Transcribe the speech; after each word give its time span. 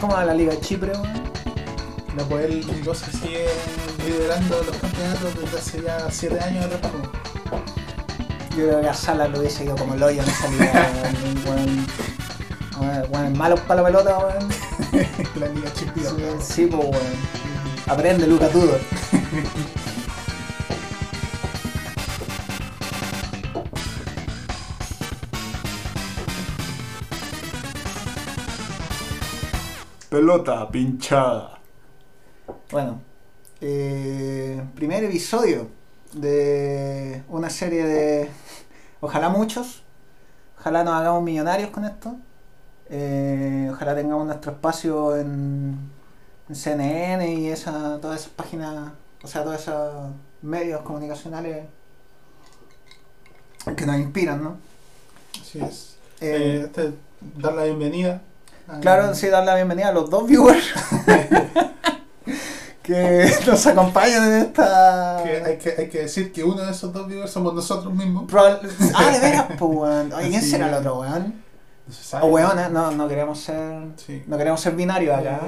¿Cómo 0.00 0.14
va 0.14 0.24
la 0.24 0.32
Liga 0.34 0.52
de 0.52 0.60
Chipre, 0.60 0.92
weón? 0.92 1.22
La 2.16 2.24
Poel 2.24 2.66
Nicosia 2.66 3.08
sigue 3.12 3.46
liderando 4.06 4.62
los 4.64 4.76
campeonatos 4.76 5.34
desde 5.38 5.58
hace 5.58 5.82
ya 5.82 6.10
7 6.10 6.40
años 6.40 6.64
de 6.64 6.70
reparto. 6.70 7.12
Yo 8.56 8.66
creo 8.66 8.80
que 8.80 8.88
a 8.88 8.94
Sala 8.94 9.28
lo 9.28 9.40
hubiese 9.40 9.64
ido 9.64 9.76
como 9.76 9.94
el 9.94 10.02
hoyo 10.02 10.22
en 10.22 10.28
esa 10.28 10.48
liga, 10.48 10.90
weón. 11.46 11.86
weón. 13.12 13.38
Malos 13.38 13.60
para 13.60 13.82
la 13.82 13.88
pelota, 13.88 14.18
weón. 14.18 14.48
la 15.38 15.48
Liga 15.48 15.72
Chipriota. 15.74 16.42
Sí, 16.42 16.66
pues, 16.66 16.82
weón. 16.82 16.96
Aprende, 17.86 18.26
Luca 18.26 18.48
Tudor. 18.48 18.80
Pelota 30.10 30.68
pinchada. 30.70 31.58
Bueno, 32.70 33.02
eh, 33.60 34.62
primer 34.74 35.04
episodio 35.04 35.68
de 36.12 37.22
una 37.28 37.50
serie 37.50 37.84
de. 37.84 38.30
Ojalá 39.00 39.28
muchos. 39.28 39.84
Ojalá 40.58 40.84
nos 40.84 40.94
hagamos 40.94 41.22
millonarios 41.22 41.70
con 41.70 41.84
esto. 41.84 42.16
Eh, 42.90 43.68
ojalá 43.72 43.94
tengamos 43.94 44.26
nuestro 44.26 44.52
espacio 44.52 45.16
en, 45.16 45.92
en 46.48 46.54
CNN 46.56 47.32
y 47.34 47.48
esa, 47.48 48.00
todas 48.00 48.22
esas 48.22 48.32
páginas, 48.32 48.92
o 49.22 49.28
sea, 49.28 49.44
todos 49.44 49.60
esos 49.60 50.12
medios 50.42 50.82
comunicacionales 50.82 51.66
que 53.76 53.86
nos 53.86 53.96
inspiran, 53.98 54.42
¿no? 54.42 54.58
Así 55.40 55.60
es. 55.60 55.98
Eh, 56.20 56.60
Eh, 56.60 56.62
este, 56.66 56.94
dar 57.20 57.54
la 57.54 57.64
bienvenida. 57.64 58.22
Claro, 58.80 59.14
sí, 59.14 59.28
dar 59.28 59.44
la 59.44 59.54
bienvenida 59.54 59.88
a 59.88 59.92
los 59.92 60.10
dos 60.10 60.26
viewers 60.26 60.64
que 62.82 63.30
nos 63.46 63.66
acompañan 63.66 64.24
en 64.32 64.40
esta. 64.42 65.20
Que 65.22 65.42
hay, 65.44 65.58
que, 65.58 65.74
hay 65.78 65.88
que 65.88 65.98
decir 66.02 66.32
que 66.32 66.44
uno 66.44 66.62
de 66.62 66.70
esos 66.72 66.92
dos 66.92 67.06
viewers 67.08 67.30
somos 67.30 67.54
nosotros 67.54 67.92
mismos. 67.94 68.24
Probable- 68.30 68.68
Ah, 68.94 69.10
de 69.10 69.20
veras, 69.20 69.46
pues, 69.58 69.76
weón. 69.76 70.12
Oye, 70.12 70.30
¿quién 70.30 70.42
Sí. 70.42 70.50
será 70.50 70.68
el 70.68 70.74
otro, 70.74 71.00
weón? 71.00 71.42
No 71.86 71.94
se 71.94 72.04
sabe. 72.04 72.24
O 72.24 72.28
weona, 72.28 72.68
no, 72.68 72.90
no 72.92 73.08
queremos 73.08 73.40
ser. 73.40 73.82
Sí. 73.96 74.22
No 74.26 74.38
queremos 74.38 74.60
ser 74.60 74.74
binarios 74.74 75.18
acá. 75.18 75.40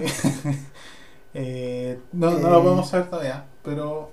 Eh, 1.34 1.98
no, 2.12 2.30
no 2.32 2.48
Eh. 2.48 2.50
lo 2.50 2.62
podemos 2.62 2.88
saber 2.88 3.08
todavía, 3.08 3.44
pero 3.64 4.10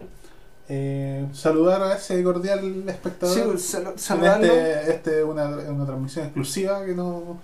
eh, 0.69 1.25
saludar 1.33 1.81
a 1.83 1.95
ese 1.95 2.21
cordial 2.23 2.83
espectador. 2.87 3.35
Sí, 3.35 3.41
pues, 3.45 3.65
sal- 3.65 3.87
En 3.87 3.99
saludarlo. 3.99 4.45
este, 4.45 4.91
este 4.91 5.19
es 5.19 5.25
una, 5.25 5.45
una 5.47 5.85
transmisión 5.85 6.25
exclusiva 6.25 6.85
que 6.85 6.93
no. 6.93 7.39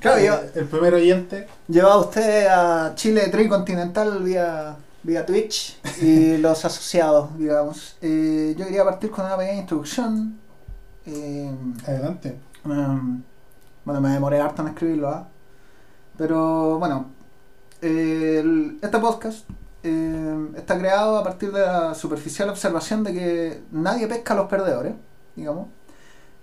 Claro, 0.00 0.18
eh, 0.18 0.26
yo 0.26 0.60
El 0.60 0.66
primer 0.66 0.94
oyente. 0.94 1.46
llevaba 1.68 1.94
a 1.94 1.98
usted 1.98 2.46
a 2.48 2.92
Chile 2.94 3.28
Tricontinental 3.28 4.22
vía, 4.22 4.76
vía 5.02 5.24
Twitch 5.26 5.78
y 6.02 6.36
los 6.38 6.64
asociados, 6.64 7.36
digamos. 7.38 7.96
Eh, 8.02 8.54
yo 8.58 8.66
quería 8.66 8.84
partir 8.84 9.10
con 9.10 9.24
una 9.24 9.36
pequeña 9.36 9.60
introducción. 9.60 10.38
Eh, 11.06 11.50
Adelante. 11.86 12.36
Um, 12.64 13.22
bueno, 13.84 14.00
me 14.00 14.10
demoré 14.10 14.40
harto 14.40 14.62
en 14.62 14.68
escribirlo, 14.68 15.08
¿ah? 15.08 15.28
Pero 16.18 16.78
bueno, 16.78 17.06
el- 17.80 18.78
este 18.82 18.98
podcast 18.98 19.48
eh, 19.82 20.46
está 20.56 20.76
creado 20.78 21.16
a 21.18 21.22
partir 21.24 21.52
de 21.52 21.60
la 21.60 21.94
superficial 21.94 22.48
observación 22.48 23.04
de 23.04 23.12
que 23.12 23.62
nadie 23.70 24.08
pesca 24.08 24.34
a 24.34 24.36
los 24.36 24.46
perdedores, 24.48 24.94
digamos. 25.36 25.68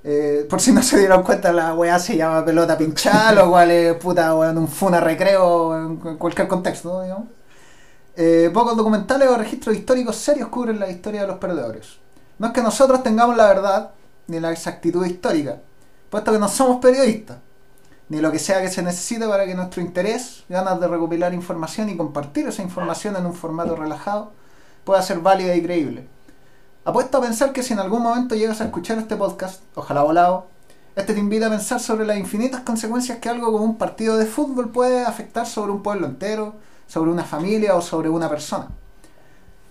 Eh, 0.03 0.45
por 0.49 0.59
si 0.59 0.71
no 0.73 0.83
se 0.83 0.97
dieron 0.99 1.23
cuenta, 1.23 1.53
la 1.53 1.73
weá 1.75 1.97
se 1.99 2.17
llama 2.17 2.43
pelota 2.43 2.77
pinchada, 2.77 3.31
lo 3.31 3.49
cual 3.49 3.71
es 3.71 3.93
puta, 3.95 4.35
weón, 4.35 4.57
un 4.57 4.67
funa 4.67 4.99
recreo 4.99 5.77
en 5.77 5.97
cu- 5.97 6.17
cualquier 6.17 6.47
contexto, 6.47 7.01
digamos. 7.01 7.27
Eh, 8.15 8.51
pocos 8.53 8.77
documentales 8.77 9.29
o 9.29 9.37
registros 9.37 9.75
históricos 9.75 10.17
serios 10.17 10.49
cubren 10.49 10.79
la 10.79 10.89
historia 10.89 11.21
de 11.21 11.27
los 11.27 11.37
perdedores. 11.37 11.99
No 12.39 12.47
es 12.47 12.53
que 12.53 12.61
nosotros 12.61 13.03
tengamos 13.03 13.37
la 13.37 13.47
verdad 13.47 13.91
ni 14.27 14.39
la 14.39 14.51
exactitud 14.51 15.05
histórica, 15.05 15.59
puesto 16.09 16.31
que 16.31 16.39
no 16.39 16.49
somos 16.49 16.79
periodistas, 16.81 17.37
ni 18.09 18.21
lo 18.21 18.31
que 18.31 18.39
sea 18.39 18.61
que 18.61 18.69
se 18.69 18.83
necesite 18.83 19.27
para 19.27 19.45
que 19.45 19.55
nuestro 19.55 19.81
interés, 19.81 20.43
ganas 20.49 20.79
de 20.79 20.87
recopilar 20.87 21.33
información 21.33 21.89
y 21.89 21.97
compartir 21.97 22.47
esa 22.47 22.61
información 22.61 23.15
en 23.15 23.25
un 23.25 23.33
formato 23.33 23.75
relajado, 23.75 24.31
pueda 24.83 25.01
ser 25.01 25.19
válida 25.19 25.55
y 25.55 25.63
creíble. 25.63 26.07
Apuesto 26.85 27.17
a 27.17 27.21
pensar 27.21 27.53
que 27.53 27.63
si 27.63 27.71
en 27.71 27.79
algún 27.79 28.03
momento 28.03 28.35
llegas 28.35 28.59
a 28.59 28.65
escuchar 28.65 28.97
este 28.97 29.15
podcast, 29.15 29.61
ojalá 29.73 30.03
volado, 30.03 30.47
este 30.97 31.13
te 31.13 31.19
invita 31.21 31.47
a 31.47 31.49
pensar 31.49 31.79
sobre 31.79 32.05
las 32.05 32.17
infinitas 32.17 32.59
consecuencias 32.61 33.19
que 33.19 33.29
algo 33.29 33.53
como 33.53 33.63
un 33.63 33.77
partido 33.77 34.17
de 34.17 34.25
fútbol 34.25 34.69
puede 34.69 35.05
afectar 35.05 35.45
sobre 35.47 35.71
un 35.71 35.81
pueblo 35.81 36.07
entero, 36.07 36.55
sobre 36.87 37.09
una 37.09 37.23
familia 37.23 37.75
o 37.75 37.81
sobre 37.81 38.09
una 38.09 38.27
persona. 38.27 38.67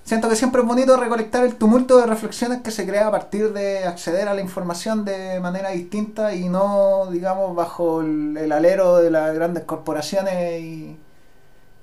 Siento 0.04 0.30
que 0.30 0.36
siempre 0.36 0.62
es 0.62 0.66
bonito 0.66 0.96
recolectar 0.96 1.44
el 1.44 1.56
tumulto 1.56 1.98
de 1.98 2.06
reflexiones 2.06 2.62
que 2.62 2.70
se 2.70 2.86
crea 2.86 3.08
a 3.08 3.10
partir 3.10 3.52
de 3.52 3.84
acceder 3.84 4.26
a 4.26 4.34
la 4.34 4.40
información 4.40 5.04
de 5.04 5.38
manera 5.38 5.68
distinta 5.68 6.34
y 6.34 6.48
no, 6.48 7.08
digamos, 7.10 7.54
bajo 7.54 8.00
el, 8.00 8.38
el 8.38 8.52
alero 8.52 8.96
de 8.96 9.10
las 9.10 9.34
grandes 9.34 9.64
corporaciones 9.64 10.62
y, 10.62 10.98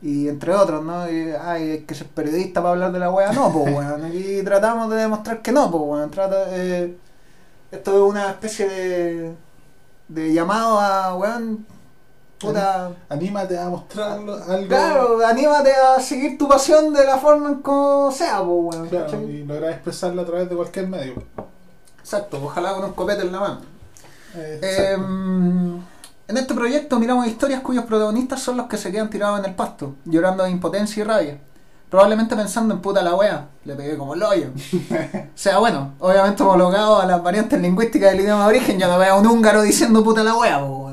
y 0.01 0.29
entre 0.29 0.53
otros, 0.53 0.83
¿no? 0.83 1.09
Y, 1.09 1.31
ay, 1.31 1.71
hay 1.71 1.79
que 1.81 1.95
ser 1.95 2.07
periodista 2.07 2.61
para 2.61 2.73
hablar 2.73 2.91
de 2.91 2.99
la 2.99 3.11
wea. 3.11 3.31
No, 3.33 3.51
pues, 3.51 3.65
weón. 3.75 4.05
Aquí 4.05 4.41
tratamos 4.43 4.89
de 4.89 4.97
demostrar 4.97 5.41
que 5.41 5.51
no, 5.51 5.69
pues, 5.69 5.83
weón. 5.83 6.11
Trata, 6.11 6.45
eh, 6.49 6.95
esto 7.71 7.91
es 7.91 8.11
una 8.11 8.29
especie 8.31 8.67
de, 8.67 9.35
de 10.07 10.33
llamado 10.33 10.79
a, 10.79 11.15
weón, 11.15 11.65
puta... 12.39 12.91
Anímate 13.09 13.59
a 13.59 13.69
mostrarlo 13.69 14.35
algo. 14.35 14.67
Claro, 14.67 15.25
anímate 15.25 15.73
a 15.73 15.99
seguir 15.99 16.37
tu 16.37 16.47
pasión 16.47 16.93
de 16.93 17.03
la 17.05 17.17
forma 17.17 17.49
en 17.49 17.55
como 17.55 18.11
sea, 18.11 18.37
pues, 18.37 18.75
weón. 18.75 18.87
Claro, 18.87 19.05
¿cachai? 19.05 19.25
y 19.25 19.43
lograr 19.43 19.71
expresarlo 19.71 20.21
a 20.21 20.25
través 20.25 20.49
de 20.49 20.55
cualquier 20.55 20.87
medio. 20.87 21.23
Exacto, 21.99 22.39
ojalá 22.41 22.73
con 22.73 22.85
un 22.85 22.93
copete 22.93 23.21
en 23.23 23.31
la 23.31 23.39
mano. 23.39 23.61
Eh. 24.35 24.95
En 26.29 26.37
este 26.37 26.53
proyecto 26.53 26.99
miramos 26.99 27.25
historias 27.25 27.61
cuyos 27.61 27.85
protagonistas 27.85 28.39
son 28.39 28.55
los 28.55 28.67
que 28.67 28.77
se 28.77 28.91
quedan 28.91 29.09
tirados 29.09 29.39
en 29.39 29.45
el 29.45 29.55
pasto, 29.55 29.95
llorando 30.05 30.43
de 30.43 30.51
impotencia 30.51 31.01
y 31.01 31.03
rabia. 31.03 31.39
Probablemente 31.89 32.35
pensando 32.35 32.75
en 32.75 32.81
puta 32.81 33.01
la 33.01 33.15
wea, 33.15 33.47
le 33.65 33.73
pegué 33.73 33.97
como 33.97 34.13
el 34.13 34.21
hoyo. 34.21 34.49
o 34.53 35.27
sea, 35.33 35.57
bueno, 35.57 35.93
obviamente 35.97 36.43
homologado 36.43 37.01
a 37.01 37.07
las 37.07 37.23
variantes 37.23 37.59
lingüísticas 37.59 38.11
del 38.11 38.21
idioma 38.21 38.43
de 38.43 38.49
origen, 38.49 38.77
yo 38.77 38.87
no 38.87 38.99
veo 38.99 39.15
a 39.15 39.17
un 39.17 39.25
húngaro 39.25 39.63
diciendo 39.63 40.03
puta 40.03 40.23
la 40.23 40.35
wea, 40.35 40.59
po. 40.59 40.91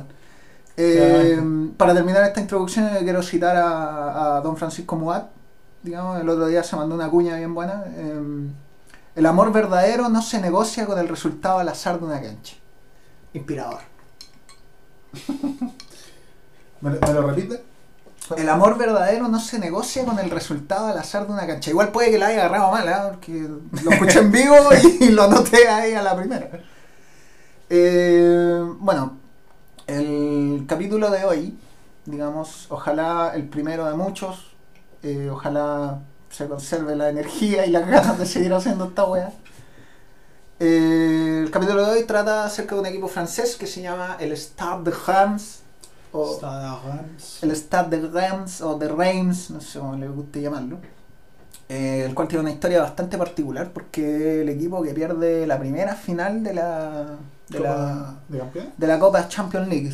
Eh, 0.78 1.38
para 1.76 1.92
terminar 1.92 2.24
esta 2.24 2.40
introducción 2.40 2.92
yo 2.94 3.00
quiero 3.00 3.22
citar 3.22 3.56
a, 3.56 4.36
a 4.36 4.40
don 4.40 4.56
Francisco 4.56 4.96
Muat, 4.96 5.26
digamos, 5.82 6.18
el 6.18 6.28
otro 6.30 6.46
día 6.46 6.62
se 6.62 6.76
mandó 6.76 6.94
una 6.94 7.10
cuña 7.10 7.36
bien 7.36 7.54
buena. 7.54 7.84
eh, 7.94 8.48
el 9.16 9.24
amor 9.26 9.52
verdadero 9.52 10.08
no 10.10 10.20
se 10.22 10.40
negocia 10.40 10.86
con 10.86 10.98
el 10.98 11.08
resultado 11.08 11.58
al 11.58 11.68
azar 11.68 11.98
de 11.98 12.06
una 12.06 12.20
cancha. 12.20 12.56
Inspirador. 13.32 13.95
¿Me, 16.80 16.90
me 16.90 17.12
lo 17.12 17.22
repite? 17.26 17.62
El 18.36 18.48
amor 18.48 18.76
verdadero 18.76 19.28
no 19.28 19.38
se 19.38 19.58
negocia 19.58 20.04
con 20.04 20.18
el 20.18 20.30
resultado 20.30 20.88
al 20.88 20.98
azar 20.98 21.26
de 21.26 21.32
una 21.32 21.46
cancha. 21.46 21.70
Igual 21.70 21.92
puede 21.92 22.10
que 22.10 22.18
la 22.18 22.26
haya 22.26 22.40
agarrado 22.40 22.72
mal, 22.72 22.88
¿eh? 22.88 22.94
porque 23.10 23.48
lo 23.84 23.90
escuché 23.92 24.18
en 24.18 24.32
vivo 24.32 24.56
y 25.00 25.10
lo 25.10 25.22
anoté 25.22 25.68
ahí 25.68 25.92
a 25.92 26.02
la 26.02 26.16
primera. 26.16 26.50
Eh, 27.70 28.64
bueno, 28.78 29.18
el 29.86 30.64
capítulo 30.66 31.10
de 31.10 31.24
hoy, 31.24 31.58
digamos, 32.04 32.66
ojalá 32.68 33.32
el 33.34 33.48
primero 33.48 33.86
de 33.86 33.94
muchos, 33.94 34.56
eh, 35.04 35.28
ojalá 35.30 36.00
se 36.28 36.48
conserve 36.48 36.96
la 36.96 37.10
energía 37.10 37.64
y 37.64 37.70
las 37.70 37.86
ganas 37.86 38.18
de 38.18 38.26
seguir 38.26 38.52
haciendo 38.52 38.86
esta 38.86 39.04
wea. 39.04 39.32
El 40.58 41.50
capítulo 41.50 41.84
de 41.86 41.92
hoy 41.92 42.06
trata 42.06 42.44
acerca 42.46 42.74
de 42.74 42.80
un 42.80 42.86
equipo 42.86 43.08
francés 43.08 43.56
que 43.56 43.66
se 43.66 43.82
llama 43.82 44.16
el 44.20 44.32
Stade 44.36 44.90
de 44.90 44.96
Reims. 45.06 45.64
O, 46.12 46.24
Stade 46.24 46.78
Reims. 46.84 47.42
el 47.42 47.52
Stade 47.56 47.98
de 48.00 48.08
Reims 48.08 48.60
o 48.62 48.78
de 48.78 48.88
Reims, 48.88 49.50
no 49.50 49.60
sé 49.60 49.78
cómo 49.78 49.96
le 49.96 50.08
guste 50.08 50.40
llamarlo. 50.40 50.80
eh, 51.68 52.04
el 52.06 52.14
cual 52.14 52.28
tiene 52.28 52.42
una 52.42 52.52
historia 52.52 52.80
bastante 52.82 53.18
particular 53.18 53.72
porque 53.72 54.42
el 54.42 54.48
equipo 54.48 54.82
que 54.82 54.94
pierde 54.94 55.46
la 55.46 55.58
primera 55.58 55.94
final 55.96 56.42
de 56.44 56.54
la 56.54 57.18
de 57.48 57.60
la, 57.60 58.20
de 58.28 58.42
de 58.76 58.86
la 58.86 58.98
Copa 58.98 59.28
Champions 59.28 59.68
League. 59.68 59.92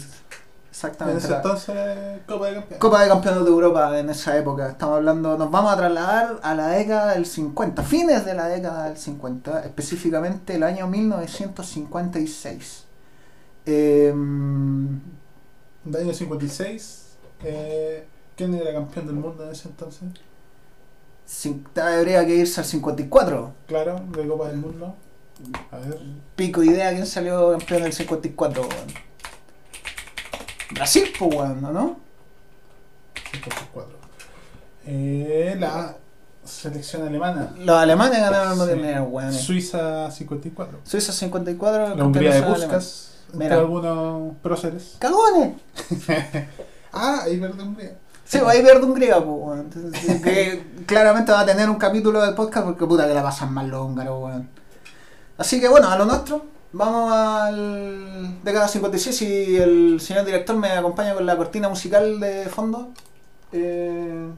En 0.73 0.75
Exactamente. 0.75 1.19
ese 1.19 1.29
la 1.29 1.37
entonces, 1.37 2.21
Copa 2.27 2.47
de 2.47 2.55
campeones. 2.55 2.79
Copa 2.79 3.03
de 3.03 3.09
Campeones 3.09 3.45
de 3.45 3.51
Europa 3.51 3.99
en 3.99 4.09
esa 4.09 4.39
época. 4.39 4.71
Estamos 4.71 4.97
hablando, 4.97 5.37
nos 5.37 5.51
vamos 5.51 5.71
a 5.71 5.77
trasladar 5.77 6.41
a 6.43 6.55
la 6.55 6.69
década 6.69 7.13
del 7.13 7.27
50, 7.27 7.83
fines 7.83 8.25
de 8.25 8.33
la 8.35 8.49
década 8.49 8.85
del 8.85 8.97
50, 8.97 9.65
específicamente 9.65 10.55
el 10.55 10.63
año 10.63 10.87
1956. 10.87 12.85
Eh, 13.67 14.15
Del 15.85 16.03
año 16.03 16.15
56. 16.15 17.03
Eh, 17.45 18.07
¿Quién 18.35 18.55
era 18.55 18.73
campeón 18.73 19.07
del 19.07 19.17
mundo 19.17 19.45
en 19.45 19.51
ese 19.53 19.69
entonces? 19.69 20.09
habría 21.77 22.25
que 22.25 22.35
irse 22.35 22.61
al 22.61 22.67
54. 22.67 23.53
Claro, 23.67 24.01
de 24.17 24.27
Copa 24.27 24.49
del 24.49 24.57
Mundo. 24.57 24.95
A 25.71 25.77
ver. 25.77 25.99
Pico 26.35 26.63
idea 26.63 26.93
quién 26.93 27.05
salió 27.07 27.51
campeón 27.53 27.83
del 27.83 27.93
54, 27.93 28.63
weón. 28.63 29.12
Brasil, 30.83 31.13
pues, 31.17 31.35
weón, 31.35 31.63
¿no? 31.63 31.97
54. 33.31 33.99
Eh, 34.87 35.57
la 35.61 35.95
selección 36.45 37.07
alemana. 37.07 37.55
Los 37.59 37.77
alemanes 37.77 38.19
ganaron 38.19 38.51
el 38.53 38.57
mundial, 38.59 38.79
Sí. 38.81 38.85
mira, 38.85 39.03
weón. 39.05 39.33
Suiza 39.33 40.11
54. 40.11 40.81
Suiza 40.83 41.13
54, 41.13 41.95
La 41.95 42.05
Hungría 42.05 42.35
de. 42.35 42.41
Mira. 42.41 42.81
Entre 43.33 43.55
algunos 43.55 44.37
próceres. 44.43 44.97
¡Cagones! 44.99 45.55
Ah, 46.95 47.23
ahí 47.25 47.39
verde 47.39 47.63
Hungría. 47.63 47.97
Sí, 48.27 48.39
va 48.41 48.51
a 48.51 48.57
ir 48.57 48.63
verde 48.65 48.85
Hungría, 48.85 49.25
pues. 49.25 49.61
Entonces, 49.61 50.21
que 50.23 50.67
claramente 50.85 51.33
va 51.33 51.41
a 51.41 51.47
tener 51.47 51.71
un 51.71 51.77
capítulo 51.77 52.21
del 52.21 52.35
podcast 52.35 52.67
porque 52.67 52.85
puta 52.87 53.07
que 53.09 53.15
la 53.15 53.23
pasan 53.23 53.55
mal 53.55 53.69
los 53.69 53.81
húngaros, 53.87 54.23
weón. 54.23 54.51
Así 55.39 55.59
que 55.59 55.69
bueno, 55.69 55.89
a 55.89 55.97
lo 55.97 56.05
nuestro. 56.05 56.45
Vamos 56.75 57.13
al 57.13 58.43
década 58.43 58.67
56 58.67 59.23
y 59.23 59.57
el 59.57 60.01
señor 60.01 60.25
director 60.25 60.57
me 60.57 60.71
acompaña 60.71 61.15
con 61.15 61.27
la 61.27 61.37
cortina 61.37 61.69
musical 61.69 62.19
de 62.19 62.47
fondo. 62.47 62.91
Eh, 63.53 64.29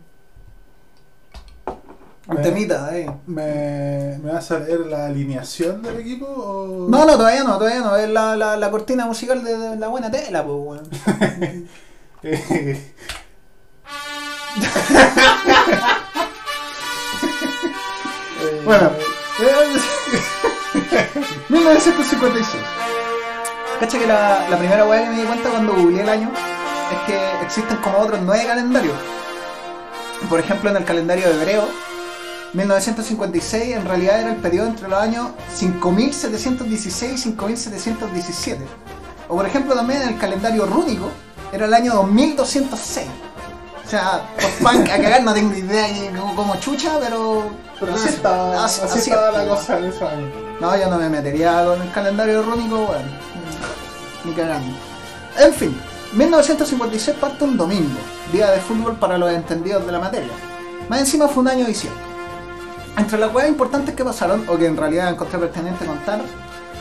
un 2.26 2.36
Me- 2.36 2.42
temita, 2.42 2.96
eh. 2.98 3.08
¿Me, 3.26 4.18
¿Me 4.22 4.32
vas 4.32 4.50
a 4.50 4.58
leer 4.58 4.80
la 4.86 5.06
alineación 5.06 5.80
del 5.82 5.98
equipo? 6.00 6.26
O... 6.26 6.88
No, 6.88 7.04
no, 7.04 7.16
todavía 7.16 7.44
no, 7.44 7.56
todavía 7.58 7.80
no. 7.82 7.94
Es 7.96 8.08
la, 8.08 8.34
la, 8.36 8.56
la 8.56 8.70
cortina 8.70 9.06
musical 9.06 9.44
de, 9.44 9.56
de 9.56 9.76
la 9.76 9.88
buena 9.88 10.10
tela, 10.10 10.44
pues. 10.44 10.80
Eh, 12.26 12.42
eh, 12.50 12.94
Bueno. 18.64 18.90
1956. 21.48 22.62
Cacha 23.80 23.98
que 23.98 24.06
la, 24.06 24.56
primera 24.58 24.86
weá 24.86 25.04
que 25.04 25.10
me 25.10 25.20
di 25.20 25.26
cuenta 25.26 25.50
cuando 25.50 25.74
googleé 25.74 26.02
el 26.02 26.08
año 26.08 26.30
es 26.92 26.98
que 27.06 27.44
existen 27.44 27.76
como 27.78 27.98
otros 27.98 28.20
nueve 28.22 28.44
calendarios. 28.46 28.96
Por 30.28 30.40
ejemplo, 30.40 30.70
en 30.70 30.76
el 30.76 30.84
calendario 30.84 31.26
hebreo, 31.28 31.68
1956 32.54 33.76
en 33.76 33.84
realidad 33.84 34.20
era 34.20 34.30
el 34.30 34.36
periodo 34.36 34.68
entre 34.68 34.88
los 34.88 35.00
años 35.00 35.28
5716 35.54 37.12
y 37.12 37.18
5717. 37.18 38.64
O 39.28 39.36
por 39.36 39.46
ejemplo 39.46 39.74
también 39.74 40.02
en 40.02 40.08
el 40.10 40.18
calendario 40.18 40.66
rúnico 40.66 41.10
era 41.52 41.66
el 41.66 41.74
año 41.74 41.94
2206. 41.94 43.06
O 43.86 43.88
sea, 43.90 44.22
post-punk 44.40 44.88
a 44.90 44.96
cagar 44.96 45.22
no 45.22 45.34
tengo 45.34 45.54
idea 45.54 45.88
ni 45.88 46.08
cómo, 46.18 46.34
cómo 46.34 46.56
chucha, 46.56 46.98
pero... 47.00 47.50
Pero 47.78 47.94
así 47.94 48.08
estaba, 48.08 48.64
así- 48.64 48.80
así 48.82 48.98
así 48.98 49.10
estaba 49.10 49.30
la 49.32 49.38
weón. 49.44 49.56
cosa 49.56 49.78
en. 50.14 50.32
No, 50.60 50.76
yo 50.76 50.88
no 50.88 50.96
me 50.96 51.08
metería 51.10 51.64
con 51.64 51.82
el 51.82 51.90
calendario 51.92 52.42
rúnico, 52.42 52.76
weón. 52.76 53.10
Ni 54.24 54.32
cagando. 54.32 54.74
En 55.38 55.52
fin, 55.52 55.78
1956 56.14 57.16
parte 57.18 57.44
un 57.44 57.56
domingo, 57.56 57.98
día 58.32 58.50
de 58.52 58.60
fútbol 58.60 58.96
para 58.96 59.18
los 59.18 59.30
entendidos 59.32 59.84
de 59.84 59.92
la 59.92 59.98
materia. 59.98 60.30
Más 60.88 61.00
encima 61.00 61.28
fue 61.28 61.42
un 61.42 61.48
año 61.48 61.66
diciembre. 61.66 62.00
Entre 62.96 63.18
las 63.18 63.30
cosas 63.30 63.48
importantes 63.48 63.94
que 63.94 64.04
pasaron, 64.04 64.48
o 64.48 64.56
que 64.56 64.66
en 64.66 64.76
realidad 64.76 65.10
encontré 65.10 65.38
pertinente 65.38 65.84
contar, 65.84 66.20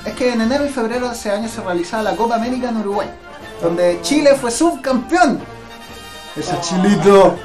es 0.06 0.14
que 0.14 0.32
en 0.32 0.42
enero 0.42 0.66
y 0.66 0.70
febrero 0.70 1.10
de 1.10 1.16
ese 1.16 1.32
año 1.32 1.50
se 1.50 1.62
realizaba 1.62 2.04
la 2.04 2.16
Copa 2.16 2.36
América 2.36 2.70
en 2.70 2.78
Uruguay, 2.78 3.10
donde 3.62 4.00
Chile 4.04 4.36
fue 4.40 4.52
subcampeón. 4.52 5.40
Ese 6.36 6.60
chilito. 6.62 7.38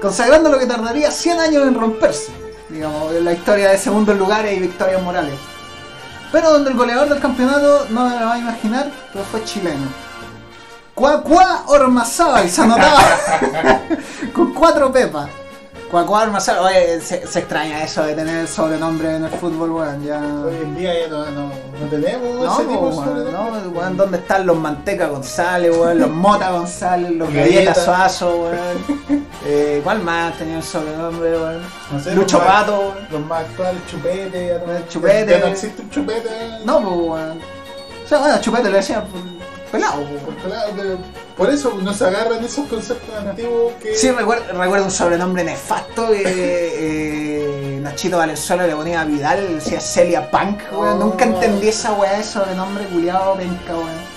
Consagrando 0.00 0.48
lo 0.50 0.58
que 0.58 0.66
tardaría 0.66 1.10
100 1.10 1.40
años 1.40 1.66
en 1.66 1.74
romperse, 1.74 2.32
digamos, 2.68 3.14
en 3.14 3.24
la 3.24 3.32
historia 3.32 3.70
de 3.70 3.78
segundos 3.78 4.16
lugares 4.18 4.56
y 4.56 4.60
victorias 4.60 5.02
morales. 5.02 5.34
Pero 6.32 6.50
donde 6.50 6.70
el 6.70 6.76
goleador 6.76 7.08
del 7.08 7.20
campeonato, 7.20 7.86
no 7.90 8.08
me 8.08 8.18
lo 8.18 8.26
va 8.26 8.34
a 8.34 8.38
imaginar, 8.38 8.90
pero 9.12 9.24
fue 9.26 9.44
chileno. 9.44 9.86
Cuacuá 10.94 11.64
Ormazábal 11.66 12.48
se 12.48 12.62
anotaba 12.62 13.00
con 14.32 14.52
cuatro 14.54 14.90
pepas. 14.90 15.28
Cuacuá 15.92 16.22
Ormazábal, 16.22 16.64
oye, 16.72 17.00
se, 17.02 17.26
se 17.26 17.38
extraña 17.40 17.84
eso 17.84 18.02
de 18.04 18.14
tener 18.14 18.38
el 18.38 18.48
sobrenombre 18.48 19.14
en 19.14 19.24
el 19.24 19.30
fútbol, 19.30 19.70
weón, 19.72 20.02
ya... 20.02 20.18
Hoy 20.42 20.56
en 20.62 20.74
día 20.74 20.98
ya 21.02 21.08
no, 21.08 21.26
no, 21.30 21.48
no 21.48 21.86
tenemos 21.90 22.34
No, 22.40 22.54
ese 22.54 22.62
tipo 22.64 22.80
po, 22.80 22.88
de 22.88 22.96
weón, 22.96 23.04
sobrenombre. 23.08 23.60
no, 23.62 23.68
weón, 23.78 23.96
¿dónde 23.98 24.16
están 24.16 24.46
los 24.46 24.56
Manteca 24.56 25.08
González, 25.08 25.70
weón, 25.76 25.98
los 26.00 26.08
Mota 26.08 26.50
González, 26.52 27.10
los 27.10 27.28
Galleta. 27.28 27.50
Galletas 27.56 27.84
Suazo, 27.84 28.36
weón? 28.36 29.26
Eh, 29.44 29.80
¿Cuál 29.84 30.02
más 30.02 30.38
tenía 30.38 30.56
el 30.56 30.62
sobrenombre, 30.62 31.30
weón? 31.36 31.60
No 31.92 32.00
sé, 32.00 32.14
Lucho 32.14 32.38
los 32.38 32.46
más- 32.46 32.60
Pato, 32.62 32.78
weón. 32.80 32.94
Los 33.10 33.26
más 33.26 33.40
actuales, 33.42 33.82
chupete. 33.90 34.46
ya 34.46 34.66
no- 34.66 34.72
El 34.74 34.88
chupete. 34.88 35.30
Ya 35.30 35.38
no 35.40 35.46
existe 35.48 35.82
un 35.82 35.90
chupete. 35.90 36.30
No, 36.64 36.80
pues, 36.80 36.96
weón. 36.96 37.38
O 38.02 38.08
sea, 38.08 38.18
bueno, 38.18 38.40
chupete 38.40 38.70
le 38.70 38.76
decían 38.78 39.04
pues, 39.12 39.24
pelado, 39.72 40.02
weón. 40.02 40.98
Por, 41.36 41.50
eso 41.50 41.76
no 41.82 41.92
se 41.94 42.04
agarran 42.04 42.44
esos 42.44 42.68
conceptos 42.68 43.08
antiguos 43.16 43.72
que. 43.82 43.96
Sí, 43.96 44.10
recuerdo, 44.10 44.44
recuerdo 44.52 44.84
un 44.84 44.90
sobrenombre 44.90 45.42
nefasto 45.42 46.10
que 46.10 46.22
eh, 46.26 47.80
Nachito 47.80 48.18
Valenzuela 48.18 48.66
le 48.66 48.76
ponía 48.76 49.00
a 49.00 49.04
Vidal, 49.04 49.54
decía 49.56 49.80
Celia 49.80 50.30
Punk, 50.30 50.60
weón. 50.70 51.00
Oh. 51.00 51.06
Nunca 51.06 51.24
entendí 51.24 51.68
esa 51.68 51.94
weá 51.94 52.18
de 52.18 52.22
sobrenombre 52.24 52.84
culiado, 52.84 53.34
penca, 53.34 53.72
weón. 53.72 54.12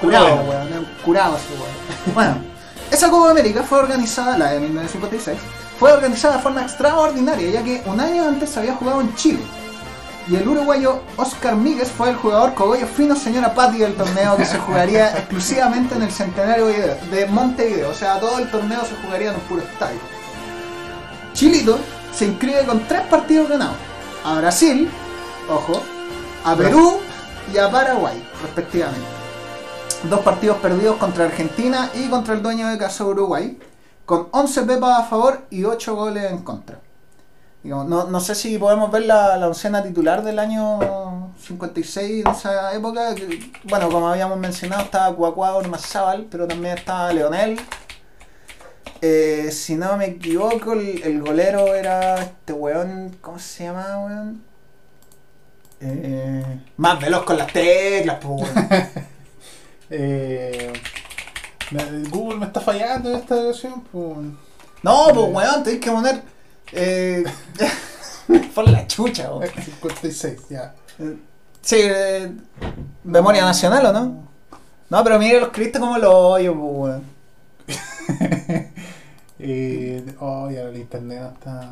Curado, 0.00 0.42
weón. 0.42 0.86
Curado 1.04 1.36
ese 1.36 1.54
weón. 1.54 2.14
Bueno, 2.14 2.36
esa 2.90 3.08
Copa 3.08 3.30
América 3.30 3.62
fue 3.62 3.78
organizada, 3.78 4.36
la 4.36 4.50
de 4.50 4.60
1956, 4.60 5.38
fue 5.78 5.92
organizada 5.92 6.36
de 6.36 6.42
forma 6.42 6.62
extraordinaria, 6.62 7.50
ya 7.50 7.62
que 7.62 7.82
un 7.86 8.00
año 8.00 8.26
antes 8.26 8.50
se 8.50 8.58
había 8.58 8.74
jugado 8.74 9.00
en 9.00 9.14
Chile. 9.14 9.40
Y 10.30 10.36
el 10.36 10.46
uruguayo 10.46 11.00
Oscar 11.16 11.56
Míguez 11.56 11.90
fue 11.90 12.10
el 12.10 12.14
jugador 12.14 12.54
cogollo 12.54 12.86
fino 12.86 13.16
señora 13.16 13.52
Patti 13.52 13.78
del 13.78 13.96
torneo 13.96 14.36
que 14.36 14.44
se 14.44 14.58
jugaría 14.58 15.10
exclusivamente 15.18 15.96
en 15.96 16.02
el 16.02 16.12
centenario 16.12 16.66
de 16.66 16.94
de 17.10 17.26
Montevideo. 17.26 17.90
O 17.90 17.94
sea, 17.94 18.20
todo 18.20 18.38
el 18.38 18.48
torneo 18.48 18.80
se 18.84 18.94
jugaría 19.04 19.30
en 19.30 19.34
un 19.34 19.40
puro 19.42 19.60
estadio. 19.60 19.98
Chilito 21.32 21.80
se 22.14 22.26
inscribe 22.26 22.64
con 22.64 22.86
tres 22.86 23.02
partidos 23.08 23.48
ganados. 23.48 23.74
A 24.24 24.38
Brasil, 24.38 24.88
ojo, 25.48 25.82
a 26.44 26.54
Perú 26.54 26.98
y 27.52 27.58
a 27.58 27.68
Paraguay, 27.68 28.22
respectivamente. 28.40 29.08
Dos 30.08 30.20
partidos 30.20 30.58
perdidos 30.58 30.96
contra 30.98 31.24
Argentina 31.24 31.90
y 31.92 32.08
contra 32.08 32.34
el 32.34 32.42
dueño 32.42 32.68
de 32.68 32.78
casa 32.78 33.04
Uruguay, 33.04 33.58
con 34.06 34.28
11 34.30 34.62
pepas 34.62 35.00
a 35.00 35.04
favor 35.04 35.46
y 35.50 35.64
8 35.64 35.96
goles 35.96 36.30
en 36.30 36.38
contra. 36.44 36.78
Digamos, 37.62 37.86
no, 37.86 38.04
no 38.04 38.20
sé 38.20 38.34
si 38.34 38.58
podemos 38.58 38.90
ver 38.90 39.02
la, 39.02 39.36
la 39.36 39.46
oncena 39.48 39.82
titular 39.82 40.22
del 40.22 40.38
año 40.38 41.30
56 41.38 42.24
de 42.24 42.30
esa 42.30 42.74
época. 42.74 43.14
que, 43.14 43.52
bueno, 43.64 43.90
como 43.90 44.08
habíamos 44.08 44.38
mencionado, 44.38 44.82
estaba 44.84 45.14
Cuacuá 45.14 45.54
Ormazábal, 45.54 46.26
pero 46.30 46.46
también 46.46 46.78
estaba 46.78 47.12
Leonel. 47.12 47.60
Eh, 49.02 49.50
si 49.50 49.76
no 49.76 49.96
me 49.96 50.06
equivoco, 50.06 50.74
el, 50.74 51.02
el 51.02 51.22
golero 51.22 51.74
era 51.74 52.16
este 52.22 52.52
weón. 52.52 53.16
¿Cómo 53.20 53.38
se 53.38 53.64
llama, 53.64 54.04
weón? 54.04 54.42
Eh, 55.80 56.60
más 56.76 57.00
veloz 57.00 57.24
con 57.24 57.38
las 57.38 57.52
teclas, 57.52 58.18
pues, 58.20 58.42
weón. 58.42 58.88
Eh, 59.92 60.72
Google 62.10 62.38
me 62.38 62.46
está 62.46 62.60
fallando 62.60 63.10
en 63.10 63.16
esta. 63.16 63.34
Pues. 63.90 64.16
No, 64.84 65.06
pues, 65.12 65.26
weón, 65.32 65.64
tenés 65.64 65.80
que 65.80 65.90
poner. 65.90 66.22
Eh, 66.72 67.24
por 68.54 68.68
la 68.68 68.86
chucha, 68.86 69.32
weón. 69.32 69.50
56, 69.64 70.40
ya. 70.50 70.74
Sí, 71.62 71.76
eh, 71.80 72.32
memoria 73.04 73.44
nacional 73.44 73.86
o 73.86 73.92
no? 73.92 74.28
No, 74.88 75.04
pero 75.04 75.18
mire, 75.18 75.40
lo 75.40 75.46
escribiste 75.46 75.78
como 75.78 75.98
lo 75.98 76.10
oyo, 76.30 76.54
pues, 76.54 76.72
weón. 76.76 77.02
Eh, 79.42 80.04
oh, 80.20 80.50
ya 80.50 80.60
el 80.64 80.76
internet 80.76 81.22
está. 81.32 81.70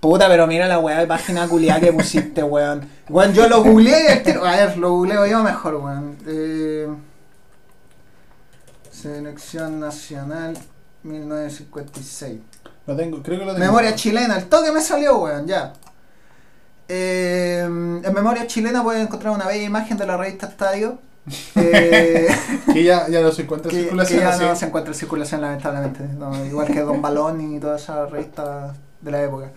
Puta, 0.00 0.26
pero 0.26 0.48
mira 0.48 0.66
la 0.66 0.80
weá 0.80 0.98
de 0.98 1.06
página 1.06 1.46
culiada 1.46 1.78
que 1.78 1.92
pusiste, 1.92 2.42
weón. 2.42 2.88
Weón, 3.08 3.32
yo 3.34 3.48
lo 3.48 3.62
googleé 3.62 4.16
y 4.16 4.22
tiro- 4.24 4.44
A 4.44 4.56
ver, 4.56 4.76
lo 4.78 4.90
googleo 4.90 5.24
yo 5.26 5.44
mejor, 5.44 5.76
weón. 5.76 6.18
Eh, 6.26 6.88
Selección 8.90 9.78
Nacional 9.78 10.58
1956. 11.04 12.40
Lo 12.86 12.96
tengo, 12.96 13.22
creo 13.22 13.38
que 13.38 13.44
lo 13.44 13.52
tengo. 13.54 13.64
Memoria 13.66 13.94
chilena, 13.94 14.36
el 14.36 14.48
toque 14.48 14.72
me 14.72 14.80
salió, 14.80 15.18
weón, 15.18 15.46
ya. 15.46 15.72
Eh, 16.88 17.62
en 17.64 18.12
memoria 18.12 18.46
chilena 18.46 18.82
pueden 18.82 19.02
encontrar 19.02 19.32
una 19.32 19.46
bella 19.46 19.62
imagen 19.64 19.96
de 19.96 20.06
la 20.06 20.16
revista 20.16 20.46
Estadio. 20.48 20.98
eh, 21.54 22.28
Que 22.72 22.82
ya, 22.82 23.08
ya 23.08 23.20
no 23.20 23.30
se 23.30 23.42
encuentra 23.42 23.70
en 23.70 23.78
circulación. 23.78 24.18
que 24.18 24.24
ya 24.24 24.30
así. 24.30 24.44
no 24.44 24.56
se 24.56 24.66
encuentra 24.66 24.92
en 24.92 24.98
circulación 24.98 25.40
lamentablemente 25.40 26.02
no, 26.18 26.44
igual 26.44 26.66
que 26.66 26.80
Don 26.80 27.00
Balón 27.00 27.40
y 27.54 27.60
todas 27.60 27.82
esas 27.82 28.10
revistas 28.10 28.76
de 29.00 29.10
la 29.12 29.22
época 29.22 29.52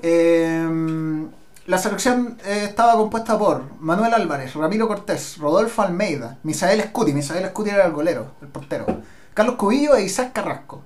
Eh, 0.00 1.26
la 1.66 1.78
selección 1.78 2.38
eh, 2.44 2.66
estaba 2.68 2.94
compuesta 2.94 3.36
por 3.38 3.64
Manuel 3.80 4.14
Álvarez, 4.14 4.54
Ramiro 4.54 4.86
Cortés, 4.88 5.38
Rodolfo 5.38 5.82
Almeida, 5.82 6.38
Misael 6.44 6.80
Scuti, 6.82 7.12
Misael 7.12 7.48
Scuti 7.48 7.70
era 7.70 7.84
el 7.86 7.92
golero, 7.92 8.32
el 8.40 8.48
portero, 8.48 8.86
Carlos 9.34 9.56
Cubillo 9.56 9.94
e 9.96 10.02
Isaac 10.04 10.32
Carrasco, 10.32 10.82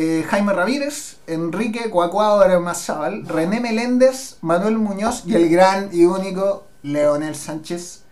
eh, 0.00 0.24
Jaime 0.30 0.52
Ramírez, 0.52 1.16
Enrique 1.26 1.90
Cuacuao 1.90 2.60
Mazábal, 2.60 3.26
René 3.26 3.58
Meléndez, 3.58 4.36
Manuel 4.42 4.78
Muñoz 4.78 5.24
y 5.26 5.34
el 5.34 5.48
gran 5.48 5.88
y 5.92 6.04
único 6.04 6.66
Leonel 6.84 7.34
Sánchez, 7.34 8.02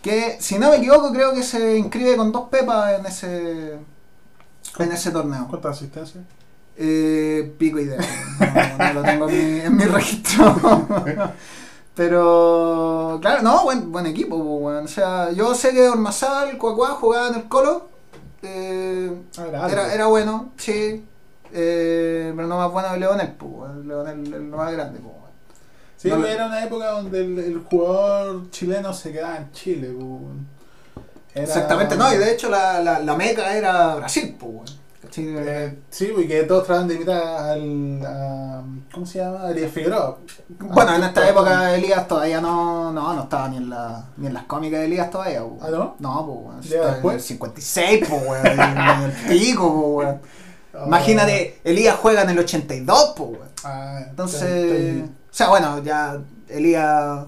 que 0.00 0.36
si 0.38 0.60
no 0.60 0.70
me 0.70 0.76
equivoco 0.76 1.12
creo 1.12 1.34
que 1.34 1.42
se 1.42 1.76
inscribe 1.76 2.16
con 2.16 2.30
dos 2.30 2.48
pepas 2.50 3.00
en 3.00 3.06
ese 3.06 3.78
en 4.78 4.92
ese 4.92 5.10
torneo. 5.10 5.48
¿Cuántas 5.48 5.76
asistencias? 5.76 6.22
Eh, 6.76 7.52
pico 7.58 7.80
idea. 7.80 7.98
No, 8.78 8.78
no 8.86 8.92
lo 8.94 9.02
tengo 9.02 9.28
en 9.28 9.54
mi, 9.56 9.60
en 9.60 9.76
mi 9.76 9.84
registro. 9.86 10.86
Pero, 11.96 13.18
claro, 13.20 13.42
no, 13.42 13.64
buen, 13.64 13.90
buen 13.90 14.06
equipo. 14.06 14.60
pues. 14.60 14.84
O 14.84 14.88
sea, 14.88 15.32
yo 15.32 15.52
sé 15.54 15.72
que 15.72 15.88
Ormazal, 15.88 16.58
Cuacuá 16.58 16.90
jugaba 16.90 17.28
en 17.28 17.34
el 17.34 17.44
Colo. 17.48 17.88
eh, 18.42 19.12
Ah, 19.38 19.68
era 19.94 20.06
bueno, 20.06 20.52
sí. 20.56 21.04
Eh, 21.54 22.32
pero 22.34 22.48
no 22.48 22.58
más 22.58 22.70
bueno 22.72 22.92
que 22.92 23.00
Leonel, 23.00 23.32
pues. 23.32 23.74
Leonel 23.84 24.22
es 24.34 24.40
lo 24.40 24.56
más 24.56 24.72
grande, 24.72 24.98
pues. 25.00 25.14
Sí, 25.96 26.10
No 26.10 26.26
era 26.26 26.46
una 26.46 26.62
época 26.64 26.90
donde 26.90 27.20
el, 27.24 27.38
el 27.38 27.58
jugador 27.60 28.50
chileno 28.50 28.92
se 28.92 29.12
quedaba 29.12 29.38
en 29.38 29.52
Chile. 29.52 29.94
pues. 29.98 31.04
Era- 31.34 31.44
Exactamente, 31.44 31.96
no, 31.96 32.12
y 32.12 32.18
de 32.18 32.32
hecho 32.32 32.48
la, 32.48 32.80
la, 32.80 32.98
la 33.00 33.16
meca 33.16 33.56
era 33.56 33.94
Brasil, 33.96 34.36
pues. 34.38 34.78
Eh, 35.16 35.78
sí, 35.90 36.10
porque 36.12 36.42
todos 36.42 36.64
trataban 36.66 36.88
de 36.88 36.94
imitar 36.96 37.22
al. 37.22 38.00
a- 38.04 38.62
¿Cómo 38.92 39.06
se 39.06 39.18
llama? 39.20 39.48
Elías 39.50 39.70
Figueroa. 39.70 40.18
Bueno, 40.58 40.94
en 40.96 41.04
esta 41.04 41.28
época 41.28 41.72
Elías 41.74 42.08
todavía 42.08 42.40
no, 42.40 42.90
no, 42.92 43.14
no 43.14 43.22
estaba 43.22 43.48
ni 43.48 43.58
en, 43.58 43.70
la, 43.70 44.06
ni 44.16 44.26
en 44.26 44.34
las 44.34 44.44
cómicas 44.44 44.80
de 44.80 44.86
Elías 44.86 45.10
todavía. 45.10 45.40
po. 45.42 45.58
¿Ah, 45.62 45.68
no? 45.70 45.94
No, 46.00 46.26
pues, 46.26 46.38
weón. 46.46 46.62
¿Ya 46.62 46.76
está 46.96 47.08
en 47.08 47.14
el 47.14 47.20
56, 47.20 48.04
pues, 48.08 48.22
weón. 48.26 48.46
En 48.60 49.02
el 49.02 49.12
pico, 49.28 49.94
pues, 49.94 50.06
weón. 50.08 50.20
Ah, 50.74 50.84
Imagínate, 50.86 51.60
Elías 51.64 51.96
juega 51.96 52.22
en 52.22 52.30
el 52.30 52.38
82, 52.38 53.14
pues, 53.16 53.30
weón. 53.30 53.48
Ah, 53.64 54.00
Entonces, 54.10 54.42
estoy- 54.42 55.00
o 55.02 55.08
sea, 55.30 55.48
bueno, 55.48 55.82
ya 55.82 56.18
Elías 56.48 57.24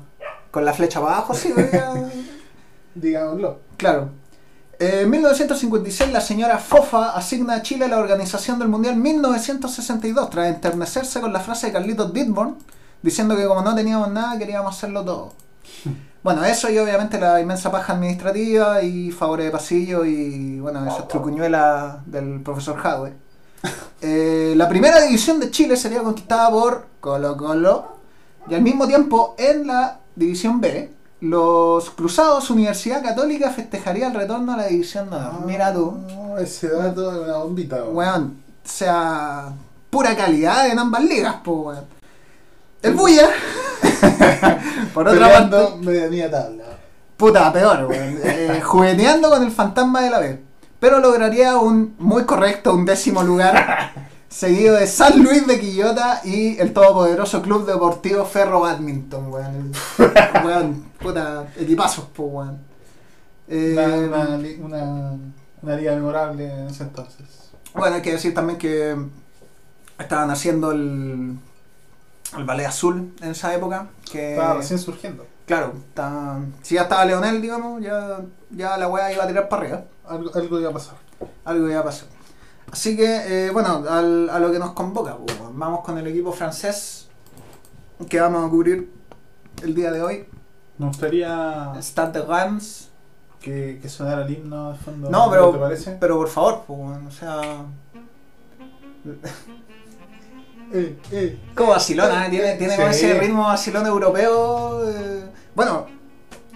con 0.51 0.65
la 0.65 0.73
flecha 0.73 1.01
para 1.01 1.17
abajo, 1.17 1.35
sí, 1.35 1.53
ya- 1.73 1.95
digámoslo. 2.95 3.61
Claro. 3.77 4.11
Eh, 4.79 5.01
En 5.03 5.11
1956 5.11 6.13
la 6.13 6.21
señora 6.21 6.59
Fofa 6.59 7.17
asigna 7.17 7.55
a 7.55 7.63
Chile 7.63 7.89
la 7.89 7.99
organización 7.99 8.59
del 8.59 8.69
Mundial 8.69 8.97
1962 8.97 10.29
tras 10.31 10.49
enternecerse 10.49 11.21
con 11.21 11.33
la 11.33 11.41
frase 11.41 11.69
de 11.69 11.73
Carlitos 11.73 12.13
Ditborn 12.13 12.57
diciendo 13.03 13.37
que 13.37 13.47
como 13.47 13.63
no 13.63 13.75
teníamos 13.75 14.11
nada 14.11 14.39
queríamos 14.39 14.77
hacerlo 14.77 15.05
todo. 15.05 15.33
Bueno, 16.23 16.45
eso 16.45 16.69
y 16.69 16.77
obviamente 16.77 17.21
la 17.21 17.41
inmensa 17.41 17.71
paja 17.71 17.93
administrativa 17.93 18.83
y 18.83 19.13
favores 19.13 19.47
de 19.47 19.53
pasillo 19.53 20.05
y 20.05 20.59
bueno, 20.59 20.85
esas 20.85 21.07
trucuñuelas 21.07 21.99
del 22.05 22.41
profesor 22.43 22.85
Hadwe. 22.85 23.13
Eh, 24.03 24.55
la 24.57 24.69
primera 24.69 25.01
división 25.01 25.41
de 25.41 25.51
Chile 25.51 25.77
sería 25.77 26.03
conquistada 26.03 26.51
por 26.51 26.87
Colo 27.01 27.37
Colo 27.37 27.97
y 28.49 28.55
al 28.55 28.63
mismo 28.63 28.87
tiempo 28.87 29.35
en 29.39 29.67
la 29.67 29.99
división 30.15 30.61
B 30.61 30.97
los 31.21 31.91
Cruzados 31.91 32.51
Universidad 32.51 33.03
Católica 33.03 33.51
festejaría 33.51 34.09
el 34.09 34.15
retorno 34.15 34.53
a 34.53 34.59
la 34.59 34.67
división 34.67 35.09
de 35.09 35.17
honor. 35.17 35.47
Mira 35.47 35.73
tú, 35.73 35.99
ese 36.39 36.69
dato 36.69 37.11
es 37.11 37.19
una 37.19 37.39
bombita. 37.39 37.77
weón. 37.77 37.97
weón, 37.97 38.43
o 38.65 38.69
sea, 38.69 39.53
pura 39.89 40.15
calidad 40.15 40.69
en 40.69 40.79
ambas 40.79 41.05
ligas, 41.05 41.37
pues 41.43 41.59
weón. 41.59 41.85
El 42.83 42.95
Buya, 42.95 43.29
por 44.95 45.09
otra 45.09 45.33
parte, 45.33 45.77
medianía 45.81 46.31
tabla. 46.31 46.65
puta, 47.17 47.53
peor, 47.53 47.87
weón, 47.87 48.21
eh, 48.23 48.61
jugueteando 48.63 49.31
con 49.31 49.43
el 49.43 49.51
fantasma 49.51 50.03
de 50.03 50.11
la 50.11 50.19
B. 50.21 50.46
Pero 50.87 51.01
lograría 51.01 51.57
un 51.57 51.97
muy 51.99 52.23
correcto, 52.27 52.73
un 52.73 52.85
décimo 52.85 53.25
lugar, 53.25 53.91
seguido 54.29 54.77
de 54.77 54.87
San 54.87 55.21
Luis 55.21 55.45
de 55.45 55.59
Quillota 55.59 56.21
y 56.23 56.57
el 56.61 56.73
todopoderoso 56.73 57.43
Club 57.43 57.67
Deportivo 57.67 58.25
Ferro 58.25 58.61
Badminton, 58.61 59.27
weón. 59.33 59.73
Weón, 60.45 60.85
puta, 61.01 61.49
equipazos, 61.57 62.05
pues, 62.15 62.29
weón. 62.31 62.59
Eh, 63.49 63.75
Una, 63.77 63.97
una, 64.29 64.37
li- 64.39 64.61
una, 64.63 65.15
una 65.61 65.77
liga 65.77 65.93
memorable 65.97 66.45
en 66.53 66.69
ese 66.69 66.85
entonces. 66.85 67.27
Bueno, 67.75 67.97
hay 67.97 68.03
que 68.03 68.13
decir 68.13 68.33
también 68.33 68.57
que 68.57 68.95
estaban 69.99 70.31
haciendo 70.31 70.71
el, 70.71 71.37
el 72.39 72.45
ballet 72.45 72.67
azul 72.67 73.13
en 73.23 73.31
esa 73.33 73.53
época. 73.53 73.89
Que, 74.13 74.35
Estaba 74.35 74.55
recién 74.55 74.79
surgiendo. 74.79 75.27
Claro, 75.47 75.73
está- 75.89 76.41
si 76.63 76.75
ya 76.75 76.83
estaba 76.83 77.05
Leonel, 77.05 77.41
digamos, 77.41 77.81
ya, 77.83 78.21
ya 78.51 78.77
la 78.77 78.89
weá 78.89 79.13
iba 79.13 79.25
a 79.25 79.27
tirar 79.29 79.49
para 79.49 79.63
arriba. 79.63 79.85
Algo, 80.09 80.31
algo 80.35 80.61
iba 80.61 80.71
a 80.71 80.73
pasar. 80.73 80.97
Algo 81.45 81.69
iba 81.71 81.81
a 81.81 81.85
pasar. 81.85 82.09
Así 82.71 82.97
que, 82.97 83.47
eh, 83.47 83.51
bueno, 83.53 83.85
al- 83.89 84.29
a 84.29 84.39
lo 84.41 84.51
que 84.51 84.59
nos 84.59 84.73
convoca, 84.73 85.17
pues, 85.17 85.39
vamos 85.53 85.81
con 85.85 85.97
el 85.99 86.07
equipo 86.09 86.33
francés 86.33 87.09
que 88.09 88.21
vamos 88.21 88.45
a 88.47 88.51
cubrir 88.51 88.93
el 89.63 89.75
día 89.75 89.93
de 89.93 90.03
hoy. 90.03 90.27
Me 90.79 90.87
gustaría 90.89 91.73
Stade 91.81 92.21
de 92.21 92.27
Reims. 92.27 92.91
que, 93.41 93.79
que 93.81 93.89
sonara 93.89 94.23
el 94.27 94.33
himno 94.33 94.73
de 94.73 94.79
fondo. 94.79 95.09
No, 95.09 95.31
pero, 95.31 95.53
¿Te 95.53 95.59
parece? 95.59 95.97
pero 96.01 96.17
por 96.17 96.27
favor, 96.29 96.65
pues, 96.67 96.99
o 97.07 97.11
sea... 97.13 97.65
Eh, 100.73 100.99
eh. 101.13 101.39
Como 101.55 101.71
vacilona, 101.71 102.27
¿eh? 102.27 102.31
tiene, 102.31 102.55
tiene 102.57 102.77
como 102.77 102.89
ese 102.89 103.15
ritmo 103.19 103.45
vacilón 103.45 103.87
europeo. 103.87 104.83
Bueno, 105.55 105.87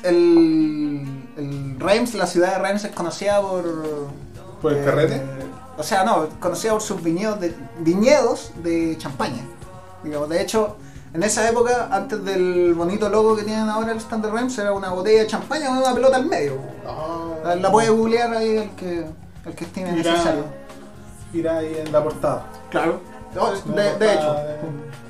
el, 0.03 1.07
el 1.37 1.77
Reims, 1.79 2.15
la 2.15 2.27
ciudad 2.27 2.55
de 2.55 2.59
Reims 2.63 2.85
es 2.85 2.93
conocida 2.93 3.41
por... 3.41 3.65
¿Por 4.61 4.73
el 4.73 4.85
carrete? 4.85 5.23
O 5.79 5.83
sea, 5.83 6.05
no, 6.05 6.29
conocida 6.41 6.73
por 6.73 6.83
sus 6.83 7.03
viñedos 7.03 7.41
de, 7.41 7.55
viñedos 7.79 8.53
de 8.63 8.97
champaña. 8.99 9.43
Digamos, 10.05 10.29
de 10.29 10.43
hecho, 10.43 10.77
en 11.15 11.23
esa 11.23 11.49
época, 11.49 11.89
antes 11.91 12.23
del 12.25 12.75
bonito 12.75 13.09
logo 13.09 13.37
que 13.37 13.45
tienen 13.45 13.69
ahora 13.69 13.93
el 13.93 13.99
stand 13.99 14.25
de 14.27 14.31
Reims, 14.31 14.59
era 14.59 14.73
una 14.73 14.91
botella 14.91 15.21
de 15.23 15.27
champaña 15.27 15.69
con 15.69 15.79
una 15.79 15.95
pelota 15.95 16.17
al 16.17 16.27
medio. 16.27 16.59
Ah, 16.87 17.35
La, 17.45 17.57
la 17.57 17.71
puede 17.71 17.89
googlear 17.89 18.35
ahí 18.35 18.57
el 18.59 18.71
que, 18.71 19.07
el 19.47 19.55
que 19.55 19.65
estime 19.65 19.91
Irá- 19.93 20.13
necesario. 20.13 20.45
Irá 21.33 21.59
ahí 21.59 21.75
en 21.87 21.93
la 21.93 22.03
portada. 22.03 22.45
Claro. 22.71 23.01
No, 23.35 23.53
de, 23.75 24.15
hecho. 24.15 24.37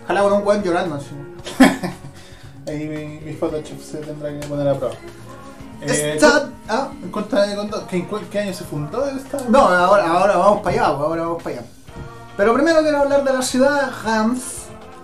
Ojalá 0.05 0.23
con 0.23 0.33
un 0.35 0.45
buen 0.45 0.63
llorando 0.63 0.97
así. 0.97 1.11
Ahí 2.69 2.87
mi, 2.87 3.21
mi 3.25 3.33
Photoshop 3.35 3.81
se 3.81 3.99
tendrá 3.99 4.29
que 4.39 4.47
poner 4.47 4.69
a 4.69 4.75
prueba. 4.75 4.95
Eh, 5.83 6.19
Stade- 6.21 6.51
ah, 6.69 6.89
cuéntame, 7.11 7.57
¿qué, 7.89 7.97
en 7.97 8.05
cuál- 8.07 8.27
¿Qué 8.29 8.39
año 8.41 8.53
se 8.53 8.65
fundó 8.65 9.09
el 9.09 9.17
estado? 9.19 9.45
No, 9.49 9.61
ahora, 9.61 10.11
ahora 10.11 10.37
vamos 10.37 10.61
para 10.63 10.77
allá, 10.77 10.97
pues, 10.97 11.09
ahora 11.09 11.23
vamos 11.23 11.43
para 11.43 11.57
allá. 11.57 11.67
Pero 12.37 12.55
primero 12.55 12.81
quiero 12.81 12.99
hablar 12.99 13.25
de 13.25 13.33
la 13.33 13.43
ciudad 13.43 13.87
de 13.87 13.91
Reims, 14.11 14.43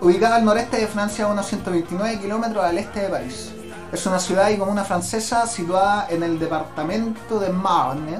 ubicada 0.01 0.35
al 0.35 0.45
noreste 0.45 0.77
de 0.77 0.87
Francia 0.87 1.25
a 1.25 1.29
unos 1.29 1.47
129 1.47 2.19
kilómetros 2.19 2.63
al 2.63 2.77
este 2.77 3.01
de 3.01 3.09
París. 3.09 3.51
Es 3.91 4.05
una 4.05 4.19
ciudad 4.19 4.49
y 4.49 4.57
comuna 4.57 4.83
francesa 4.83 5.47
situada 5.47 6.07
en 6.09 6.21
el 6.21 6.37
departamento 6.37 7.39
de 7.39 7.49
Marne, 7.49 8.19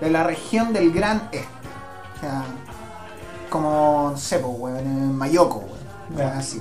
de 0.00 0.10
la 0.10 0.22
región 0.24 0.72
del 0.72 0.90
Gran 0.92 1.28
Este. 1.32 1.46
O 2.16 2.20
sea, 2.20 2.44
como, 3.54 4.10
no 4.10 4.16
sé, 4.18 4.40
pues, 4.40 4.52
weón, 4.58 4.78
en 4.78 5.16
Mayoco, 5.16 5.58
weón. 5.58 6.18
Ya, 6.18 6.36
Así. 6.38 6.60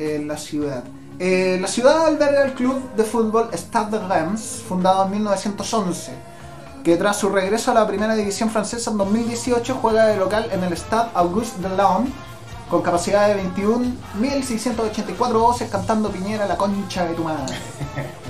en 0.00 0.26
la 0.26 0.36
ciudad. 0.36 0.82
Eh, 1.20 1.58
la 1.60 1.68
ciudad 1.68 2.06
alberga 2.06 2.44
el 2.44 2.54
club 2.54 2.82
de 2.96 3.04
fútbol 3.04 3.50
Stade 3.52 3.98
de 3.98 4.08
Reims, 4.08 4.64
fundado 4.68 5.04
en 5.04 5.12
1911, 5.12 6.10
que 6.82 6.96
tras 6.96 7.16
su 7.16 7.28
regreso 7.28 7.70
a 7.70 7.74
la 7.74 7.86
primera 7.86 8.16
división 8.16 8.50
francesa 8.50 8.90
en 8.90 8.98
2018 8.98 9.78
juega 9.80 10.06
de 10.06 10.16
local 10.16 10.48
en 10.50 10.64
el 10.64 10.76
Stade 10.76 11.10
Auguste 11.14 11.60
Delhomme, 11.60 12.10
con 12.68 12.82
capacidad 12.82 13.28
de 13.28 13.40
21.684 13.42 15.32
voces 15.32 15.70
cantando 15.70 16.10
Piñera 16.10 16.46
la 16.46 16.56
concha 16.56 17.04
de 17.04 17.14
tu 17.14 17.22
madre. 17.22 17.54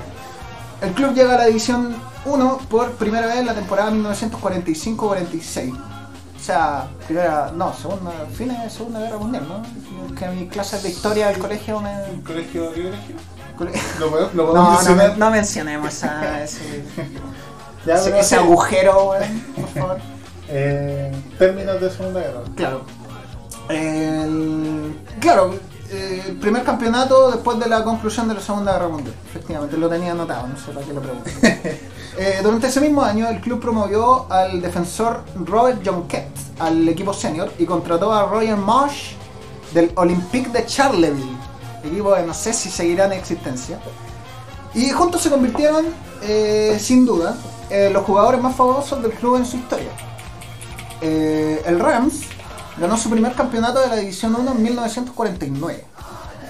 El 0.81 0.93
club 0.93 1.13
llega 1.13 1.35
a 1.35 1.39
la 1.39 1.47
división 1.47 1.97
1 2.25 2.59
por 2.71 2.93
primera 2.93 3.27
vez 3.27 3.37
en 3.39 3.47
la 3.47 3.55
temporada 3.55 3.91
1945-46. 3.91 5.73
O 5.75 6.41
sea, 6.41 6.89
primera, 7.07 7.51
no, 7.55 7.75
segunda, 7.75 8.13
fines 8.33 8.63
de 8.63 8.71
Segunda 8.71 9.01
Guerra 9.01 9.19
Mundial, 9.19 9.47
¿no? 9.49 10.15
Que 10.15 10.29
mis 10.29 10.51
clases 10.51 10.83
de 10.83 10.89
historia 10.91 11.29
del 11.29 11.39
colegio 11.39 11.81
me... 11.81 11.91
¿Un 12.11 12.23
colegio? 12.23 12.73
¿Qué 12.73 12.83
colegio? 12.85 13.17
cole- 13.57 13.73
¿Lo 13.99 14.11
podemos 14.11 14.35
No, 14.35 14.53
no, 14.55 14.71
mencionar? 14.71 15.19
no 15.19 15.31
mencionemos 15.31 15.93
esa- 15.93 16.43
ese, 16.43 16.85
Ya, 17.87 17.95
ese- 17.95 18.37
agujero, 18.37 19.11
weón, 19.11 19.45
por 19.57 19.69
favor. 19.69 19.99
Eh, 20.49 21.13
términos 21.39 21.81
de 21.81 21.91
Segunda 21.91 22.21
Guerra. 22.21 22.41
Claro. 22.55 22.83
El- 23.69 24.97
claro, 25.21 25.55
eh, 25.91 26.23
el 26.29 26.37
primer 26.37 26.63
campeonato 26.65 27.31
después 27.33 27.59
de 27.59 27.69
la 27.69 27.83
conclusión 27.85 28.29
de 28.29 28.35
la 28.35 28.41
Segunda 28.41 28.73
Guerra 28.75 28.89
Mundial. 28.89 29.15
Efectivamente, 29.29 29.77
lo 29.77 29.89
tenía 29.89 30.13
anotado, 30.13 30.47
no 30.47 30.57
sé 30.57 30.71
para 30.73 30.87
qué 30.87 30.93
lo 30.93 31.01
pregunto. 31.03 31.31
Eh, 32.21 32.41
durante 32.43 32.67
ese 32.67 32.81
mismo 32.81 33.03
año, 33.03 33.29
el 33.29 33.41
club 33.41 33.61
promovió 33.61 34.27
al 34.29 34.61
defensor 34.61 35.23
Robert 35.37 35.87
Jonquet 35.87 36.29
al 36.59 36.89
equipo 36.89 37.13
senior 37.13 37.53
y 37.61 37.65
contrató 37.65 38.13
a 38.13 38.27
Roger 38.27 38.57
Marsh 38.57 39.13
del 39.73 39.93
Olympique 39.95 40.51
de 40.51 40.67
Charleville, 40.67 41.37
equipo 41.85 42.13
que 42.17 42.23
no 42.23 42.35
sé 42.35 42.53
si 42.53 42.71
seguirá 42.71 43.05
en 43.05 43.13
existencia. 43.13 43.79
Y 44.75 44.91
juntos 44.91 45.23
se 45.23 45.31
convirtieron, 45.31 45.87
eh, 46.23 46.77
sin 46.81 47.07
duda, 47.07 47.37
en 47.71 47.93
los 47.93 48.05
jugadores 48.05 48.43
más 48.43 48.57
famosos 48.57 49.01
del 49.01 49.13
club 49.13 49.37
en 49.37 49.47
su 49.47 49.57
historia. 49.57 49.91
Eh, 51.01 51.63
el 51.67 51.79
Rams 51.79 52.23
ganó 52.81 52.97
su 52.97 53.11
primer 53.11 53.35
campeonato 53.35 53.79
de 53.79 53.87
la 53.87 53.95
División 53.95 54.35
1 54.35 54.51
en 54.51 54.63
1949, 54.65 55.85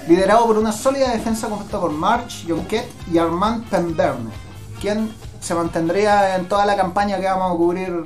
liderado 0.08 0.46
por 0.46 0.56
una 0.56 0.72
sólida 0.72 1.10
defensa 1.10 1.46
compuesta 1.46 1.78
por 1.78 1.90
March, 1.90 2.46
Jonquet 2.48 2.90
y 3.12 3.18
Armand 3.18 3.68
Pemberne, 3.68 4.30
quien 4.80 5.12
se 5.48 5.54
mantendría 5.54 6.36
en 6.36 6.46
toda 6.46 6.66
la 6.66 6.76
campaña 6.76 7.18
que 7.18 7.24
vamos 7.24 7.52
a 7.52 7.56
cubrir 7.56 8.04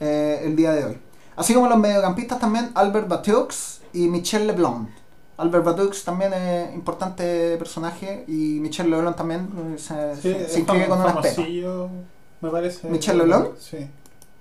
eh, 0.00 0.40
el 0.44 0.56
día 0.56 0.72
de 0.72 0.84
hoy. 0.86 0.98
Así 1.36 1.52
como 1.52 1.68
los 1.68 1.78
mediocampistas 1.78 2.38
también 2.38 2.70
Albert 2.74 3.08
Batux 3.08 3.82
y 3.92 4.08
Michel 4.08 4.46
Leblanc. 4.46 4.88
Albert 5.36 5.64
Batux 5.64 6.02
también 6.02 6.32
es 6.32 6.74
importante 6.74 7.58
personaje 7.58 8.24
y 8.26 8.58
Michel 8.60 8.88
Leblanc 8.90 9.16
también 9.16 9.50
eh, 9.74 9.78
se, 9.78 10.16
Sí, 10.16 10.22
se- 10.48 10.60
inscribe 10.60 10.88
con 10.88 10.98
unas 11.00 11.16
pepas. 11.16 11.36
me 12.40 12.50
parece. 12.50 12.88
¿Michel 12.88 13.18
Leblanc? 13.18 13.48
Sí. 13.58 13.86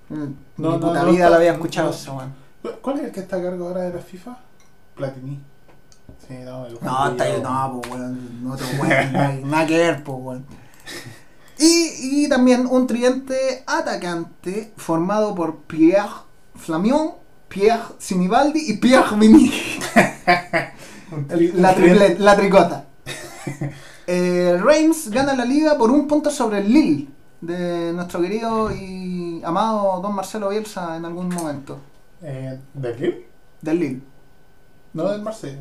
Mm, 0.07 0.15
No, 0.15 0.71
Mi 0.71 0.77
no, 0.77 0.79
puta 0.79 1.03
no 1.03 1.11
vida 1.11 1.29
lo 1.29 1.35
había 1.35 1.51
escuchado 1.51 1.89
no. 1.89 1.93
eso, 1.95 2.15
weón. 2.15 2.33
¿Cu- 2.61 2.79
¿Cuál 2.81 2.99
es 2.99 3.03
el 3.05 3.11
que 3.11 3.19
está 3.19 3.35
a 3.35 3.41
cargo 3.43 3.67
ahora 3.67 3.81
de 3.81 3.93
la 3.93 3.99
FIFA? 4.01 4.37
Platini. 4.95 5.41
Sí, 6.25 6.35
no, 6.45 6.65
el 6.65 6.77
No, 6.81 7.09
está 7.11 7.25
no, 7.39 7.81
pues 7.81 7.93
weón, 7.93 8.49
otro 8.53 8.65
weón, 8.79 8.89
nada, 9.13 9.33
nada 9.43 9.67
que 9.67 9.77
ver, 9.77 10.01
pues 10.03 10.17
weón. 10.21 10.45
Y, 11.59 12.23
y 12.25 12.29
también 12.29 12.67
un 12.69 12.85
tridente 12.87 13.63
atacante 13.65 14.73
formado 14.77 15.33
por 15.35 15.57
Pierre 15.63 16.09
Flamion, 16.55 17.11
Pierre 17.47 17.83
Sinibaldi 17.97 18.59
y 18.71 18.77
Pierre 18.77 19.05
tri- 21.27 21.53
La, 21.53 21.69
un 21.71 21.75
triplet- 21.75 22.17
la 22.19 22.35
tricota. 22.35 22.85
Eh, 24.07 24.59
Reims 24.61 25.09
gana 25.09 25.35
la 25.35 25.45
liga 25.45 25.79
por 25.79 25.89
un 25.89 26.07
punto 26.07 26.29
sobre 26.29 26.59
el 26.59 26.71
Lille 26.71 27.07
de 27.41 27.91
nuestro 27.91 28.21
querido 28.21 28.69
y 28.71 29.41
amado 29.43 29.99
Don 29.99 30.13
Marcelo 30.13 30.49
Bielsa 30.49 30.95
en 30.95 31.05
algún 31.05 31.29
momento. 31.29 31.79
Eh, 32.21 32.59
¿De 32.75 32.95
qué? 32.95 33.27
Del 33.61 33.79
Lille. 33.79 34.01
No, 34.93 35.09
del 35.09 35.23
Marsella. 35.23 35.59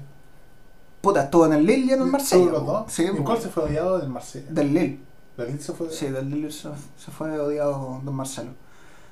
Puta, 1.01 1.23
estuvo 1.25 1.47
en 1.47 1.55
el 1.55 1.65
Lille 1.65 1.87
y 1.87 1.91
en 1.93 2.03
el 2.03 2.07
Marsella. 2.09 2.51
Sí, 2.89 3.05
¿Y 3.05 3.17
po. 3.17 3.25
cuál 3.25 3.41
se 3.41 3.49
fue 3.49 3.63
odiado 3.65 3.99
del 3.99 4.11
Marsella? 4.11 4.47
Del 4.51 4.75
Lille. 4.75 5.01
¿Del 5.37 5.49
Lille 5.49 5.63
se 5.63 5.73
fue 5.73 5.91
Sí, 5.91 6.07
del 6.09 6.31
Lille 6.31 6.51
se, 6.51 6.69
se 6.99 7.11
fue 7.17 7.39
odiado 7.39 8.01
Don 8.05 8.15
Marcelo. 8.15 8.51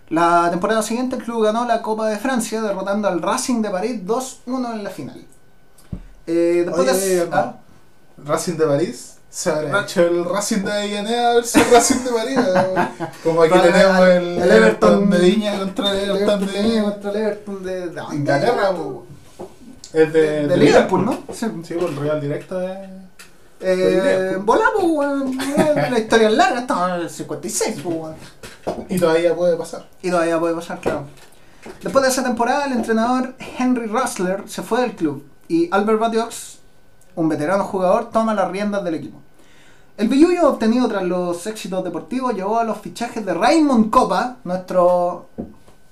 La 0.08 0.48
temporada 0.50 0.82
siguiente 0.82 1.16
el 1.16 1.22
club 1.24 1.42
ganó 1.44 1.64
la 1.66 1.80
Copa 1.82 2.08
de 2.08 2.18
Francia 2.18 2.60
derrotando 2.60 3.08
al 3.08 3.22
Racing 3.22 3.62
de 3.62 3.70
París 3.70 4.00
2-1 4.04 4.72
en 4.74 4.84
la 4.84 4.90
final. 4.90 5.24
Eh, 6.26 6.62
después 6.66 6.88
Oye, 6.88 7.16
de... 7.16 7.28
ah, 7.32 7.56
Racing 8.24 8.54
de 8.56 8.66
París. 8.66 9.08
Se 9.30 9.50
habrá 9.50 9.82
hecho 9.82 10.02
el 10.02 10.24
Racing 10.26 10.58
de 10.58 10.70
Avellaneda 10.72 11.34
versus 11.36 11.70
Racing 11.70 12.04
de 12.04 12.10
París. 12.12 12.38
Como 13.24 13.42
aquí 13.42 13.50
Para- 13.54 13.62
tenemos 13.72 14.06
el, 14.08 14.42
el 14.42 14.50
Everton 14.50 15.10
de 15.10 15.18
Viña 15.18 15.58
contra 15.58 15.90
el 15.98 16.10
Everton 16.10 16.46
de 16.46 16.52
de 16.62 16.82
contra 16.82 17.10
el 17.10 17.16
Everton 17.16 17.64
de, 17.64 17.92
Inglaterra. 18.12 18.70
Es 19.94 20.12
de, 20.12 20.20
de, 20.20 20.46
de 20.48 20.56
Liverpool, 20.58 21.04
¿no? 21.06 21.18
Sí. 21.32 21.46
Sí, 21.64 21.74
por 21.74 21.88
el 21.88 21.96
Real 21.96 22.20
Directo 22.20 22.58
de... 22.58 23.01
Eh, 23.62 24.38
volamos, 24.40 24.83
weón. 24.85 25.37
La 25.90 25.99
historia 25.99 26.28
es 26.28 26.35
larga, 26.35 26.61
estamos 26.61 26.90
en 26.90 26.95
el 27.02 27.11
56, 27.11 27.81
pues, 27.83 27.97
weón. 27.97 28.14
Y 28.88 28.99
todavía 28.99 29.35
puede 29.35 29.57
pasar. 29.57 29.88
Y 30.03 30.11
todavía 30.11 30.38
puede 30.38 30.55
pasar, 30.55 30.81
claro. 30.81 31.07
Después 31.83 32.05
de 32.05 32.11
esa 32.11 32.25
temporada, 32.25 32.64
el 32.66 32.72
entrenador 32.72 33.35
Henry 33.59 33.87
Russler 33.87 34.44
se 34.46 34.62
fue 34.62 34.81
del 34.81 34.96
club 34.96 35.25
y 35.48 35.68
Albert 35.70 36.01
Batiox, 36.01 36.59
un 37.14 37.29
veterano 37.29 37.64
jugador, 37.64 38.11
toma 38.11 38.35
las 38.35 38.51
riendas 38.51 38.83
del 38.85 38.94
equipo. 38.94 39.18
El 39.96 40.09
billullo 40.09 40.48
obtenido 40.48 40.88
tras 40.88 41.03
los 41.05 41.46
éxitos 41.46 41.85
deportivos 41.85 42.35
llevó 42.35 42.59
a 42.59 42.64
los 42.64 42.79
fichajes 42.79 43.25
de 43.25 43.35
Raymond 43.35 43.90
Copa, 43.90 44.38
nuestro, 44.44 45.29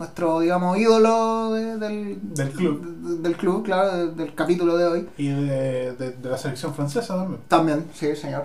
nuestro 0.01 0.41
digamos, 0.41 0.79
ídolo 0.79 1.53
de- 1.53 1.77
del, 1.77 2.19
Del 2.35 2.51
club. 2.53 2.83
de- 2.83 3.19
del 3.19 3.37
club, 3.37 3.63
claro, 3.65 3.97
de- 3.97 4.11
del 4.15 4.35
capítulo 4.35 4.77
de 4.79 4.87
hoy. 4.87 5.09
Y 5.19 5.29
de, 5.29 6.17
la 6.23 6.39
selección 6.39 6.75
francesa 6.75 7.15
también. 7.17 7.41
También, 7.47 7.85
sí, 7.95 8.17
señor. 8.17 8.45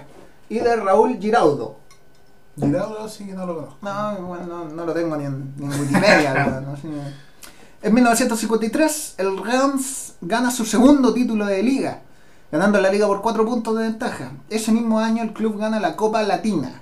Y 0.49 0.59
de 0.59 0.75
Raúl 0.75 1.17
Giraudo. 1.17 1.77
Giraudo 2.59 3.07
sí 3.07 3.25
que 3.25 3.33
no 3.33 3.45
lo 3.45 3.55
conozco. 3.55 3.77
No, 3.81 4.27
bueno, 4.27 4.45
no, 4.45 4.65
no 4.65 4.85
lo 4.85 4.93
tengo 4.93 5.15
ni 5.15 5.25
en, 5.25 5.53
ni 5.57 5.65
en 5.65 5.79
Wikipedia. 5.81 6.33
weón, 6.33 6.65
así 6.73 6.87
que- 6.89 7.87
En 7.87 7.93
1953, 7.93 9.15
el 9.17 9.37
Reims 9.43 10.15
gana 10.21 10.51
su 10.51 10.65
segundo 10.65 11.13
título 11.13 11.45
de 11.45 11.63
liga, 11.63 12.01
ganando 12.51 12.81
la 12.81 12.89
liga 12.91 13.07
por 13.07 13.21
4 13.21 13.45
puntos 13.45 13.77
de 13.77 13.83
ventaja. 13.83 14.31
Ese 14.49 14.73
mismo 14.73 14.99
año 14.99 15.23
el 15.23 15.31
club 15.33 15.57
gana 15.57 15.79
la 15.79 15.95
Copa 15.95 16.21
Latina. 16.23 16.81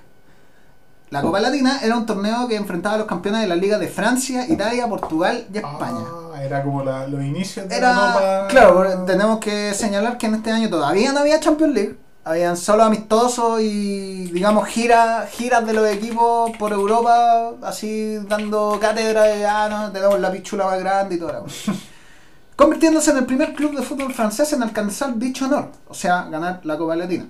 La 1.14 1.22
Copa 1.22 1.38
Latina 1.38 1.78
era 1.80 1.96
un 1.96 2.06
torneo 2.06 2.48
que 2.48 2.56
enfrentaba 2.56 2.96
a 2.96 2.98
los 2.98 3.06
campeones 3.06 3.42
de 3.42 3.46
la 3.46 3.54
Liga 3.54 3.78
de 3.78 3.86
Francia, 3.86 4.46
Italia, 4.48 4.88
Portugal 4.88 5.46
y 5.54 5.58
España. 5.58 6.04
Ah, 6.34 6.42
era 6.42 6.60
como 6.64 6.82
la- 6.82 7.06
los 7.06 7.22
inicios 7.22 7.68
de 7.68 7.80
la 7.80 7.92
Era, 7.92 7.94
Copa. 7.94 8.46
claro, 8.48 9.04
tenemos 9.06 9.38
que 9.38 9.72
señalar 9.74 10.18
que 10.18 10.26
en 10.26 10.34
este 10.34 10.50
año 10.50 10.68
todavía 10.68 11.12
no 11.12 11.20
había 11.20 11.38
Champions 11.38 11.72
League, 11.72 11.96
habían 12.24 12.56
solo 12.56 12.82
amistosos 12.82 13.60
y 13.60 14.24
digamos 14.32 14.66
giras, 14.66 15.30
giras 15.30 15.64
de 15.64 15.72
los 15.74 15.86
equipos 15.88 16.50
por 16.58 16.72
Europa, 16.72 17.52
así 17.62 18.16
dando 18.28 18.76
cátedra 18.80 19.22
de 19.22 19.46
ah 19.46 19.68
no, 19.70 19.92
tenemos 19.92 20.18
la 20.18 20.32
pichula 20.32 20.64
más 20.66 20.80
grande 20.80 21.14
y 21.14 21.18
todo 21.20 21.46
eso. 21.46 21.72
Convirtiéndose 22.56 23.12
en 23.12 23.18
el 23.18 23.24
primer 23.26 23.54
club 23.54 23.76
de 23.76 23.82
fútbol 23.84 24.12
francés 24.12 24.52
en 24.52 24.64
alcanzar 24.64 25.14
dicho 25.16 25.44
honor, 25.44 25.68
o 25.88 25.94
sea, 25.94 26.24
ganar 26.24 26.60
la 26.64 26.76
Copa 26.76 26.96
Latina. 26.96 27.26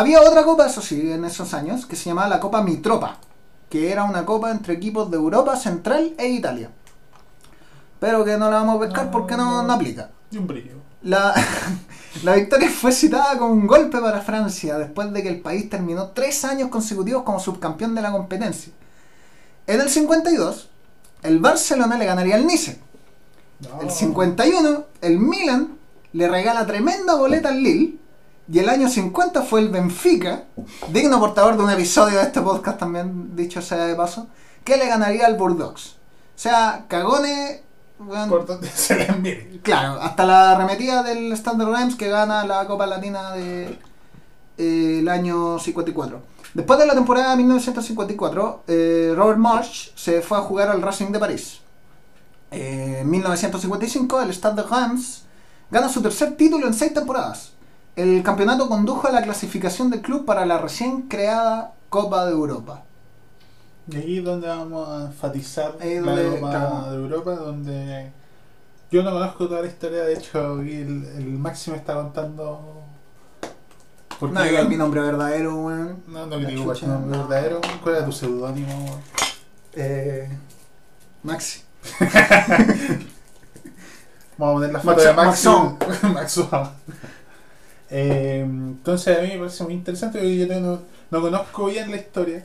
Había 0.00 0.22
otra 0.22 0.44
copa, 0.44 0.64
eso 0.64 0.80
sí, 0.80 1.12
en 1.12 1.26
esos 1.26 1.52
años, 1.52 1.84
que 1.84 1.94
se 1.94 2.08
llamaba 2.08 2.26
la 2.26 2.40
Copa 2.40 2.62
Mitropa, 2.62 3.18
que 3.68 3.92
era 3.92 4.04
una 4.04 4.24
copa 4.24 4.50
entre 4.50 4.72
equipos 4.72 5.10
de 5.10 5.18
Europa 5.18 5.56
Central 5.56 6.14
e 6.16 6.26
Italia. 6.28 6.70
Pero 7.98 8.24
que 8.24 8.38
no 8.38 8.50
la 8.50 8.56
vamos 8.60 8.76
a 8.76 8.80
pescar 8.86 9.10
porque 9.10 9.36
no, 9.36 9.62
no 9.62 9.70
aplica. 9.70 10.08
Y 10.30 10.38
un 10.38 10.46
brillo. 10.46 10.76
La, 11.02 11.34
la 12.22 12.34
victoria 12.34 12.70
fue 12.70 12.92
citada 12.92 13.36
como 13.36 13.52
un 13.52 13.66
golpe 13.66 13.98
para 13.98 14.22
Francia 14.22 14.78
después 14.78 15.12
de 15.12 15.22
que 15.22 15.28
el 15.28 15.42
país 15.42 15.68
terminó 15.68 16.12
tres 16.12 16.46
años 16.46 16.70
consecutivos 16.70 17.22
como 17.22 17.38
subcampeón 17.38 17.94
de 17.94 18.00
la 18.00 18.10
competencia. 18.10 18.72
En 19.66 19.82
el 19.82 19.90
52, 19.90 20.70
el 21.24 21.40
Barcelona 21.40 21.98
le 21.98 22.06
ganaría 22.06 22.36
al 22.36 22.46
Nice. 22.46 22.80
No. 23.68 23.82
El 23.82 23.90
51, 23.90 24.82
el 25.02 25.18
Milan 25.18 25.76
le 26.14 26.26
regala 26.26 26.66
tremenda 26.66 27.16
boleta 27.16 27.50
al 27.50 27.62
Lille. 27.62 27.99
Y 28.52 28.58
el 28.58 28.68
año 28.68 28.88
50 28.88 29.42
fue 29.42 29.60
el 29.60 29.68
Benfica, 29.68 30.44
digno 30.88 31.20
portador 31.20 31.56
de 31.56 31.62
un 31.62 31.70
episodio 31.70 32.18
de 32.18 32.24
este 32.24 32.40
podcast 32.40 32.80
también, 32.80 33.36
dicho 33.36 33.62
sea 33.62 33.86
de 33.86 33.94
paso, 33.94 34.26
que 34.64 34.76
le 34.76 34.88
ganaría 34.88 35.26
al 35.26 35.36
Bordeaux. 35.36 35.80
O 35.80 35.98
sea, 36.34 36.86
cagones... 36.88 37.60
weón, 38.00 38.28
Por 38.28 38.46
donde 38.46 38.68
se 38.74 38.96
les. 38.96 39.60
Claro, 39.62 40.00
hasta 40.00 40.26
la 40.26 40.52
arremetida 40.52 41.04
del 41.04 41.30
Standard 41.32 41.70
Reims 41.70 41.94
que 41.94 42.08
gana 42.08 42.44
la 42.44 42.66
Copa 42.66 42.86
Latina 42.88 43.32
del 43.32 43.78
de, 44.56 44.98
el 44.98 45.08
año 45.08 45.60
54. 45.60 46.20
Después 46.52 46.78
de 46.80 46.86
la 46.86 46.94
temporada 46.94 47.30
de 47.30 47.36
1954, 47.36 48.64
eh, 48.66 49.12
Robert 49.14 49.38
Marsh 49.38 49.90
se 49.94 50.22
fue 50.22 50.38
a 50.38 50.40
jugar 50.40 50.70
al 50.70 50.82
Racing 50.82 51.12
de 51.12 51.20
París. 51.20 51.60
Eh, 52.50 52.98
en 53.02 53.10
1955, 53.10 54.22
el 54.22 54.30
Stade 54.34 54.60
de 54.60 54.68
Reims 54.68 55.22
gana 55.70 55.88
su 55.88 56.02
tercer 56.02 56.36
título 56.36 56.66
en 56.66 56.74
seis 56.74 56.92
temporadas. 56.92 57.52
El 57.96 58.22
campeonato 58.22 58.68
condujo 58.68 59.08
a 59.08 59.12
la 59.12 59.22
clasificación 59.22 59.90
del 59.90 60.00
club 60.00 60.24
para 60.24 60.46
la 60.46 60.58
recién 60.58 61.02
creada 61.02 61.74
Copa 61.88 62.24
de 62.26 62.32
Europa. 62.32 62.82
Y 63.88 63.96
ahí 63.96 64.18
es 64.18 64.24
donde 64.24 64.46
vamos 64.48 64.88
a 64.88 65.06
enfatizar 65.06 65.74
la 65.80 66.22
Copa 66.30 66.50
claro. 66.50 66.90
de 66.90 66.96
Europa, 66.96 67.34
donde 67.34 68.12
yo 68.90 69.02
no 69.02 69.10
conozco 69.12 69.48
toda 69.48 69.62
la 69.62 69.66
historia, 69.68 70.02
de 70.04 70.14
hecho 70.14 70.60
aquí 70.60 70.74
el, 70.76 71.04
el 71.16 71.26
Máximo 71.38 71.76
está 71.76 71.94
contando... 71.94 72.82
¿Por 74.18 74.30
No 74.32 74.42
digas 74.42 74.68
mi 74.68 74.76
nombre 74.76 75.00
verdadero, 75.00 75.56
weón. 75.56 76.02
No, 76.06 76.26
no 76.26 76.38
que 76.38 76.46
digo 76.46 76.64
cuál 76.64 76.76
es 76.76 76.80
tu 76.82 76.86
chucha. 76.86 76.92
nombre 76.92 77.18
verdadero. 77.18 77.60
¿Cuál 77.82 77.94
era 77.96 78.04
tu 78.04 78.12
seudónimo? 78.12 78.84
weón? 78.84 79.00
Eh, 79.72 80.28
Maxi. 81.22 81.62
Vamos 84.38 84.52
a 84.52 84.54
poner 84.56 84.72
la 84.72 84.80
foto 84.80 84.96
Max- 84.96 85.04
de 85.04 85.12
Maxi. 85.14 85.48
Maxón. 85.48 85.78
Maxón. 86.14 86.70
Eh, 87.90 88.40
entonces 88.42 89.18
a 89.18 89.22
mí 89.22 89.28
me 89.32 89.38
parece 89.38 89.64
muy 89.64 89.74
interesante 89.74 90.18
porque 90.18 90.36
yo 90.36 90.60
no, 90.60 90.80
no 91.10 91.20
conozco 91.20 91.66
bien 91.66 91.90
la 91.90 91.96
historia. 91.96 92.44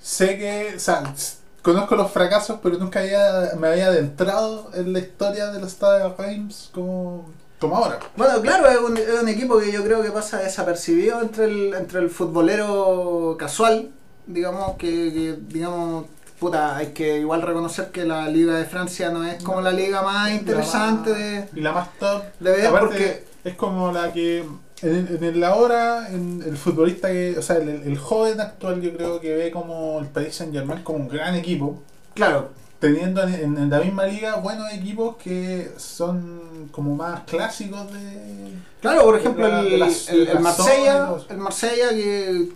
Sé 0.00 0.38
que, 0.38 0.74
o 0.76 0.80
sea, 0.80 1.14
conozco 1.62 1.94
los 1.94 2.10
fracasos, 2.10 2.58
pero 2.62 2.78
nunca 2.78 3.00
había, 3.00 3.52
me 3.58 3.68
había 3.68 3.86
adentrado 3.86 4.70
en 4.74 4.92
la 4.92 4.98
historia 4.98 5.46
de 5.52 5.60
los 5.60 5.72
Stade 5.72 6.12
Reims 6.18 6.70
como 6.74 7.30
como 7.60 7.76
ahora. 7.76 8.00
Bueno, 8.16 8.40
claro, 8.42 8.68
es 8.68 8.78
un, 8.78 8.96
es 8.96 9.22
un 9.22 9.28
equipo 9.28 9.56
que 9.60 9.70
yo 9.70 9.84
creo 9.84 10.02
que 10.02 10.10
pasa 10.10 10.38
desapercibido 10.38 11.22
entre 11.22 11.44
el, 11.44 11.74
entre 11.74 12.00
el 12.00 12.10
futbolero 12.10 13.36
casual, 13.38 13.90
digamos, 14.26 14.76
que, 14.78 14.88
que, 15.12 15.36
digamos, 15.46 16.06
puta, 16.40 16.76
hay 16.76 16.88
que 16.88 17.18
igual 17.18 17.40
reconocer 17.42 17.92
que 17.92 18.04
la 18.04 18.26
Liga 18.28 18.56
de 18.56 18.64
Francia 18.64 19.10
no 19.10 19.22
es 19.24 19.40
como 19.44 19.60
la 19.60 19.70
liga 19.70 20.02
más 20.02 20.32
interesante 20.32 21.10
La 21.12 21.16
más- 21.16 21.52
de, 21.52 21.60
Y 21.60 21.60
la 21.62 21.72
más 21.72 21.88
top. 22.00 22.22
de 22.40 22.50
ver 22.50 22.70
porque... 22.80 23.24
es 23.44 23.54
como 23.54 23.92
la 23.92 24.12
que. 24.12 24.44
En, 24.82 25.06
en 25.16 25.22
el 25.22 25.44
ahora, 25.44 26.08
en 26.10 26.42
el 26.44 26.56
futbolista 26.56 27.08
que. 27.08 27.36
O 27.38 27.42
sea, 27.42 27.56
el, 27.56 27.68
el 27.68 27.98
joven 27.98 28.40
actual, 28.40 28.80
yo 28.80 28.92
creo 28.96 29.20
que 29.20 29.34
ve 29.36 29.50
como 29.50 30.00
el 30.00 30.06
Paris 30.06 30.34
Saint 30.34 30.52
Germain 30.52 30.82
como 30.82 30.98
un 30.98 31.08
gran 31.08 31.34
equipo. 31.34 31.82
Claro, 32.14 32.50
Teniendo 32.80 33.22
en, 33.22 33.56
en 33.56 33.70
la 33.70 33.78
misma 33.78 34.06
liga 34.06 34.36
buenos 34.40 34.72
equipos 34.72 35.14
que 35.16 35.70
son 35.76 36.68
como 36.72 36.96
más 36.96 37.20
clásicos 37.20 37.92
de. 37.92 38.52
Claro, 38.80 39.04
por 39.04 39.16
ejemplo, 39.16 39.46
La- 39.46 39.60
el, 39.60 39.78
las- 39.78 40.08
el, 40.08 40.40
Marsella, 40.40 41.14
el 41.28 41.38
Marsella 41.38 41.90
que 41.90 42.48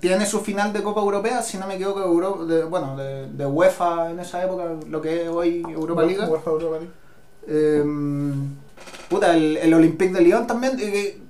tiene 0.00 0.24
su 0.24 0.40
final 0.40 0.72
de 0.72 0.82
Copa 0.82 1.02
Europea, 1.02 1.42
si 1.42 1.58
no 1.58 1.66
me 1.66 1.74
equivoco, 1.74 2.00
Euro- 2.02 2.46
de, 2.46 2.64
bueno, 2.64 2.96
de, 2.96 3.26
de 3.30 3.44
UEFA 3.44 4.10
en 4.10 4.20
esa 4.20 4.42
época, 4.42 4.70
lo 4.88 5.02
que 5.02 5.24
es 5.24 5.28
hoy 5.28 5.62
Europa. 5.68 6.02
UEFA. 6.06 6.50
Eh, 7.46 7.84
puta, 9.08 9.34
el, 9.34 9.56
el 9.56 9.74
Olympique 9.74 10.12
de 10.12 10.20
Lyon 10.20 10.46
también. 10.46 10.76
eh, 10.80 11.20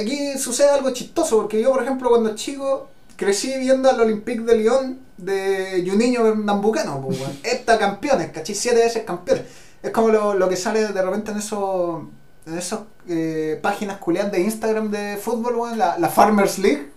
aquí 0.00 0.38
sucede 0.38 0.70
algo 0.70 0.90
chistoso, 0.90 1.36
porque 1.36 1.60
yo, 1.60 1.72
por 1.72 1.82
ejemplo, 1.82 2.08
cuando 2.08 2.34
chico 2.34 2.88
crecí 3.16 3.56
viendo 3.58 3.88
al 3.90 4.00
Olympique 4.00 4.42
de 4.42 4.56
Lyon 4.56 4.98
de 5.16 5.84
Juninho 5.86 6.22
Pernambucano, 6.22 7.00
pues, 7.00 7.20
weón. 7.20 7.32
Esta 7.42 7.78
campeones, 7.78 8.30
¿cachai? 8.30 8.54
Siete 8.54 8.78
veces 8.78 9.04
campeones. 9.04 9.44
Es 9.82 9.90
como 9.90 10.08
lo, 10.08 10.34
lo 10.34 10.48
que 10.48 10.56
sale 10.56 10.86
de 10.88 11.02
repente 11.02 11.30
en 11.30 11.38
esos 11.38 12.02
en 12.46 12.56
esas 12.56 12.80
eh, 13.08 13.58
páginas 13.60 13.98
culiadas 13.98 14.30
de 14.30 14.40
Instagram 14.40 14.90
de 14.90 15.16
fútbol, 15.16 15.56
weón, 15.56 15.78
la, 15.78 15.98
la 15.98 16.08
Farmers 16.08 16.58
League. 16.58 16.90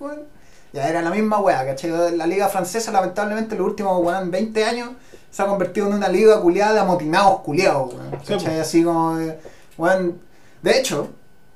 Ya 0.71 0.87
era 0.87 1.01
la 1.01 1.09
misma 1.09 1.39
weá, 1.39 1.65
¿cachai? 1.65 2.15
La 2.15 2.27
liga 2.27 2.47
francesa, 2.47 2.91
lamentablemente, 2.91 3.55
los 3.55 3.65
últimos 3.65 3.99
weón, 4.03 4.29
20 4.29 4.63
años 4.65 4.89
se 5.31 5.41
ha 5.41 5.47
convertido 5.47 5.87
en 5.87 5.93
una 5.93 6.07
liga 6.07 6.39
culiada 6.39 6.73
de 6.73 6.79
amotinados 6.81 7.39
culiados, 7.41 7.93
weón. 7.93 8.11
Sí, 8.23 8.33
¿cachai? 8.33 8.59
Así 8.59 8.83
como, 8.83 9.17
weón. 9.79 10.19
De 10.61 10.77
hecho, 10.77 11.09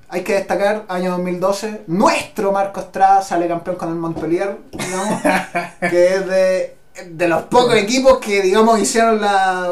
hay 0.10 0.22
que 0.24 0.34
destacar, 0.34 0.86
año 0.88 1.12
2012, 1.12 1.84
nuestro 1.88 2.52
Marco 2.52 2.80
Estrada 2.80 3.22
sale 3.22 3.48
campeón 3.48 3.76
con 3.76 3.90
el 3.90 3.96
Montpellier, 3.96 4.58
digamos, 4.72 5.22
que 5.90 6.16
es 6.16 6.28
de, 6.28 6.78
de 7.10 7.28
los 7.28 7.44
pocos 7.44 7.76
equipos 7.76 8.20
que, 8.20 8.42
digamos, 8.42 8.80
hicieron 8.80 9.20
la, 9.22 9.70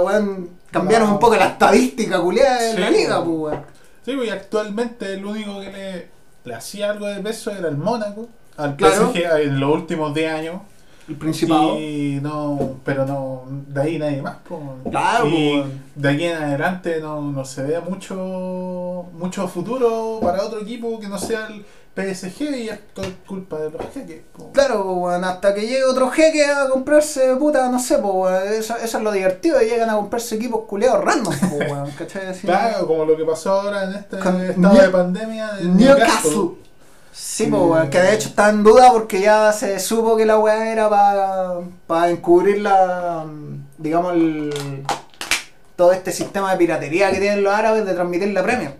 cambiaron 0.71 1.07
No. 1.09 1.13
un 1.15 1.19
poco 1.19 1.35
la 1.35 1.47
estadística 1.47 2.19
culiada 2.19 2.61
de 2.61 2.71
Sí, 2.73 2.77
la 2.79 2.89
liga, 2.89 3.23
pues, 3.23 3.37
weón. 3.37 3.65
Sí, 4.03 4.15
pues, 4.15 4.27
y 4.27 4.31
actualmente 4.31 5.13
el 5.13 5.25
único 5.25 5.59
que 5.61 5.71
le, 5.71 6.07
le 6.43 6.55
hacía 6.55 6.89
algo 6.91 7.05
de 7.07 7.21
peso 7.21 7.51
era 7.51 7.69
el 7.69 7.77
Mónaco. 7.77 8.27
Al 8.57 8.75
Claro. 8.75 9.11
PSG 9.13 9.17
en 9.43 9.59
los 9.59 9.73
últimos 9.73 10.13
10 10.13 10.33
años. 10.33 10.61
El 11.11 11.17
Principado. 11.17 11.77
Y 11.79 12.19
no, 12.21 12.77
pero 12.85 13.05
no, 13.05 13.43
de 13.67 13.81
ahí 13.81 13.99
nadie 13.99 14.21
más. 14.21 14.37
Claro, 14.89 15.27
y 15.27 15.63
de 15.95 16.09
aquí 16.09 16.23
en 16.25 16.37
adelante 16.37 16.99
no, 17.01 17.21
no 17.21 17.43
se 17.45 17.63
ve 17.63 17.79
mucho, 17.81 19.05
mucho 19.13 19.47
futuro 19.47 20.19
para 20.21 20.43
otro 20.43 20.61
equipo 20.61 20.99
que 20.99 21.07
no 21.09 21.17
sea 21.17 21.47
el 21.47 21.65
PSG 21.93 22.41
y 22.55 22.69
esto 22.69 23.01
es 23.01 23.09
culpa 23.27 23.57
de 23.59 23.71
los 23.71 23.81
jeques. 23.93 24.21
Claro, 24.53 24.99
pues, 25.01 25.21
hasta 25.21 25.53
que 25.53 25.61
llegue 25.61 25.83
otro 25.83 26.09
jeque 26.09 26.45
a 26.45 26.69
comprarse, 26.69 27.35
puta, 27.35 27.67
no 27.69 27.79
sé, 27.79 27.97
pues, 27.97 28.51
eso, 28.51 28.77
eso 28.77 28.97
es 28.97 29.03
lo 29.03 29.11
divertido, 29.11 29.59
llegan 29.59 29.89
a 29.89 29.95
comprarse 29.97 30.35
equipos 30.35 30.61
culeados 30.67 31.03
random, 31.03 31.33
pues, 31.37 31.69
weón, 31.71 31.91
¿cachai? 31.97 32.27
Así, 32.27 32.47
Claro, 32.47 32.87
como 32.87 33.03
lo 33.03 33.17
que 33.17 33.25
pasó 33.25 33.51
ahora 33.59 33.83
en 33.83 33.95
este 33.95 34.17
Con 34.19 34.39
estado 34.41 34.73
New- 34.73 34.81
de 34.81 34.89
pandemia 34.89 35.51
de 35.55 35.65
Newcastle. 35.65 36.51
Sí, 37.11 37.47
pues, 37.47 37.61
weón, 37.61 37.89
que 37.89 37.99
de 37.99 38.13
hecho 38.15 38.29
está 38.29 38.49
en 38.49 38.63
duda 38.63 38.91
porque 38.93 39.21
ya 39.21 39.51
se 39.51 39.79
supo 39.79 40.15
que 40.15 40.25
la 40.25 40.37
weá 40.39 40.71
era 40.71 40.89
para 41.87 42.09
encubrir 42.09 42.61
la, 42.61 43.25
digamos, 43.77 44.13
el, 44.13 44.83
todo 45.75 45.91
este 45.91 46.11
sistema 46.11 46.51
de 46.51 46.57
piratería 46.57 47.11
que 47.11 47.19
tienen 47.19 47.43
los 47.43 47.53
árabes 47.53 47.85
de 47.85 47.93
transmitir 47.93 48.29
la 48.33 48.43
Premier. 48.43 48.75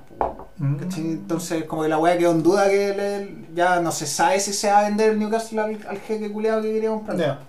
Mm. 0.57 0.75
Entonces, 0.95 1.63
como 1.65 1.81
que 1.83 1.89
la 1.89 1.97
weá 1.97 2.17
quedó 2.17 2.31
en 2.31 2.43
duda 2.43 2.69
que 2.69 2.93
le- 2.95 3.53
ya 3.55 3.79
no 3.81 3.91
se 3.91 4.05
sabe 4.05 4.39
si 4.39 4.53
se 4.53 4.71
va 4.71 4.79
a 4.79 4.83
vender 4.83 5.09
el 5.11 5.19
Newcastle 5.19 5.59
al, 5.59 5.79
al 5.89 5.99
jeque 5.99 6.31
culeado 6.31 6.61
que 6.61 6.71
quería 6.71 6.89
comprar. 6.89 7.39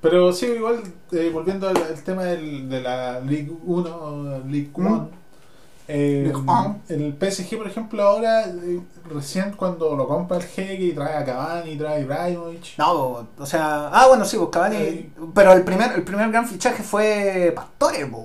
Pero 0.00 0.32
sí, 0.32 0.46
igual, 0.46 0.82
eh, 1.12 1.30
volviendo 1.32 1.68
al, 1.68 1.76
al 1.76 2.02
tema 2.02 2.24
del- 2.24 2.68
de 2.68 2.80
la 2.80 3.20
League 3.20 3.52
1 3.64 3.88
o 3.96 4.22
League 4.48 4.70
Mm. 4.76 4.86
1, 4.86 5.10
eh, 5.88 6.32
One. 6.46 6.76
el 6.88 7.14
PSG, 7.18 7.56
por 7.58 7.66
ejemplo, 7.66 8.02
ahora, 8.02 8.44
eh, 8.44 8.80
recién 9.12 9.52
cuando 9.52 9.94
lo 9.96 10.06
compra 10.08 10.36
el 10.38 10.44
jeque 10.44 10.84
y 10.84 10.92
trae 10.92 11.16
a 11.16 11.24
Cavani, 11.24 11.76
trae 11.76 11.96
a 11.96 12.00
Ibrahimovic. 12.00 12.78
No, 12.78 13.26
o 13.38 13.46
sea, 13.46 13.88
ah, 13.92 14.06
bueno, 14.08 14.24
sí, 14.24 14.36
pues 14.36 14.50
Cavani, 14.50 14.76
Ahí. 14.76 15.12
pero 15.34 15.52
el 15.52 15.62
primer, 15.62 15.92
el 15.92 16.02
primer 16.02 16.30
gran 16.30 16.46
fichaje 16.46 16.82
fue 16.82 17.52
Pastore, 17.54 18.06
pues. 18.06 18.24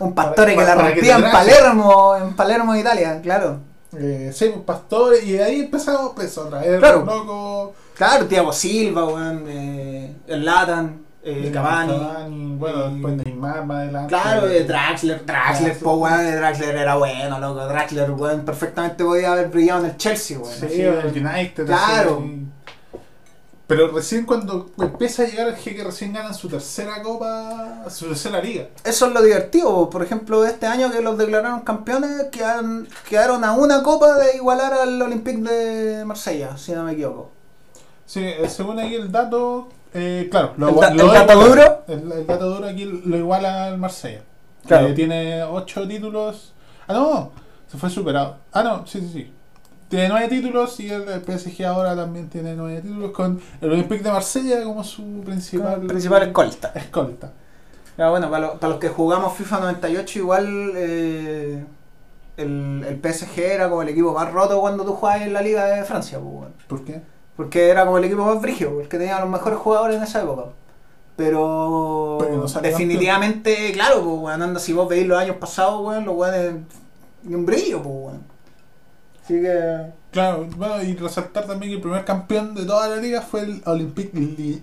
Un 0.00 0.14
Pastore 0.14 0.54
Para- 0.54 0.66
que 0.66 0.70
la 0.70 0.76
para 0.76 0.88
que 0.94 1.00
rompía 1.00 1.16
en. 1.16 1.32
Palermo, 1.32 2.16
en 2.16 2.34
Palermo, 2.36 2.76
Italia, 2.76 3.20
claro. 3.22 3.58
Eh, 3.96 4.30
sí, 4.34 4.50
pues, 4.52 4.64
Pastore, 4.64 5.22
y 5.24 5.32
de 5.32 5.42
ahí 5.42 5.60
empezamos 5.60 6.12
pues, 6.14 6.36
a 6.38 6.48
traer 6.48 6.78
Claro. 6.78 7.04
loco. 7.04 7.74
Claro, 7.94 8.26
Thiago 8.26 8.52
Silva, 8.52 9.04
weón, 9.06 9.44
eh, 9.48 10.14
el 10.26 10.44
Latan, 10.44 11.01
eh, 11.24 11.50
Cavani. 11.52 12.56
bueno, 12.56 12.88
y- 12.88 12.92
después 12.94 13.16
Neymar 13.16 13.64
más 13.66 13.76
adelante. 13.78 14.08
Claro, 14.08 14.46
de 14.48 14.64
Draxler, 14.64 15.24
Draxler, 15.24 15.78
po, 15.78 15.94
weón, 15.94 16.36
Draxler 16.36 16.76
era 16.76 16.96
bueno, 16.96 17.38
loco. 17.38 17.64
Draxler, 17.66 18.10
weón, 18.10 18.44
perfectamente 18.44 19.04
podía 19.04 19.32
haber 19.32 19.48
brillado 19.48 19.84
en 19.84 19.90
el 19.90 19.96
Chelsea, 19.96 20.38
weón. 20.38 20.52
Sí, 20.52 20.66
así, 20.66 20.80
el. 20.82 21.26
United. 21.26 21.66
Claro. 21.66 22.24
Pero 23.68 23.88
recién 23.88 24.26
cuando 24.26 24.70
empieza 24.78 25.22
a 25.22 25.26
llegar 25.26 25.48
el 25.48 25.56
jeque, 25.56 25.82
recién 25.82 26.12
ganan 26.12 26.34
su 26.34 26.46
tercera 26.48 27.00
copa, 27.02 27.84
su 27.88 28.06
tercera 28.08 28.38
liga. 28.42 28.66
Eso 28.84 29.06
es 29.06 29.12
lo 29.14 29.22
divertido. 29.22 29.88
Por 29.88 30.02
ejemplo, 30.02 30.44
este 30.44 30.66
año 30.66 30.90
que 30.90 31.00
los 31.00 31.16
declararon 31.16 31.60
campeones, 31.60 32.24
quedaron, 32.30 32.86
quedaron 33.08 33.44
a 33.44 33.52
una 33.52 33.82
copa 33.82 34.18
de 34.18 34.36
igualar 34.36 34.74
al 34.74 35.00
Olympique 35.00 35.38
de 35.40 36.04
Marsella, 36.04 36.58
si 36.58 36.72
no 36.72 36.82
me 36.84 36.92
equivoco. 36.92 37.30
Sí, 38.04 38.20
eh, 38.22 38.46
según 38.50 38.78
aquí 38.78 38.94
el 38.96 39.10
dato, 39.10 39.68
eh, 39.94 40.28
claro, 40.30 40.54
¿El 40.56 40.74
da- 40.76 40.88
el 40.90 40.96
dato 41.26 41.48
duro? 41.48 41.84
El, 41.88 42.12
el 42.12 42.26
dato 42.26 42.48
duro 42.54 42.66
aquí 42.68 42.84
lo 42.84 43.16
iguala 43.16 43.66
al 43.66 43.78
Marsella. 43.78 44.22
Claro. 44.66 44.88
Que 44.88 44.92
tiene 44.94 45.42
8 45.42 45.88
títulos. 45.88 46.52
Ah, 46.86 46.92
no, 46.94 47.30
se 47.68 47.76
fue 47.78 47.90
superado. 47.90 48.36
Ah, 48.52 48.62
no, 48.62 48.86
sí, 48.86 49.00
sí, 49.00 49.10
sí. 49.12 49.32
Tiene 49.88 50.08
9 50.08 50.28
títulos 50.28 50.78
y 50.80 50.88
el, 50.90 51.04
PSG 51.22 51.64
ahora 51.66 51.94
también 51.94 52.28
tiene 52.30 52.54
9 52.54 52.80
títulos 52.80 53.10
con 53.10 53.40
el 53.60 53.70
Olympique 53.72 54.02
de 54.02 54.10
Marsella 54.10 54.62
como 54.64 54.82
su 54.84 55.20
principal, 55.24 55.82
Principal 55.82 56.22
escolta. 56.22 56.72
escolta. 56.74 57.32
Bueno, 57.96 58.30
para, 58.30 58.46
lo- 58.46 58.58
para 58.58 58.70
los 58.70 58.80
que 58.80 58.88
jugamos 58.88 59.34
FIFA 59.36 59.60
98, 59.60 60.18
igual 60.18 60.72
eh, 60.76 61.64
el, 62.38 62.84
el 62.88 63.12
PSG 63.12 63.38
era 63.40 63.68
como 63.68 63.82
el 63.82 63.90
equipo 63.90 64.14
más 64.14 64.32
roto 64.32 64.60
cuando 64.60 64.84
tú 64.84 64.94
jugabas 64.94 65.22
en 65.22 65.32
la 65.34 65.42
Liga 65.42 65.66
de 65.66 65.84
Francia, 65.84 66.18
pues. 66.18 66.48
¿Por 66.66 66.84
qué? 66.84 67.02
Porque 67.42 67.68
era 67.68 67.84
como 67.84 67.98
el 67.98 68.04
equipo 68.04 68.24
más 68.24 68.40
brígido, 68.40 68.80
el 68.80 68.88
que 68.88 68.98
tenía 68.98 69.18
los 69.18 69.28
mejores 69.28 69.58
jugadores 69.58 69.96
en 69.96 70.02
esa 70.04 70.22
época. 70.22 70.44
Pero, 71.16 72.18
Pero 72.20 72.36
no 72.36 72.60
definitivamente, 72.60 73.72
claro, 73.72 73.96
pues, 74.02 74.16
weón, 74.20 74.42
anda, 74.42 74.60
si 74.60 74.72
vos 74.72 74.88
veis 74.88 75.06
los 75.06 75.18
años 75.18 75.36
pasados, 75.36 75.84
weón, 75.84 76.04
los 76.04 76.14
weones 76.14 76.54
ni 77.24 77.34
un 77.34 77.44
brillo, 77.44 77.82
pues, 77.82 77.94
weón. 77.96 78.22
Así 79.24 79.40
que... 79.40 79.92
Claro, 80.12 80.46
bueno, 80.56 80.82
y 80.82 80.94
resaltar 80.94 81.46
también 81.46 81.70
que 81.72 81.76
el 81.76 81.82
primer 81.82 82.04
campeón 82.04 82.54
de 82.54 82.64
toda 82.64 82.86
la 82.88 82.96
liga 82.96 83.22
fue 83.22 83.40
el 83.40 83.62
Olympique 83.64 84.16
Li- 84.18 84.62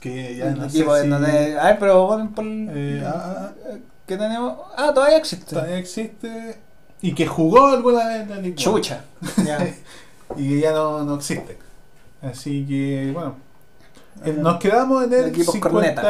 que 0.00 0.36
ya 0.36 0.50
no 0.52 0.70
sé 0.70 0.78
si 0.78 0.82
donde- 0.82 1.58
A 1.58 1.64
ver, 1.66 1.78
pero 1.78 2.06
ponen 2.08 2.28
por... 2.32 2.44
eh, 2.46 3.02
ah, 3.04 3.50
ah, 3.64 3.76
¿Qué 4.06 4.16
tenemos? 4.16 4.56
Ah, 4.76 4.92
todavía 4.94 5.18
existe. 5.18 5.54
todavía 5.54 5.76
existe 5.78 6.56
y 7.02 7.14
que 7.14 7.26
jugó 7.26 7.66
alguna 7.66 8.06
vez 8.06 8.22
en 8.22 8.30
la 8.30 8.36
liga. 8.36 8.56
Chucha. 8.56 9.04
Ya. 9.44 9.58
Y 10.34 10.48
que 10.48 10.60
ya 10.60 10.72
no, 10.72 11.04
no 11.04 11.16
existe. 11.16 11.58
Así 12.22 12.66
que, 12.66 13.10
bueno, 13.12 13.36
eh, 14.24 14.32
nos 14.32 14.58
quedamos 14.58 15.04
en 15.04 15.12
el 15.12 15.26
equipos 15.26 15.56
corneta. 15.58 16.02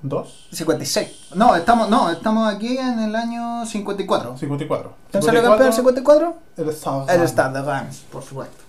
52, 0.00 0.48
56. 0.52 1.30
No, 1.34 1.54
estamos, 1.54 1.88
no, 1.88 2.10
estamos 2.10 2.52
aquí 2.52 2.78
en 2.78 2.98
el 2.98 3.14
año 3.14 3.66
54. 3.66 4.38
54. 4.38 4.92
¿Quién 5.10 5.22
salió 5.22 5.42
campeón 5.42 5.68
en 5.68 5.72
54? 5.74 6.36
El 6.56 6.72
Stade. 6.72 7.14
El 7.14 7.28
Stade 7.28 7.60
de 7.60 7.64
Reims, 7.64 8.04
por 8.10 8.22
supuesto. 8.22 8.64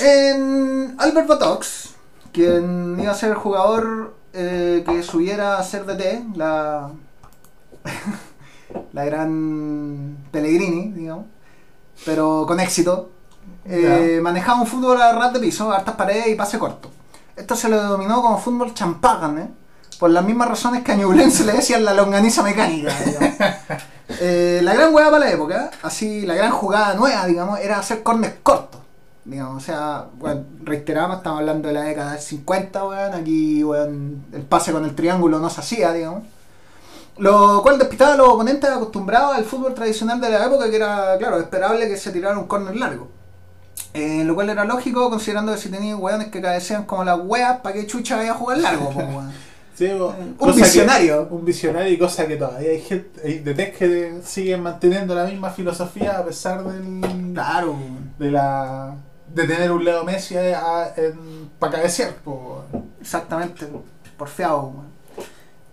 En 0.00 0.96
Albert 0.98 1.28
Botox, 1.28 1.94
quien 2.32 2.98
iba 3.00 3.12
a 3.12 3.14
ser 3.14 3.30
el 3.30 3.36
jugador 3.36 4.16
eh, 4.32 4.82
que 4.84 5.04
subiera 5.04 5.58
a 5.58 5.62
ser 5.62 5.86
DT, 5.86 6.36
la, 6.36 6.90
la 8.92 9.04
gran 9.04 10.16
Pellegrini, 10.32 10.90
digamos, 10.90 11.26
pero 12.04 12.44
con 12.46 12.60
éxito, 12.60 13.10
eh, 13.64 14.20
manejaba 14.22 14.60
un 14.60 14.66
fútbol 14.66 15.00
a 15.00 15.12
ras 15.12 15.32
de 15.32 15.40
piso, 15.40 15.72
hartas 15.72 15.94
paredes 15.96 16.28
y 16.28 16.34
pase 16.34 16.58
corto. 16.58 16.90
Esto 17.36 17.56
se 17.56 17.68
lo 17.68 17.80
denominó 17.80 18.22
como 18.22 18.38
fútbol 18.38 18.74
champán, 18.74 19.38
¿eh? 19.38 19.48
por 19.98 20.10
las 20.10 20.24
mismas 20.24 20.48
razones 20.48 20.82
que 20.82 20.92
a 20.92 20.96
Ñublense 20.96 21.44
le 21.44 21.52
decían 21.52 21.84
la 21.84 21.94
longaniza 21.94 22.42
mecánica. 22.42 22.92
Eh, 24.20 24.60
la 24.62 24.74
gran 24.74 24.94
hueá 24.94 25.06
para 25.10 25.24
la 25.24 25.32
época, 25.32 25.70
así 25.82 26.26
la 26.26 26.34
gran 26.34 26.50
jugada 26.50 26.92
nueva, 26.92 27.26
digamos, 27.26 27.58
era 27.58 27.78
hacer 27.78 28.02
corners 28.02 28.34
cortos. 28.42 28.78
Digamos, 29.24 29.62
o 29.62 29.64
sea, 29.64 30.04
bueno, 30.18 30.44
reiteramos, 30.62 31.16
estamos 31.16 31.40
hablando 31.40 31.68
de 31.68 31.74
la 31.74 31.84
década 31.84 32.12
del 32.12 32.20
50, 32.20 32.86
weón, 32.86 33.14
aquí, 33.14 33.64
weón, 33.64 34.26
el 34.34 34.42
pase 34.42 34.72
con 34.72 34.84
el 34.84 34.94
triángulo 34.94 35.38
no 35.38 35.48
se 35.48 35.60
hacía, 35.60 35.90
digamos. 35.92 36.22
Lo 37.18 37.62
cual 37.62 37.78
despistaba 37.78 38.14
a 38.14 38.16
los 38.16 38.28
oponentes 38.28 38.68
acostumbrados 38.68 39.36
al 39.36 39.44
fútbol 39.44 39.72
tradicional 39.74 40.20
de 40.20 40.30
la 40.30 40.46
época, 40.46 40.68
que 40.68 40.76
era, 40.76 41.16
claro, 41.18 41.38
esperable 41.38 41.86
que 41.88 41.96
se 41.96 42.10
tirara 42.10 42.38
un 42.38 42.46
córner 42.46 42.74
largo. 42.76 43.08
Eh, 43.92 44.24
lo 44.24 44.34
cual 44.34 44.50
era 44.50 44.64
lógico, 44.64 45.08
considerando 45.10 45.52
que 45.52 45.58
si 45.58 45.68
tenían 45.68 46.00
weones 46.02 46.28
que 46.28 46.40
cabecean 46.40 46.84
como 46.84 47.04
las 47.04 47.18
weas, 47.22 47.60
¿para 47.60 47.74
qué 47.76 47.86
chucha 47.86 48.16
vaya 48.16 48.32
a 48.32 48.34
jugar 48.34 48.58
largo? 48.58 48.92
Sí, 49.76 49.88
bo- 49.88 50.14
Un 50.38 50.52
que- 50.52 50.60
visionario. 50.62 51.26
un 51.32 51.44
visionario 51.44 51.92
y 51.92 51.98
cosa 51.98 52.28
que 52.28 52.36
todavía 52.36 52.70
hay 52.70 52.80
gente, 52.80 53.20
hay 53.24 53.40
DTs 53.40 53.76
que 53.76 54.20
siguen 54.24 54.62
manteniendo 54.62 55.16
la 55.16 55.24
misma 55.24 55.50
filosofía 55.50 56.16
a 56.18 56.24
pesar 56.24 56.62
del, 56.62 57.32
Claro, 57.34 57.74
de 58.16 58.30
la 58.30 58.94
de 59.34 59.48
tener 59.48 59.72
un 59.72 59.84
Leo 59.84 60.04
Messi 60.04 60.36
para 61.58 61.72
cabecear. 61.72 62.12
po. 62.24 62.62
Exactamente, 63.00 63.66
porfiado. 64.16 64.58
weón. 64.62 64.93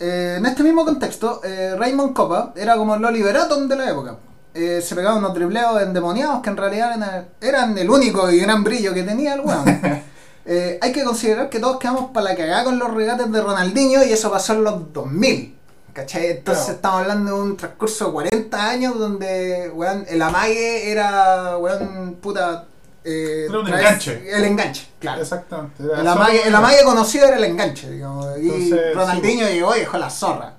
Eh, 0.04 0.38
en 0.40 0.46
este 0.48 0.64
mismo 0.64 0.84
contexto, 0.84 1.42
eh, 1.44 1.76
Raymond 1.78 2.14
Copa 2.14 2.54
era 2.56 2.76
como 2.76 2.96
el 2.96 3.06
Oliver 3.06 3.38
Atom 3.38 3.68
de 3.68 3.76
la 3.76 3.92
época. 3.92 4.18
Eh, 4.54 4.82
se 4.82 4.96
pegaban 4.96 5.20
unos 5.20 5.36
dribleos 5.36 5.80
endemoniados 5.82 6.42
que 6.42 6.50
en 6.50 6.58
realidad 6.58 6.96
eran, 6.96 7.28
eran 7.40 7.78
el 7.78 7.88
único 7.88 8.30
y 8.32 8.40
gran 8.40 8.64
brillo 8.64 8.96
que 8.96 9.04
tenía 9.04 9.36
el 9.36 9.42
weón. 9.42 9.66
Eh, 10.44 10.80
hay 10.82 10.92
que 10.92 11.04
considerar 11.04 11.50
que 11.50 11.60
todos 11.60 11.78
quedamos 11.78 12.10
para 12.10 12.32
la 12.32 12.36
cagada 12.36 12.64
con 12.64 12.80
los 12.80 12.92
regates 12.92 13.32
de 13.32 13.42
Ronaldinho 13.42 14.04
y 14.04 14.12
eso 14.12 14.32
pasó 14.32 14.54
en 14.54 14.64
los 14.64 14.92
2000. 14.92 15.56
¿Cachai? 15.94 16.32
Entonces 16.32 16.70
estamos 16.70 17.02
hablando 17.02 17.36
de 17.36 17.42
un 17.44 17.58
transcurso 17.58 18.08
de 18.08 18.12
40 18.12 18.70
años 18.70 18.98
donde 18.98 19.70
weón, 19.70 20.04
el 20.10 20.20
amague 20.20 20.92
era, 20.92 21.58
weón, 21.60 22.18
puta... 22.20 22.66
eh, 23.04 23.46
Era 23.50 23.60
un 23.60 23.66
traes- 23.66 23.80
enganche. 23.80 24.32
El 24.38 24.44
enganche, 24.46 24.88
claro. 25.00 25.22
Exactamente. 25.22 25.84
El 25.84 26.08
amague, 26.08 26.48
el 26.48 26.56
amague 26.56 26.84
conocido 26.84 27.28
era 27.28 27.38
el 27.38 27.44
enganche, 27.46 27.90
digamos. 27.90 28.28
Y 28.40 28.48
Entonces, 28.50 28.96
Ronaldinho 28.96 29.48
llegó 29.50 29.76
y 29.76 29.80
dejó 29.80 29.98
la 29.98 30.10
zorra. 30.10 30.54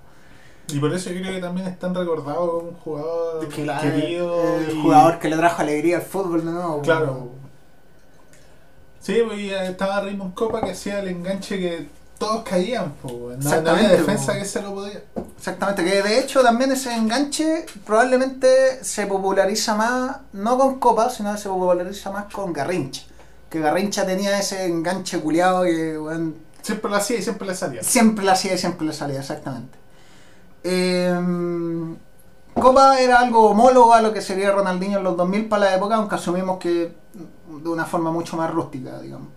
Y 0.69 0.79
por 0.79 0.93
eso 0.95 1.11
yo 1.11 1.21
creo 1.21 1.35
que 1.35 1.41
también 1.41 1.67
están 1.67 1.95
recordados 1.95 2.49
como 2.49 2.69
un 2.71 2.75
jugador 2.77 3.59
la- 3.59 3.81
querido. 3.81 4.57
el 4.59 4.77
y- 4.77 4.83
jugador 4.83 5.19
que 5.19 5.29
le 5.29 5.37
trajo 5.37 5.63
alegría 5.63 5.97
al 5.97 6.03
fútbol 6.03 6.45
de 6.45 6.51
nuevo. 6.53 6.81
Claro. 6.83 7.29
Sí, 9.01 9.21
pues, 9.27 9.41
estaba 9.69 10.01
Raymond 10.01 10.35
Copa 10.35 10.61
que 10.63 10.71
hacía 10.71 11.01
el 11.01 11.09
enganche 11.09 11.59
que 11.59 11.89
todos 12.23 12.43
caían. 12.45 12.95
No, 13.05 13.61
no 13.63 13.71
había 13.71 13.89
defensa 13.89 14.33
po. 14.33 14.39
que 14.39 14.45
se 14.45 14.63
lo 14.63 14.75
podía. 14.75 15.03
Exactamente, 15.37 15.85
que 15.85 16.03
de 16.03 16.19
hecho 16.21 16.43
también 16.43 16.71
ese 16.73 16.95
enganche 16.95 17.67
probablemente 17.85 18.85
se 18.85 19.07
populariza 19.07 19.75
más, 19.75 20.19
no 20.33 20.57
con 20.57 20.79
Copa, 20.79 21.11
sino 21.11 21.33
que 21.33 21.39
se 21.39 21.49
populariza 21.49 22.11
más 22.11 22.33
con 22.33 22.53
Garrincha. 22.53 23.03
Que 23.51 23.61
Garrincha 23.61 24.07
tenía 24.07 24.39
ese 24.39 24.67
enganche 24.67 25.21
culiado 25.21 25.65
que 25.65 25.99
Siempre 26.63 26.91
lo 26.91 26.97
hacía 26.97 27.19
y 27.19 27.23
siempre 27.23 27.49
le 27.49 27.55
salía. 27.57 27.83
siempre 27.83 28.25
lo 28.25 28.31
hacía 28.31 28.55
y 28.55 28.59
siempre 28.59 28.87
le 28.87 28.93
salía, 28.93 29.19
exactamente. 29.19 29.77
Eh, 30.63 31.13
Copa 32.55 33.01
era 33.01 33.19
algo 33.19 33.51
homólogo 33.51 33.93
a 33.95 34.01
lo 34.01 34.13
que 34.13 34.21
sería 34.21 34.53
Ronaldinho 34.53 34.99
en 34.99 35.05
los 35.05 35.17
2000 35.17 35.49
para 35.49 35.65
la 35.65 35.75
época, 35.75 35.97
aunque 35.97 36.15
asumimos 36.15 36.59
que 36.59 36.95
de 37.13 37.69
una 37.69 37.85
forma 37.85 38.13
mucho 38.13 38.37
más 38.37 38.49
rústica, 38.51 39.01
digamos. 39.01 39.29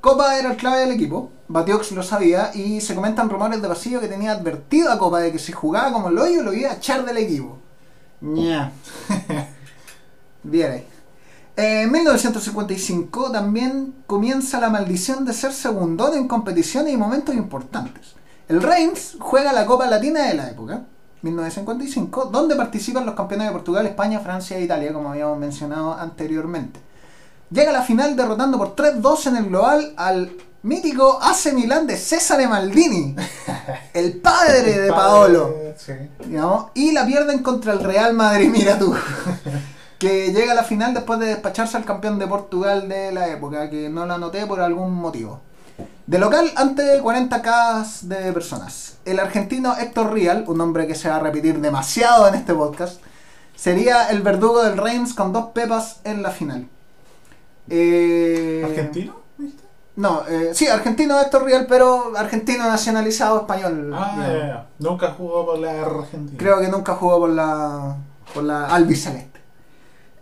Copa 0.00 0.36
era 0.38 0.50
el 0.50 0.56
clave 0.56 0.80
del 0.80 0.92
equipo, 0.92 1.30
Batiox 1.48 1.92
lo 1.92 2.02
sabía 2.02 2.50
y 2.54 2.80
se 2.80 2.94
comentan 2.94 3.30
rumores 3.30 3.62
de 3.62 3.68
pasillo 3.68 4.00
que 4.00 4.08
tenía 4.08 4.32
advertido 4.32 4.90
a 4.90 4.98
Copa 4.98 5.20
de 5.20 5.32
que 5.32 5.38
si 5.38 5.52
jugaba 5.52 5.92
como 5.92 6.08
el 6.08 6.18
hoyo 6.18 6.42
lo 6.42 6.52
iba 6.52 6.70
a 6.70 6.74
echar 6.74 7.04
del 7.04 7.18
equipo. 7.18 7.58
Ña. 8.20 8.72
Bien 10.42 10.72
ahí. 10.72 10.86
Eh, 11.56 11.82
En 11.82 11.92
1955 11.92 13.30
también 13.30 13.94
comienza 14.06 14.60
la 14.60 14.70
maldición 14.70 15.24
de 15.24 15.32
ser 15.32 15.52
segundón 15.52 16.14
en 16.14 16.28
competiciones 16.28 16.92
y 16.92 16.96
momentos 16.96 17.34
importantes. 17.34 18.14
El 18.48 18.62
Reims 18.62 19.16
juega 19.18 19.52
la 19.52 19.66
Copa 19.66 19.86
Latina 19.86 20.24
de 20.24 20.34
la 20.34 20.50
época, 20.50 20.82
1955, 21.22 22.26
donde 22.26 22.54
participan 22.54 23.06
los 23.06 23.14
campeones 23.14 23.48
de 23.48 23.52
Portugal, 23.52 23.86
España, 23.86 24.20
Francia 24.20 24.56
e 24.56 24.62
Italia, 24.62 24.92
como 24.92 25.10
habíamos 25.10 25.38
mencionado 25.38 25.94
anteriormente. 25.94 26.78
Llega 27.50 27.70
a 27.70 27.72
la 27.72 27.82
final 27.82 28.16
derrotando 28.16 28.58
por 28.58 28.76
3-2 28.76 29.28
en 29.28 29.36
el 29.36 29.46
global 29.46 29.94
al 29.96 30.32
mítico 30.66 31.18
AC 31.22 31.52
Milán 31.54 31.86
de 31.86 31.96
César 31.96 32.46
Maldini, 32.48 33.14
el 33.94 34.18
padre 34.18 34.80
de 34.80 34.90
Paolo 34.90 35.54
Sí. 35.76 35.92
y 36.74 36.92
la 36.92 37.06
pierden 37.06 37.42
contra 37.42 37.72
el 37.72 37.80
Real 37.84 38.14
Madrid, 38.14 38.50
mira 38.50 38.78
tú. 38.78 38.94
que 39.98 40.32
llega 40.32 40.52
a 40.52 40.54
la 40.56 40.64
final 40.64 40.92
después 40.92 41.20
de 41.20 41.26
despacharse 41.26 41.76
al 41.76 41.84
campeón 41.84 42.18
de 42.18 42.26
Portugal 42.26 42.88
de 42.88 43.12
la 43.12 43.28
época, 43.28 43.70
que 43.70 43.88
no 43.88 44.06
lo 44.06 44.14
anoté 44.14 44.44
por 44.46 44.60
algún 44.60 44.92
motivo. 44.92 45.40
De 46.06 46.18
local 46.18 46.50
ante 46.56 47.00
40k 47.00 48.00
de 48.02 48.32
personas. 48.32 48.96
El 49.04 49.20
argentino 49.20 49.76
Héctor 49.78 50.12
Rial, 50.12 50.44
un 50.48 50.58
nombre 50.58 50.86
que 50.86 50.94
se 50.94 51.08
va 51.08 51.16
a 51.16 51.20
repetir 51.20 51.60
demasiado 51.60 52.28
en 52.28 52.34
este 52.34 52.54
podcast, 52.54 53.00
sería 53.54 54.08
el 54.08 54.22
verdugo 54.22 54.64
del 54.64 54.76
Reims 54.78 55.14
con 55.14 55.32
dos 55.32 55.46
pepas 55.54 56.00
en 56.04 56.22
la 56.22 56.30
final. 56.30 56.68
Eh, 57.68 58.62
¿Argentino? 58.64 59.25
No, 59.96 60.26
eh, 60.28 60.50
sí, 60.52 60.68
argentino 60.68 61.18
Héctor 61.18 61.44
Rial, 61.44 61.66
pero 61.66 62.12
argentino 62.16 62.68
nacionalizado 62.68 63.40
español. 63.40 63.92
Ah, 63.94 64.12
digamos. 64.14 64.26
ya, 64.26 64.46
ya. 64.46 64.66
Nunca 64.78 65.14
jugó 65.16 65.46
por 65.46 65.58
la 65.58 65.80
Argentina. 65.80 66.38
Creo 66.38 66.60
que 66.60 66.68
nunca 66.68 66.94
jugó 66.94 67.20
por 67.20 67.30
la, 67.30 67.96
por 68.34 68.44
la 68.44 68.66
albiceleste. 68.66 69.40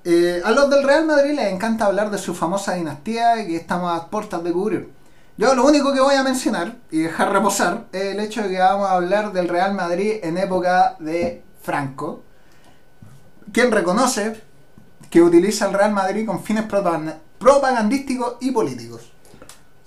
Eh, 0.05 0.43
a 0.45 0.51
los 0.53 0.71
del 0.71 0.85
Real 0.85 1.07
Madrid 1.07 1.33
les 1.35 1.53
encanta 1.53 1.87
hablar 1.87 2.11
de 2.11 2.19
su 2.19 2.35
famosa 2.35 2.75
dinastía 2.75 3.41
y 3.41 3.49
que 3.49 3.57
estamos 3.57 3.99
a 3.99 4.09
puertas 4.09 4.45
de 4.45 4.53
cubrir. 4.53 4.93
Yo 5.37 5.55
lo 5.57 5.65
único 5.65 5.93
que 5.93 6.01
voy 6.01 6.15
a 6.15 6.23
mencionar 6.23 6.77
y 6.93 6.99
dejar 6.99 7.33
reposar 7.33 7.87
es 7.91 8.15
el 8.15 8.21
hecho 8.21 8.43
de 8.43 8.51
que 8.51 8.59
vamos 8.61 8.89
a 8.89 8.93
hablar 8.93 9.33
del 9.33 9.49
Real 9.49 9.75
Madrid 9.75 10.21
en 10.23 10.39
época 10.39 10.95
de 11.01 11.43
Franco, 11.63 12.23
quien 13.51 13.73
reconoce 13.73 14.41
que 15.11 15.23
utiliza 15.23 15.67
el 15.67 15.73
Real 15.73 15.93
Madrid 15.93 16.27
con 16.27 16.45
fines 16.45 16.67
propagandísticos 17.39 18.37
y 18.41 18.53
políticos. 18.53 19.14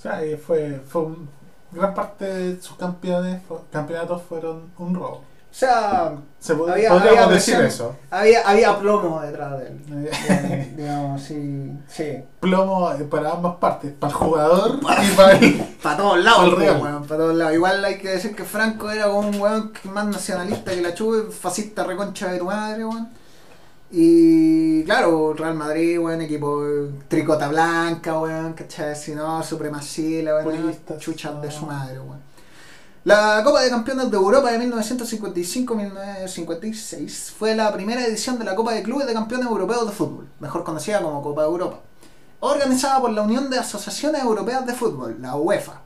Sea, 0.08 0.26
y 0.26 0.36
fue, 0.38 0.82
fue 0.88 1.02
un- 1.04 1.30
gran 1.72 1.94
parte 1.94 2.26
de 2.26 2.62
sus 2.62 2.78
campeones, 2.78 3.42
campeonatos 3.72 4.22
fueron 4.24 4.72
un 4.78 4.96
robo. 4.96 5.24
O 5.50 5.60
sea, 5.60 6.14
Se 6.40 6.56
pod- 6.56 6.72
Había- 6.72 6.90
podríamos 6.90 7.20
había 7.24 7.28
decir 7.36 7.56
eso. 7.62 7.96
había, 8.12 8.48
había 8.48 8.78
plomo 8.78 9.20
detrás 9.22 9.58
de 9.60 9.68
él. 9.68 10.76
Digamos, 10.78 11.22
sí, 11.24 11.72
sí. 11.88 12.24
Plomo 12.40 12.92
eh, 12.92 13.04
para 13.06 13.32
ambas 13.32 13.56
partes, 13.56 13.92
para 14.00 14.12
el 14.12 14.18
jugador 14.18 14.80
y 15.04 15.16
para 15.16 15.32
el... 15.32 15.56
Para 15.82 15.98
todos 15.98 16.24
lados, 16.24 16.40
Al 16.44 16.50
po, 16.52 16.56
Real. 16.58 16.82
weón, 16.82 17.04
para 17.08 17.18
todos 17.22 17.36
lados. 17.36 17.54
Igual 17.56 17.84
hay 17.86 17.98
que 17.98 18.10
decir 18.10 18.36
que 18.36 18.44
Franco 18.44 18.92
era 18.92 19.06
como 19.06 19.30
un 19.30 19.42
weón 19.42 19.72
más 19.86 20.06
nacionalista 20.06 20.72
que 20.72 20.82
la 20.82 20.94
chuve, 20.94 21.32
fascista 21.32 21.84
reconcha 21.84 22.32
de 22.32 22.38
tu 22.40 22.46
madre, 22.46 22.86
weón. 22.86 23.10
Y 23.90 24.84
claro, 24.84 25.34
Real 25.34 25.56
Madrid, 25.56 25.98
weón, 26.00 26.22
equipo 26.22 26.62
tricota 27.08 27.48
blanca, 27.48 28.20
weón, 28.20 28.54
¿cachai? 28.54 28.96
Si 28.96 29.16
no, 29.16 29.42
supremacía, 29.44 30.36
weón, 30.36 30.76
chuchas 31.00 31.34
no. 31.36 31.42
de 31.42 31.52
su 31.52 31.66
madre, 31.66 32.00
weón. 32.00 32.28
La 33.04 33.42
Copa 33.44 33.62
de 33.62 33.70
Campeones 33.70 34.10
de 34.12 34.18
Europa 34.18 34.52
de 34.52 34.60
1955-1956 34.70 37.32
fue 37.32 37.56
la 37.56 37.72
primera 37.72 38.06
edición 38.06 38.38
de 38.38 38.44
la 38.44 38.56
Copa 38.56 38.74
de 38.74 38.84
Clubes 38.84 39.08
de 39.08 39.14
Campeones 39.14 39.48
Europeos 39.48 39.86
de 39.86 39.94
Fútbol, 39.94 40.28
mejor 40.42 40.66
conocida 40.66 41.02
como 41.02 41.24
Copa 41.24 41.44
de 41.44 41.48
Europa 41.48 41.80
organizada 42.40 43.02
por 43.02 43.12
la 43.12 43.24
Unión 43.24 43.50
de 43.50 43.58
Asociaciones 43.58 44.22
Europeas 44.22 44.66
de 44.66 44.74
Fútbol, 44.74 45.18
la 45.22 45.36
UEFA. 45.36 45.82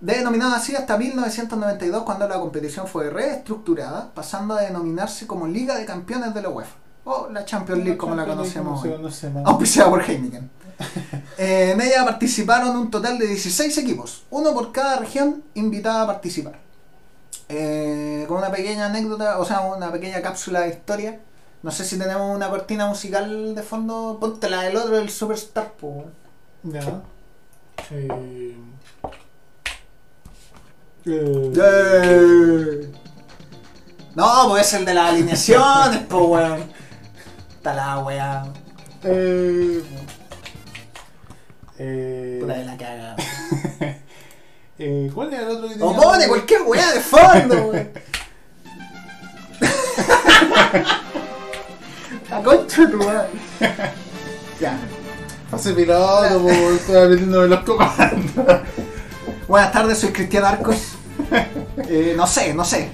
Denominada 0.00 0.56
así 0.56 0.74
hasta 0.74 0.96
1992 0.96 2.04
cuando 2.04 2.28
la 2.28 2.38
competición 2.38 2.86
fue 2.86 3.10
reestructurada, 3.10 4.12
pasando 4.14 4.54
a 4.54 4.62
denominarse 4.62 5.26
como 5.26 5.46
Liga 5.46 5.76
de 5.76 5.84
Campeones 5.84 6.32
de 6.32 6.42
la 6.42 6.48
UEFA, 6.48 6.76
o 7.04 7.28
la 7.30 7.44
Champions 7.44 7.84
League 7.84 7.96
como 7.96 8.14
la 8.14 8.24
conocemos 8.24 8.84
hoy, 8.84 8.94
auspiciada 9.44 9.90
por 9.90 10.02
Heineken. 10.02 10.50
Eh, 11.36 11.72
en 11.72 11.80
ella 11.80 12.04
participaron 12.04 12.76
un 12.76 12.90
total 12.90 13.18
de 13.18 13.26
16 13.26 13.78
equipos, 13.78 14.24
uno 14.30 14.52
por 14.52 14.72
cada 14.72 14.96
región 14.98 15.42
invitada 15.54 16.02
a 16.02 16.06
participar. 16.06 16.58
Eh, 17.48 18.24
con 18.28 18.38
una 18.38 18.50
pequeña 18.50 18.86
anécdota, 18.86 19.38
o 19.38 19.44
sea, 19.44 19.60
una 19.60 19.90
pequeña 19.90 20.22
cápsula 20.22 20.60
de 20.60 20.70
historia. 20.70 21.20
No 21.62 21.70
sé 21.70 21.84
si 21.84 21.98
tenemos 21.98 22.34
una 22.34 22.48
cortina 22.48 22.86
musical 22.86 23.54
de 23.54 23.62
fondo. 23.62 24.18
Ponte 24.20 24.48
la 24.48 24.62
del 24.62 24.76
otro, 24.76 24.98
el 24.98 25.10
Superstar. 25.10 25.72
po. 25.72 26.04
Ya. 26.62 27.02
Eh. 27.90 28.56
No, 34.14 34.46
pues 34.48 34.66
es 34.66 34.74
el 34.74 34.84
de 34.84 34.94
las 34.94 35.10
alineaciones, 35.10 36.02
po, 36.04 36.26
weón. 36.26 36.79
Está 37.60 37.74
la 37.74 37.98
weá. 37.98 38.42
eh, 39.04 39.82
eh, 41.78 42.38
Puta 42.40 42.54
de 42.54 42.64
la 42.64 42.76
caga. 42.76 43.16
Eh, 44.82 45.10
¿Cuál 45.12 45.30
era 45.34 45.42
el 45.42 45.48
otro 45.50 45.68
que 45.68 45.74
tenía? 45.74 45.84
O 45.84 45.94
pone 45.94 46.26
cualquier 46.26 46.62
weá 46.62 46.92
de 46.92 47.00
fondo, 47.00 47.54
weón. 47.66 47.90
La 52.30 52.42
concha 52.42 52.86
de 52.86 52.88
tu 52.88 52.96
madre. 52.96 53.28
Ya. 54.58 54.78
Pase 55.50 55.72
piloto, 55.74 56.40
po, 56.42 56.48
estoy 56.50 57.08
metiéndome 57.10 57.48
los 57.48 57.60
comandos. 57.60 58.60
Buenas 59.48 59.70
tardes, 59.72 59.98
soy 59.98 60.12
Cristian 60.12 60.44
Arcos. 60.46 60.92
Eh, 61.88 62.14
no 62.16 62.26
sé, 62.26 62.54
no 62.54 62.64
sé. 62.64 62.88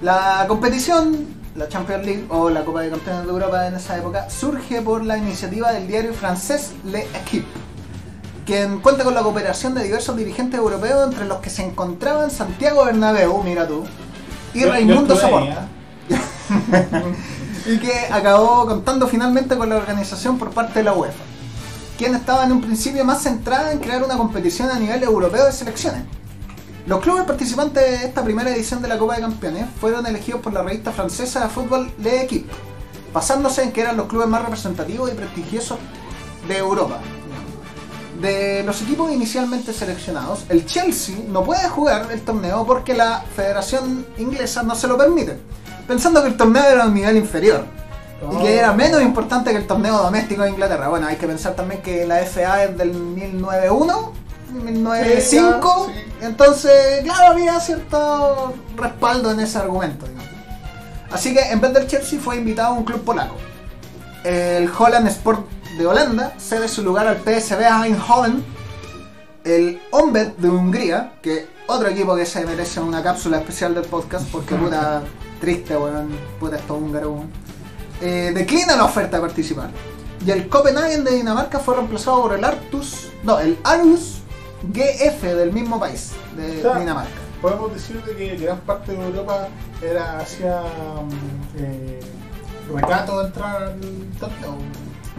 La 0.00 0.46
competición, 0.48 1.26
la 1.56 1.68
Champions 1.68 2.04
League 2.04 2.26
o 2.28 2.50
la 2.50 2.64
Copa 2.64 2.82
de 2.82 2.90
Campeones 2.90 3.24
de 3.24 3.30
Europa 3.30 3.66
en 3.66 3.74
esa 3.74 3.96
época, 3.96 4.28
surge 4.30 4.82
por 4.82 5.04
la 5.04 5.16
iniciativa 5.16 5.72
del 5.72 5.86
diario 5.88 6.12
francés 6.12 6.72
Le 6.84 7.02
Equipe, 7.14 7.46
quien 8.44 8.80
cuenta 8.80 9.04
con 9.04 9.14
la 9.14 9.22
cooperación 9.22 9.74
de 9.74 9.82
diversos 9.84 10.16
dirigentes 10.16 10.58
europeos, 10.58 11.06
entre 11.06 11.24
los 11.26 11.38
que 11.38 11.50
se 11.50 11.64
encontraban 11.64 12.30
Santiago 12.30 12.84
Bernabéu, 12.84 13.42
mira 13.42 13.66
tú, 13.66 13.84
y 14.54 14.60
Yo- 14.60 14.66
yo 14.66 14.72
Raimundo 14.72 15.16
Saporta. 15.16 15.66
¿eh? 16.10 16.16
y 17.66 17.78
que 17.78 17.92
acabó 18.12 18.66
contando 18.66 19.08
finalmente 19.08 19.56
con 19.56 19.68
la 19.68 19.76
organización 19.76 20.38
por 20.38 20.50
parte 20.50 20.78
de 20.80 20.84
la 20.84 20.92
UEFA, 20.92 21.24
quien 21.98 22.14
estaba 22.14 22.44
en 22.44 22.52
un 22.52 22.60
principio 22.60 23.04
más 23.04 23.22
centrada 23.22 23.72
en 23.72 23.80
crear 23.80 24.04
una 24.04 24.16
competición 24.16 24.70
a 24.70 24.78
nivel 24.78 25.02
europeo 25.02 25.44
de 25.46 25.52
selecciones. 25.52 26.02
Los 26.86 27.00
clubes 27.00 27.24
participantes 27.24 27.82
de 27.82 28.06
esta 28.06 28.22
primera 28.22 28.48
edición 28.48 28.80
de 28.80 28.86
la 28.86 28.96
Copa 28.96 29.16
de 29.16 29.22
Campeones 29.22 29.66
fueron 29.80 30.06
elegidos 30.06 30.40
por 30.40 30.52
la 30.52 30.62
revista 30.62 30.92
francesa 30.92 31.40
de 31.40 31.48
fútbol 31.48 31.90
Le 31.98 32.22
Equipe, 32.22 32.52
basándose 33.12 33.64
en 33.64 33.72
que 33.72 33.80
eran 33.80 33.96
los 33.96 34.06
clubes 34.06 34.28
más 34.28 34.42
representativos 34.42 35.10
y 35.10 35.14
prestigiosos 35.14 35.78
de 36.46 36.58
Europa. 36.58 37.00
De 38.20 38.62
los 38.62 38.80
equipos 38.82 39.10
inicialmente 39.10 39.72
seleccionados, 39.72 40.44
el 40.48 40.64
Chelsea 40.64 41.16
no 41.28 41.42
puede 41.42 41.68
jugar 41.68 42.06
el 42.12 42.20
torneo 42.20 42.64
porque 42.64 42.94
la 42.94 43.24
Federación 43.34 44.06
Inglesa 44.16 44.62
no 44.62 44.76
se 44.76 44.86
lo 44.86 44.96
permite, 44.96 45.38
pensando 45.88 46.22
que 46.22 46.28
el 46.28 46.36
torneo 46.36 46.62
era 46.62 46.86
un 46.86 46.94
nivel 46.94 47.16
inferior 47.16 47.64
y 48.30 48.36
que 48.38 48.58
era 48.58 48.72
menos 48.72 49.02
importante 49.02 49.50
que 49.50 49.56
el 49.56 49.66
torneo 49.66 49.98
doméstico 49.98 50.44
de 50.44 50.50
Inglaterra. 50.50 50.86
Bueno, 50.86 51.08
hay 51.08 51.16
que 51.16 51.26
pensar 51.26 51.56
también 51.56 51.82
que 51.82 52.06
la 52.06 52.18
FA 52.18 52.62
es 52.62 52.78
del 52.78 52.94
1901, 52.94 54.25
1905, 54.52 55.86
Sí, 55.88 55.92
ya, 55.94 56.02
sí. 56.02 56.24
entonces, 56.24 57.02
claro, 57.04 57.32
había 57.32 57.58
cierto 57.60 58.54
respaldo 58.76 59.30
en 59.30 59.40
ese 59.40 59.58
argumento. 59.58 60.06
digamos. 60.06 60.26
Así 61.10 61.32
que 61.34 61.40
en 61.40 61.60
vez 61.60 61.72
del 61.72 61.86
Chelsea 61.86 62.18
fue 62.20 62.36
invitado 62.36 62.68
a 62.74 62.78
un 62.78 62.84
club 62.84 63.02
polaco. 63.04 63.36
El 64.24 64.68
Holland 64.76 65.06
Sport 65.08 65.46
de 65.78 65.86
Holanda 65.86 66.32
cede 66.38 66.68
su 66.68 66.82
lugar 66.82 67.06
al 67.06 67.18
PSV 67.18 67.60
Eindhoven. 67.84 68.44
El 69.44 69.80
Ombed 69.92 70.28
de 70.38 70.48
Hungría, 70.48 71.12
que 71.22 71.46
otro 71.68 71.88
equipo 71.88 72.16
que 72.16 72.26
se 72.26 72.44
merece 72.44 72.80
una 72.80 73.02
cápsula 73.02 73.38
especial 73.38 73.74
del 73.74 73.84
podcast 73.84 74.26
porque 74.32 74.56
puta 74.56 75.02
triste, 75.40 75.76
weón, 75.76 76.08
puta 76.40 76.56
esto 76.56 76.74
húngaro, 76.74 77.12
weón. 77.12 77.30
Eh, 78.00 78.32
declina 78.34 78.74
la 78.76 78.84
oferta 78.84 79.18
de 79.18 79.22
participar. 79.22 79.70
Y 80.26 80.30
el 80.32 80.48
Copenhagen 80.48 81.04
de 81.04 81.12
Dinamarca 81.12 81.60
fue 81.60 81.76
reemplazado 81.76 82.22
por 82.22 82.34
el 82.34 82.44
Artus, 82.44 83.08
no, 83.22 83.38
el 83.38 83.56
Arus 83.62 84.18
GF 84.72 85.22
del 85.22 85.52
mismo 85.52 85.78
país, 85.80 86.12
de 86.36 86.58
O 86.58 86.62
sea, 86.62 86.78
Dinamarca. 86.78 87.10
Podemos 87.42 87.72
decir 87.72 88.02
de 88.02 88.16
que 88.16 88.36
gran 88.36 88.58
parte 88.60 88.92
de 88.92 89.04
Europa 89.04 89.48
era 89.82 90.18
hacia 90.20 90.60
mm, 90.62 91.58
eh, 91.58 92.00
recato 92.74 93.20
de 93.20 93.26
entrar 93.26 93.62
al 93.62 93.80
torneo. 94.18 94.56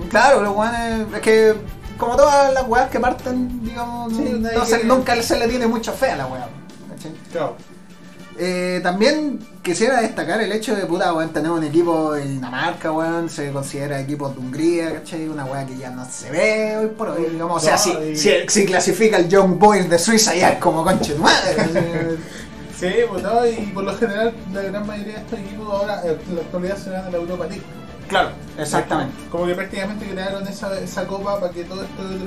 Claro, 0.10 0.42
los 0.42 0.56
weones, 0.56 1.08
es 1.14 1.22
que 1.22 1.56
como 1.98 2.16
todas 2.16 2.54
las 2.54 2.68
weas 2.68 2.90
que 2.90 3.00
parten, 3.00 3.64
digamos, 3.64 4.14
Sí, 4.16 4.24
no 4.56 4.66
se- 4.66 4.80
que- 4.82 4.84
nunca 4.86 5.22
se 5.24 5.38
le 5.40 5.48
tiene 5.48 5.68
mucha 5.68 5.92
fe 5.92 6.12
a 6.12 6.18
la 6.18 6.28
wea. 6.28 6.48
Claro. 7.32 7.56
Eh, 8.40 8.80
también 8.84 9.40
quisiera 9.64 10.00
destacar 10.02 10.40
el 10.42 10.52
hecho 10.52 10.76
de 10.76 10.86
puta, 10.86 11.12
weón, 11.14 11.34
tener 11.34 11.50
un 11.50 11.64
equipo 11.64 12.14
de 12.14 12.28
Dinamarca, 12.28 12.92
weón, 12.92 13.30
se 13.30 13.52
considera 13.52 14.00
equipo 14.00 14.30
de 14.30 14.40
Hungría, 14.40 14.94
¿cachai? 14.94 15.28
Una 15.28 15.46
weá 15.46 15.66
que 15.66 15.76
ya 15.76 15.90
no 15.90 16.06
se 16.06 16.30
ve 16.30 16.78
hoy 16.78 16.88
por 16.88 17.10
hoy, 17.10 17.26
digamos. 17.32 17.64
O 17.64 17.66
sea, 17.66 17.78
si, 17.78 18.16
si, 18.16 18.32
si 18.48 18.66
clasifica 18.66 19.18
el 19.18 19.28
Young 19.28 19.58
Boys 19.58 19.90
de 19.90 19.98
Suiza 19.98 20.36
ya 20.36 20.52
es 20.52 20.60
como 20.60 20.84
conche 20.84 21.14
de 21.14 21.20
madre. 21.20 22.18
Sí, 22.80 22.90
pues 23.10 23.24
no, 23.24 23.44
y 23.48 23.56
por 23.74 23.84
lo 23.84 23.98
general 23.98 24.36
la 24.54 24.62
gran 24.62 24.86
mayoría 24.86 25.16
de 25.16 25.20
estos 25.22 25.40
equipos 25.40 25.68
ahora 25.68 26.02
eh, 26.06 26.16
en 26.30 26.36
la 26.36 26.42
actualidad 26.42 26.78
se 26.78 26.92
van 26.92 27.06
a 27.06 27.10
la 27.10 27.18
Europa 27.18 27.48
League. 27.48 27.64
Claro, 28.08 28.30
exactamente. 28.58 29.14
Como 29.32 29.46
que 29.46 29.56
prácticamente 29.56 30.06
crearon 30.08 30.48
esa, 30.48 30.78
esa 30.80 31.06
copa 31.08 31.40
para 31.40 31.52
que 31.54 31.64
otros 31.64 31.86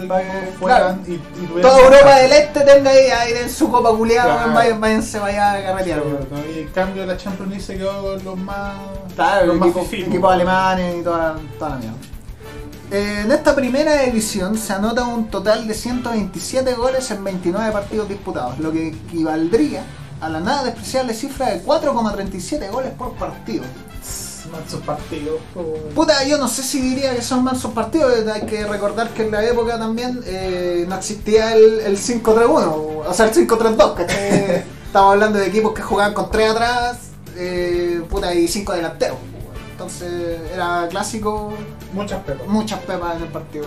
Para 0.08 0.22
equipos 0.22 0.40
que- 0.50 0.58
fueran 0.58 1.02
y, 1.06 1.12
y 1.12 1.18
tuvieran 1.18 1.62
Toda 1.62 1.78
Europa 1.84 2.04
más 2.06 2.20
del 2.20 2.32
Este 2.32 2.60
tenga 2.60 2.90
ahí 2.90 3.10
aire 3.26 3.42
en 3.42 3.50
su 3.50 3.70
copa 3.70 3.90
culiada, 3.96 4.34
Claro. 4.44 4.52
vayan- 4.54 4.80
váyanse 4.80 5.18
vaya 5.18 5.52
a 5.52 5.62
carretear, 5.62 6.02
Claro. 6.02 6.26
¿no? 6.30 6.38
Y 6.54 6.58
en 6.60 6.68
cambio 6.68 7.06
la 7.06 7.16
Champions 7.16 7.50
League 7.50 7.64
se 7.64 7.76
quedó 7.76 8.02
con 8.02 8.24
los 8.24 8.36
más 8.38 8.74
Claro, 9.14 9.46
los 9.46 9.56
más 9.56 9.68
equipo, 9.70 9.84
fifí, 9.84 10.02
equipos 10.02 10.32
alemanes 10.32 10.96
y 10.98 11.02
toda, 11.02 11.36
toda 11.58 11.70
la 11.70 11.76
mierda. 11.76 11.96
Eh, 12.92 13.20
en 13.24 13.30
esta 13.30 13.54
primera 13.54 14.02
edición 14.02 14.58
se 14.58 14.72
anota 14.72 15.04
un 15.04 15.28
total 15.30 15.68
de 15.68 15.74
127 15.74 16.74
goles 16.74 17.08
en 17.12 17.22
29 17.22 17.70
partidos 17.70 18.08
disputados, 18.08 18.58
lo 18.58 18.72
que 18.72 18.88
equivaldría 18.88 19.84
a 20.20 20.28
la 20.28 20.40
nada 20.40 20.64
despreciable 20.64 21.14
cifra 21.14 21.46
de 21.50 21.62
4,37 21.62 22.68
goles 22.68 22.92
por 22.92 23.14
partido. 23.14 23.62
Mansos 24.50 24.80
partidos. 24.82 25.40
Puta, 25.94 26.24
yo 26.24 26.38
no 26.38 26.48
sé 26.48 26.62
si 26.62 26.80
diría 26.80 27.14
que 27.14 27.22
son 27.22 27.44
mansos 27.44 27.72
partidos, 27.72 28.12
hay 28.28 28.42
que 28.42 28.64
recordar 28.66 29.10
que 29.10 29.24
en 29.24 29.30
la 29.32 29.44
época 29.44 29.78
también 29.78 30.20
eh, 30.26 30.84
no 30.88 30.96
existía 30.96 31.54
el, 31.54 31.80
el 31.80 31.96
5-3-1, 31.98 33.04
o 33.06 33.14
sea, 33.14 33.26
el 33.26 33.32
5-3-2, 33.34 33.94
¿cachai? 33.94 34.64
Estamos 34.86 35.12
hablando 35.12 35.38
de 35.38 35.46
equipos 35.46 35.72
que 35.72 35.82
jugaban 35.82 36.14
con 36.14 36.30
3 36.30 36.50
atrás, 36.50 36.98
eh, 37.36 38.02
puta, 38.10 38.34
y 38.34 38.48
5 38.48 38.72
delanteros. 38.72 39.18
Entonces 39.72 40.40
era 40.52 40.86
clásico, 40.90 41.52
Muchas 41.94 42.22
pepas. 42.24 42.46
muchas 42.46 42.80
pepas 42.80 43.16
en 43.16 43.22
el 43.22 43.28
partido. 43.28 43.64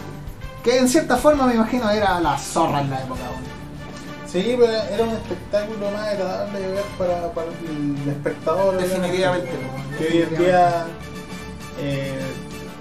Que 0.64 0.78
en 0.78 0.88
cierta 0.88 1.18
forma 1.18 1.48
me 1.48 1.56
imagino 1.56 1.90
era 1.90 2.20
la 2.20 2.38
zorra 2.38 2.82
en 2.82 2.90
la 2.90 3.02
época. 3.02 3.22
Sí, 4.34 4.56
pero 4.60 4.66
era 4.72 5.04
un 5.04 5.12
espectáculo 5.12 5.92
más 5.92 6.08
agradable 6.08 6.60
de 6.60 6.68
ver 6.70 6.84
para, 6.98 7.32
para 7.34 7.48
el 7.48 8.10
espectador. 8.10 8.78
Definitivamente. 8.78 9.50
Que 9.98 10.06
hoy 10.08 10.22
en 10.24 10.38
día 10.40 10.86
eh, 11.80 12.20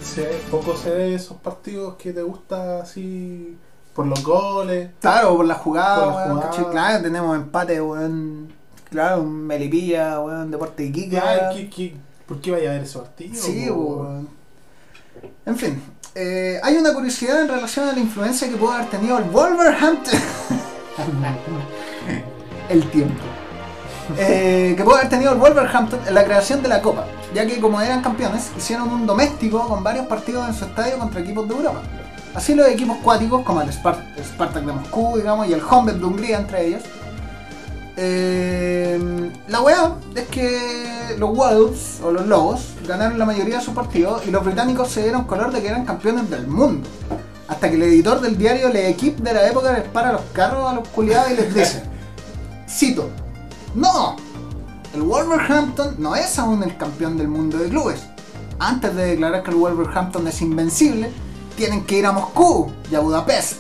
se- 0.03 0.41
poco 0.51 0.75
se 0.77 0.89
ve 0.91 1.15
esos 1.15 1.37
partidos 1.37 1.97
que 1.97 2.13
te 2.15 2.23
gusta 2.23 2.81
así 2.81 3.59
por 3.95 4.07
los 4.07 4.25
goles. 4.25 4.91
Claro, 5.01 5.37
por 5.37 5.45
la 5.47 5.55
jugada, 5.55 5.97
Por 5.97 6.07
la 6.07 6.15
weón, 6.17 6.31
jugada. 6.37 6.51
¿cachai? 6.51 6.71
Claro, 6.71 7.03
tenemos 7.03 7.37
empate, 7.37 7.81
weón. 7.83 8.53
Claro, 8.89 9.21
un 9.21 9.47
Melipilla, 9.47 10.21
weón, 10.21 10.51
Deporte. 10.51 10.91
Ya, 10.91 11.51
¿qué- 11.55 11.69
qué- 11.69 11.97
¿Por 12.27 12.41
qué 12.41 12.51
vaya 12.53 12.71
a 12.71 12.73
ver 12.75 12.83
ese 12.85 12.99
partido? 12.99 13.35
Sí, 13.35 13.69
weón. 13.69 14.27
En 15.45 15.57
fin, 15.57 15.83
eh, 16.15 16.59
hay 16.63 16.77
una 16.79 16.95
curiosidad 16.95 17.43
en 17.43 17.49
relación 17.49 17.87
a 17.91 17.93
la 17.93 18.01
influencia 18.01 18.49
que 18.49 18.57
pudo 18.57 18.73
haber 18.73 18.89
tenido 18.89 19.19
el 19.19 19.25
Wolverhampton. 19.25 20.19
el 22.69 22.91
tiempo. 22.91 23.23
Eh, 24.19 24.75
que 24.77 24.83
pudo 24.85 24.97
haber 24.97 25.09
tenido 25.09 25.33
el 25.33 25.39
Wolverhampton 25.39 26.01
en 26.07 26.15
la 26.15 26.25
creación 26.25 26.63
de 26.63 26.69
la 26.69 26.83
Copa, 26.83 27.05
ya 27.35 27.47
que 27.47 27.61
como 27.61 27.81
eran 27.81 28.03
campeones, 28.03 28.51
hicieron 28.57 28.91
un 28.91 29.07
doméstico 29.07 29.67
con 29.69 29.83
varios 29.83 30.07
partidos 30.07 30.49
en 30.49 30.55
su 30.55 30.65
estadio 30.65 30.99
contra 30.99 31.21
equipos 31.21 31.49
de 31.49 31.55
Europa. 31.55 31.81
Así 32.35 32.55
los 32.55 32.67
equipos 32.69 32.97
cuáticos, 33.03 33.43
como 33.43 33.61
el 33.63 33.71
Spart- 33.71 34.03
Spartak 34.23 34.65
de 34.65 34.73
Moscú, 34.73 35.17
digamos, 35.17 35.47
y 35.47 35.53
el 35.53 35.63
Honved 35.63 35.95
de 35.95 36.05
Hungría, 36.05 36.39
entre 36.39 36.67
ellos. 36.67 36.83
Eh, 37.97 39.31
la 39.49 39.61
weá 39.61 39.93
es 40.15 40.27
que 40.29 41.15
los 41.19 41.37
Wolves, 41.37 42.01
o 42.03 42.11
los 42.11 42.27
Lobos, 42.27 42.69
ganaron 42.87 43.19
la 43.19 43.27
mayoría 43.27 43.59
de 43.59 43.65
sus 43.65 43.75
partidos 43.75 44.27
y 44.27 44.31
los 44.31 44.43
británicos 44.45 44.89
se 44.89 45.03
dieron 45.03 45.25
color 45.25 45.53
de 45.53 45.61
que 45.61 45.69
eran 45.69 45.85
campeones 45.85 46.29
del 46.31 46.47
mundo. 46.47 46.89
Hasta 47.49 47.69
que 47.69 47.77
el 47.77 47.83
editor 47.83 48.21
del 48.21 48.39
diario 48.39 48.69
Le 48.69 48.89
Equipe 48.89 49.23
de 49.23 49.35
la 49.35 49.47
época 49.49 49.73
les 49.73 49.89
para 49.89 50.13
los 50.13 50.23
carros 50.33 50.71
a 50.71 50.75
los 50.75 50.89
culiados 50.89 51.33
y 51.33 51.37
les 51.37 51.55
dice, 51.55 51.83
cito, 52.69 53.11
no, 53.75 54.17
el 54.95 55.03
Wolverhampton 55.03 55.97
no 55.99 56.15
es 56.15 56.39
aún 56.39 56.63
el 56.63 56.77
campeón 56.77 57.17
del 57.17 57.29
mundo 57.29 57.59
de 57.59 57.69
clubes. 57.69 58.03
Antes 58.59 58.95
de 58.95 59.07
declarar 59.07 59.43
que 59.43 59.51
el 59.51 59.57
Wolverhampton 59.57 60.29
es 60.29 60.41
invencible, 60.43 61.11
tienen 61.57 61.85
que 61.85 61.99
ir 61.99 62.07
a 62.07 62.13
Moscú 62.13 62.71
y 62.91 62.95
a 62.95 63.01
Budapest. 63.01 63.57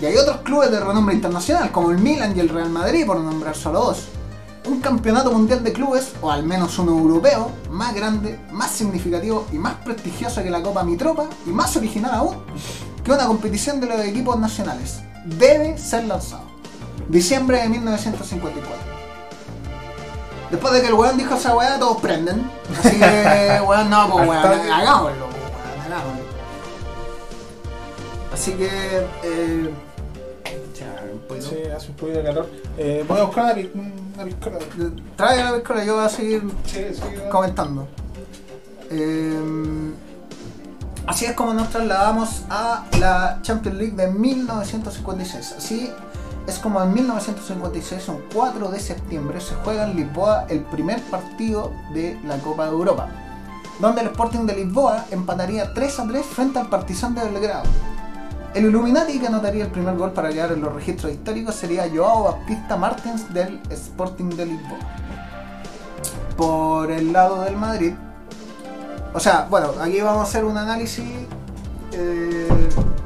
Y 0.00 0.06
hay 0.06 0.16
otros 0.16 0.38
clubes 0.38 0.70
de 0.70 0.80
renombre 0.80 1.14
internacional, 1.14 1.70
como 1.70 1.90
el 1.90 1.98
Milan 1.98 2.36
y 2.36 2.40
el 2.40 2.48
Real 2.48 2.70
Madrid, 2.70 3.06
por 3.06 3.20
nombrar 3.20 3.54
solo 3.54 3.84
dos. 3.84 4.08
Un 4.68 4.80
campeonato 4.80 5.30
mundial 5.30 5.62
de 5.62 5.72
clubes, 5.72 6.12
o 6.20 6.30
al 6.30 6.42
menos 6.44 6.78
uno 6.78 6.92
europeo, 6.92 7.50
más 7.70 7.94
grande, 7.94 8.40
más 8.50 8.70
significativo 8.70 9.46
y 9.52 9.58
más 9.58 9.74
prestigioso 9.74 10.42
que 10.42 10.50
la 10.50 10.62
Copa 10.62 10.82
Mitropa, 10.82 11.26
y 11.46 11.50
más 11.50 11.76
original 11.76 12.12
aún, 12.14 12.36
que 13.04 13.10
una 13.12 13.26
competición 13.26 13.80
de 13.80 13.86
los 13.86 14.00
equipos 14.00 14.38
nacionales. 14.38 15.00
Debe 15.24 15.78
ser 15.78 16.04
lanzado. 16.04 16.44
Diciembre 17.08 17.60
de 17.62 17.68
1954. 17.68 18.70
Después 20.50 20.74
de 20.74 20.80
que 20.82 20.88
el 20.88 20.94
weón 20.94 21.16
dijo 21.16 21.34
esa 21.34 21.56
weá, 21.56 21.78
todos 21.78 22.00
prenden. 22.00 22.50
Así 22.78 22.98
que, 22.98 23.60
weón, 23.66 23.88
no, 23.90 24.10
pues 24.10 24.28
weón, 24.28 24.36
hagámoslo, 24.44 25.26
weón, 25.26 25.82
hagámoslo. 25.86 26.22
Así 28.32 28.52
que, 28.52 28.68
eh, 29.22 29.70
poquito. 31.28 31.48
Sí, 31.48 31.56
hace 31.74 31.88
un 31.88 31.94
poquito 31.96 32.18
de 32.18 32.24
calor. 32.24 32.50
Eh, 32.76 33.04
voy 33.06 33.18
a 33.20 33.24
buscar 33.24 33.44
una, 33.74 33.92
una 34.14 34.24
piscola. 34.24 34.58
Trae 35.16 35.42
la 35.44 35.54
piscola, 35.54 35.84
yo 35.84 35.96
voy 35.96 36.04
a 36.04 36.08
seguir 36.08 36.42
Sí, 36.66 36.84
sí, 36.94 37.00
va. 37.24 37.30
comentando. 37.30 37.86
Eh, 38.90 39.38
así 41.06 41.24
es 41.24 41.32
como 41.32 41.54
nos 41.54 41.70
trasladamos 41.70 42.42
a 42.50 42.84
la 42.98 43.38
Champions 43.42 43.78
League 43.78 43.96
de 43.96 44.08
1956. 44.08 45.54
Así 45.58 45.90
es 46.46 46.58
como 46.58 46.82
en 46.82 46.92
1956, 46.92 48.08
un 48.08 48.22
4 48.34 48.68
de 48.68 48.80
septiembre, 48.80 49.40
se 49.40 49.54
juega 49.56 49.84
en 49.84 49.96
Lisboa 49.96 50.46
el 50.48 50.60
primer 50.60 51.00
partido 51.02 51.72
de 51.94 52.18
la 52.24 52.38
Copa 52.38 52.64
de 52.64 52.72
Europa, 52.72 53.08
donde 53.80 54.00
el 54.00 54.08
Sporting 54.08 54.46
de 54.46 54.56
Lisboa 54.56 55.06
empataría 55.10 55.72
3 55.72 56.00
a 56.00 56.08
3 56.08 56.26
frente 56.26 56.58
al 56.58 56.68
Partizan 56.68 57.14
de 57.14 57.22
Belgrado. 57.24 57.64
El 58.54 58.66
Illuminati 58.66 59.18
que 59.18 59.28
anotaría 59.28 59.64
el 59.64 59.70
primer 59.70 59.96
gol 59.96 60.12
para 60.12 60.28
quedar 60.30 60.52
en 60.52 60.60
los 60.60 60.74
registros 60.74 61.12
históricos 61.12 61.54
sería 61.54 61.88
Joao 61.88 62.24
Baptista 62.24 62.76
Martins 62.76 63.32
del 63.32 63.60
Sporting 63.70 64.28
de 64.30 64.46
Lisboa. 64.46 64.78
Por 66.36 66.90
el 66.90 67.12
lado 67.12 67.42
del 67.42 67.56
Madrid, 67.56 67.94
o 69.14 69.20
sea, 69.20 69.46
bueno, 69.50 69.72
aquí 69.80 70.00
vamos 70.00 70.20
a 70.20 70.28
hacer 70.28 70.44
un 70.44 70.56
análisis. 70.56 71.04
eh, 71.92 72.48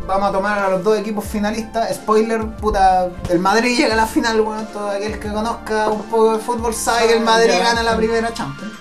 vamos 0.07 0.29
a 0.29 0.33
tomar 0.33 0.59
a 0.59 0.69
los 0.71 0.85
dos 0.85 0.97
equipos 0.99 1.25
finalistas. 1.25 1.93
Spoiler, 1.97 2.47
puta, 2.57 3.09
el 3.29 3.39
Madrid 3.41 3.77
llega 3.77 3.95
a 3.95 3.97
la 3.97 4.07
final, 4.07 4.41
bueno, 4.41 4.63
todo 4.73 4.89
aquel 4.91 5.19
que 5.19 5.33
conozca 5.33 5.89
un 5.89 6.03
poco 6.03 6.35
de 6.35 6.39
fútbol 6.39 6.73
sabe 6.75 7.09
que 7.09 7.15
el 7.17 7.25
Madrid 7.25 7.51
Ya. 7.59 7.65
gana 7.65 7.83
la 7.83 7.97
primera 7.97 8.33
Champions. 8.33 8.73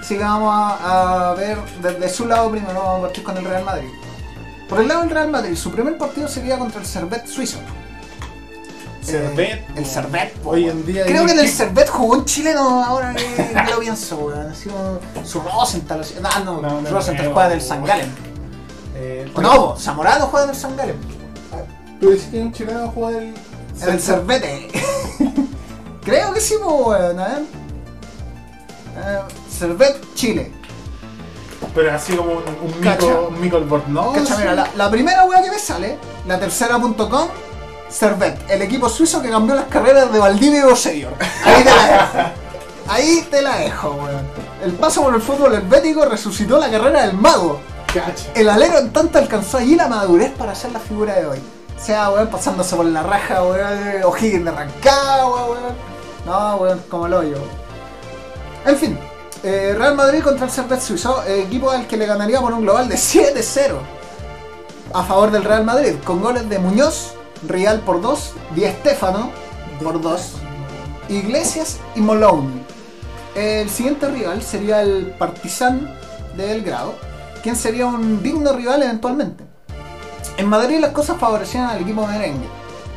Así 0.00 0.16
que 0.18 0.24
vamos 0.24 0.52
a, 0.52 1.30
a 1.30 1.34
ver 1.34 1.56
desde 1.80 2.08
su 2.08 2.26
lado 2.26 2.50
primero, 2.50 2.74
vamos 2.74 2.98
a 2.98 3.02
partir 3.02 3.22
con 3.22 3.36
el 3.36 3.44
Real 3.44 3.64
Madrid. 3.64 3.88
Por 4.68 4.80
el 4.80 4.88
lado 4.88 5.00
del 5.02 5.10
Real 5.10 5.30
Madrid, 5.30 5.54
su 5.56 5.70
primer 5.70 5.96
partido 5.98 6.26
sería 6.26 6.58
contra 6.58 6.80
el 6.80 6.86
Servet 6.86 7.26
suizo. 7.26 7.58
Servet, 9.02 9.52
Eh, 9.54 9.66
el 9.76 9.86
Servet, 9.86 10.32
po, 10.38 10.50
Hoy 10.50 10.68
en 10.68 10.84
día. 10.84 11.04
Creo 11.06 11.24
que 11.24 11.32
en 11.32 11.38
el 11.38 11.44
¿qué- 11.46 11.50
Servet 11.52 11.88
jugó 11.88 12.14
un 12.18 12.24
chileno 12.24 12.84
ahora 12.84 13.14
que, 13.14 13.24
que 13.24 13.70
lo 13.70 13.78
pienso, 13.80 14.16
weón. 14.16 14.54
Su 15.24 15.40
Rosenthal. 15.40 16.00
así- 16.00 16.14
No, 16.44 16.60
no, 16.60 16.80
No, 16.80 16.90
Rosenthal 16.90 17.32
juega 17.32 17.48
del 17.48 17.58
no, 17.58 17.64
San 17.64 17.78
weón. 17.82 17.88
Galen. 17.88 18.14
Eh, 18.96 19.32
no, 19.40 19.76
Zamorano 19.78 20.26
juega 20.26 20.46
del 20.46 20.56
San 20.56 20.76
Galen. 20.76 20.96
Pero 21.98 22.12
es 22.12 22.22
que 22.24 22.40
un 22.40 22.52
chileno 22.52 22.90
juega 22.94 23.18
el. 23.18 23.34
En 23.82 23.88
el 23.88 24.00
Servete. 24.00 24.68
Creo 26.04 26.32
que 26.34 26.40
sí, 26.40 26.54
weón. 26.56 27.18
A 27.18 27.28
ver. 27.28 27.42
Eh, 28.96 29.20
Servet, 29.50 30.14
Chile. 30.14 30.52
Pero 31.74 31.94
así 31.94 32.14
como 32.16 32.32
un, 32.32 32.38
un. 32.38 32.80
Mico, 32.80 33.28
un 33.30 33.40
Mico. 33.40 34.12
Cacha, 34.12 34.36
mira, 34.38 34.54
la, 34.54 34.68
la 34.76 34.90
primera 34.90 35.24
weá 35.24 35.42
que 35.42 35.50
me 35.50 35.58
sale, 35.58 35.98
la 36.26 36.38
tercera.com, 36.40 37.28
Servet, 37.90 38.38
el 38.48 38.62
equipo 38.62 38.88
suizo 38.88 39.20
que 39.20 39.30
cambió 39.30 39.54
las 39.56 39.64
carreras 39.64 40.12
de 40.12 40.18
Valdivia 40.18 40.60
y 40.60 40.62
Bosellor. 40.62 41.12
Ahí 41.44 41.64
te 41.64 41.70
la 41.70 41.86
dejo. 41.86 42.30
Ahí 42.88 43.28
te 43.30 43.42
la 43.42 43.56
dejo, 43.58 43.90
weón. 43.90 44.26
El 44.64 44.72
paso 44.72 45.02
por 45.02 45.14
el 45.14 45.20
fútbol 45.20 45.54
helvético 45.54 46.04
resucitó 46.04 46.58
la 46.58 46.70
carrera 46.70 47.02
del 47.02 47.14
mago. 47.14 47.60
El 48.34 48.48
alero 48.48 48.78
en 48.78 48.92
tanto 48.92 49.18
alcanzó 49.18 49.58
allí 49.58 49.74
la 49.74 49.88
madurez 49.88 50.32
para 50.32 50.54
ser 50.54 50.72
la 50.72 50.80
figura 50.80 51.14
de 51.14 51.26
hoy. 51.26 51.38
O 51.76 51.84
sea, 51.84 52.10
weón, 52.10 52.28
pasándose 52.28 52.76
por 52.76 52.86
la 52.86 53.02
raja, 53.02 53.42
weón, 53.42 54.04
O'Higgins 54.04 54.44
de 54.44 54.50
Rancagua, 54.50 55.46
weón. 55.46 55.74
No, 56.26 56.56
weón, 56.56 56.82
como 56.88 57.06
el 57.06 57.14
hoyo. 57.14 57.36
En 58.66 58.76
fin, 58.76 58.98
eh, 59.42 59.74
Real 59.76 59.94
Madrid 59.94 60.22
contra 60.22 60.46
el 60.46 60.52
Servet 60.52 60.80
Suizo, 60.80 61.24
eh, 61.26 61.42
equipo 61.42 61.70
al 61.70 61.86
que 61.86 61.96
le 61.96 62.06
ganaría 62.06 62.40
por 62.40 62.52
un 62.52 62.62
global 62.62 62.88
de 62.88 62.96
7-0 62.96 63.78
a 64.92 65.04
favor 65.04 65.30
del 65.30 65.44
Real 65.44 65.64
Madrid, 65.64 65.94
con 66.04 66.20
goles 66.20 66.48
de 66.48 66.58
Muñoz, 66.58 67.14
Real 67.46 67.80
por 67.80 68.00
2, 68.00 68.32
Di 68.54 68.64
Stéfano 68.66 69.30
por 69.82 70.00
2, 70.00 70.32
Iglesias 71.08 71.78
y 71.94 72.00
Moloney. 72.00 72.64
El 73.34 73.70
siguiente 73.70 74.08
rival 74.08 74.42
sería 74.42 74.82
el 74.82 75.14
Partizan 75.18 75.94
de 76.36 76.46
Belgrado, 76.46 76.94
quien 77.42 77.56
sería 77.56 77.86
un 77.86 78.22
digno 78.22 78.52
rival 78.52 78.82
eventualmente. 78.82 79.44
En 80.36 80.46
Madrid 80.46 80.78
las 80.80 80.92
cosas 80.92 81.18
favorecían 81.18 81.64
al 81.64 81.80
equipo 81.80 82.06
merengue. 82.06 82.46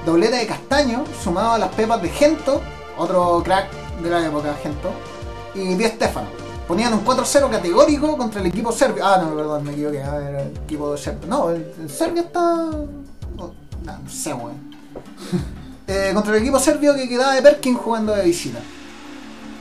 Doblete 0.05 0.35
de 0.35 0.47
Castaño, 0.47 1.05
sumado 1.23 1.53
a 1.53 1.57
las 1.57 1.69
pepas 1.69 2.01
de 2.01 2.09
Gento, 2.09 2.61
otro 2.97 3.41
crack 3.43 3.71
de 4.01 4.09
la 4.09 4.25
época, 4.25 4.53
Gento, 4.61 4.89
y 5.55 5.75
Di 5.75 5.85
Stéfano. 5.85 6.27
Ponían 6.67 6.93
un 6.93 7.05
4-0 7.05 7.49
categórico 7.49 8.17
contra 8.17 8.41
el 8.41 8.47
equipo 8.47 8.71
serbio. 8.71 9.05
Ah, 9.05 9.21
no, 9.21 9.35
perdón, 9.35 9.63
me 9.63 9.73
equivoqué. 9.73 10.01
A 10.01 10.15
ver, 10.15 10.35
el 10.35 10.57
equipo 10.57 10.95
serbio. 10.97 11.27
No, 11.27 11.49
el 11.49 11.89
serbio 11.89 12.23
está. 12.23 12.71
No, 13.83 13.97
no 13.97 14.09
sé, 14.09 14.33
weón. 14.33 14.73
Eh, 15.85 16.11
contra 16.13 16.33
el 16.33 16.41
equipo 16.41 16.57
serbio 16.59 16.95
que 16.95 17.09
quedaba 17.09 17.33
de 17.33 17.41
Perkin 17.41 17.75
jugando 17.75 18.15
de 18.15 18.23
visita. 18.23 18.59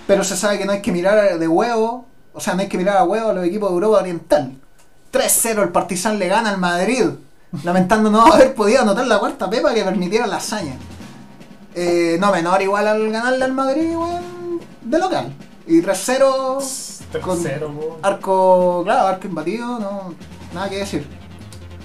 Pero 0.06 0.22
se 0.22 0.36
sabe 0.36 0.56
que 0.56 0.64
no 0.64 0.70
hay 0.70 0.80
que 0.80 0.92
mirar 0.92 1.36
de 1.36 1.48
huevo, 1.48 2.06
o 2.32 2.38
sea, 2.38 2.54
no 2.54 2.60
hay 2.60 2.68
que 2.68 2.78
mirar 2.78 2.96
a 2.96 3.02
huevo 3.02 3.30
a 3.30 3.32
los 3.32 3.44
equipos 3.44 3.70
de 3.70 3.74
Europa 3.74 3.98
Oriental. 3.98 4.52
3-0 5.12 5.62
el 5.64 5.68
Partizan 5.70 6.20
le 6.20 6.28
gana 6.28 6.50
al 6.50 6.58
Madrid, 6.58 7.06
lamentando 7.64 8.08
no 8.08 8.32
haber 8.32 8.54
podido 8.54 8.82
anotar 8.82 9.06
la 9.08 9.18
cuarta 9.18 9.50
pepa 9.50 9.74
que 9.74 9.82
permitiera 9.82 10.28
la 10.28 10.36
hazaña. 10.36 10.76
Eh, 11.74 12.18
no 12.20 12.30
menor 12.30 12.62
igual 12.62 12.86
al 12.86 13.10
ganarle 13.10 13.44
al 13.44 13.52
Madrid, 13.52 13.90
weón, 13.96 14.60
de 14.80 14.98
local. 14.98 15.34
Y 15.66 15.80
3-0 15.82 17.20
con 17.20 17.42
Tercero, 17.42 17.68
po. 17.72 17.98
arco, 18.02 18.82
claro, 18.84 19.08
arco 19.08 19.26
imbatido, 19.26 19.78
no, 19.78 20.14
nada 20.54 20.68
que 20.70 20.78
decir. 20.78 21.06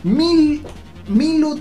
Mil, 0.04 0.66
Milu, 1.08 1.60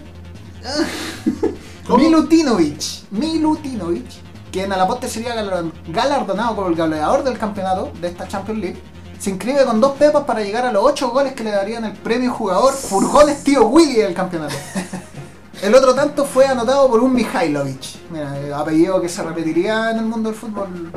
¿Cómo? 1.87 1.99
Milutinovic, 1.99 2.83
Milutinovic, 3.11 4.07
quien 4.51 4.73
a 4.73 4.77
la 4.77 4.87
postre 4.87 5.09
sería 5.09 5.35
galar- 5.35 5.65
galardonado 5.89 6.57
como 6.57 6.69
el 6.69 6.75
goleador 6.77 7.23
del 7.25 7.39
campeonato 7.39 7.93
de 8.01 8.09
esta 8.09 8.27
Champions 8.27 8.61
League, 8.61 8.83
se 9.19 9.31
inscribe 9.31 9.65
con 9.65 9.81
dos 9.81 9.93
pepas 9.93 10.25
para 10.25 10.41
llegar 10.43 10.67
a 10.67 10.73
los 10.73 10.83
8 10.85 11.11
goles 11.11 11.33
que 11.33 11.45
le 11.45 11.51
darían 11.51 11.85
el 11.85 11.93
premio 11.95 12.33
jugador 12.33 12.75
Furgones 12.75 13.43
Tío 13.45 13.67
Willy 13.67 13.97
del 13.97 14.15
campeonato. 14.15 14.55
El 15.63 15.75
otro 15.75 15.95
tanto 15.95 16.27
fue 16.27 16.47
anotado 16.47 16.87
por 16.91 17.01
un 17.01 17.15
Mihailovic, 17.15 18.11
mira, 18.11 18.39
eh, 18.39 18.53
apellido 18.53 19.01
que 19.01 19.09
se 19.09 19.23
repetiría 19.23 19.91
en 19.91 19.97
el 20.01 20.05
mundo 20.05 20.29
del 20.29 20.39
fútbol 20.39 20.93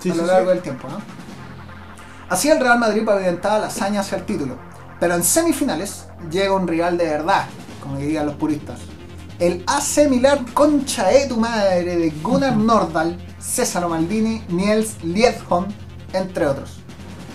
Sí, 0.00 0.10
a 0.10 0.14
lo 0.16 0.22
sí, 0.22 0.26
largo 0.26 0.48
sí. 0.48 0.54
del 0.54 0.62
tiempo, 0.62 0.88
¿no? 0.88 0.96
Así 2.28 2.48
el 2.50 2.58
Real 2.58 2.80
Madrid 2.80 3.04
pavimentaba 3.04 3.60
la 3.60 3.66
hazaña 3.68 4.00
hacia 4.00 4.18
el 4.18 4.24
título. 4.24 4.56
Pero 4.98 5.14
en 5.14 5.22
semifinales 5.22 6.06
llega 6.28 6.52
un 6.52 6.66
rival 6.66 6.98
de 6.98 7.04
verdad, 7.04 7.44
como 7.80 7.98
dirían 7.98 8.26
los 8.26 8.34
puristas. 8.34 8.80
El 9.40 9.64
AC 9.66 10.08
Milan 10.08 10.44
concha 10.52 11.08
de 11.08 11.26
tu 11.26 11.38
madre 11.38 11.96
de 11.96 12.10
Gunnar 12.22 12.56
Nordahl, 12.56 13.16
César 13.38 13.88
Maldini, 13.88 14.44
Niels 14.48 15.02
Liedholm, 15.02 15.66
entre 16.12 16.46
otros. 16.46 16.80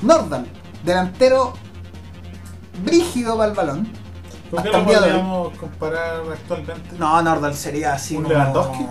Nordahl, 0.04 0.46
delantero 0.84 1.54
brígido 2.84 3.36
para 3.38 3.50
el 3.50 3.56
balón. 3.56 3.92
¿Con 4.52 4.62
qué 4.64 4.70
lo 4.70 4.78
de 4.78 4.84
podríamos 4.84 5.58
comparar 5.58 6.22
actualmente? 6.32 6.96
No, 7.00 7.20
Nordahl 7.24 7.56
sería 7.56 7.94
así 7.94 8.16
¿Un 8.16 8.24
como... 8.24 8.36
Lewandowski? 8.36 8.86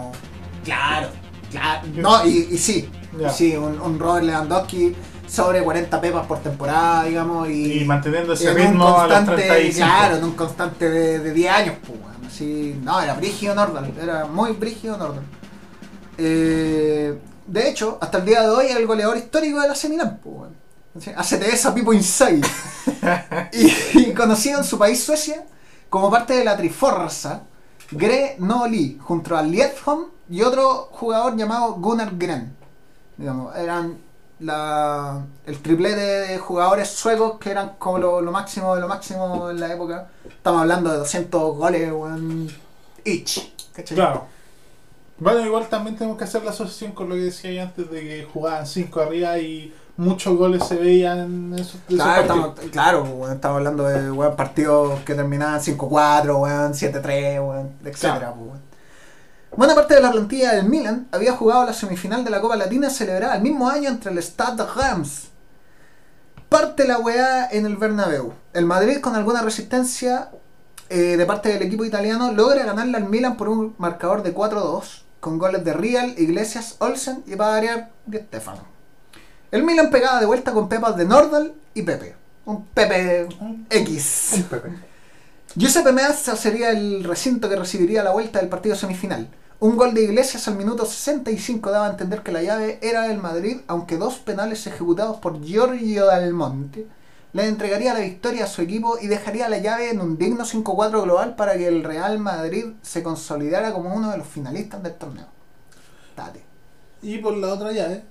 Claro, 0.65 1.09
claro. 1.53 1.87
No, 1.95 2.27
y, 2.27 2.49
y 2.51 2.59
sí, 2.59 2.91
sí, 3.33 3.57
un, 3.57 3.81
un 3.81 3.99
Robert 4.01 4.27
Lewandowski 4.27 4.97
sobre 5.29 5.63
40 5.63 6.01
pepas 6.01 6.27
por 6.27 6.39
temporada, 6.41 7.05
digamos, 7.05 7.49
y, 7.49 7.81
Y 7.81 7.85
manteniendo 7.85 8.33
ese 8.33 8.53
ritmo 8.53 8.89
a 8.99 9.07
los 9.07 9.17
constante, 9.19 9.43
35. 9.47 9.87
claro, 9.87 10.17
en 10.17 10.25
un 10.25 10.33
constante 10.33 10.91
de, 10.91 11.19
de 11.21 11.33
10 11.33 11.53
años, 11.53 11.75
pues, 11.87 11.99
así, 12.35 12.81
no, 12.83 13.01
era 13.01 13.15
brígido 13.15 13.55
Nordahl, 13.55 13.93
era 14.01 14.27
muy 14.27 14.53
brígido 14.53 14.97
Nordahl. 14.97 15.25
Eh, 16.19 17.19
de 17.47 17.69
hecho, 17.69 17.99
hasta 18.01 18.19
el 18.19 18.25
día 18.25 18.43
de 18.43 18.49
hoy 18.49 18.67
es 18.67 18.77
el 18.77 18.87
goleador 18.87 19.17
histórico 19.17 19.61
de 19.61 19.69
la 19.69 19.75
Milan, 19.89 20.21
weón. 20.25 20.57
Así, 20.97 21.11
Hacete 21.17 21.53
esa 21.53 21.75
Pipo 21.75 21.93
Inside. 21.93 22.47
y, 23.53 23.99
y 23.99 24.15
conocido 24.15 24.59
en 24.59 24.65
su 24.65 24.79
país 24.79 25.03
Suecia 25.03 25.45
como 25.91 26.11
parte 26.11 26.35
de 26.35 26.45
la 26.45 26.57
Triforza 26.57 27.43
Gre 27.91 28.37
Noli, 28.39 28.99
junto 29.01 29.37
a 29.37 29.43
Liedholm 29.43 30.07
y 30.29 30.43
otro 30.43 30.89
jugador 30.93 31.37
llamado 31.37 31.75
Gunnar 31.75 32.17
Gren. 32.17 32.57
Digamos, 33.17 33.55
eran 33.57 33.99
la, 34.45 35.25
el 35.47 35.59
triplete 35.61 36.01
de 36.01 36.39
jugadores 36.39 36.89
suecos 36.89 37.39
que 37.39 37.51
eran 37.51 37.73
como 37.79 37.99
lo, 37.99 38.21
lo 38.21 38.33
máximo 38.33 38.75
de 38.75 38.81
lo 38.81 38.89
máximo 38.89 39.51
en 39.51 39.61
la 39.61 39.73
época. 39.73 40.09
Estamos 40.29 40.61
hablando 40.63 40.91
de 40.91 40.99
200 40.99 41.57
goles, 41.57 41.93
weón, 41.93 42.49
each. 43.05 43.53
¿cachai? 43.75 43.97
Claro. 43.97 44.27
Bueno, 45.19 45.41
igual 45.47 45.69
también 45.69 45.97
tenemos 45.97 46.19
que 46.19 46.25
hacer 46.25 46.43
la 46.45 46.51
asociación 46.51 46.93
con 46.93 47.09
lo 47.09 47.15
que 47.15 47.23
decía 47.23 47.53
yo 47.53 47.63
antes 47.63 47.91
de 47.91 48.01
que 48.01 48.29
jugaban 48.33 48.67
5 48.67 49.01
arriba 49.01 49.39
y 49.39 49.73
muchos 49.97 50.37
goles 50.37 50.65
se 50.65 50.75
veían 50.77 51.19
en 51.21 51.55
esos, 51.59 51.75
de 51.89 51.95
Claro, 51.95 52.23
estamos, 52.23 52.61
claro, 52.73 53.03
weón, 53.05 53.33
estamos 53.35 53.59
hablando 53.59 53.85
de 53.85 54.11
weón, 54.11 54.35
partidos 54.37 55.01
que 55.01 55.15
terminaban 55.15 55.61
5-4, 55.61 56.41
weón, 56.41 56.73
7-3, 56.73 57.47
weón, 57.47 57.71
etcétera, 57.85 58.19
Claro. 58.19 58.35
weón. 58.39 58.61
Buena 59.57 59.77
parte 59.77 59.95
de 59.95 60.01
la 60.01 60.11
plantilla 60.11 60.53
del 60.55 60.69
Milan 60.69 61.07
había 61.13 61.33
jugado 61.37 61.65
la 61.65 61.73
semifinal 61.73 62.25
de 62.25 62.31
la 62.31 62.41
Copa 62.41 62.57
Latina 62.57 62.91
celebrada 62.91 63.37
el 63.37 63.43
mismo 63.43 63.69
año 63.69 63.89
entre 63.89 64.11
el 64.11 64.19
Stade 64.21 64.65
Reims. 64.75 65.29
Parte 66.49 66.89
la 66.89 66.99
weá 66.99 67.49
en 67.53 67.65
el 67.65 67.77
Bernabéu. 67.77 68.33
El 68.53 68.67
Madrid 68.67 69.01
con 69.01 69.15
alguna 69.15 69.43
resistencia 69.43 70.31
eh, 70.89 71.17
de 71.17 71.25
parte 71.25 71.51
del 71.51 71.63
equipo 71.63 71.85
italiano, 71.85 72.33
logra 72.33 72.65
ganarle 72.65 72.97
al 72.97 73.09
Milan 73.09 73.37
por 73.37 73.49
un 73.49 73.77
marcador 73.79 74.25
de 74.25 74.35
4-2, 74.35 75.03
con 75.21 75.39
goles 75.39 75.65
de 75.65 75.73
Real, 75.73 76.15
Iglesias, 76.19 76.75
Olsen 76.81 77.23
y 77.27 77.37
para 77.37 77.51
variar, 77.51 77.91
Di 78.07 78.19
Stefano. 78.19 78.65
El 79.53 79.63
Milan 79.63 79.91
pegaba 79.91 80.19
de 80.19 80.27
vuelta 80.27 80.53
con 80.53 80.69
pepas 80.69 80.97
de 80.97 81.05
Nordal 81.05 81.55
y 81.75 81.83
Pepe. 81.83 82.17
Un 82.45 82.67
Pepe 82.67 83.29
X. 83.71 84.33
Un 84.35 84.43
Pepe. 84.43 84.69
Giuseppe 85.55 85.93
Meazza 85.93 86.35
sería 86.35 86.71
el 86.71 87.05
recinto 87.05 87.49
que 87.49 87.55
recibiría 87.55 88.03
la 88.03 88.11
vuelta 88.11 88.41
del 88.41 88.49
partido 88.49 88.75
semifinal. 88.75 89.29
Un 89.65 89.79
gol 89.79 89.95
de 89.95 90.03
Iglesias 90.03 90.47
al 90.47 90.57
minuto 90.57 90.85
65 90.85 91.71
daba 91.71 91.87
a 91.87 91.91
entender 91.93 92.23
que 92.23 92.33
la 92.33 92.43
llave 92.43 92.79
era 92.83 93.09
del 93.09 93.17
Madrid, 93.17 93.63
aunque 93.67 93.97
dos 93.97 94.17
penales 94.17 94.67
ejecutados 94.67 95.17
por 95.17 95.41
Giorgio 95.41 96.05
Dalmonte 96.05 96.87
le 97.33 97.49
entregaría 97.49 97.95
la 97.95 98.01
victoria 98.01 98.45
a 98.45 98.47
su 98.47 98.61
equipo 98.61 98.99
y 99.01 99.07
dejaría 99.07 99.49
la 99.49 99.57
llave 99.57 99.89
en 99.89 100.03
un 100.03 100.19
digno 100.19 100.45
5-4 100.45 101.05
global 101.05 101.35
para 101.35 101.57
que 101.57 101.67
el 101.67 101.83
Real 101.83 102.19
Madrid 102.19 102.75
se 102.83 103.03
consolidara 103.03 103.73
como 103.73 103.95
uno 103.95 104.11
de 104.11 104.19
los 104.19 104.27
finalistas 104.27 104.83
del 104.83 104.97
torneo. 104.97 105.29
Date. 106.15 106.45
Y 107.01 107.17
por 107.17 107.35
la 107.35 107.55
otra 107.55 107.73
llave. 107.73 108.05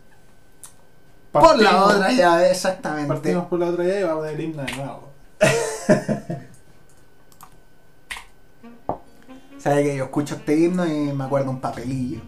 Por 1.31 1.61
la 1.61 1.85
otra 1.85 2.11
llave, 2.11 2.49
exactamente. 2.49 3.13
Partimos 3.13 3.45
por 3.45 3.59
la 3.59 3.67
otra 3.67 3.83
llave 3.83 3.99
y 3.99 4.03
vamos 4.03 4.25
a 4.25 4.31
el 4.31 4.41
himno 4.41 4.63
de 4.63 4.71
nuevo. 4.71 5.09
Sabe 9.63 9.83
que 9.83 9.95
yo 9.95 10.03
escucho 10.03 10.35
este 10.35 10.57
himno 10.59 10.85
y 10.85 11.13
me 11.13 11.23
acuerdo 11.23 11.49
un 11.49 11.61
papelillo. 11.61 12.19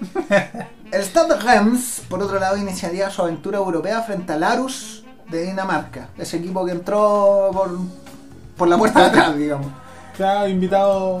El 0.92 1.02
Stade 1.02 1.36
Reims, 1.36 2.02
por 2.06 2.22
otro 2.22 2.38
lado, 2.38 2.58
iniciaría 2.58 3.08
su 3.08 3.22
aventura 3.22 3.56
europea 3.56 4.02
frente 4.02 4.34
al 4.34 4.42
Arus 4.42 5.04
de 5.30 5.44
Dinamarca. 5.46 6.08
Ese 6.18 6.36
equipo 6.36 6.66
que 6.66 6.72
entró 6.72 7.50
por, 7.52 7.78
por 8.58 8.68
la 8.68 8.76
puerta 8.76 9.00
de 9.00 9.06
atrás, 9.06 9.36
digamos. 9.38 9.68
Ya, 10.18 10.46
invitado. 10.48 11.18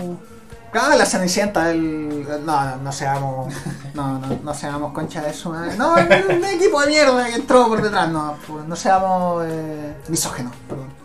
Ah, 0.74 0.94
la 0.94 1.06
Cenicienta, 1.06 1.70
el... 1.70 2.26
No, 2.44 2.64
no, 2.64 2.76
no 2.76 2.92
seamos... 2.92 3.54
No, 3.94 4.18
no, 4.18 4.38
no 4.44 4.54
seamos 4.54 4.92
concha 4.92 5.22
de 5.22 5.30
eso. 5.30 5.54
eh. 5.64 5.74
No, 5.78 5.94
un 5.94 6.44
equipo 6.44 6.80
de 6.82 6.86
mierda 6.88 7.26
que 7.26 7.36
entró 7.36 7.66
por 7.66 7.80
detrás. 7.80 8.10
No, 8.10 8.36
pues, 8.46 8.66
no 8.66 8.76
seamos 8.76 9.44
eh, 9.48 9.96
misógenos, 10.08 10.52
perdón. 10.68 10.99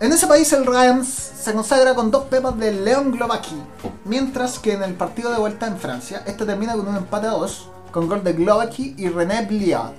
En 0.00 0.12
ese 0.12 0.28
país 0.28 0.52
el 0.52 0.64
Reims 0.64 1.08
se 1.08 1.52
consagra 1.52 1.92
con 1.92 2.12
dos 2.12 2.24
pepas 2.26 2.56
de 2.56 2.70
Leon 2.70 3.10
Globaki, 3.10 3.60
mientras 4.04 4.60
que 4.60 4.74
en 4.74 4.84
el 4.84 4.94
partido 4.94 5.32
de 5.32 5.38
vuelta 5.38 5.66
en 5.66 5.76
Francia, 5.76 6.22
este 6.24 6.46
termina 6.46 6.74
con 6.74 6.86
un 6.86 6.96
empate 6.96 7.26
a 7.26 7.30
dos, 7.30 7.68
con 7.90 8.06
gol 8.06 8.22
de 8.22 8.32
Globaki 8.32 8.94
y 8.96 9.08
René 9.08 9.44
Bliat. 9.46 9.94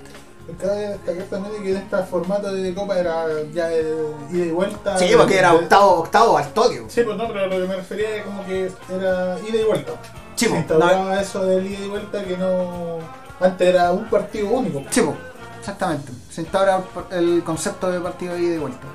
Cabe 0.58 0.88
destacar 0.88 1.24
también 1.24 1.62
que 1.62 1.70
en 1.72 1.76
este 1.76 1.98
formato 2.04 2.50
de 2.50 2.74
Copa 2.74 2.98
era 2.98 3.26
ya 3.52 3.68
de 3.68 3.82
ida 4.32 4.46
y 4.46 4.50
vuelta. 4.50 4.98
Sí, 4.98 5.10
porque 5.14 5.38
era 5.38 5.52
octavo, 5.52 5.90
octavo 6.00 6.38
al 6.38 6.50
toque. 6.54 6.82
Sí, 6.88 7.02
pues 7.02 7.16
no, 7.18 7.28
pero 7.28 7.46
lo 7.46 7.56
que 7.60 7.68
me 7.68 7.76
refería 7.76 8.16
es 8.16 8.24
como 8.24 8.46
que 8.46 8.72
era 8.90 9.38
ida 9.38 9.60
y 9.60 9.64
vuelta. 9.64 9.92
Sí, 10.34 10.46
Se 10.46 10.48
pues, 10.48 10.60
instauraba 10.60 11.20
eso 11.20 11.44
del 11.44 11.66
ida 11.66 11.84
y 11.84 11.88
vuelta 11.88 12.24
que 12.24 12.38
no. 12.38 12.98
Antes 13.38 13.68
era 13.68 13.92
un 13.92 14.08
partido 14.08 14.48
único. 14.48 14.82
Sí, 14.90 15.02
po, 15.02 15.14
exactamente. 15.58 16.10
Se 16.30 16.40
instaura 16.40 16.82
el 17.10 17.42
concepto 17.44 17.90
de 17.90 18.00
partido 18.00 18.32
de 18.32 18.40
ida 18.40 18.54
y 18.54 18.58
vuelta. 18.58 18.86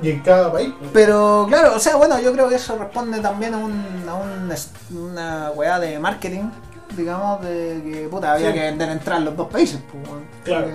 Y 0.00 0.10
en 0.10 0.20
cada 0.20 0.50
país. 0.52 0.72
Pero 0.92 1.46
claro, 1.48 1.76
o 1.76 1.78
sea, 1.78 1.96
bueno, 1.96 2.18
yo 2.20 2.32
creo 2.32 2.48
que 2.48 2.54
eso 2.56 2.76
responde 2.78 3.20
también 3.20 3.54
a, 3.54 3.58
un, 3.58 3.84
a 4.08 4.14
un 4.14 4.52
una 4.96 5.50
weá 5.50 5.78
de 5.78 5.98
marketing, 5.98 6.50
digamos, 6.96 7.42
de 7.42 7.82
que 7.84 8.08
puta, 8.10 8.32
había 8.32 8.48
Sí. 8.48 8.54
que 8.54 8.60
vender 8.60 8.88
entrar 8.90 9.18
en 9.18 9.24
los 9.26 9.36
dos 9.36 9.48
países. 9.48 9.80
Pues, 9.90 10.08
weón. 10.08 10.24
Claro. 10.44 10.68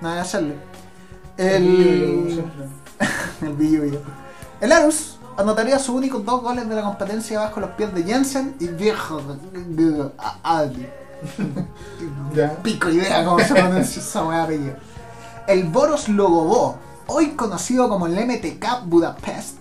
Nada 0.00 0.14
que 0.16 0.20
hacerle. 0.20 0.54
El 1.36 1.64
El, 1.66 2.32
siempre. 2.32 2.66
el. 3.86 4.00
El 4.60 4.72
Arus 4.72 5.18
anotaría 5.38 5.78
sus 5.78 5.94
únicos 5.94 6.24
dos 6.24 6.42
goles 6.42 6.68
de 6.68 6.74
la 6.74 6.82
competencia 6.82 7.40
bajo 7.40 7.60
los 7.60 7.70
pies 7.70 7.94
de 7.94 8.02
Jensen 8.02 8.56
y 8.60 8.68
Viejo 8.68 9.22
Aldi. 10.42 10.86
Pico 12.62 12.88
idea 12.88 13.24
cómo 13.24 13.38
se 13.40 13.54
pronuncia 13.54 14.00
esa 14.02 14.24
weá 14.24 14.44
apellido. 14.44 14.74
El 15.46 15.64
Boros 15.64 16.08
Logobó, 16.08 16.78
hoy 17.10 17.30
conocido 17.30 17.88
como 17.88 18.06
el 18.06 18.14
MTK 18.14 18.84
Budapest, 18.84 19.56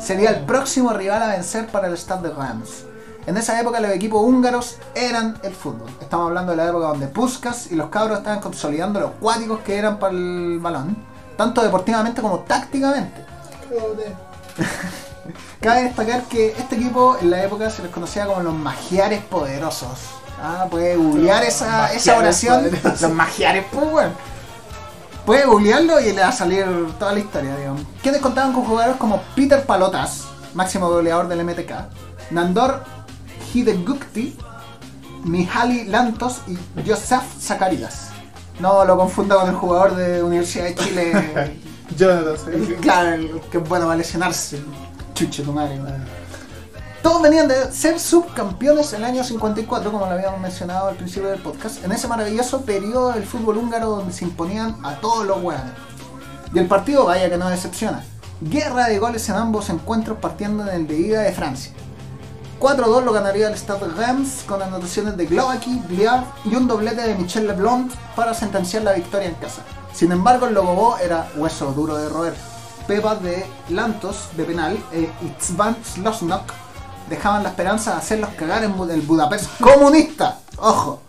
sería 0.00 0.30
el 0.30 0.44
próximo 0.44 0.92
rival 0.92 1.22
a 1.22 1.28
vencer 1.28 1.66
para 1.66 1.88
el 1.88 1.98
Stade 1.98 2.28
de 2.28 2.34
Reims. 2.34 2.84
En 3.26 3.36
esa 3.36 3.60
época 3.60 3.80
los 3.80 3.90
equipos 3.90 4.22
húngaros 4.22 4.76
eran 4.94 5.36
el 5.42 5.52
fútbol. 5.54 5.90
Estamos 6.00 6.28
hablando 6.28 6.52
de 6.52 6.56
la 6.56 6.68
época 6.68 6.86
donde 6.88 7.08
Puskas 7.08 7.72
y 7.72 7.74
los 7.74 7.88
cabros 7.88 8.18
estaban 8.18 8.40
consolidando 8.40 9.00
los 9.00 9.10
cuáticos 9.12 9.60
que 9.60 9.76
eran 9.76 9.98
para 9.98 10.12
el 10.12 10.60
balón, 10.60 10.96
tanto 11.36 11.62
deportivamente 11.62 12.22
como 12.22 12.40
tácticamente. 12.40 13.24
Cabe 15.60 15.84
destacar 15.84 16.22
que 16.24 16.50
este 16.50 16.76
equipo 16.76 17.16
en 17.20 17.30
la 17.30 17.42
época 17.42 17.70
se 17.70 17.82
les 17.82 17.90
conocía 17.90 18.26
como 18.26 18.40
los 18.42 18.54
magiares 18.54 19.24
poderosos. 19.24 19.98
Ah, 20.40 20.66
puede 20.70 20.96
googlear 20.96 21.42
esa, 21.42 21.92
esa 21.92 22.18
oración. 22.18 22.64
poderosos. 22.64 23.00
Los 23.00 23.12
magiares, 23.12 23.64
pues 23.72 23.90
bueno. 23.90 24.33
Puede 25.26 25.46
googlearlo 25.46 26.00
y 26.00 26.12
le 26.12 26.20
va 26.20 26.28
a 26.28 26.32
salir 26.32 26.66
toda 26.98 27.12
la 27.12 27.20
historia, 27.20 27.56
digamos. 27.56 27.82
Quienes 28.02 28.20
contaban 28.20 28.52
con 28.52 28.64
jugadores 28.64 28.96
como 28.96 29.22
Peter 29.34 29.64
Palotas, 29.64 30.24
máximo 30.52 30.88
goleador 30.90 31.28
del 31.28 31.44
MTK, 31.44 31.72
Nandor 32.30 32.84
Hidegukti, 33.52 34.36
Mihaly 35.24 35.84
Lantos 35.86 36.42
y 36.46 36.58
Josef 36.86 37.22
Zacarias. 37.40 38.10
No 38.60 38.84
lo 38.84 38.96
confunda 38.96 39.36
con 39.36 39.48
el 39.48 39.54
jugador 39.54 39.96
de 39.96 40.22
Universidad 40.22 40.66
de 40.66 40.74
Chile 40.74 41.56
Jonathan. 41.96 42.76
Claro, 42.80 43.40
que 43.50 43.58
es 43.58 43.68
bueno 43.68 43.86
para 43.86 43.96
lesionarse. 43.96 44.62
Chuche 45.14 45.42
tu 45.42 45.52
madre. 45.52 45.78
man. 45.78 46.04
Todos 47.04 47.20
venían 47.20 47.48
de 47.48 47.70
ser 47.70 48.00
subcampeones 48.00 48.94
en 48.94 49.00
el 49.00 49.04
año 49.04 49.22
54, 49.22 49.92
como 49.92 50.06
lo 50.06 50.12
habíamos 50.12 50.40
mencionado 50.40 50.88
al 50.88 50.96
principio 50.96 51.28
del 51.28 51.38
podcast, 51.38 51.84
en 51.84 51.92
ese 51.92 52.08
maravilloso 52.08 52.62
periodo 52.62 53.12
del 53.12 53.24
fútbol 53.24 53.58
húngaro 53.58 53.90
donde 53.90 54.10
se 54.10 54.24
imponían 54.24 54.78
a 54.82 54.94
todos 55.02 55.26
los 55.26 55.42
hueones. 55.42 55.74
Y 56.54 56.58
el 56.58 56.66
partido, 56.66 57.04
vaya 57.04 57.28
que 57.28 57.36
no 57.36 57.50
decepciona. 57.50 58.02
Guerra 58.40 58.86
de 58.86 58.98
goles 58.98 59.28
en 59.28 59.34
ambos 59.34 59.68
encuentros 59.68 60.16
partiendo 60.16 60.62
en 60.62 60.70
el 60.70 60.86
de 60.86 60.96
ida 60.96 61.20
de 61.20 61.32
Francia. 61.32 61.74
4-2 62.58 63.04
lo 63.04 63.12
ganaría 63.12 63.48
el 63.48 63.54
Stade 63.58 63.86
Reims 63.86 64.42
con 64.48 64.62
anotaciones 64.62 65.14
de 65.18 65.26
Glowacki, 65.26 65.82
Bliard 65.86 66.24
y 66.46 66.54
un 66.54 66.66
doblete 66.66 67.02
de 67.02 67.16
Michel 67.16 67.46
Leblond 67.46 67.92
para 68.16 68.32
sentenciar 68.32 68.82
la 68.82 68.94
victoria 68.94 69.28
en 69.28 69.34
casa. 69.34 69.60
Sin 69.92 70.10
embargo, 70.10 70.46
el 70.46 70.54
Logobó 70.54 70.96
era 70.96 71.28
hueso 71.36 71.70
duro 71.72 71.98
de 71.98 72.08
roer. 72.08 72.34
Pepas 72.88 73.22
de 73.22 73.44
Lantos 73.68 74.30
de 74.38 74.44
penal 74.44 74.78
e 74.90 75.10
Itzvan 75.22 75.76
Slosnok 75.84 76.63
dejaban 77.08 77.42
la 77.42 77.50
esperanza 77.50 77.92
de 77.92 77.96
hacerlos 77.98 78.30
cagar 78.30 78.64
en 78.64 78.74
el 78.90 79.00
Budapest 79.02 79.50
comunista. 79.60 80.38
Ojo, 80.58 81.00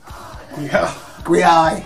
Cuidado. 0.55 0.87
cuidado 1.25 1.63
ahí. 1.65 1.83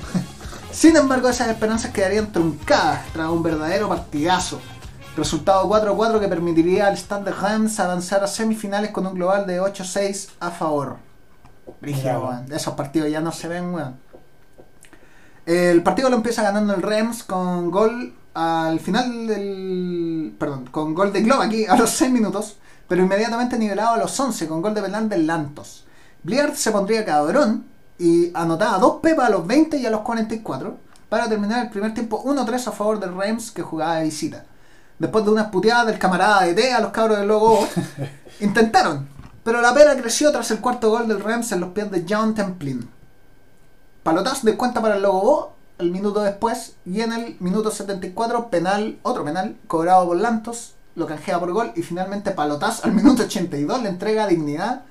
Sin 0.72 0.96
embargo, 0.96 1.30
esas 1.30 1.50
esperanzas 1.50 1.92
quedarían 1.92 2.32
truncadas 2.32 3.02
tras 3.12 3.30
un 3.30 3.44
verdadero 3.44 3.90
partidazo. 3.90 4.62
Resultado 5.18 5.68
4-4 5.68 6.20
que 6.20 6.28
permitiría 6.28 6.88
al 6.88 7.26
de 7.26 7.32
Reims 7.32 7.80
avanzar 7.80 8.24
a 8.24 8.28
semifinales 8.28 8.92
con 8.92 9.06
un 9.06 9.16
global 9.16 9.46
de 9.46 9.60
8-6 9.62 10.30
a 10.40 10.52
favor. 10.52 10.98
Brígido, 11.82 12.10
Bravo. 12.12 12.28
weón. 12.30 12.46
De 12.46 12.56
esos 12.56 12.74
partidos 12.76 13.10
ya 13.10 13.20
no 13.20 13.32
se 13.32 13.48
ven, 13.48 13.74
weón. 13.74 13.96
El 15.46 15.82
partido 15.84 16.10
lo 16.10 16.16
empieza 16.16 16.44
ganando 16.44 16.74
el 16.74 16.82
Reims 16.82 17.24
con 17.24 17.72
gol 17.72 18.14
al 18.36 18.80
final 18.80 19.28
del. 19.28 20.36
Perdón, 20.40 20.68
con 20.68 20.94
gol 20.94 21.12
de 21.12 21.22
Globo 21.22 21.42
aquí 21.42 21.66
a 21.66 21.76
los 21.76 21.90
6 21.90 22.12
minutos, 22.12 22.58
pero 22.90 23.04
inmediatamente 23.04 23.58
nivelado 23.58 23.94
a 23.94 23.98
los 23.98 24.20
11 24.20 24.48
con 24.48 24.62
gol 24.62 24.74
de 24.74 24.82
penal 24.82 25.08
del 25.08 25.28
Lantos. 25.28 25.86
Bliard 26.24 26.56
se 26.56 26.72
pondría 26.72 27.06
cabrón 27.06 27.66
y 28.00 28.32
anotaba 28.34 28.80
dos 28.80 29.00
pepas 29.02 29.28
a 29.28 29.30
los 29.30 29.48
20 29.48 29.78
y 29.78 29.86
a 29.86 29.92
los 29.92 30.02
44 30.02 30.76
para 31.08 31.30
terminar 31.30 31.64
el 31.64 31.70
primer 31.70 31.94
tiempo 31.94 32.24
1-3 32.24 32.68
a 32.68 32.72
favor 32.72 33.00
del 33.00 33.16
Reims 33.16 33.52
que 33.52 33.62
jugaba 33.62 33.98
de 33.98 34.06
visita. 34.06 34.44
Después 34.98 35.24
de 35.24 35.32
unas 35.32 35.50
puteadas 35.50 35.86
del 35.86 36.00
camarada 36.00 36.42
de 36.44 36.56
T 36.56 36.74
a 36.74 36.82
los 36.82 36.92
cabros 36.92 37.20
del 37.20 37.28
Logo, 37.28 37.66
intentaron, 38.40 39.08
pero 39.44 39.62
la 39.62 39.74
pera 39.74 39.96
creció 39.96 40.32
tras 40.32 40.50
el 40.52 40.60
cuarto 40.60 40.90
gol 40.90 41.08
del 41.08 41.24
Reims 41.24 41.52
en 41.52 41.62
los 41.62 41.70
pies 41.70 41.92
de 41.92 42.06
John 42.10 42.34
Templin. 42.34 42.90
Palotaz 44.02 44.44
descuenta 44.44 44.82
para 44.82 44.96
el 44.96 45.04
Logo 45.04 45.54
el 45.78 45.92
minuto 45.92 46.22
después 46.22 46.76
y 46.86 47.02
en 47.02 47.14
el 47.14 47.38
minuto 47.40 47.70
74 47.70 48.50
penal, 48.50 48.98
otro 49.04 49.24
penal 49.24 49.58
cobrado 49.68 50.08
por 50.08 50.18
Lantos, 50.18 50.74
lo 51.00 51.08
canjea 51.08 51.40
por 51.40 51.52
gol 51.52 51.72
y 51.76 51.82
finalmente 51.82 52.32
Palotaz 52.32 52.86
al 52.86 52.92
minuto 52.92 53.24
82 53.24 53.82
le 53.82 53.90
entrega 53.90 54.28
dignidad 54.28 54.84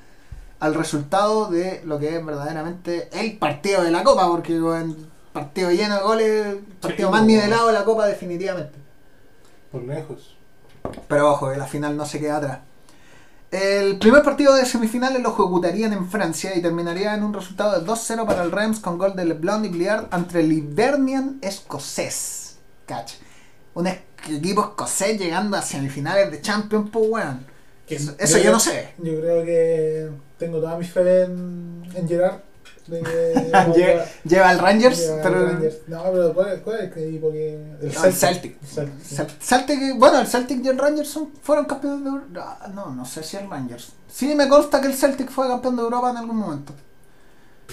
al 0.58 0.74
resultado 0.74 1.50
de 1.50 1.82
lo 1.84 1.98
que 1.98 2.16
es 2.16 2.24
verdaderamente 2.24 3.08
el 3.12 3.38
partido 3.38 3.82
de 3.82 3.92
la 3.92 4.02
Copa, 4.02 4.26
porque 4.26 4.56
en 4.56 4.96
partido 5.32 5.70
lleno 5.70 5.96
de 5.96 6.02
goles, 6.02 6.56
partido 6.80 7.08
Sí, 7.08 7.12
más 7.12 7.24
nivelado 7.24 7.68
de 7.68 7.74
la 7.74 7.84
Copa 7.84 8.06
definitivamente. 8.06 8.76
Por 9.70 9.84
lejos. 9.84 10.36
Pero 11.06 11.30
ojo, 11.30 11.50
que 11.50 11.56
la 11.56 11.66
final 11.66 11.96
no 11.96 12.06
se 12.06 12.18
queda 12.18 12.38
atrás. 12.38 12.58
El 13.50 13.98
primer 13.98 14.22
partido 14.22 14.54
de 14.54 14.66
semifinales 14.66 15.22
lo 15.22 15.30
ejecutarían 15.30 15.92
en 15.92 16.10
Francia 16.10 16.54
y 16.54 16.60
terminaría 16.60 17.14
en 17.14 17.22
un 17.22 17.32
resultado 17.32 17.80
de 17.80 17.86
2-0 17.86 18.26
para 18.26 18.42
el 18.42 18.50
Reims 18.50 18.80
con 18.80 18.98
gol 18.98 19.16
de 19.16 19.24
LeBlanc 19.24 19.64
y 19.64 19.68
Bliard 19.68 20.06
ante 20.10 20.40
el 20.40 20.52
Hibernian 20.52 21.38
escocés. 21.40 22.58
Cach. 22.84 23.12
Un 23.78 23.86
equipo 23.86 24.62
escocés 24.62 25.18
llegando 25.18 25.56
a 25.56 25.62
semifinales 25.62 26.30
de 26.30 26.40
Champions, 26.40 26.90
pues 26.92 27.06
weón. 27.08 27.46
Eso, 27.88 28.12
eso 28.18 28.38
yo 28.38 28.52
no 28.52 28.60
sé. 28.60 28.90
Yo 28.98 29.18
creo 29.20 29.44
que 29.44 30.10
tengo 30.38 30.58
toda 30.60 30.76
mi 30.76 30.84
fe 30.84 31.22
en, 31.22 31.82
en 31.94 32.08
Gerard. 32.08 32.40
De 32.86 33.00
que 33.02 33.34
Lle- 33.52 34.02
Lleva 34.24 34.48
al 34.48 34.58
Rangers, 34.58 34.98
Lleva 34.98 35.16
al 35.16 35.22
pero. 35.22 35.46
Rangers. 35.46 35.76
No, 35.88 36.02
pero 36.10 36.34
¿cuál, 36.34 36.60
cuál 36.62 36.80
es 36.80 36.96
el 36.96 37.08
equipo 37.08 37.30
que.? 37.30 37.54
El 37.82 37.92
No, 37.94 38.00
Celtic. 38.00 38.56
El 38.62 38.68
Celtic, 38.68 39.02
sí. 39.02 39.14
Cel- 39.16 39.38
Celtic, 39.40 39.98
bueno, 39.98 40.20
el 40.20 40.26
Celtic 40.26 40.64
y 40.64 40.68
el 40.68 40.78
Rangers 40.78 41.08
son- 41.08 41.32
fueron 41.42 41.64
campeones 41.66 42.02
de 42.04 42.10
Europa. 42.10 42.58
No, 42.74 42.94
no 42.94 43.04
sé 43.04 43.22
si 43.22 43.36
el 43.36 43.48
Rangers. 43.48 43.92
Sí, 44.10 44.34
me 44.34 44.48
consta 44.48 44.80
que 44.80 44.86
el 44.88 44.94
Celtic 44.94 45.30
fue 45.30 45.46
campeón 45.48 45.76
de 45.76 45.82
Europa 45.82 46.10
en 46.10 46.16
algún 46.16 46.36
momento. 46.36 46.72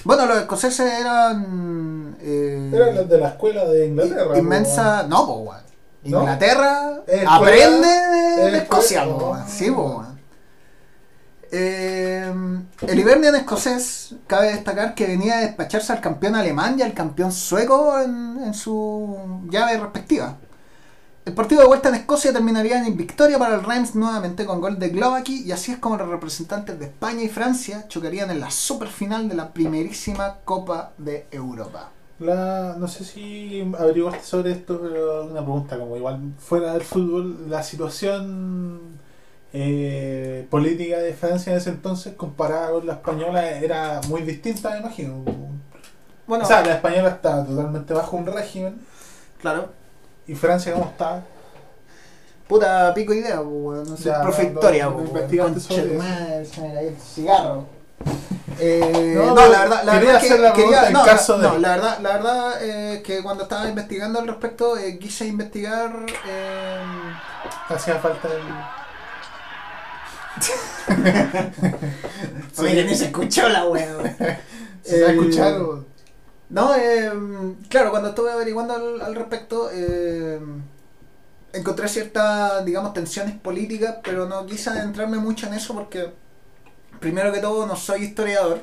Bueno, 0.03 0.25
los 0.25 0.37
escoceses 0.39 0.91
eran. 0.99 2.17
Eh, 2.21 2.71
Eran 2.73 2.95
los 2.95 3.07
de 3.09 3.17
la 3.17 3.29
escuela 3.29 3.65
de 3.65 3.87
Inglaterra. 3.87 4.37
inmensa. 4.37 5.03
No, 5.07 5.23
weón. 5.33 5.61
¿No? 6.05 6.19
Inglaterra 6.21 7.03
aprende 7.27 7.87
de, 7.87 8.45
¿Es 8.45 8.51
de 8.51 8.57
Escocia. 8.59 9.07
Oh. 9.07 9.37
Sí, 9.47 9.71
po. 9.71 10.05
Eh, 11.51 12.33
el 12.81 12.99
Hibernian 12.99 13.35
escocés, 13.35 14.15
cabe 14.27 14.47
destacar 14.47 14.93
que 14.93 15.07
venía 15.07 15.37
a 15.37 15.41
despacharse 15.41 15.93
al 15.93 16.01
campeón 16.01 16.35
alemán 16.35 16.77
y 16.77 16.81
al 16.81 16.93
campeón 16.93 17.31
sueco 17.31 17.99
en, 17.99 18.43
en 18.43 18.53
su 18.53 19.45
llave 19.49 19.77
respectiva. 19.77 20.37
El 21.25 21.33
partido 21.33 21.61
de 21.61 21.67
vuelta 21.67 21.89
en 21.89 21.95
Escocia 21.95 22.31
terminaría 22.31 22.85
en 22.85 22.95
victoria 22.95 23.39
para 23.39 23.55
el 23.55 23.63
Reims 23.63 23.95
nuevamente 23.95 24.45
con 24.45 24.61
gol 24.61 24.77
de 24.77 24.89
Glovaki 24.89 25.41
y 25.43 25.51
así 25.51 25.71
es 25.71 25.79
como 25.79 25.97
los 25.97 26.07
representantes 26.07 26.77
de 26.77 26.85
España 26.85 27.23
y 27.23 27.29
Francia 27.29 27.87
chocarían 27.87 28.29
en 28.29 28.39
la 28.39 28.51
superfinal 28.51 29.27
de 29.27 29.33
la 29.33 29.51
primerísima 29.51 30.37
Copa 30.45 30.91
de 30.99 31.27
Europa. 31.31 31.89
La, 32.19 32.75
no 32.77 32.87
sé 32.87 33.03
si 33.03 33.61
averiguaste 33.77 34.23
sobre 34.23 34.51
esto, 34.51 34.79
pero 34.81 35.25
una 35.25 35.41
pregunta 35.41 35.77
como 35.77 35.97
igual 35.97 36.33
fuera 36.39 36.73
del 36.73 36.83
fútbol, 36.83 37.49
la 37.49 37.61
situación 37.61 38.79
eh, 39.51 40.47
política 40.49 40.99
de 40.99 41.13
Francia 41.13 41.51
en 41.51 41.57
ese 41.57 41.71
entonces 41.71 42.13
comparada 42.15 42.71
con 42.71 42.87
la 42.87 42.93
española 42.93 43.51
era 43.51 43.99
muy 44.07 44.21
distinta, 44.21 44.71
me 44.71 44.79
imagino. 44.79 45.23
Bueno, 46.25 46.45
o 46.45 46.47
sea, 46.47 46.65
la 46.65 46.75
española 46.75 47.09
está 47.09 47.45
totalmente 47.45 47.93
bajo 47.93 48.15
un 48.15 48.25
régimen 48.25 48.79
claro, 49.41 49.69
y 50.25 50.35
Francia 50.35 50.73
como 50.73 50.85
está. 50.85 51.23
puta 52.47 52.93
pico 52.93 53.13
idea, 53.13 53.35
no 53.35 53.97
sé, 53.97 54.05
Ya, 54.05 54.21
profe 54.21 54.51
no, 54.51 54.61
no, 54.61 55.01
no 55.01 55.05
cigarro. 56.97 57.74
Eh, 58.57 59.33
No, 59.35 59.35
la 59.35 59.59
verdad, 59.61 59.83
la 59.83 59.91
quería 59.93 59.99
verdad 59.99 60.15
hacer 60.17 60.37
que 60.37 60.39
la 60.39 60.53
pregunta 60.53 60.77
quería, 60.77 60.87
en 60.87 60.93
no, 60.93 61.03
caso 61.03 61.37
no, 61.37 61.51
de- 61.53 61.59
la 61.59 61.69
verdad, 61.75 61.99
la 62.01 62.13
verdad 62.13 62.53
eh, 62.63 63.01
que 63.03 63.21
cuando 63.21 63.43
estaba 63.43 63.67
investigando 63.67 64.19
al 64.19 64.27
respecto 64.27 64.77
eh, 64.77 64.97
quise 64.99 65.25
investigar 65.27 66.05
eh, 66.27 67.21
Hacía 67.69 67.95
falta 67.99 68.27
el. 68.27 68.41
Oye, 72.57 72.83
ni 72.85 72.95
se 72.95 73.05
escuchó 73.05 73.49
la 73.49 73.65
wea. 73.65 73.95
Se 74.83 74.99
va 75.01 75.07
a 75.07 75.11
Eh, 75.11 75.13
escuchar. 75.13 75.53
o- 75.61 75.85
No, 76.49 76.75
eh, 76.75 77.11
claro, 77.69 77.91
cuando 77.91 78.09
estuve 78.09 78.31
averiguando 78.31 78.75
al, 78.75 79.01
al 79.01 79.15
respecto, 79.15 79.69
eh, 79.73 80.39
encontré 81.53 81.87
ciertas, 81.87 82.65
digamos, 82.65 82.93
tensiones 82.93 83.35
políticas, 83.39 83.97
pero 84.03 84.27
no 84.27 84.45
quise 84.45 84.69
adentrarme 84.69 85.17
mucho 85.17 85.47
en 85.47 85.53
eso 85.53 85.73
porque, 85.73 86.13
primero 86.99 87.31
que 87.31 87.39
todo, 87.39 87.65
no 87.65 87.75
soy 87.75 88.03
historiador, 88.03 88.59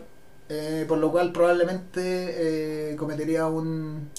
eh, 0.49 0.85
por 0.89 0.99
lo 0.99 1.11
cual 1.11 1.33
probablemente 1.33 2.01
eh, 2.93 2.97
cometería 2.97 3.47
un... 3.47 4.11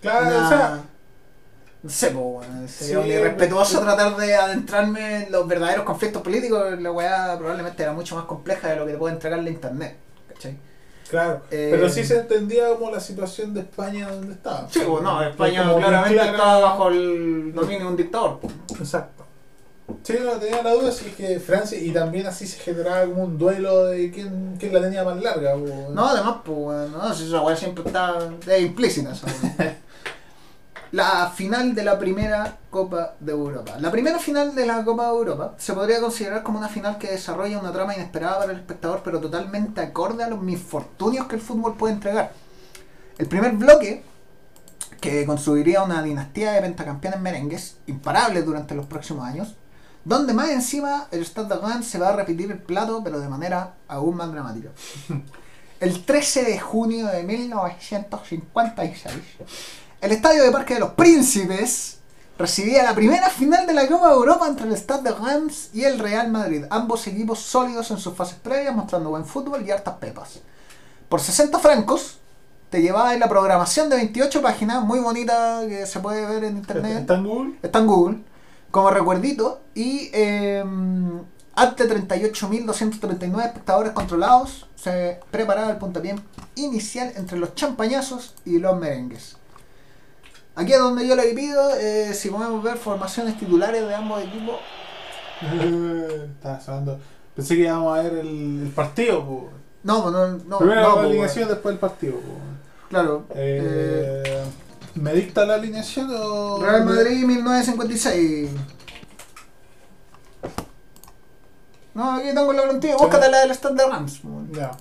Claro, 0.00 0.26
una- 0.26 0.46
o 0.46 0.48
sea, 0.48 0.82
no 1.82 1.90
sé, 1.90 2.08
weón, 2.14 2.68
sería 2.68 3.02
Sí, 3.02 3.08
irrespetuoso 3.10 3.80
pero- 3.80 3.94
tratar 3.94 4.16
de 4.16 4.34
adentrarme 4.34 5.24
en 5.24 5.32
los 5.32 5.46
verdaderos 5.46 5.84
conflictos 5.84 6.22
políticos. 6.22 6.80
La 6.80 6.90
weá 6.92 7.36
probablemente 7.38 7.82
era 7.82 7.92
mucho 7.92 8.16
más 8.16 8.24
compleja 8.24 8.68
de 8.68 8.76
lo 8.76 8.86
que 8.86 8.92
te 8.92 8.98
puede 8.98 9.14
entregar 9.14 9.42
la 9.42 9.50
internet. 9.50 9.96
¿Cachai? 10.28 10.56
claro. 11.10 11.42
Eh, 11.50 11.68
pero 11.70 11.88
sí 11.90 12.02
se 12.04 12.18
entendía 12.20 12.68
como 12.70 12.90
la 12.90 12.98
situación 13.00 13.52
de 13.54 13.60
España 13.60 14.08
donde 14.08 14.32
estaba. 14.32 14.66
Sí, 14.70 14.80
pues 14.86 15.02
no, 15.02 15.22
España 15.22 15.62
claramente 15.76 16.14
clara- 16.14 16.30
estaba 16.30 16.58
bajo 16.60 16.88
el 16.88 17.52
dominio 17.54 17.80
de 17.80 17.86
un 17.86 17.96
dictador. 17.96 18.40
pues. 18.40 18.52
Exacto. 18.80 19.23
Sí, 20.02 20.14
no, 20.22 20.32
tenía 20.32 20.62
la 20.62 20.72
duda 20.72 20.90
si 20.90 21.08
es 21.08 21.14
que 21.14 21.40
Francia, 21.40 21.78
y 21.78 21.90
también 21.92 22.26
así 22.26 22.46
se 22.46 22.58
generaba 22.58 23.04
como 23.04 23.24
un 23.24 23.38
duelo 23.38 23.86
de 23.86 24.10
quién, 24.10 24.56
quién 24.58 24.72
la 24.72 24.80
tenía 24.80 25.04
más 25.04 25.20
larga. 25.20 25.54
po. 25.54 25.90
No, 25.92 26.06
además, 26.06 26.36
pues, 26.44 26.90
no, 26.90 27.14
si 27.14 27.26
esa 27.26 27.42
weá 27.42 27.56
siempre 27.56 27.84
está 27.86 28.18
es 28.46 28.62
implícita. 28.62 29.12
esa 29.12 29.26
la 30.94 31.28
final 31.34 31.74
de 31.74 31.82
la 31.82 31.98
primera 31.98 32.58
Copa 32.70 33.16
de 33.18 33.32
Europa. 33.32 33.76
La 33.80 33.90
primera 33.90 34.18
final 34.18 34.54
de 34.54 34.64
la 34.64 34.84
Copa 34.84 35.04
de 35.04 35.10
Europa 35.10 35.54
se 35.58 35.72
podría 35.72 36.00
considerar 36.00 36.42
como 36.44 36.58
una 36.58 36.68
final 36.68 36.98
que 36.98 37.10
desarrolla 37.10 37.58
una 37.58 37.72
trama 37.72 37.94
inesperada 37.94 38.38
para 38.38 38.52
el 38.52 38.58
espectador, 38.58 39.02
pero 39.04 39.20
totalmente 39.20 39.80
acorde 39.80 40.22
a 40.22 40.28
los 40.28 40.40
misfortunios 40.40 41.26
que 41.26 41.34
el 41.34 41.42
fútbol 41.42 41.76
puede 41.76 41.94
entregar. 41.94 42.32
El 43.18 43.26
primer 43.26 43.52
bloque, 43.52 44.04
que 45.00 45.26
construiría 45.26 45.82
una 45.82 46.00
dinastía 46.00 46.52
de 46.52 46.60
pentacampeones 46.60 47.20
merengues 47.20 47.76
imparables 47.86 48.46
durante 48.46 48.76
los 48.76 48.86
próximos 48.86 49.26
años, 49.26 49.56
donde 50.04 50.34
más 50.34 50.50
encima 50.50 51.08
el 51.10 51.24
Stade 51.24 51.82
se 51.82 51.98
va 51.98 52.10
a 52.10 52.16
repetir 52.16 52.50
el 52.50 52.58
plato, 52.58 53.02
pero 53.02 53.20
de 53.20 53.28
manera 53.28 53.74
aún 53.88 54.16
más 54.16 54.30
dramática. 54.30 54.70
El 55.80 56.04
13 56.04 56.44
de 56.44 56.60
junio 56.60 57.08
de 57.08 57.24
1956, 57.24 59.14
el 60.00 60.12
Estadio 60.12 60.44
de 60.44 60.50
Parque 60.50 60.74
de 60.74 60.80
los 60.80 60.90
Príncipes 60.92 61.98
recibía 62.38 62.82
la 62.84 62.94
primera 62.94 63.28
final 63.28 63.66
de 63.66 63.74
la 63.74 63.86
Copa 63.88 64.08
de 64.08 64.14
Europa 64.14 64.46
entre 64.48 64.66
el 64.66 64.76
Stade 64.76 65.02
de 65.02 65.12
Reims 65.12 65.70
y 65.74 65.84
el 65.84 65.98
Real 65.98 66.30
Madrid, 66.30 66.64
ambos 66.70 67.06
equipos 67.06 67.40
sólidos 67.40 67.90
en 67.90 67.98
sus 67.98 68.14
fases 68.14 68.36
previas, 68.36 68.74
mostrando 68.74 69.10
buen 69.10 69.26
fútbol 69.26 69.66
y 69.66 69.72
hartas 69.72 69.94
pepas. 69.94 70.40
Por 71.08 71.20
60 71.20 71.58
francos, 71.58 72.18
te 72.70 72.80
llevaba 72.80 73.14
en 73.14 73.20
la 73.20 73.28
programación 73.28 73.90
de 73.90 73.96
28 73.96 74.42
páginas, 74.42 74.82
muy 74.84 75.00
bonita, 75.00 75.60
que 75.68 75.86
se 75.86 76.00
puede 76.00 76.26
ver 76.26 76.44
en 76.44 76.56
internet 76.56 77.00
¿Está 77.00 77.14
en 77.16 77.26
Google? 77.26 77.58
está 77.62 77.78
en 77.80 77.86
Google, 77.86 78.18
como 78.74 78.90
recuerdito, 78.90 79.60
y 79.72 80.10
eh, 80.12 80.64
ante 81.54 81.88
38.239 81.88 83.44
espectadores 83.46 83.92
controlados, 83.92 84.66
se 84.74 85.20
preparaba 85.30 85.70
el 85.70 85.76
puntapié 85.76 86.16
inicial 86.56 87.12
entre 87.14 87.38
los 87.38 87.54
champañazos 87.54 88.34
y 88.44 88.58
los 88.58 88.76
merengues. 88.76 89.36
Aquí 90.56 90.72
es 90.72 90.80
donde 90.80 91.06
yo 91.06 91.14
le 91.14 91.22
pido, 91.34 91.70
eh, 91.76 92.12
si 92.14 92.30
podemos 92.30 92.64
ver 92.64 92.76
formaciones 92.76 93.38
titulares 93.38 93.86
de 93.86 93.94
ambos 93.94 94.20
equipos. 94.24 94.56
Estaba 96.34 96.60
sonando. 96.60 96.98
Pensé 97.36 97.54
que 97.54 97.62
íbamos 97.62 97.96
a 97.96 98.02
ver 98.02 98.14
el, 98.14 98.62
el 98.64 98.72
partido. 98.74 99.24
po. 99.24 99.50
No, 99.84 100.10
no, 100.10 100.26
no, 100.48 100.58
Primero 100.58 100.80
no, 100.82 100.96
la 100.96 101.02
alineación, 101.02 101.48
después 101.48 101.74
el 101.74 101.78
partido. 101.78 102.14
po. 102.14 102.32
Claro. 102.90 103.24
eh, 103.36 104.22
Eh, 104.26 104.44
¿Me 104.94 105.12
dicta 105.12 105.44
la 105.44 105.54
alineación 105.54 106.10
o.? 106.14 106.62
Real 106.62 106.84
Madrid 106.84 107.24
1956. 107.24 108.50
No, 111.94 112.12
aquí 112.12 112.28
tengo 112.28 112.52
la 112.52 112.62
plantilla. 112.62 112.96
Búscate 112.96 113.30
la 113.30 113.40
del 113.40 113.50
Stade 113.52 113.74
de 113.74 113.86
Rams. 113.88 114.20
Ya. 114.52 114.72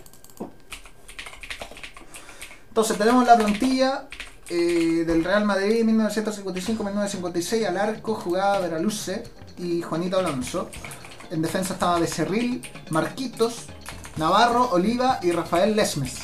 Entonces 2.69 2.97
tenemos 2.97 3.25
la 3.25 3.37
plantilla 3.37 4.07
eh, 4.49 5.03
del 5.05 5.23
Real 5.23 5.45
Madrid 5.45 5.85
1955-1956 5.85 7.67
al 7.67 7.77
arco 7.77 8.15
jugaba 8.15 8.59
Veraluce 8.59 9.23
y 9.57 9.81
Juanito 9.81 10.19
Alonso. 10.19 10.69
En 11.29 11.41
defensa 11.41 11.73
estaba 11.73 11.99
Becerril, 11.99 12.61
Marquitos, 12.89 13.67
Navarro, 14.17 14.69
Oliva 14.71 15.19
y 15.21 15.31
Rafael 15.31 15.75
Lesmes. 15.75 16.15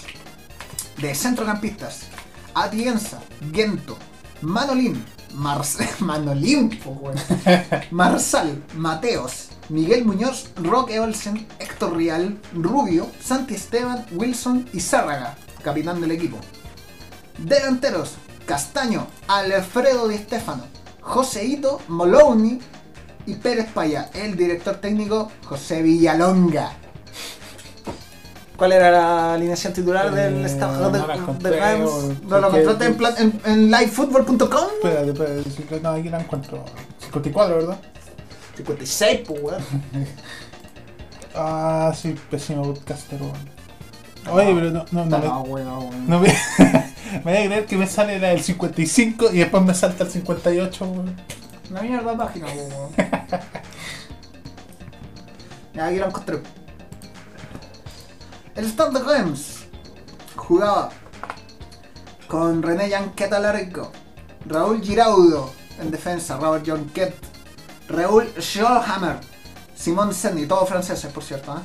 De 0.97 1.15
centrocampistas, 1.15 2.07
Atienza, 2.53 3.19
Gento, 3.53 3.97
Manolín, 4.41 5.03
Mars 5.35 5.77
Manolín. 5.99 6.79
Marsal, 7.91 8.63
Mateos, 8.75 9.49
Miguel 9.69 10.05
Muñoz, 10.05 10.49
Roque 10.55 10.99
Olsen, 10.99 11.47
Héctor 11.59 11.95
Rial, 11.95 12.39
Rubio, 12.53 13.07
Santi 13.21 13.55
Esteban, 13.55 14.05
Wilson 14.11 14.67
y 14.73 14.79
Zárraga, 14.79 15.37
capitán 15.63 16.01
del 16.01 16.11
equipo. 16.11 16.37
Delanteros, 17.37 18.15
Castaño, 18.45 19.07
Alfredo 19.27 20.07
Di 20.07 20.17
Stefano, 20.17 20.63
Joseito, 21.01 21.81
Moloney 21.87 22.59
y 23.25 23.35
Pérez 23.35 23.71
Paya. 23.71 24.09
El 24.13 24.35
director 24.35 24.75
técnico, 24.77 25.31
José 25.45 25.81
Villalonga. 25.81 26.71
¿Cuál 28.59 28.73
era 28.73 28.91
la 28.91 29.33
alineación 29.35 29.71
titular 29.71 30.11
del 30.13 30.43
Eh, 30.43 30.45
staff 30.47 30.77
no 30.77 30.89
de, 30.91 30.99
la 30.99 31.05
Rams? 31.07 32.21
¿No 32.27 32.39
lo 32.41 32.47
encontraste 32.57 32.85
en, 33.21 33.31
en, 33.45 33.51
en 33.51 33.71
livefootball.com? 33.71 34.67
Espérate, 34.83 35.11
espérate. 35.11 35.79
No, 35.81 35.89
aquí 35.91 36.09
la 36.09 36.19
encuentro. 36.19 36.65
54, 36.99 37.55
¿verdad? 37.55 37.77
56, 38.57 39.21
pues, 39.25 39.41
weón. 39.41 39.63
Ah, 41.35 41.93
sí, 41.95 42.15
pésimo 42.29 42.63
podcaster, 42.63 43.21
weón. 43.21 43.33
Oye, 44.29 44.53
pero 44.53 44.71
no, 44.71 44.85
no, 44.91 45.05
no, 45.05 45.17
me- 45.19 45.25
No, 45.25 45.41
weón. 45.43 46.07
no 46.09 46.19
me, 46.19 46.27
me 47.13 47.21
voy 47.23 47.33
a 47.37 47.45
creer 47.45 47.65
que 47.65 47.77
me 47.77 47.87
sale 47.87 48.19
la 48.19 48.29
del 48.29 48.41
55 48.41 49.29
y 49.31 49.37
después 49.37 49.63
me 49.63 49.73
salta 49.73 50.03
el 50.03 50.09
58, 50.11 50.85
weón. 50.85 51.15
Una 51.71 51.81
mierda 51.81 52.17
página, 52.17 52.47
weón. 52.47 52.91
Ya, 55.73 55.85
aquí 55.85 55.97
lo 55.99 56.07
encontré. 56.07 56.39
El 58.59 58.65
Stade 58.65 58.99
de 58.99 59.05
Reims 59.05 59.59
jugaba 60.35 60.89
con 62.27 62.61
René 62.61 62.89
Janquet 62.89 63.31
Alarco, 63.31 63.89
Raúl 64.45 64.81
Giraudo 64.81 65.49
en 65.79 65.89
defensa, 65.89 66.35
Robert 66.35 66.67
Jonquet, 66.67 67.15
Raúl 67.87 68.27
Scholhammer, 68.37 69.21
Simón 69.73 70.13
Senni, 70.13 70.45
todos 70.45 70.67
franceses 70.67 71.09
por 71.13 71.23
cierto. 71.23 71.53
¿eh? 71.53 71.61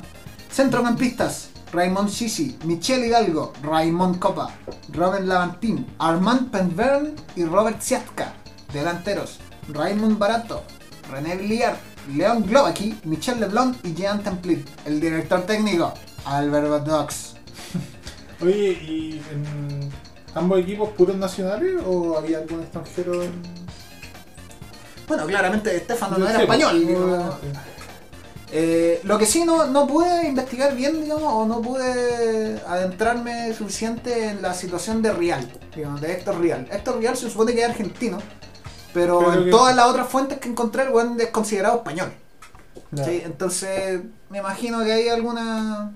Centrocampistas, 0.49 1.49
Raymond 1.73 2.07
Sisi, 2.07 2.57
Michel 2.63 3.03
Hidalgo, 3.03 3.51
Raymond 3.61 4.17
Copa, 4.17 4.53
Robert 4.93 5.25
Lavantin, 5.25 5.85
Armand 5.99 6.49
Penvern 6.49 7.13
y 7.35 7.43
Robert 7.43 7.81
Siatka. 7.81 8.31
Delanteros, 8.71 9.41
Raymond 9.67 10.17
Barato, 10.17 10.63
René 11.11 11.35
Villiard, 11.35 11.75
Leon 12.15 12.43
Globaki, 12.43 12.97
Michel 13.03 13.41
Leblond 13.41 13.85
y 13.85 13.93
Jean 13.93 14.23
Templit. 14.23 14.65
El 14.85 15.01
director 15.01 15.41
técnico, 15.41 15.93
Albert 16.25 16.69
Badox. 16.69 17.33
Oye, 18.41 18.71
¿y 18.71 19.21
en 19.31 19.89
ambos 20.33 20.59
equipos 20.59 20.89
puros 20.91 21.15
nacionales 21.15 21.75
o 21.85 22.17
había 22.17 22.39
algún 22.39 22.61
extranjero 22.61 23.23
en.? 23.23 23.31
Bueno, 25.07 25.25
claramente 25.27 25.75
Estefano 25.75 26.17
no 26.17 26.27
era 26.27 26.45
pues, 26.45 26.59
español. 26.59 26.73
no, 26.73 26.87
digamos. 26.87 27.35
Eh, 28.51 29.01
lo 29.03 29.17
que 29.17 29.25
sí 29.25 29.43
no, 29.43 29.65
no 29.65 29.85
pude 29.87 30.27
investigar 30.27 30.75
bien, 30.75 31.01
digamos, 31.01 31.31
o 31.33 31.45
no 31.45 31.61
pude 31.61 32.59
adentrarme 32.67 33.53
suficiente 33.53 34.29
en 34.29 34.41
la 34.41 34.53
situación 34.53 35.01
de 35.01 35.11
Rial, 35.11 35.47
digamos, 35.75 35.99
de 36.01 36.13
Héctor 36.13 36.39
Rial. 36.39 36.67
Héctor 36.71 36.99
Rial 36.99 37.17
se 37.17 37.29
supone 37.29 37.53
que 37.53 37.61
es 37.63 37.69
argentino, 37.69 38.17
pero, 38.93 39.19
Pero 39.19 39.33
en 39.33 39.43
que- 39.45 39.51
todas 39.51 39.75
las 39.75 39.85
otras 39.87 40.07
fuentes 40.07 40.39
que 40.39 40.47
encontré, 40.49 40.83
el 40.83 40.89
weón 40.89 41.19
es 41.19 41.27
considerado 41.29 41.77
español. 41.77 42.13
¿sí? 42.95 43.21
Entonces, 43.25 44.01
me 44.29 44.37
imagino 44.37 44.83
que 44.83 44.93
hay 44.93 45.09
alguna 45.09 45.91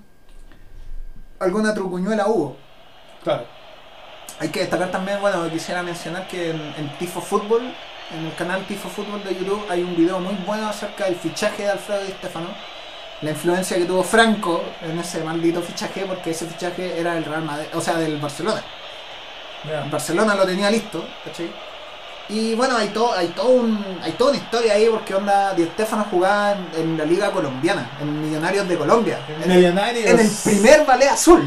alguna 1.40 1.74
trucuñuela 1.74 2.28
hubo. 2.28 2.56
Claro. 3.24 3.44
Hay 4.38 4.48
que 4.50 4.60
destacar 4.60 4.90
también, 4.90 5.20
bueno, 5.20 5.50
quisiera 5.50 5.82
mencionar 5.82 6.28
que 6.28 6.50
en, 6.50 6.60
en 6.78 6.98
Tifo 6.98 7.20
Fútbol, 7.20 7.62
en 8.16 8.26
el 8.26 8.34
canal 8.36 8.64
Tifo 8.66 8.88
Fútbol 8.88 9.22
de 9.24 9.34
YouTube, 9.34 9.64
hay 9.68 9.82
un 9.82 9.96
video 9.96 10.20
muy 10.20 10.34
bueno 10.46 10.68
acerca 10.68 11.06
del 11.06 11.16
fichaje 11.16 11.64
de 11.64 11.70
Alfredo 11.70 12.04
Di 12.04 12.12
Stefano. 12.12 12.48
La 13.22 13.30
influencia 13.30 13.76
que 13.76 13.84
tuvo 13.84 14.02
Franco 14.02 14.62
en 14.80 14.98
ese 14.98 15.22
maldito 15.22 15.60
fichaje, 15.60 16.06
porque 16.06 16.30
ese 16.30 16.46
fichaje 16.46 16.98
era 16.98 17.14
del 17.14 17.24
Real 17.24 17.42
Madrid, 17.42 17.66
o 17.74 17.80
sea, 17.80 17.96
del 17.96 18.18
Barcelona. 18.18 18.62
Barcelona 19.90 20.34
lo 20.34 20.46
tenía 20.46 20.70
listo, 20.70 21.04
¿cachai? 21.24 21.50
Y 22.30 22.54
bueno, 22.54 22.76
hay 22.76 22.88
todo, 22.88 23.12
hay 23.12 23.28
todo 23.28 23.48
un, 23.48 23.84
hay 24.02 24.12
toda 24.12 24.30
una 24.30 24.38
historia 24.40 24.74
ahí 24.74 24.86
porque 24.88 25.14
onda 25.14 25.52
Di 25.54 25.64
Stefano 25.64 26.06
jugaba 26.10 26.52
en, 26.52 26.68
en 26.80 26.98
la 26.98 27.04
liga 27.04 27.30
colombiana, 27.32 27.90
en 28.00 28.22
Millonarios 28.22 28.68
de 28.68 28.76
Colombia, 28.78 29.18
en, 29.42 29.50
el- 29.50 29.58
Millonarios. 29.58 30.06
en 30.10 30.20
el 30.20 30.30
primer 30.44 30.84
ballet 30.86 31.08
azul. 31.08 31.42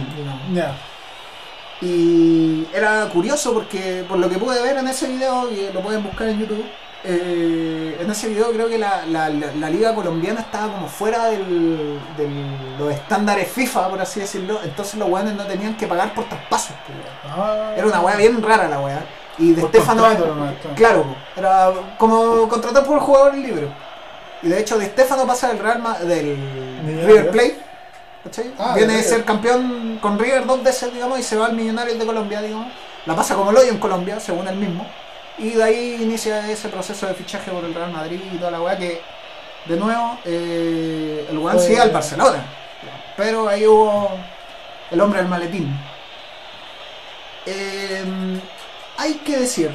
Y 1.81 2.65
era 2.73 3.07
curioso 3.11 3.53
porque 3.53 4.05
por 4.07 4.17
lo 4.17 4.29
que 4.29 4.37
pude 4.37 4.61
ver 4.61 4.77
en 4.77 4.87
ese 4.87 5.07
video, 5.07 5.49
y 5.51 5.71
lo 5.73 5.81
pueden 5.81 6.03
buscar 6.03 6.27
en 6.29 6.39
YouTube, 6.39 6.63
eh, 7.05 7.97
en 7.99 8.09
ese 8.09 8.29
video 8.29 8.51
creo 8.51 8.69
que 8.69 8.77
la, 8.77 9.05
la- 9.05 9.27
la- 9.29 9.53
la 9.53 9.69
liga 9.69 9.93
colombiana 9.93 10.39
estaba 10.41 10.71
como 10.73 10.87
fuera 10.87 11.25
del, 11.25 11.99
del- 12.17 12.77
los 12.79 12.93
estándares 12.93 13.49
FIFA, 13.51 13.89
por 13.89 13.99
así 14.01 14.21
decirlo, 14.21 14.59
entonces 14.63 14.95
los 14.95 15.09
weones 15.09 15.33
no 15.35 15.45
tenían 15.45 15.75
que 15.75 15.87
pagar 15.87 16.13
por 16.13 16.23
traspasos. 16.29 16.75
pues. 16.85 16.97
Ah. 17.25 17.73
Era 17.75 17.87
una 17.87 17.99
weá 17.99 18.15
bien 18.15 18.41
rara 18.41 18.67
la 18.69 18.79
weá. 18.79 19.01
Y 19.39 19.53
de 19.53 19.61
Por 19.61 19.69
Stefano, 19.71 20.07
nomás, 20.07 20.53
claro. 20.75 21.05
era 21.35 21.71
como 21.97 22.47
contratar 22.47 22.85
por 22.85 22.99
jugador 22.99 23.33
libre. 23.35 23.67
Y 24.43 24.47
de 24.49 24.59
hecho 24.59 24.77
de 24.77 24.85
Stefano 24.87 25.25
pasa 25.25 25.47
del 25.47 25.59
Real 25.59 25.79
Ma- 25.79 25.97
del 25.99 26.37
Millonarios. 26.37 27.05
River 27.07 27.31
Plate. 27.31 27.57
Ah, 28.59 28.73
Viene 28.75 28.93
River. 28.93 29.05
ser 29.09 29.25
campeón 29.25 29.97
con 30.01 30.17
River 30.19 30.45
dos 30.45 30.61
veces, 30.63 30.93
digamos, 30.93 31.19
y 31.19 31.23
se 31.23 31.35
va 31.35 31.47
al 31.47 31.53
Millonarios 31.53 31.97
de 31.97 32.05
Colombia, 32.05 32.41
digamos. 32.41 32.67
La 33.05 33.15
pasa 33.15 33.35
como 33.35 33.49
hoyo 33.49 33.61
en 33.63 33.79
Colombia, 33.79 34.19
según 34.19 34.47
él 34.47 34.55
mismo. 34.55 34.85
Y 35.37 35.49
de 35.51 35.63
ahí 35.63 35.97
inicia 36.01 36.47
ese 36.49 36.69
proceso 36.69 37.07
de 37.07 37.15
fichaje 37.15 37.49
por 37.51 37.63
el 37.65 37.73
Real 37.73 37.91
Madrid 37.91 38.21
y 38.31 38.37
toda 38.37 38.51
la 38.51 38.61
weá 38.61 38.77
que, 38.77 39.01
de 39.65 39.75
nuevo, 39.77 40.19
eh, 40.25 41.25
el 41.29 41.37
weón 41.39 41.59
sigue 41.59 41.79
al 41.81 41.89
Barcelona. 41.89 42.45
Pero 43.17 43.47
ahí 43.49 43.65
hubo 43.65 44.11
el 44.91 45.01
hombre 45.01 45.19
del 45.19 45.27
maletín. 45.27 45.75
Eh, 47.45 48.03
hay 49.03 49.15
que 49.15 49.37
decir 49.37 49.71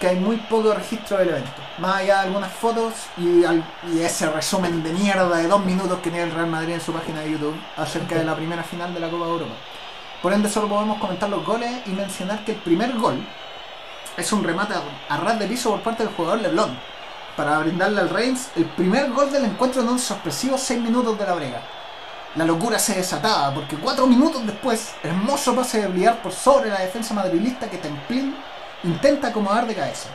que 0.00 0.08
hay 0.08 0.16
muy 0.16 0.36
poco 0.36 0.74
registro 0.74 1.18
del 1.18 1.28
evento. 1.30 1.50
Más 1.78 1.96
allá 1.96 2.14
de 2.16 2.20
algunas 2.28 2.52
fotos 2.52 2.92
y, 3.16 3.44
al- 3.44 3.64
ese 4.00 4.28
resumen 4.30 4.82
de 4.82 4.92
mierda 4.92 5.36
de 5.36 5.46
dos 5.46 5.64
minutos 5.64 5.98
que 6.00 6.10
tiene 6.10 6.24
el 6.24 6.32
Real 6.32 6.48
Madrid 6.48 6.74
en 6.74 6.80
su 6.80 6.92
página 6.92 7.20
de 7.20 7.30
YouTube 7.32 7.56
acerca 7.76 8.16
de 8.16 8.24
la 8.24 8.34
primera 8.34 8.62
final 8.64 8.92
de 8.92 9.00
la 9.00 9.08
Copa 9.08 9.26
Europa. 9.26 9.52
Por 10.20 10.32
ende, 10.32 10.48
solo 10.48 10.68
podemos 10.68 10.98
comentar 10.98 11.28
los 11.28 11.44
goles 11.44 11.70
y 11.86 11.90
mencionar 11.90 12.44
que 12.44 12.52
el 12.52 12.58
primer 12.58 12.92
gol 12.98 13.16
es 14.16 14.32
un 14.32 14.44
remate 14.44 14.74
a, 15.08 15.16
ras 15.16 15.38
de 15.38 15.46
piso 15.46 15.70
por 15.70 15.82
parte 15.82 16.04
del 16.04 16.12
jugador 16.14 16.40
Leblon 16.40 16.76
para 17.36 17.58
brindarle 17.60 18.00
al 18.00 18.10
Reims 18.10 18.48
el 18.56 18.66
primer 18.66 19.10
gol 19.12 19.32
del 19.32 19.44
encuentro 19.44 19.82
en 19.82 19.88
un 19.88 19.98
sorpresivo 19.98 20.58
6 20.58 20.80
minutos 20.80 21.18
de 21.18 21.26
la 21.26 21.34
brega. 21.34 21.60
La 22.34 22.44
locura 22.44 22.78
se 22.78 22.94
desataba 22.94 23.52
porque 23.54 23.76
cuatro 23.76 24.06
minutos 24.06 24.44
después, 24.46 24.94
hermoso 25.02 25.54
pase 25.54 25.82
de 25.82 25.88
Bliar 25.88 26.22
por 26.22 26.32
sobre 26.32 26.70
la 26.70 26.80
defensa 26.80 27.12
madrilista 27.14 27.68
que 27.68 27.78
Templín 27.78 28.34
intenta 28.84 29.28
acomodar 29.28 29.66
de 29.66 29.74
cabeza. 29.74 30.08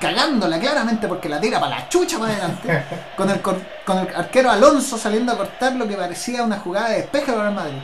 Cagándola 0.00 0.58
claramente 0.58 1.06
porque 1.06 1.28
la 1.28 1.40
tira 1.40 1.60
para 1.60 1.78
la 1.78 1.88
chucha 1.88 2.18
más 2.18 2.30
adelante, 2.30 2.84
con 3.16 3.30
el, 3.30 3.40
cor- 3.40 3.62
con 3.84 3.98
el 3.98 4.14
arquero 4.14 4.50
Alonso 4.50 4.98
saliendo 4.98 5.32
a 5.32 5.36
cortar 5.36 5.74
lo 5.76 5.86
que 5.86 5.96
parecía 5.96 6.42
una 6.42 6.58
jugada 6.58 6.88
de 6.90 6.96
despeje 7.02 7.32
para 7.32 7.48
el 7.50 7.54
Madrid. 7.54 7.78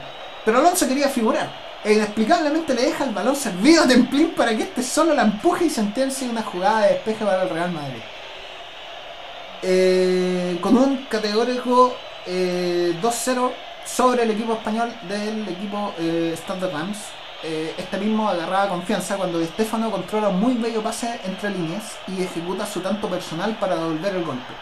Pero 0.45 0.59
Alonso 0.59 0.89
quería 0.89 1.09
figurar 1.09 1.49
e 1.85 1.93
inexplicablemente 1.93 2.75
le 2.75 2.83
deja 2.83 3.05
el 3.05 3.11
balón 3.15 3.37
servido 3.37 3.85
a 3.85 3.87
Templín 3.87 4.31
para 4.35 4.57
que 4.57 4.65
este 4.65 4.83
solo 4.83 5.15
la 5.15 5.23
empuje 5.23 5.67
y 5.67 5.71
sentencia 5.71 6.29
una 6.29 6.43
jugada 6.43 6.81
de 6.81 6.95
despeje 6.95 7.25
para 7.25 7.43
el 7.45 7.51
Real 7.51 7.71
Madrid. 7.71 8.01
Eh, 9.63 10.59
con 10.61 10.77
un 10.77 11.07
categórico 11.09 11.95
eh, 12.27 12.95
2-0 13.03 13.51
sobre 13.85 14.23
el 14.23 14.31
equipo 14.31 14.53
español 14.55 14.93
del 15.09 15.49
equipo 15.49 15.95
eh, 15.99 16.35
Stade 16.37 16.61
de 16.67 16.73
Reims. 16.73 16.99
Eh, 17.45 17.73
este 17.79 17.99
mismo 17.99 18.29
agarraba 18.29 18.69
confianza 18.69 19.17
cuando 19.17 19.39
Di 19.39 19.47
Stefano 19.47 19.91
controla 19.93 20.29
un 20.29 20.41
muy 20.41 20.55
bello 20.55 20.83
pase 20.83 21.21
entre 21.25 21.51
líneas 21.51 21.85
y 22.09 22.23
ejecuta 22.23 22.67
su 22.67 22.81
tanto 22.81 23.09
personal 23.09 23.57
para 23.61 23.77
devolver 23.77 24.17
el 24.17 24.25
golpe. 24.25 24.53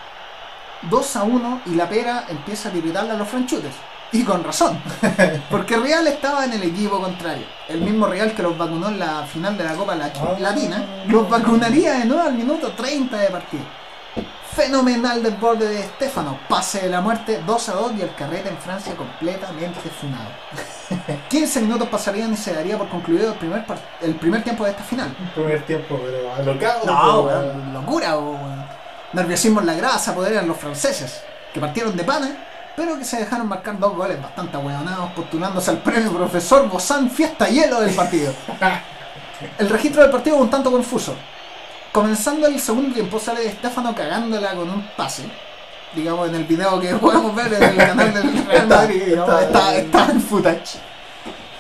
2 0.83 1.17
a 1.17 1.23
1 1.23 1.61
y 1.67 1.71
la 1.75 1.89
pera 1.89 2.25
empieza 2.29 2.69
a 2.69 2.73
tiritarle 2.73 3.13
a 3.13 3.17
los 3.17 3.29
franchutes. 3.29 3.73
Y 4.13 4.23
con 4.23 4.45
razón, 4.45 4.79
porque 5.51 5.77
Real 5.77 6.07
estaba 6.07 6.45
en 6.45 6.53
el 6.53 6.63
equipo 6.63 7.01
contrario. 7.01 7.45
El 7.69 7.81
mismo 7.81 8.07
Real 8.07 8.33
que 8.35 8.43
los 8.43 8.57
vacunó 8.57 8.89
en 8.89 8.99
la 9.01 9.25
final 9.27 9.57
de 9.59 9.65
la 9.65 9.73
Copa 9.75 9.95
Ah. 9.95 10.37
Latina, 10.39 10.85
los 11.09 11.29
vacunaría 11.29 11.95
de 11.95 12.05
nuevo 12.05 12.23
al 12.23 12.35
minuto 12.35 12.71
30 12.73 13.17
de 13.17 13.31
partido. 13.31 13.65
Fenomenal 14.55 15.23
desborde 15.23 15.69
de 15.69 15.83
Stefano, 15.83 16.39
pase 16.49 16.83
de 16.83 16.89
la 16.91 17.01
muerte 17.01 17.43
2 17.45 17.69
a 17.69 17.73
2 17.73 17.93
y 17.99 18.03
el 18.03 18.15
carrete 18.15 18.49
en 18.49 18.59
Francia 18.59 18.95
completamente 18.95 19.81
funado. 20.01 20.29
15 21.29 21.61
minutos 21.63 21.89
pasarían 21.89 22.33
y 22.33 22.37
se 22.37 22.55
daría 22.55 22.79
por 22.79 22.89
concluido 22.89 23.33
el 23.33 23.39
primer, 23.39 23.65
el 24.03 24.15
primer 24.17 24.43
tiempo 24.45 24.65
de 24.65 24.71
esta 24.71 24.83
final. 24.83 25.15
Primer 25.35 25.63
tiempo, 25.67 26.01
pero 26.05 26.35
alocado. 26.35 26.87
No, 26.87 27.25
pero- 27.27 27.41
weón, 27.41 27.73
locura, 27.75 28.17
weón. 28.19 28.67
Nerviosismo 29.13 29.61
en 29.61 29.67
la 29.67 29.75
grada 29.75 29.99
se 29.99 30.11
apoderan 30.11 30.47
los 30.49 30.57
franceses, 30.57 31.23
que 31.55 31.61
partieron 31.61 31.97
de 31.97 32.05
pana, 32.05 32.37
pero 32.77 32.99
que 32.99 33.05
se 33.05 33.19
dejaron 33.19 33.49
marcar 33.49 33.79
dos 33.79 33.97
goles 33.97 34.21
bastante 34.21 34.57
ahueonados, 34.57 35.13
postulándose 35.13 35.71
al 35.71 35.79
premio 35.79 36.13
profesor 36.13 36.69
Bozán 36.69 37.09
Fiesta 37.11 37.49
Hielo 37.49 37.81
del 37.81 37.95
partido. 37.95 38.33
El 39.59 39.69
registro 39.69 40.03
del 40.03 40.11
partido 40.11 40.37
un 40.37 40.49
tanto 40.51 40.71
confuso. 40.71 41.15
Comenzando 41.93 42.47
el 42.47 42.59
segundo 42.61 42.95
tiempo 42.95 43.19
sale 43.19 43.41
de 43.41 43.49
Estefano 43.49 43.95
cagándola 43.95 44.55
con 44.55 44.69
un 44.69 44.87
pase. 44.97 45.25
Digamos 45.97 46.29
en 46.29 46.35
el 46.37 46.45
video 46.45 46.79
que 46.79 46.95
podemos 47.01 47.35
ver 47.35 47.53
en 47.55 47.63
el 47.63 47.77
canal 47.77 48.13
del 48.15 48.47
Real 48.47 48.69
Madrid, 48.69 49.03
digamos, 49.07 49.43
está- 49.43 50.11
en 50.11 50.21
footage. 50.21 50.79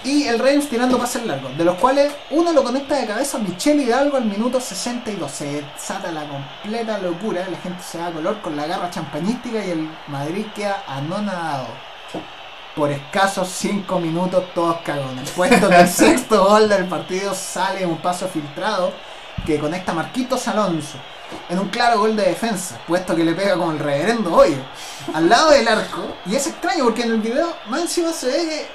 Y 0.04 0.24
el 0.28 0.38
Reims 0.38 0.68
tirando 0.68 0.98
pases 0.98 1.26
largos, 1.26 1.56
de 1.58 1.64
los 1.64 1.74
cuales 1.78 2.12
uno 2.30 2.52
lo 2.52 2.62
conecta 2.62 2.94
de 2.94 3.06
cabeza 3.08 3.38
a 3.38 3.40
Michel 3.40 3.80
Hidalgo 3.80 4.16
al 4.16 4.26
minuto 4.26 4.60
62. 4.60 5.28
Se 5.32 5.62
desata 5.62 6.12
la 6.12 6.22
completa 6.28 6.98
locura, 6.98 7.44
la 7.50 7.58
gente 7.58 7.82
se 7.82 7.98
da 7.98 8.12
color 8.12 8.40
con 8.40 8.54
la 8.56 8.66
garra 8.68 8.88
champañística 8.88 9.64
y 9.64 9.70
el 9.70 9.90
Madrid 10.06 10.46
queda 10.54 10.84
anonadado. 10.86 11.66
Por 12.76 12.92
escasos 12.92 13.48
5 13.48 13.98
minutos 13.98 14.44
todos 14.54 14.76
cagones. 14.84 15.30
Puesto 15.30 15.68
que 15.68 15.80
el 15.80 15.88
sexto 16.04 16.44
gol 16.46 16.68
del 16.68 16.84
partido 16.84 17.34
sale 17.34 17.82
en 17.82 17.88
un 17.90 17.96
paso 17.98 18.28
filtrado 18.28 18.92
que 19.44 19.58
conecta 19.58 19.90
a 19.90 19.94
Marquitos 19.96 20.46
Alonso 20.46 20.98
en 21.48 21.58
un 21.58 21.68
claro 21.68 21.98
gol 22.00 22.16
de 22.16 22.24
defensa, 22.24 22.78
puesto 22.86 23.14
que 23.16 23.24
le 23.24 23.32
pega 23.34 23.54
como 23.56 23.72
el 23.72 23.78
reverendo 23.78 24.34
hoyo 24.34 24.56
al 25.14 25.28
lado 25.28 25.50
del 25.50 25.66
arco. 25.68 26.02
Y 26.26 26.34
es 26.36 26.46
extraño 26.46 26.84
porque 26.84 27.02
en 27.02 27.12
el 27.12 27.20
video 27.20 27.52
más 27.68 27.80
encima 27.82 28.12
se 28.12 28.26
ve 28.26 28.32
que 28.48 28.66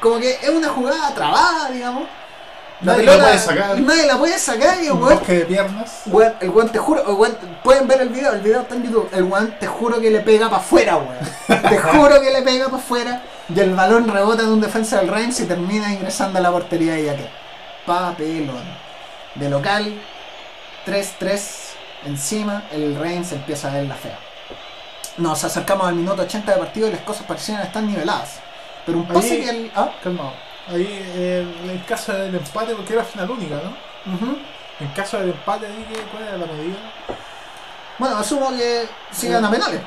como 0.00 0.18
que 0.18 0.30
es 0.42 0.48
una 0.50 0.68
jugada 0.68 1.14
trabada, 1.14 1.70
digamos. 1.70 2.04
Nadie 2.80 3.04
la 3.04 3.16
puede 3.18 3.38
sacar. 3.38 3.80
Nadie 3.80 4.06
la 4.06 4.18
puede 4.18 4.38
sacar 4.38 4.82
y 4.84 4.90
weón, 4.90 5.20
de 5.26 5.44
piernas. 5.46 6.02
weón, 6.06 6.34
el 6.40 6.50
weón 6.50 6.68
te 6.70 6.78
juro, 6.78 7.02
weón- 7.16 7.36
pueden 7.64 7.88
ver 7.88 8.02
el 8.02 8.10
video, 8.10 8.32
el 8.32 8.40
video 8.42 8.60
está 8.60 8.74
en 8.74 8.82
YouTube, 8.84 9.08
el 9.14 9.22
weón 9.22 9.54
te 9.58 9.66
juro 9.66 9.98
que 9.98 10.10
le 10.10 10.20
pega 10.20 10.50
para 10.50 10.60
afuera, 10.60 10.96
weón. 10.98 11.62
Te 11.62 11.78
juro 11.78 12.20
que 12.20 12.30
le 12.30 12.42
pega 12.42 12.66
para 12.66 12.76
afuera 12.76 13.22
y 13.48 13.58
el 13.60 13.74
balón 13.74 14.06
rebota 14.08 14.42
de 14.42 14.48
un 14.50 14.60
defensa 14.60 14.98
del 14.98 15.08
Reims 15.08 15.40
y 15.40 15.46
termina 15.46 15.90
ingresando 15.90 16.38
a 16.38 16.42
la 16.42 16.50
portería 16.52 16.98
y 16.98 17.04
ya 17.06 17.16
que. 17.16 17.30
Papelón. 17.86 18.64
De 19.36 19.48
local, 19.48 19.98
3-3 20.86 21.65
encima, 22.06 22.64
el 22.72 22.96
Reims 22.98 23.32
empieza 23.32 23.70
a 23.70 23.74
ver 23.74 23.86
la 23.86 23.94
fea. 23.94 24.18
Nos 25.18 25.42
acercamos 25.44 25.86
al 25.86 25.94
minuto 25.94 26.22
80 26.22 26.52
de 26.52 26.58
partido 26.58 26.88
y 26.88 26.92
las 26.92 27.00
cosas 27.00 27.24
parecían 27.26 27.62
estar 27.62 27.82
niveladas. 27.82 28.40
Pero 28.84 28.98
un 28.98 29.06
pase 29.06 29.32
Ahí- 29.32 29.42
que 29.44 29.50
el. 29.50 29.72
Ah, 29.74 29.90
Calmado. 30.02 30.32
Ahí, 30.68 30.86
eh, 30.88 31.46
en 31.70 31.78
caso 31.80 32.12
del 32.12 32.34
empate, 32.34 32.74
porque 32.74 32.92
era 32.94 33.04
final 33.04 33.30
única, 33.30 33.54
¿no? 33.56 33.76
En 34.78 34.88
caso 34.88 35.18
del 35.18 35.30
empate, 35.30 35.66
ahí, 35.66 35.86
¿qué- 35.92 36.00
¿cuál 36.02 36.22
era 36.24 36.36
la 36.38 36.46
medida? 36.46 36.76
Bueno, 37.98 38.16
asumo 38.18 38.50
que 38.50 38.86
sigan 39.10 39.44
a 39.44 39.50
penales. 39.50 39.80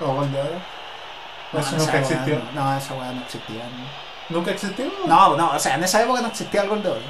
O 0.00 0.06
gol 0.14 0.32
de 0.32 0.40
oro. 0.40 0.50
No, 1.52 1.60
Eso 1.60 1.76
nunca 1.76 1.98
existió. 2.00 2.42
No, 2.54 2.76
esa 2.76 2.94
weá 2.94 3.12
no 3.12 3.20
existía. 3.22 3.62
No. 3.64 4.02
¿Nunca 4.38 4.50
existió? 4.52 4.86
No, 5.06 5.36
no, 5.36 5.50
o 5.52 5.58
sea, 5.58 5.74
en 5.74 5.84
esa 5.84 6.02
época 6.02 6.22
no 6.22 6.28
existía 6.28 6.62
el 6.62 6.68
gol 6.70 6.82
de 6.82 6.88
oro. 6.88 7.00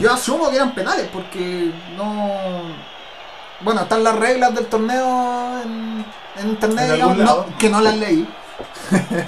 Yo 0.00 0.12
asumo 0.12 0.48
que 0.48 0.56
eran 0.56 0.72
penales 0.72 1.08
porque 1.12 1.70
no. 1.96 2.62
Bueno, 3.60 3.82
están 3.82 4.04
las 4.04 4.14
reglas 4.16 4.54
del 4.54 4.66
torneo 4.66 5.60
en, 5.62 6.04
en 6.36 6.48
internet, 6.48 6.84
En 6.88 6.94
digamos, 6.94 7.16
no- 7.18 7.46
que 7.58 7.68
no 7.68 7.80
las 7.80 7.96
leí. 7.96 8.26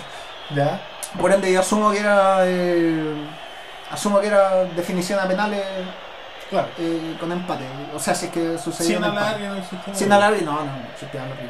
Ya. 0.54 0.80
Por 1.20 1.30
ende, 1.32 1.52
yo 1.52 1.60
asumo 1.60 1.92
que 1.92 2.00
era. 2.00 2.38
eh, 2.42 3.14
asumo 3.92 4.20
que 4.20 4.26
era 4.26 4.64
definición 4.64 5.18
a 5.20 5.28
penales 5.28 5.62
Claro. 6.50 6.66
eh, 6.78 7.16
con 7.20 7.30
empate. 7.30 7.64
O 7.94 8.00
sea, 8.00 8.14
si 8.16 8.26
es 8.26 8.32
que 8.32 8.58
sucedió. 8.58 8.96
Sin 8.96 9.04
alargue 9.04 9.46
no 9.46 9.54
existía. 9.54 9.94
Sin 9.94 10.12
alargue, 10.12 10.42
no, 10.42 10.52
no, 10.52 10.72
existía 10.92 11.22
alargue. 11.22 11.48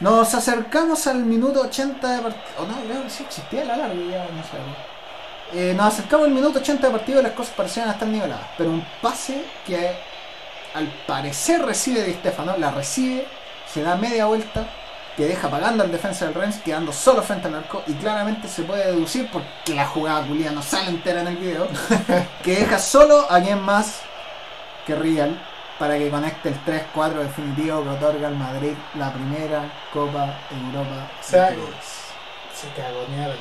Nos 0.00 0.34
acercamos 0.34 1.06
al 1.06 1.24
minuto 1.24 1.62
80 1.62 2.16
de 2.16 2.22
partido. 2.22 2.44
O 2.58 2.66
no, 2.66 2.74
creo 2.84 3.02
que 3.04 3.10
sí 3.10 3.22
existía 3.22 3.62
el 3.62 3.70
alargue, 3.70 4.08
ya 4.10 4.18
no 4.24 4.42
sé. 4.42 5.58
Eh, 5.58 5.72
nos 5.74 5.86
acercamos 5.94 6.26
al 6.26 6.32
minuto 6.32 6.58
80 6.58 6.86
de 6.88 6.92
partido 6.92 7.20
y 7.20 7.22
las 7.22 7.32
cosas 7.32 7.54
parecían 7.54 7.88
estar 7.88 8.06
niveladas. 8.08 8.46
Pero 8.58 8.68
un 8.70 8.84
pase 9.00 9.44
que 9.66 9.96
al 10.74 10.86
parecer 11.06 11.62
recibe 11.62 12.04
Di 12.04 12.14
Stefano, 12.14 12.56
la 12.58 12.70
recibe, 12.70 13.26
se 13.66 13.82
da 13.82 13.96
media 13.96 14.26
vuelta, 14.26 14.66
que 15.16 15.26
deja 15.26 15.48
pagando 15.48 15.84
al 15.84 15.92
defensa 15.92 16.24
del 16.24 16.34
Rennes, 16.34 16.58
quedando 16.58 16.92
solo 16.92 17.22
frente 17.22 17.48
al 17.48 17.56
arco. 17.56 17.82
Y 17.86 17.94
claramente 17.94 18.48
se 18.48 18.62
puede 18.62 18.86
deducir, 18.86 19.30
porque 19.30 19.74
la 19.74 19.86
jugada 19.86 20.26
culia 20.26 20.52
no 20.52 20.62
sale 20.62 20.90
entera 20.90 21.20
en 21.20 21.28
el 21.28 21.36
video, 21.36 21.68
que 22.42 22.56
deja 22.56 22.78
solo 22.78 23.26
a 23.30 23.40
quien 23.40 23.60
más 23.60 24.00
que 24.86 24.94
Real 24.94 25.38
para 25.78 25.98
que 25.98 26.10
conecte 26.10 26.48
el 26.48 26.64
3-4 26.64 27.14
definitivo 27.14 27.82
que 27.82 27.88
otorga 27.88 28.28
al 28.28 28.36
Madrid 28.36 28.72
la 28.94 29.12
primera 29.12 29.64
Copa 29.92 30.38
Europa. 30.50 31.10
O 31.20 31.24
sea, 31.24 31.50
de. 31.50 31.56
Se 32.54 32.68
cagonearon 32.80 33.36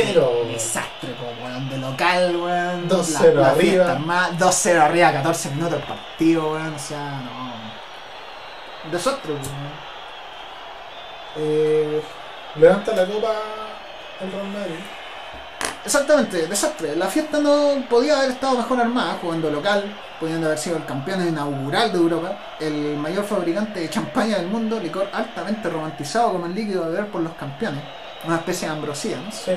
entero. 0.00 0.44
Desastre, 0.46 1.14
como 1.16 1.30
weón, 1.46 1.68
de 1.70 1.78
local, 1.78 2.36
weón. 2.36 2.88
2-0 2.88 3.34
La- 3.34 3.40
la 3.42 3.50
arriba. 3.50 3.54
fiesta 3.60 3.92
armada, 3.92 4.30
2-0 4.38 4.80
arriba, 4.80 5.12
14 5.12 5.50
minutos 5.50 5.74
el 5.80 5.86
partido, 5.86 6.52
weón. 6.52 6.74
O 6.74 6.78
sea, 6.78 7.20
no. 7.24 8.90
Desastre, 8.90 9.32
weón. 9.32 9.84
Eh, 11.36 12.02
levanta 12.56 12.92
la 12.94 13.06
copa 13.06 13.32
el 14.20 14.30
Real 14.32 14.46
Madrid. 14.48 14.74
Exactamente, 15.84 16.46
desastre. 16.46 16.96
La 16.96 17.06
fiesta 17.08 17.40
no 17.40 17.74
podía 17.90 18.16
haber 18.18 18.30
estado 18.30 18.56
mejor 18.56 18.80
armada, 18.80 19.18
jugando 19.20 19.50
local, 19.50 19.84
pudiendo 20.18 20.46
haber 20.46 20.58
sido 20.58 20.76
el 20.76 20.84
campeón 20.86 21.26
inaugural 21.28 21.92
de 21.92 21.98
Europa, 21.98 22.38
el 22.58 22.96
mayor 22.96 23.24
fabricante 23.24 23.80
de 23.80 23.90
champaña 23.90 24.38
del 24.38 24.46
mundo, 24.46 24.80
licor 24.80 25.08
altamente 25.12 25.68
romantizado 25.68 26.32
como 26.32 26.46
el 26.46 26.54
líquido 26.54 26.84
a 26.84 26.88
beber 26.88 27.06
por 27.08 27.20
los 27.20 27.34
campeones. 27.34 27.82
Una 28.26 28.36
especie 28.36 28.68
de 28.68 28.74
ambrosía, 28.74 29.16
¿no? 29.24 29.30
Sí. 29.32 29.52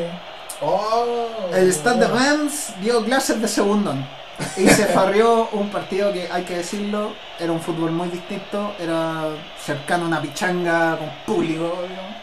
Oh, 0.62 1.06
El 1.54 1.72
Stade 1.72 2.00
de 2.00 2.08
Reims 2.08 2.74
dio 2.82 3.04
clases 3.06 3.40
de 3.42 3.48
segundón 3.48 4.06
y 4.58 4.68
se 4.68 4.86
farrió 4.94 5.48
un 5.52 5.70
partido 5.70 6.12
que, 6.12 6.28
hay 6.32 6.44
que 6.44 6.58
decirlo, 6.58 7.14
era 7.40 7.52
un 7.52 7.62
fútbol 7.62 7.92
muy 7.92 8.08
distinto, 8.10 8.74
era 8.80 9.26
cercano 9.64 10.06
a 10.06 10.08
una 10.08 10.22
pichanga 10.22 10.98
con 10.98 11.10
público, 11.26 11.64
digamos. 11.88 12.16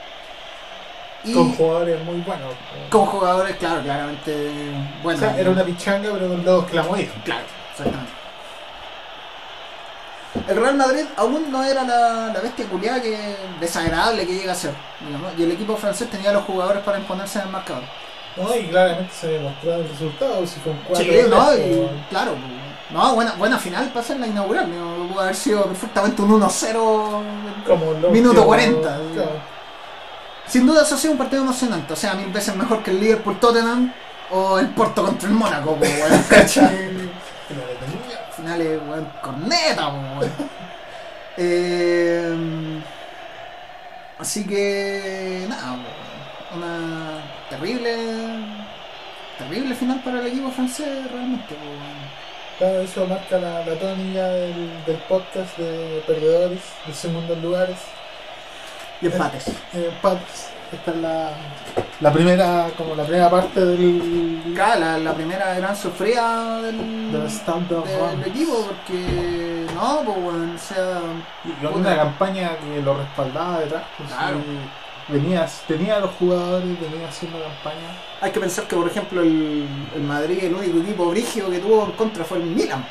Y 1.27 1.33
Con 1.33 1.55
jugadores 1.55 2.05
muy 2.05 2.21
buenos. 2.21 2.53
con 2.91 3.07
jugadores, 3.07 3.57
claro, 3.57 3.81
claramente 3.83 4.51
o 5.01 5.03
buenos. 5.03 5.21
sea, 5.21 5.39
era 5.39 5.51
una 5.51 5.65
pichanga, 5.65 6.11
pero 6.13 6.29
con 6.29 6.45
dos 6.45 6.65
clamoides. 6.67 7.11
Claro, 7.25 7.45
exactamente. 7.71 8.13
El 10.49 10.57
Real 10.57 10.77
Madrid 10.77 11.05
aún 11.17 11.51
no 11.51 11.63
era 11.63 11.85
la, 11.85 12.33
la 12.33 12.41
bestia 12.41 12.67
culiada 12.67 13.01
que 13.01 13.37
desagradable 13.61 14.27
que 14.27 14.35
llega 14.35 14.53
a 14.53 14.57
ser. 14.57 14.75
digamos, 15.07 15.33
y 15.39 15.43
el 15.45 15.53
equipo 15.53 15.77
francés 15.77 16.11
tenía 16.11 16.33
los 16.33 16.45
jugadores 16.45 16.83
para 16.83 16.99
imponerse 16.99 17.39
en 17.39 17.47
el 17.47 17.51
marcador. 17.53 17.83
No, 18.37 18.55
y 18.57 18.65
claramente 18.67 19.13
se 19.15 19.29
demostró 19.29 19.75
el 19.75 19.89
resultado. 19.89 20.45
Si 20.47 20.59
fue 20.61 20.73
un 20.73 20.79
4 20.89 21.05
Sí, 21.05 21.11
no, 21.31 21.55
y 21.57 21.89
claro, 22.11 22.33
no, 22.91 23.15
buena, 23.15 23.33
buena 23.35 23.59
final 23.59 23.89
para 23.91 24.05
ser 24.05 24.19
la 24.19 24.27
inaugural. 24.27 24.69
¿no? 24.71 25.09
Pudo 25.09 25.21
haber 25.21 25.37
sido 25.37 25.65
perfectamente 25.67 26.21
un 26.23 26.41
1-0. 26.41 27.23
como 27.67 27.93
lo 27.93 28.11
Minuto 28.11 28.31
último, 28.31 28.47
40. 28.47 28.81
claro. 29.15 29.31
Sin 30.47 30.67
duda, 30.67 30.83
eso 30.83 30.97
ha 30.97 30.99
sido 30.99 31.13
un 31.13 31.19
partido 31.19 31.43
emocionante. 31.43 31.93
O 31.93 31.97
sea, 31.97 32.15
mil 32.15 32.31
veces 32.33 32.55
mejor 32.57 32.83
que 32.83 32.91
el 32.91 33.01
Liverpool 33.01 33.39
Tottenham 33.39 33.93
o 34.31 34.59
el 34.59 34.69
Porto 34.71 35.05
contra 35.05 35.29
el 35.29 35.35
Mónaco, 35.35 35.79
weón, 35.81 36.25
finales, 38.55 38.81
weón, 38.89 39.13
corneta, 39.23 39.91
po, 39.91 40.21
weón. 40.21 40.33
Eh, 41.37 42.81
así 44.21 44.47
que, 44.47 45.47
nada, 45.49 45.73
weón, 45.73 46.63
una 46.63 47.25
terrible, 47.51 47.97
terrible 49.37 49.75
final 49.75 50.01
para 50.05 50.21
el 50.21 50.29
equipo 50.29 50.49
francés, 50.53 51.11
realmente, 51.11 51.55
weón. 51.55 52.25
Claro, 52.59 52.83
eso 52.83 53.05
marca 53.07 53.37
la, 53.37 53.67
la 53.67 53.75
tónica 53.75 54.29
del, 54.29 54.85
del 54.87 54.97
podcast 55.09 55.59
de 55.59 56.05
perdedores, 56.07 56.61
de 56.87 56.95
segundos 56.95 57.43
lugares. 57.43 57.79
Y 59.01 59.07
empates. 59.07 59.49
Eh, 59.49 59.91
empates. 59.93 60.54
Esta 60.75 60.91
es 60.91 60.97
la, 60.99 61.31
la 62.01 62.13
primera, 62.13 62.69
como 62.77 62.95
la 62.95 63.05
primera 63.05 63.31
parte 63.31 63.65
del, 63.65 64.53
Claro, 64.55 64.81
la, 64.81 64.99
la 64.99 65.15
primera 65.15 65.55
gran 65.55 65.77
sufrida 65.77 66.61
del, 66.63 67.13
del 67.13 67.27
stand-up. 67.31 67.85
del 67.87 68.25
equipo, 68.31 68.67
porque, 68.69 69.67
no, 69.75 70.01
pues, 70.05 70.17
weón, 70.19 70.55
o 70.55 70.59
sea, 70.59 71.01
Y 71.45 71.65
con 71.65 71.81
una 71.81 71.97
campaña 71.97 72.51
que 72.59 72.83
lo 72.83 72.97
respaldaba 72.97 73.61
detrás. 73.61 73.83
pues, 73.97 74.11
Claro. 74.11 74.37
y 75.09 75.13
tenía 75.69 75.97
a 75.97 76.01
los 76.01 76.11
jugadores, 76.13 76.81
venía 76.81 77.09
haciendo 77.09 77.39
campaña. 77.39 77.89
hay 78.21 78.31
que 78.31 78.41
pensar 78.41 78.65
que, 78.67 78.75
por 78.77 78.89
ejemplo, 78.89 79.21
el, 79.21 79.67
el 79.95 80.03
Madrid, 80.03 80.39
el 80.45 80.55
único 80.55 80.79
equipo 80.79 81.07
brígido 81.11 81.51
que 81.51 81.59
tuvo 81.59 81.85
en 81.85 81.93
contra 81.93 82.25
fue 82.25 82.39
el 82.39 82.45
Milan. 82.45 82.85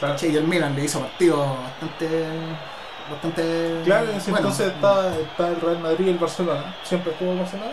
¿cachai? 0.00 0.30
Y 0.30 0.36
el 0.36 0.44
Milan 0.44 0.76
le 0.76 0.84
hizo 0.84 1.00
partidos 1.00 1.40
bastante. 1.62 2.24
Bastante. 3.10 3.80
Claro, 3.84 4.10
en 4.10 4.16
ese 4.16 4.30
entonces 4.30 4.72
estaba, 4.72 5.14
estaba 5.16 5.48
el 5.50 5.60
Real 5.60 5.78
Madrid 5.80 6.06
y 6.06 6.10
el 6.10 6.18
Barcelona. 6.18 6.74
Siempre 6.84 7.12
estuvo 7.12 7.32
el 7.32 7.38
Barcelona. 7.38 7.72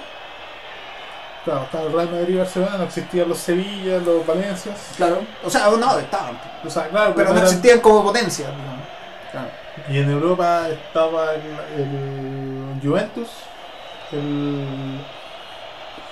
Claro, 1.46 1.64
estaba 1.64 1.84
el 1.86 1.94
Real 1.94 2.10
Madrid 2.12 2.28
y 2.30 2.32
el 2.34 2.38
Barcelona, 2.40 2.78
no 2.78 2.84
existían 2.86 3.30
los 3.30 3.38
Sevilla, 3.38 3.98
los 4.00 4.26
Valencias. 4.26 4.92
Claro, 4.96 5.22
o 5.44 5.50
sea, 5.50 5.70
no, 5.70 6.00
estaban, 6.00 6.40
O 6.66 6.70
sea, 6.70 6.88
claro, 6.88 7.14
pero 7.16 7.30
no 7.30 7.36
eran- 7.36 7.46
existían 7.48 7.80
como 7.80 8.04
potencia. 8.04 8.48
Claro. 9.32 9.48
Y 9.90 9.98
en 9.98 10.10
Europa 10.12 10.70
estaba 10.70 11.34
el, 11.34 11.42
el 11.82 12.80
Juventus, 12.82 13.28
el. 14.12 15.00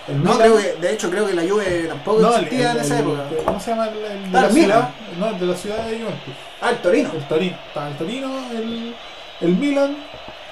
El 0.08 0.24
No, 0.24 0.38
creo 0.38 0.58
que, 0.58 0.74
de 0.74 0.94
hecho, 0.94 1.10
creo 1.10 1.28
que 1.28 1.34
la 1.34 1.44
Juve 1.44 1.86
tampoco 1.88 2.22
No, 2.22 2.30
el- 2.36 2.44
existía 2.44 2.72
el- 2.72 2.78
en 2.78 2.84
esa 2.84 3.00
el- 3.00 3.02
época. 3.06 3.24
¿Cómo 3.46 3.60
se 3.60 3.72
llama 3.72 3.88
el, 3.90 3.98
el 3.98 4.32
de 4.32 4.38
Ah, 4.38 4.42
la 4.42 4.48
el 4.48 4.54
ciudad? 4.54 4.90
No, 5.20 5.28
el 5.30 5.40
de 5.40 5.46
la 5.46 5.56
ciudad 5.56 5.78
de 5.86 5.98
Juventus. 6.00 6.34
Ah, 6.62 6.70
el 6.72 6.78
Torino. 6.78 7.10
El 7.14 7.24
Torino. 7.28 7.58
El 7.88 7.98
Torino, 7.98 8.52
el, 8.52 8.96
el 9.42 9.50
Milan, 9.58 9.98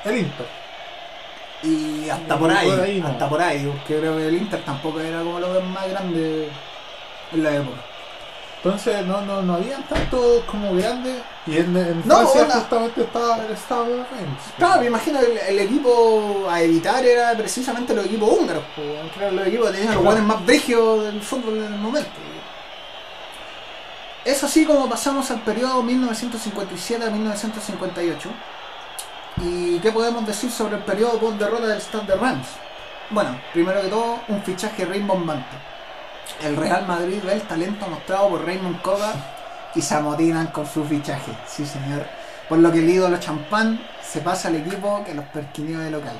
el 0.05 0.17
Inter. 0.17 0.45
Y 1.63 2.09
hasta 2.09 2.37
por 2.37 2.49
ahí, 2.51 2.69
por 2.69 2.79
ahí 2.79 3.03
hasta 3.05 3.27
por 3.29 3.41
ahí, 3.41 3.65
porque 3.65 3.99
creo 3.99 4.15
que 4.17 4.27
el 4.27 4.35
Inter 4.35 4.61
tampoco 4.63 4.99
era 5.01 5.19
como 5.19 5.39
lo 5.39 5.59
más 5.61 5.89
grande 5.89 6.47
en 7.33 7.43
la 7.43 7.55
época. 7.55 7.77
Entonces 8.61 9.05
no, 9.05 9.21
no, 9.21 9.41
no 9.41 9.53
habían 9.55 9.83
tantos 9.83 10.43
como 10.43 10.73
grandes. 10.75 11.21
Y 11.47 11.57
en, 11.57 11.75
en 11.77 12.01
No, 12.05 12.27
Francia 12.27 12.59
justamente 12.59 13.01
estaba 13.03 13.37
el 13.37 13.51
estado 13.53 13.85
de 13.85 13.95
Reims. 13.95 14.41
Claro, 14.57 14.81
me 14.81 14.87
imagino 14.87 15.19
que 15.21 15.31
el, 15.31 15.37
el 15.37 15.59
equipo 15.59 16.45
a 16.49 16.61
evitar 16.61 17.05
era 17.05 17.31
precisamente 17.37 17.93
los 17.95 18.05
equipos 18.05 18.29
húngaros, 18.29 18.63
eran 19.17 19.35
los 19.37 19.47
equipos 19.47 19.67
que 19.67 19.77
tenían 19.77 19.95
los 19.95 20.03
buenos 20.03 20.23
más 20.23 20.45
brígidos 20.45 21.05
del 21.05 21.21
fútbol 21.21 21.57
en 21.57 21.73
el 21.73 21.79
momento. 21.79 22.09
Es 24.25 24.43
así 24.43 24.65
como 24.65 24.89
pasamos 24.89 25.31
al 25.31 25.39
periodo 25.41 25.81
1957 25.81 27.05
a 27.05 27.09
1958. 27.09 28.29
¿Y 29.41 29.79
qué 29.79 29.91
podemos 29.93 30.25
decir 30.27 30.51
sobre 30.51 30.75
el 30.75 30.83
periodo 30.83 31.17
post 31.17 31.37
derrota 31.37 31.67
del 31.67 31.81
Stade 31.81 32.07
de 32.07 32.15
Reims? 32.15 32.47
Bueno, 33.09 33.39
primero 33.53 33.81
que 33.81 33.87
todo, 33.87 34.19
un 34.27 34.43
fichaje 34.43 34.83
rimbombante. 34.85 35.55
El 36.41 36.55
Real 36.55 36.85
Madrid 36.87 37.19
ve 37.23 37.33
el 37.33 37.41
talento 37.41 37.87
mostrado 37.87 38.29
por 38.29 38.45
Raymond 38.45 38.81
Koga 38.81 39.13
y 39.75 39.81
se 39.81 39.95
amotinan 39.95 40.47
con 40.47 40.65
su 40.65 40.83
fichaje. 40.85 41.31
Sí, 41.47 41.65
señor. 41.65 42.05
Por 42.47 42.59
lo 42.59 42.71
que 42.71 42.79
el 42.79 42.89
ídolo 42.89 43.19
champán 43.19 43.79
se 44.01 44.21
pasa 44.21 44.47
al 44.47 44.55
equipo 44.55 45.03
que 45.05 45.13
los 45.13 45.25
perquinió 45.25 45.79
de 45.79 45.91
local. 45.91 46.19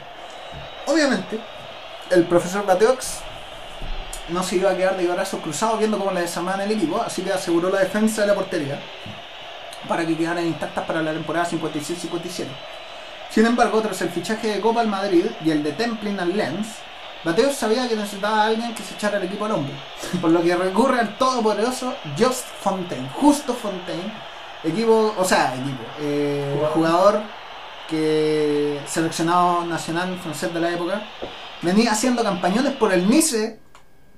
Obviamente, 0.86 1.40
el 2.12 2.26
profesor 2.26 2.66
Bateox 2.66 3.20
no 4.30 4.44
se 4.44 4.58
iba 4.58 4.72
a 4.72 4.78
quedar 4.78 4.96
de 4.98 5.08
brazos 5.08 5.42
cruzados 5.42 5.80
viendo 5.80 5.98
cómo 5.98 6.12
le 6.12 6.22
desarmaban 6.22 6.62
el 6.62 6.72
equipo, 6.72 7.02
así 7.02 7.24
que 7.24 7.34
aseguró 7.34 7.70
la 7.70 7.80
defensa 7.80 8.22
de 8.22 8.28
la 8.28 8.36
portería 8.36 8.80
para 9.88 10.06
que 10.06 10.16
quedaran 10.16 10.46
intactas 10.46 10.86
para 10.86 11.02
la 11.02 11.14
temporada 11.14 11.50
56-57. 11.50 12.46
Sin 13.30 13.46
embargo, 13.46 13.82
tras 13.82 14.02
el 14.02 14.10
fichaje 14.10 14.48
de 14.48 14.60
Copa 14.60 14.82
al 14.82 14.88
Madrid 14.88 15.26
y 15.44 15.52
el 15.52 15.64
de 15.64 15.72
Templin 15.72 16.20
al 16.20 16.36
Lens, 16.36 16.68
Mateos 17.26 17.56
sabía 17.56 17.88
que 17.90 17.96
necesitaba 17.96 18.44
a 18.44 18.46
alguien 18.48 18.74
que 18.74 18.82
se 18.84 18.94
echara 18.96 19.18
el 19.18 19.24
equipo 19.24 19.46
al 19.46 19.52
hombro, 19.52 19.74
por 20.22 20.32
lo 20.32 20.42
que 20.42 20.56
recurre 20.56 21.00
al 21.02 21.18
todopoderoso 21.18 21.94
Just 22.18 22.46
Fontaine, 22.62 23.10
Justo 23.10 23.54
Fontaine, 23.54 24.12
equipo, 24.64 25.14
o 25.18 25.26
sea, 25.26 25.54
equipo, 25.56 25.84
eh, 26.00 26.50
Jugador. 26.56 26.74
jugador 26.74 27.22
que 27.90 28.80
seleccionado 28.88 29.66
nacional 29.66 30.18
francés 30.20 30.54
de 30.54 30.60
la 30.60 30.72
época, 30.72 31.02
venía 31.62 31.92
haciendo 31.92 32.24
campañones 32.24 32.74
por 32.74 32.94
el 32.94 33.10
Nice, 33.10 33.60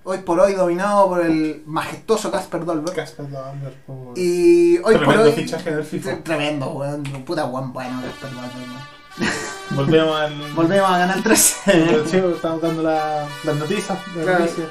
hoy 0.03 0.19
por 0.19 0.39
hoy 0.39 0.53
dominado 0.53 1.07
por 1.07 1.25
el 1.25 1.63
majestuoso 1.65 2.29
Casper 2.31 2.65
Dolberg. 2.65 2.95
Casper 2.95 3.29
Dolberg, 3.29 3.75
por- 3.87 4.13
Y 4.17 4.77
hoy 4.79 4.83
por 4.83 4.97
Tremendo 4.97 5.23
hoy. 5.23 5.31
fichaje 5.31 5.71
del 5.75 5.83
FIFA. 5.85 6.17
Tremendo, 6.23 6.67
weón. 6.71 7.03
Puta 7.25 7.45
weón 7.45 7.71
bueno, 7.71 8.01
Casper 8.01 8.29
Dolberg. 8.31 9.00
Volvemos 9.71 10.19
al. 10.19 10.33
Volvemos 10.53 10.89
a 10.89 10.97
ganar 10.97 11.21
13. 11.21 12.03
Sí, 12.09 12.17
estamos 12.17 12.61
dando 12.61 12.83
la- 12.83 13.25
las 13.43 13.55
noticias. 13.55 13.97
las 14.15 14.23
Claro. 14.25 14.39
noticias, 14.39 14.67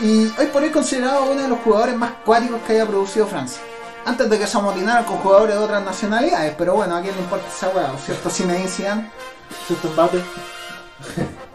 y 0.00 0.32
hoy 0.40 0.46
por 0.52 0.62
hoy 0.62 0.70
considerado 0.70 1.24
uno 1.30 1.42
de 1.42 1.48
los 1.48 1.58
jugadores 1.60 1.96
más 1.96 2.12
cuáticos 2.24 2.60
que 2.66 2.72
haya 2.72 2.86
producido 2.86 3.26
Francia. 3.26 3.60
Antes 4.06 4.30
de 4.30 4.38
que 4.38 4.46
se 4.46 4.56
amotinaran 4.56 5.04
con 5.04 5.18
jugadores 5.18 5.54
de 5.56 5.60
otras 5.62 5.84
nacionalidades, 5.84 6.54
pero 6.56 6.74
bueno, 6.74 6.96
a 6.96 7.02
quién 7.02 7.14
le 7.14 7.20
importa 7.20 7.46
esa 7.48 7.68
weá, 7.68 7.92
¿cierto? 8.04 8.30
Zinedine 8.30 8.68
Zidane 8.68 9.10
Justo 9.68 9.88
Mbappé. 9.92 10.22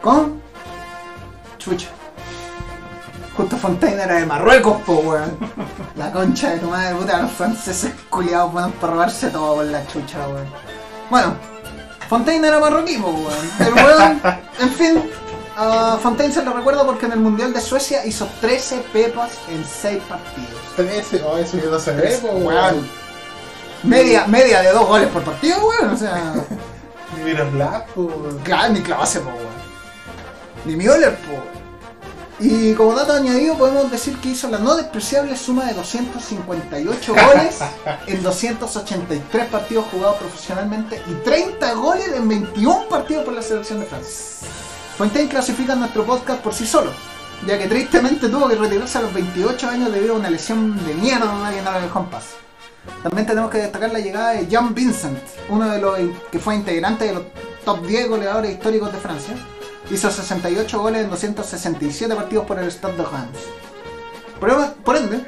con 0.02 0.41
Chucha. 1.58 1.88
Justo 3.36 3.58
Fontaine 3.58 4.02
era 4.04 4.16
de 4.16 4.26
Marruecos, 4.28 4.80
po 4.84 4.93
weón. 5.00 5.38
La 5.96 6.12
concha 6.12 6.52
de 6.52 6.60
tu 6.60 6.68
madre, 6.70 6.96
puta, 6.96 7.18
los 7.24 7.32
franceses 7.32 7.91
culiados 8.10 8.52
buenos 8.54 8.72
para 8.80 8.93
robarse 8.93 9.30
todo 9.30 9.56
por 9.56 9.66
la 9.66 9.86
chucha, 9.88 10.20
weón. 10.28 10.46
Bueno, 11.10 11.36
Fontaine 12.10 12.47
era 12.47 12.60
marroquí, 12.60 12.97
po 12.97 13.10
weón. 13.10 13.49
El 13.60 13.74
weón, 13.74 14.22
en 14.60 14.70
fin, 14.72 15.12
a 15.58 15.97
Fontaine 16.01 16.34
se 16.34 16.43
lo 16.43 16.53
recuerda 16.53 16.86
porque 16.86 17.06
en 17.08 17.14
el 17.14 17.20
Mundial 17.20 17.53
de 17.53 17.62
Suecia 17.62 18.06
hizo 18.06 18.28
13 18.41 18.78
pepas 18.93 19.32
en 19.49 19.64
6 19.66 20.03
partidos. 20.08 20.62
13, 20.76 21.20
no, 21.22 21.38
eso 21.38 21.60
que 21.60 21.68
no 21.68 21.80
se 21.80 21.91
ve, 21.93 22.18
po, 22.22 22.28
Weón. 22.30 22.88
Media, 23.84 24.26
media 24.28 24.62
de 24.62 24.72
dos 24.72 24.88
goles 24.88 25.08
por 25.10 25.24
partido, 25.24 25.58
weón. 25.68 25.93
O 25.93 25.97
sea, 25.97 26.34
Ni 27.18 27.24
Miroslav, 27.24 27.86
weón. 27.95 28.39
claro, 28.43 28.74
ni 28.74 28.82
Clavase, 28.82 29.20
po 29.20 29.30
weón. 29.30 29.66
Ni 30.66 30.76
Müller, 30.76 31.16
po. 31.18 31.43
Y 32.39 32.73
como 32.73 32.93
dato 32.93 33.13
añadido, 33.13 33.57
podemos 33.57 33.89
decir 33.89 34.17
que 34.17 34.29
hizo 34.29 34.49
la 34.49 34.59
no 34.59 34.75
despreciable 34.75 35.38
suma 35.38 35.65
de 35.65 35.73
258 35.73 37.13
goles 37.27 37.59
en 38.07 38.23
283 38.23 39.45
partidos 39.47 39.86
jugados 39.91 40.17
profesionalmente 40.17 41.01
y 41.07 41.13
30 41.23 41.73
goles 41.75 42.09
en 42.13 42.27
21 42.27 42.89
partidos 42.89 43.23
por 43.23 43.33
la 43.33 43.41
selección 43.41 43.79
de 43.79 43.86
Francia. 43.86 44.49
Fontaine 44.97 45.29
clasifica 45.29 45.75
nuestro 45.75 46.05
podcast 46.05 46.41
por 46.41 46.53
sí 46.53 46.65
solo, 46.65 46.91
ya 47.47 47.57
que 47.57 47.67
tristemente 47.67 48.27
tuvo 48.27 48.49
que 48.49 48.55
retirarse 48.55 48.97
a 48.97 49.01
los 49.01 49.13
28 49.13 49.69
años 49.69 49.91
debido 49.93 50.15
a 50.15 50.19
una 50.19 50.29
lesión 50.29 50.75
de 50.86 50.93
mierda 50.93 51.51
que 51.53 51.61
no 51.61 51.71
lo 51.71 51.81
dejó 51.81 51.99
en 51.99 52.05
paz. 52.07 52.23
También 53.01 53.25
tenemos 53.25 53.49
que 53.49 53.59
destacar 53.59 53.91
la 53.91 53.99
llegada 53.99 54.31
de 54.31 54.47
Jean 54.47 54.73
Vincent, 54.73 55.19
uno 55.49 55.69
de 55.69 55.79
los 55.79 55.97
que 56.31 56.39
fue 56.39 56.55
integrante 56.55 57.05
de 57.05 57.13
los 57.13 57.23
top 57.63 57.86
10 57.86 58.09
goleadores 58.09 58.51
históricos 58.51 58.91
de 58.91 58.99
Francia. 58.99 59.36
Hizo 59.89 60.09
68 60.09 60.81
goles 60.81 61.03
en 61.03 61.09
267 61.09 62.15
partidos 62.15 62.45
por 62.45 62.59
el 62.59 62.71
Stade 62.71 62.97
de 62.97 63.03
Reims. 63.03 63.39
Por, 64.39 64.73
por 64.83 64.97
ende, 64.97 65.25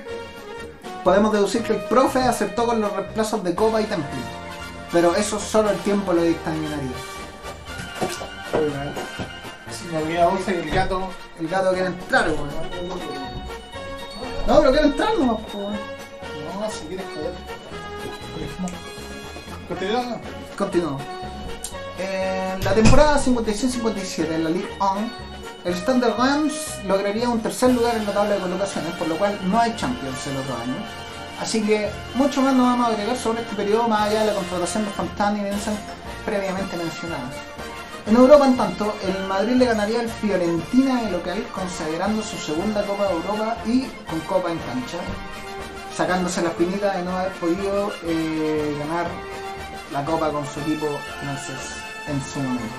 podemos 1.04 1.32
deducir 1.32 1.62
que 1.64 1.74
el 1.74 1.84
profe 1.84 2.20
aceptó 2.20 2.66
con 2.66 2.82
los 2.82 2.92
reemplazos 2.92 3.44
de 3.44 3.54
Copa 3.54 3.82
y 3.82 3.86
Temple. 3.86 4.20
Pero 4.92 5.16
eso 5.16 5.40
solo 5.40 5.70
el 5.70 5.78
tiempo 5.80 6.14
lo 6.14 6.24
dictaminaría. 6.24 6.92
Me 9.92 9.98
olvidaba 10.00 10.32
bolsa 10.32 10.52
y 10.52 10.56
el 10.56 10.70
gato. 10.70 11.10
El 11.40 11.48
gato 11.48 11.72
quiere 11.72 11.88
entrar, 11.88 12.30
weón. 12.30 12.50
No, 14.48 14.60
pero 14.60 14.72
quiere 14.72 14.88
entrar 14.88 15.18
nomás, 15.18 15.54
weón. 15.54 15.74
No, 15.74 16.72
si 16.72 16.86
quieres 16.88 17.06
joder. 17.14 17.34
Continúa. 19.68 20.20
Continuamos. 20.58 21.17
En 22.00 22.64
la 22.64 22.74
temporada 22.74 23.20
56-57 23.20 24.32
en 24.32 24.44
la 24.44 24.50
Ligue 24.52 24.70
1, 24.80 25.10
el 25.66 25.74
Standard 25.74 26.16
Rams 26.16 26.54
lograría 26.86 27.28
un 27.28 27.42
tercer 27.42 27.72
lugar 27.74 27.96
en 27.96 28.06
la 28.06 28.12
tabla 28.12 28.36
de 28.36 28.42
colocaciones, 28.42 28.94
por 28.94 29.08
lo 29.08 29.18
cual 29.18 29.40
no 29.50 29.60
hay 29.60 29.76
Champions 29.76 30.28
el 30.28 30.38
otro 30.38 30.56
año. 30.58 30.76
Así 31.42 31.64
que 31.64 31.90
mucho 32.14 32.42
más 32.44 32.54
nos 32.54 32.68
vamos 32.68 32.88
a 32.88 32.90
agregar 32.92 33.18
sobre 33.18 33.42
este 33.42 33.56
periodo 33.56 33.88
más 33.88 34.10
allá 34.10 34.22
de 34.22 34.28
la 34.28 34.34
contratación 34.34 34.86
de 34.86 34.92
Fontana 34.92 35.40
y 35.40 35.44
Vincent 35.46 35.78
previamente 36.24 36.78
mencionadas. 36.78 37.34
En 38.06 38.16
Europa, 38.16 38.46
en 38.46 38.58
tanto, 38.58 38.96
el 39.04 39.28
Madrid 39.28 39.56
le 39.56 39.66
ganaría 39.66 40.00
al 40.00 40.10
Fiorentina 40.10 41.02
de 41.02 41.12
local, 41.12 41.44
consagrando 41.52 42.22
su 42.22 42.38
segunda 42.38 42.86
Copa 42.86 43.08
de 43.08 43.14
Europa 43.14 43.58
y 43.66 43.82
con 44.08 44.20
Copa 44.22 44.52
en 44.52 44.60
cancha, 44.60 45.00
sacándose 45.96 46.44
la 46.44 46.50
espinita 46.50 46.96
de 46.96 47.04
no 47.04 47.18
haber 47.18 47.32
podido 47.34 47.92
eh, 48.04 48.76
ganar 48.80 49.08
la 49.92 50.06
Copa 50.06 50.32
con 50.32 50.46
su 50.46 50.60
equipo 50.60 50.88
francés 51.22 51.87
en 52.08 52.22
su 52.22 52.40
momento. 52.40 52.76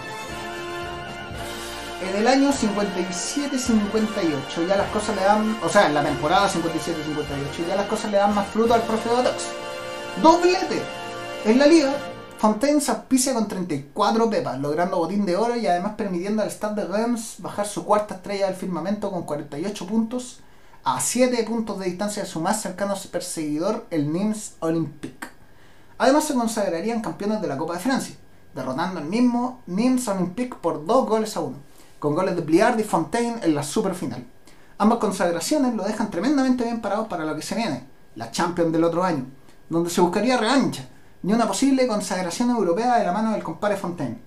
En 2.00 2.14
el 2.16 2.28
año 2.28 2.52
57-58 2.52 4.68
ya 4.68 4.76
las 4.76 4.88
cosas 4.90 5.16
le 5.16 5.22
dan, 5.22 5.58
o 5.62 5.68
sea, 5.68 5.88
en 5.88 5.94
la 5.94 6.04
temporada 6.04 6.48
57-58 6.48 7.66
ya 7.68 7.74
las 7.74 7.86
cosas 7.86 8.12
le 8.12 8.18
dan 8.18 8.32
más 8.34 8.46
fruto 8.48 8.74
al 8.74 8.82
profe 8.82 9.08
Botox. 9.08 9.46
Doblete. 10.22 10.80
En 11.44 11.58
la 11.58 11.66
liga, 11.66 11.92
Fontaine 12.38 12.80
se 12.80 12.92
auspicia 12.92 13.34
con 13.34 13.48
34 13.48 14.30
pepas, 14.30 14.60
logrando 14.60 14.98
botín 14.98 15.26
de 15.26 15.36
oro 15.36 15.56
y 15.56 15.66
además 15.66 15.94
permitiendo 15.96 16.42
al 16.42 16.52
Stade 16.52 16.82
de 16.82 16.88
Reims 16.88 17.34
bajar 17.38 17.66
su 17.66 17.84
cuarta 17.84 18.14
estrella 18.14 18.46
del 18.46 18.54
firmamento 18.54 19.10
con 19.10 19.24
48 19.24 19.86
puntos 19.86 20.38
a 20.84 21.00
7 21.00 21.42
puntos 21.42 21.80
de 21.80 21.86
distancia 21.86 22.22
de 22.22 22.28
su 22.28 22.40
más 22.40 22.62
cercano 22.62 22.94
perseguidor, 23.10 23.86
el 23.90 24.12
Nimes 24.12 24.54
Olympique. 24.60 25.26
Además 25.98 26.24
se 26.24 26.34
consagrarían 26.34 27.00
campeones 27.00 27.40
de 27.40 27.48
la 27.48 27.58
Copa 27.58 27.74
de 27.74 27.80
Francia, 27.80 28.14
derrotando 28.59 28.98
al 28.98 29.06
mismo 29.06 29.62
Nimes 29.66 30.09
Olympique 30.09 30.56
por 30.61 30.84
2 30.84 31.09
goles 31.09 31.36
a 31.36 31.40
1, 31.40 31.56
con 32.00 32.14
goles 32.14 32.34
de 32.34 32.42
Bliard 32.42 32.78
y 32.78 32.82
Fontaine 32.82 33.38
en 33.42 33.54
la 33.54 33.62
superfinal. 33.62 34.26
Ambas 34.78 34.98
consagraciones 34.98 35.74
lo 35.74 35.84
dejan 35.84 36.11
tremendamente 36.11 36.64
bien 36.64 36.80
parados 36.80 37.06
para 37.06 37.24
lo 37.24 37.36
que 37.36 37.42
se 37.42 37.54
viene, 37.54 37.84
la 38.16 38.30
Champions 38.32 38.72
del 38.72 38.84
otro 38.84 39.04
año, 39.04 39.26
donde 39.68 39.90
se 39.90 40.00
buscaría 40.00 40.36
revancha 40.36 40.88
y 41.22 41.32
una 41.32 41.46
posible 41.46 41.86
consagración 41.86 42.50
europea 42.50 42.98
de 42.98 43.06
la 43.06 43.12
mano 43.12 43.30
del 43.30 43.44
compadre 43.44 43.76
Fontaine. 43.76 44.18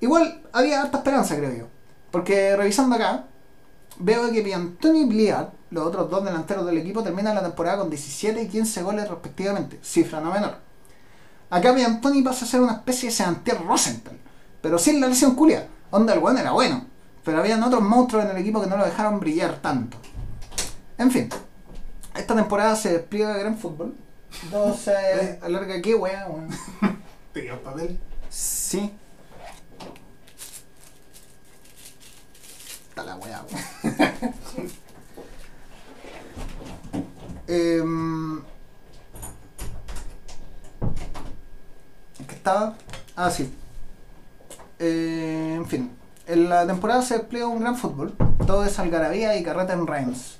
Igual 0.00 0.42
había 0.52 0.82
harta 0.82 0.98
esperanza, 0.98 1.36
creo 1.36 1.52
yo, 1.52 1.66
porque 2.12 2.56
revisando 2.56 2.94
acá, 2.94 3.24
veo 3.98 4.30
que 4.30 4.42
Piantoni 4.42 5.00
y 5.00 5.04
Bliard, 5.04 5.48
los 5.70 5.84
otros 5.84 6.08
dos 6.08 6.24
delanteros 6.24 6.64
del 6.64 6.78
equipo, 6.78 7.02
terminan 7.02 7.34
la 7.34 7.42
temporada 7.42 7.78
con 7.78 7.90
17 7.90 8.40
y 8.40 8.48
15 8.48 8.82
goles 8.82 9.08
respectivamente, 9.08 9.80
cifra 9.82 10.20
no 10.20 10.30
menor. 10.30 10.67
Acá 11.50 11.74
Piantoni 11.74 12.22
pasa 12.22 12.44
a 12.44 12.48
ser 12.48 12.60
una 12.60 12.74
especie 12.74 13.08
de 13.08 13.14
Sebastián 13.14 13.58
Rosenthal, 13.66 14.18
pero 14.60 14.78
sin 14.78 15.00
la 15.00 15.06
lesión 15.06 15.34
culia. 15.34 15.66
Onda 15.90 16.12
el 16.12 16.38
era 16.38 16.50
bueno, 16.50 16.84
pero 17.24 17.38
habían 17.38 17.62
otros 17.62 17.82
monstruos 17.82 18.24
en 18.24 18.32
el 18.32 18.36
equipo 18.38 18.60
que 18.60 18.66
no 18.66 18.76
lo 18.76 18.84
dejaron 18.84 19.18
brillar 19.20 19.56
tanto. 19.62 19.96
En 20.98 21.10
fin, 21.10 21.30
esta 22.14 22.34
temporada 22.34 22.76
se 22.76 22.92
despliega 22.92 23.36
gran 23.36 23.56
fútbol. 23.56 23.94
Todo 24.50 24.74
se 24.76 25.38
alarga 25.40 25.80
qué 25.80 25.94
wea, 25.94 26.26
weón. 26.28 26.48
¿Te 27.32 27.50
papel? 27.54 27.98
Sí. 28.28 28.92
Está 32.90 33.04
la 33.04 33.16
weá, 33.16 33.44
weón. 33.50 34.72
Em, 37.50 38.42
¿en 42.18 42.26
¿Qué 42.26 42.36
estaba? 42.48 42.74
Ah, 43.16 43.30
sí. 43.30 43.52
Eh, 44.78 45.54
en 45.56 45.66
fin, 45.66 45.90
en 46.26 46.48
la 46.48 46.66
temporada 46.66 47.02
se 47.02 47.14
despliega 47.18 47.46
un 47.46 47.60
gran 47.60 47.76
fútbol. 47.76 48.14
Todo 48.46 48.64
es 48.64 48.78
algarabía 48.78 49.36
y 49.36 49.42
carreta 49.42 49.72
en 49.72 49.86
Reims. 49.86 50.36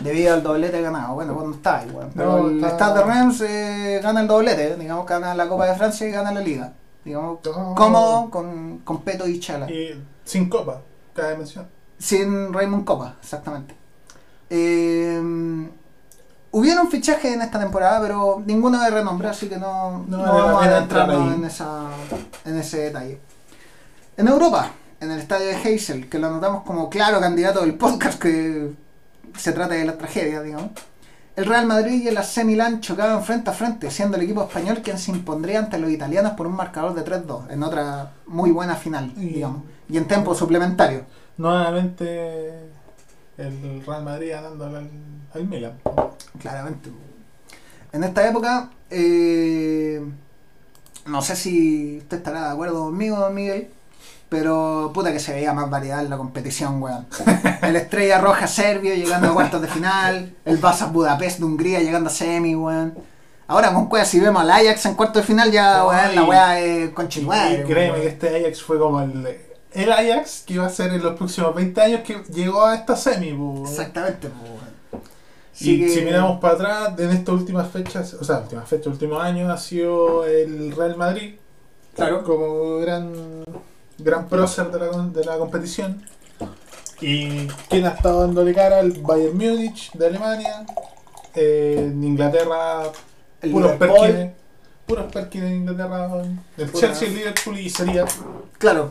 Debido 0.00 0.34
al 0.34 0.42
doblete 0.42 0.80
ganado. 0.82 1.14
Bueno, 1.14 1.34
cuando 1.34 1.56
está 1.56 1.84
igual. 1.86 2.10
Pero 2.14 2.38
No, 2.42 2.48
el 2.48 2.56
está- 2.56 2.70
Stade 2.76 2.98
de 2.98 3.04
Reims 3.04 3.40
eh, 3.40 4.00
gana 4.02 4.20
el 4.20 4.28
doblete. 4.28 4.76
Digamos, 4.76 5.06
gana 5.06 5.34
la 5.34 5.48
Copa 5.48 5.66
de 5.66 5.74
Francia 5.74 6.06
y 6.06 6.10
gana 6.10 6.30
la 6.32 6.40
Liga. 6.40 6.72
Digamos, 7.04 7.38
cómodo 7.42 8.28
con, 8.30 8.78
con 8.80 9.00
Peto 9.02 9.26
y 9.26 9.40
Chala. 9.40 9.70
Y 9.70 9.98
sin 10.24 10.48
copa, 10.50 10.82
cada 11.14 11.30
dimensión. 11.30 11.66
Sin 11.98 12.52
Raymond 12.52 12.84
Copa, 12.84 13.16
exactamente. 13.20 13.74
Eh, 14.50 15.20
hubieron 16.52 16.90
fichajes 16.90 17.34
en 17.34 17.42
esta 17.42 17.58
temporada, 17.60 18.00
pero 18.00 18.42
ninguno 18.46 18.80
de 18.82 18.90
renombre, 18.90 19.28
así 19.28 19.48
que 19.48 19.56
no, 19.58 20.04
No 20.08 20.16
no 20.16 20.22
vale 20.22 20.38
la 20.38 20.44
vamos 20.44 20.62
a 20.62 20.66
adentrarnos 20.68 21.16
entrar 21.16 21.28
ahí. 21.32 21.38
en, 21.38 21.44
esa, 21.44 21.82
en 22.44 22.58
ese 22.58 22.78
detalle. 22.78 23.20
En 24.16 24.28
Europa, 24.28 24.70
en 25.00 25.10
el 25.10 25.18
estadio 25.20 25.46
de 25.46 25.54
Heysel, 25.62 26.08
que 26.08 26.18
lo 26.18 26.26
anotamos 26.28 26.64
como 26.64 26.88
claro 26.90 27.20
candidato 27.20 27.60
del 27.60 27.74
podcast, 27.74 28.18
que 28.20 28.72
se 29.36 29.52
trata 29.52 29.74
de 29.74 29.84
la 29.84 29.96
tragedia, 29.96 30.42
digamos. 30.42 30.70
El 31.36 31.44
Real 31.46 31.66
Madrid 31.66 32.02
y 32.02 32.08
el 32.08 32.16
AC 32.18 32.38
Milán 32.44 32.80
chocaban 32.80 33.22
frente 33.22 33.50
a 33.50 33.52
frente, 33.52 33.92
siendo 33.92 34.16
el 34.16 34.24
equipo 34.24 34.42
español 34.42 34.80
quien 34.82 34.98
se 34.98 35.12
impondría 35.12 35.60
ante 35.60 35.78
los 35.78 35.88
italianos 35.90 36.32
por 36.32 36.48
un 36.48 36.56
marcador 36.56 36.94
de 36.94 37.04
3-2, 37.04 37.50
en 37.50 37.62
otra 37.62 38.10
muy 38.26 38.50
buena 38.50 38.74
final, 38.74 39.12
Y- 39.16 39.34
digamos, 39.34 39.62
y 39.88 39.98
en 39.98 40.08
tiempo 40.08 40.34
suplementario. 40.34 41.04
Nuevamente 41.36 42.50
el 43.36 43.84
Real 43.86 44.02
Madrid 44.02 44.30
ganando 44.32 44.64
al, 44.66 44.90
al 45.34 45.46
Milan. 45.46 45.78
Claramente. 46.40 46.90
En 47.92 48.04
esta 48.04 48.28
época, 48.28 48.70
eh, 48.90 50.02
no 51.06 51.22
sé 51.22 51.36
si 51.36 51.98
usted 51.98 52.18
estará 52.18 52.46
de 52.48 52.52
acuerdo 52.52 52.84
conmigo, 52.84 53.16
don 53.16 53.34
Miguel, 53.34 53.70
pero 54.28 54.90
puta 54.92 55.10
que 55.12 55.18
se 55.20 55.32
veía 55.32 55.52
más 55.54 55.70
variedad 55.70 56.00
en 56.02 56.10
la 56.10 56.18
competición, 56.18 56.82
weón. 56.82 57.06
El 57.62 57.76
Estrella 57.76 58.20
Roja 58.20 58.46
Serbio 58.46 58.94
llegando 58.94 59.28
a 59.28 59.34
cuartos 59.34 59.62
de 59.62 59.68
final, 59.68 60.34
el 60.44 60.58
Vasas 60.58 60.92
Budapest 60.92 61.38
de 61.38 61.44
Hungría 61.46 61.80
llegando 61.80 62.10
a 62.10 62.12
semi, 62.12 62.54
weón. 62.54 62.94
Ahora 63.46 63.72
con 63.72 63.86
Cueva, 63.88 64.04
si 64.04 64.20
vemos 64.20 64.42
al 64.42 64.50
Ajax 64.50 64.84
en 64.84 64.94
cuartos 64.94 65.22
de 65.22 65.26
final, 65.26 65.50
ya, 65.50 65.86
weón, 65.86 66.14
la 66.14 66.24
weá 66.24 66.60
es 66.60 66.90
Y 66.90 66.92
conchetumadre, 66.92 67.64
créeme 67.64 67.92
weón. 67.92 68.02
que 68.02 68.08
este 68.08 68.36
Ajax 68.44 68.62
fue 68.62 68.78
como 68.78 69.00
el, 69.00 69.38
el 69.72 69.90
Ajax 69.92 70.42
que 70.46 70.54
iba 70.54 70.66
a 70.66 70.70
ser 70.70 70.92
en 70.92 71.02
los 71.02 71.16
próximos 71.16 71.54
20 71.54 71.80
años 71.80 72.00
que 72.02 72.22
llegó 72.30 72.66
a 72.66 72.74
esta 72.74 72.94
semi. 72.96 73.32
po. 73.32 73.64
Exactamente, 73.66 74.28
pues, 74.28 74.52
Y 75.60 75.80
que- 75.80 75.88
si 75.88 76.02
miramos 76.02 76.40
para 76.40 76.54
atrás, 76.54 76.98
en 76.98 77.10
estas 77.10 77.34
últimas 77.34 77.68
fechas, 77.70 78.14
o 78.14 78.24
sea, 78.24 78.38
últimas 78.38 78.68
fechas, 78.68 78.86
últimos 78.88 79.22
años, 79.22 79.50
ha 79.50 79.56
sido 79.56 80.24
el 80.24 80.72
Real 80.74 80.96
Madrid. 80.96 81.34
Claro. 81.94 82.22
Como 82.22 82.78
gran, 82.78 83.12
gran 83.98 84.28
prócer 84.28 84.70
de 84.70 84.78
la, 84.78 84.86
de 85.08 85.24
la 85.24 85.36
competición. 85.38 86.02
Y 87.00 87.46
quien 87.68 87.86
ha 87.86 87.90
estado 87.90 88.20
dándole 88.22 88.54
cara 88.54 88.78
al 88.80 88.92
Bayern 88.92 89.36
Múnich 89.36 89.92
de 89.92 90.06
Alemania. 90.06 90.66
Eh, 91.34 91.76
en 91.78 92.02
Inglaterra, 92.04 92.82
El 93.40 93.50
puros 93.52 93.72
Perkins. 93.72 94.32
Puros 94.86 95.12
Perkins 95.12 95.44
en 95.44 95.54
Inglaterra. 95.56 96.22
El. 96.56 96.72
Chelsea, 96.72 97.08
el 97.08 97.14
Liverpool 97.14 97.58
y 97.58 97.70
sería. 97.70 98.04
Claro. 98.58 98.90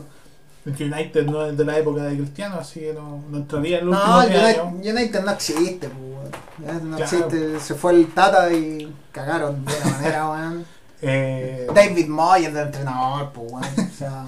El 0.76 0.92
United 0.92 1.26
no 1.26 1.44
es 1.46 1.56
de 1.56 1.64
la 1.64 1.78
época 1.78 2.02
de 2.04 2.16
Cristiano, 2.16 2.56
así 2.60 2.80
que 2.80 2.92
no, 2.92 3.22
no 3.30 3.38
entraría 3.38 3.78
en 3.78 3.90
No, 3.90 3.96
últimos 3.96 4.26
10 4.28 4.42
años. 4.44 4.72
United, 4.74 4.90
United 4.96 5.24
no 5.24 5.30
existe, 5.32 5.88
pues, 5.88 6.00
weón. 6.02 6.28
United 6.58 6.82
no 6.82 6.96
Claro. 6.96 7.16
existe. 7.16 7.60
Se 7.60 7.74
fue 7.74 7.92
el 7.92 8.06
Tata 8.12 8.52
y 8.52 8.94
cagaron 9.12 9.64
de 9.64 9.72
una 9.82 9.90
manera, 9.96 10.28
weón. 10.30 10.64
Eh, 11.00 11.66
David 11.74 12.08
Moyes 12.08 12.52
de 12.54 12.60
entrenador, 12.62 13.32
pues, 13.32 13.52
weón. 13.52 13.64
O 13.64 13.96
sea, 13.96 14.26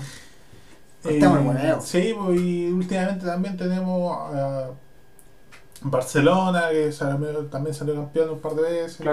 el 1.05 1.26
hueveo. 1.26 1.80
Sí, 1.80 2.14
pues, 2.18 2.41
y 2.41 2.68
últimamente 2.70 3.26
también 3.26 3.57
tenemos 3.57 4.16
a 4.34 4.68
Barcelona, 5.82 6.68
que 6.70 6.93
salió- 6.93 7.47
también 7.47 7.74
salió 7.74 7.95
campeón 7.95 8.30
un 8.30 8.38
par 8.41 8.55
de 8.55 8.62
veces. 8.62 9.07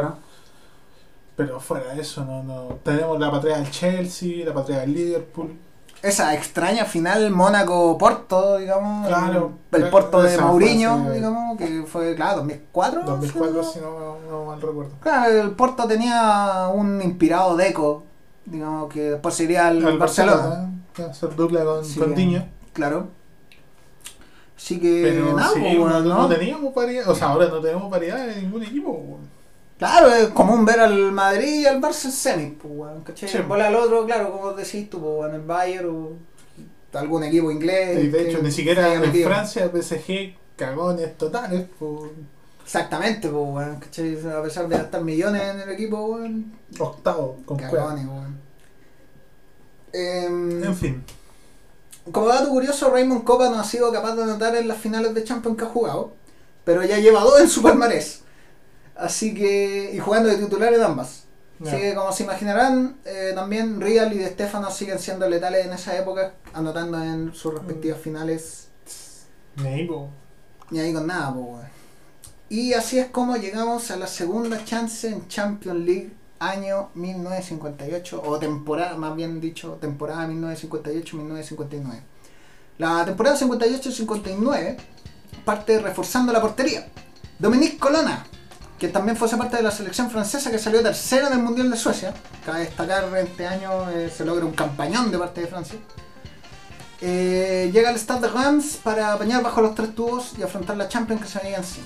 Pero 1.36 1.60
fuera 1.60 1.94
de 1.94 2.02
eso, 2.02 2.26
no, 2.26 2.44
no. 2.44 2.80
Tenemos 2.84 3.20
la 3.20 3.30
patria 3.32 3.58
del 3.58 3.70
Chelsea, 3.70 4.44
la 4.46 4.54
patria 4.54 4.80
del 4.80 4.94
Liverpool. 4.94 5.56
Esa 6.04 6.34
extraña 6.36 6.86
final 6.86 7.32
Mónaco-Porto, 7.32 8.58
digamos. 8.58 9.08
Claro. 9.08 9.54
El, 9.72 9.84
el 9.84 9.90
Porto 9.90 10.22
de 10.22 10.30
Esa 10.30 10.44
fue 10.44 10.52
Mourinho, 10.52 10.94
hace- 10.94 11.14
digamos, 11.14 11.58
que 11.58 11.84
fue, 11.88 12.16
claro, 12.16 12.38
2004. 12.38 13.02
2004, 13.04 13.64
¿sí? 13.64 13.70
si 13.74 13.80
no, 13.80 14.18
no 14.30 14.46
mal 14.46 14.62
recuerdo. 14.62 14.92
Claro, 15.02 15.42
el 15.42 15.52
Porto 15.52 15.88
tenía 15.88 16.70
un 16.74 17.02
inspirado 17.02 17.56
Deco, 17.58 18.04
digamos, 18.46 18.94
que 18.94 19.02
después 19.12 19.34
sería 19.36 19.70
el 19.70 19.86
Al 19.86 19.98
Barcelona. 19.98 20.72
que 20.94 21.02
va 21.02 21.08
a 21.08 21.12
hacer 21.12 21.36
dupla 21.36 21.64
con, 21.66 21.84
Sí, 21.84 22.00
con. 22.00 22.14
Diño. 22.14 22.46
Claro. 22.74 23.08
Así 24.56 24.80
que, 24.80 25.02
Pero 25.04 25.36
nada, 25.36 25.52
sí, 25.54 25.60
pues, 25.60 25.76
no, 25.78 25.84
weón, 25.84 26.08
no 26.10 26.16
¿no? 26.24 26.28
teníamos 26.28 26.74
variedad. 26.74 27.08
O 27.10 27.16
sea, 27.16 27.30
ahora 27.30 27.48
no 27.48 27.60
tenemos 27.60 27.90
variedad 27.90 28.28
en 28.30 28.44
ningún 28.44 28.64
equipo. 28.64 28.92
weón. 28.92 29.37
Claro, 29.78 30.12
es 30.12 30.30
común 30.30 30.66
ver 30.66 30.80
al 30.80 31.12
Madrid 31.12 31.62
y 31.62 31.66
al 31.68 31.80
Barça 31.80 32.06
en 32.06 32.12
semi, 32.12 32.52
pues, 32.52 32.74
weón, 32.76 33.04
¿cachai? 33.04 33.30
Sí. 33.30 33.38
Bola 33.48 33.68
al 33.68 33.76
otro, 33.76 34.06
claro, 34.06 34.32
como 34.32 34.54
decís 34.54 34.90
tú, 34.90 35.00
pues, 35.00 35.34
el 35.34 35.42
Bayern 35.42 35.90
o 35.90 36.12
algún 36.98 37.24
equipo 37.24 37.52
inglés. 37.52 38.04
Y 38.04 38.08
de 38.08 38.18
que 38.18 38.30
hecho, 38.30 38.42
ni 38.42 38.52
siquiera 38.52 38.94
en 38.94 39.02
metido. 39.02 39.30
Francia, 39.30 39.70
PSG, 39.72 40.36
cagones 40.56 41.16
totales. 41.18 41.66
Pues, 41.78 42.12
Exactamente, 42.64 43.30
pues, 43.30 43.44
weón, 43.50 43.80
¿cachai? 43.80 44.18
A 44.30 44.42
pesar 44.42 44.68
de 44.68 44.78
gastar 44.78 45.02
millones 45.04 45.42
en 45.44 45.62
el 45.62 45.70
equipo, 45.70 46.06
weón, 46.06 46.54
octavo, 46.80 47.38
con 47.46 47.58
cagones, 47.58 48.06
weón. 48.08 48.38
Em, 49.94 50.64
En 50.64 50.76
fin. 50.76 51.04
Como 52.12 52.28
dato 52.28 52.50
curioso, 52.50 52.90
Raymond 52.90 53.24
Copa 53.24 53.50
no 53.50 53.60
ha 53.60 53.64
sido 53.64 53.92
capaz 53.92 54.16
de 54.16 54.24
anotar 54.24 54.56
en 54.56 54.68
las 54.68 54.78
finales 54.78 55.14
de 55.14 55.24
Champions 55.24 55.58
que 55.58 55.66
ha 55.66 55.68
jugado, 55.68 56.14
pero 56.64 56.84
ya 56.84 56.98
lleva 57.00 57.22
dos 57.22 57.40
en 57.42 57.50
su 57.50 57.62
palmarés. 57.62 58.22
Así 58.98 59.34
que, 59.34 59.92
y 59.94 60.00
jugando 60.00 60.30
de 60.30 60.38
titular 60.38 60.74
en 60.74 60.82
ambas. 60.82 61.26
Ya. 61.60 61.72
Así 61.72 61.82
que, 61.82 61.96
como 61.96 62.12
se 62.12 62.24
imaginarán, 62.24 62.98
eh, 63.06 63.32
también 63.36 63.80
Real 63.82 64.14
y 64.14 64.18
De 64.18 64.30
Stefano 64.30 64.72
siguen 64.72 65.00
siendo 65.00 65.28
letales 65.30 65.66
en 65.66 65.74
esa 65.74 65.98
época, 65.98 66.34
anotando 66.54 67.02
en 67.02 67.34
sus 67.34 67.54
respectivas 67.54 68.00
finales. 68.00 68.68
Ni 69.58 69.68
ahí, 69.68 69.88
po. 69.88 70.10
Ni 70.70 70.80
ahí 70.80 70.94
con 70.94 71.08
nada, 71.08 71.32
weón. 71.32 71.78
Y 72.50 72.74
así 72.74 72.98
es 72.98 73.08
como 73.08 73.36
llegamos 73.36 73.92
a 73.92 73.98
la 73.98 74.08
segunda 74.08 74.64
chance 74.64 75.08
en 75.08 75.28
Champions 75.28 75.80
League 75.80 76.14
año 76.40 76.92
1958, 76.94 78.22
o 78.24 78.40
temporada, 78.40 78.96
más 78.96 79.16
bien 79.16 79.42
dicho, 79.42 79.78
temporada 79.82 80.28
1958-1959. 80.28 82.02
La 82.78 83.04
temporada 83.06 83.38
58-59 83.38 84.78
parte 85.44 85.80
reforzando 85.80 86.32
la 86.32 86.42
portería. 86.42 86.88
Dominique 87.40 87.78
Colonna, 87.78 88.26
que 88.80 88.88
también 88.90 89.18
fuese 89.18 89.38
parte 89.38 89.58
de 89.58 89.64
la 89.64 89.72
selección 89.72 90.10
francesa 90.12 90.52
que 90.52 90.60
salió 90.60 90.82
tercero 90.84 91.28
en 91.28 91.34
el 91.34 91.40
Mundial 91.40 91.70
de 91.72 91.78
Suecia. 91.78 92.14
Cabe 92.46 92.60
destacar, 92.62 93.06
este 93.18 93.48
año 93.48 93.90
eh, 93.90 94.12
se 94.16 94.24
logra 94.24 94.46
un 94.46 94.54
campañón 94.54 95.12
de 95.12 95.18
parte 95.18 95.42
de 95.42 95.48
Francia. 95.48 95.80
Eh, 97.00 97.70
llega 97.74 97.90
al 97.90 97.96
Stade 97.98 98.22
de 98.22 98.28
Reims 98.30 98.80
para 98.84 99.14
apañar 99.14 99.44
bajo 99.44 99.62
los 99.62 99.76
tres 99.76 99.94
tubos 99.94 100.34
y 100.38 100.42
afrontar 100.44 100.78
la 100.78 100.88
Champions 100.90 101.22
que 101.22 101.28
se 101.28 101.40
venía 101.40 101.58
encima. 101.58 101.86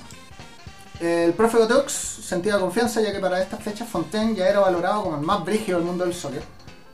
El 0.99 1.33
profe 1.33 1.57
Gotox 1.57 1.91
sentía 1.91 2.59
confianza 2.59 3.01
ya 3.01 3.11
que 3.11 3.19
para 3.19 3.41
estas 3.41 3.61
fechas 3.61 3.89
Fontaine 3.89 4.35
ya 4.35 4.47
era 4.47 4.59
valorado 4.59 5.03
como 5.03 5.15
el 5.17 5.21
más 5.21 5.43
brígido 5.43 5.79
del 5.79 5.87
mundo 5.87 6.05
del 6.05 6.13
soccer, 6.13 6.43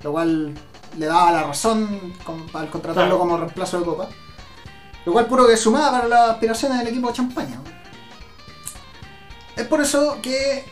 lo 0.01 0.11
cual 0.13 0.53
le 0.97 1.05
daba 1.05 1.31
la 1.31 1.43
razón 1.43 2.13
con- 2.23 2.45
al 2.53 2.69
contratarlo 2.69 3.09
Claro. 3.15 3.19
como 3.19 3.37
reemplazo 3.37 3.79
de 3.79 3.85
Copa. 3.85 4.09
Lo 5.05 5.11
cual 5.13 5.25
puro 5.27 5.45
que 5.47 5.55
sumaba 5.57 5.91
para 5.91 6.07
las 6.07 6.29
aspiraciones 6.31 6.79
del 6.79 6.87
equipo 6.87 7.07
de 7.09 7.13
Champaña. 7.13 7.59
Es 9.57 9.65
por 9.67 9.81
eso 9.81 10.19
que 10.21 10.63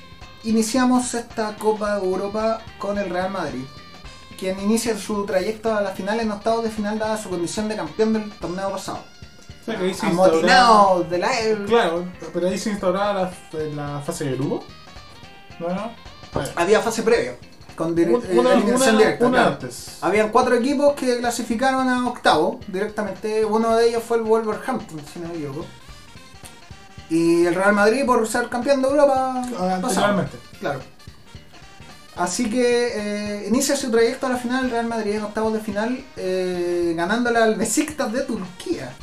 iniciamos 0.44 1.14
esta 1.14 1.56
Copa 1.56 1.98
Europa 1.98 2.60
con 2.78 2.98
el 2.98 3.10
Real 3.10 3.32
Madrid, 3.32 3.64
quien 4.38 4.60
inicia 4.60 4.98
su 4.98 5.26
trayecto 5.26 5.74
a 5.74 5.82
la 5.82 5.92
final 5.92 6.20
en 6.20 6.32
octavos 6.32 6.64
de 6.64 6.70
final 6.70 7.00
dada 7.00 7.18
su 7.18 7.30
condición 7.30 7.68
de 7.68 7.76
campeón 7.76 8.14
del 8.14 8.32
torneo 8.34 8.72
pasado. 8.72 9.00
O 9.62 9.66
sea, 9.66 9.78
que 9.80 9.86
ahí 9.86 9.94
se 9.94 10.06
instauraba- 10.06 10.30
Amotinado 10.30 11.04
de 11.06 11.18
la... 11.18 11.30
Claro, 11.66 12.06
pero 12.32 12.48
ahí 12.48 12.58
se 12.60 12.70
instauraba 12.70 13.14
la, 13.14 13.60
la 13.94 14.02
fase 14.02 14.26
de 14.26 14.36
grupo. 14.36 14.64
¿No? 15.60 15.70
no? 15.70 15.92
Bueno, 16.34 16.50
Había 16.56 16.82
fase 16.82 17.02
previa, 17.02 17.36
con 17.76 17.94
una, 17.94 18.02
eliminación 18.54 18.76
una- 18.76 18.92
directa. 19.00 19.26
una 19.26 19.38
claro. 19.38 19.52
antes. 19.54 19.98
Habían 20.02 20.30
cuatro 20.30 20.54
equipos 20.56 20.94
que 20.94 21.18
clasificaron 21.18 21.90
a 21.90 22.08
octavo 22.08 22.60
directamente. 22.68 23.44
Uno 23.46 23.76
de 23.76 23.88
ellos 23.90 24.04
fue 24.04 24.18
el 24.18 24.24
Wolverhampton, 24.24 25.02
si 25.12 25.20
no 25.20 25.30
me 25.30 25.36
equivoco. 25.36 25.66
Y 27.10 27.46
el 27.46 27.56
Real 27.56 27.74
Madrid 27.74 28.06
por 28.06 28.28
ser 28.28 28.50
campeón 28.50 28.82
de 28.82 28.88
Europa. 28.90 29.44
Anteriormente. 29.60 30.38
Claro. 30.60 30.80
Así 32.16 32.50
que 32.50 32.92
eh, 32.96 33.48
inicia 33.48 33.76
su 33.76 33.92
trayecto 33.92 34.26
a 34.28 34.30
la 34.30 34.38
final 34.38 34.66
el 34.66 34.72
Real 34.72 34.88
Madrid 34.88 35.16
en 35.16 35.24
octavos 35.24 35.54
de 35.54 35.60
final, 35.60 36.04
eh, 36.16 36.94
ganándole 36.96 37.40
al 37.40 37.56
Besiktas 37.56 38.12
de 38.14 38.22
Turquía, 38.22 38.94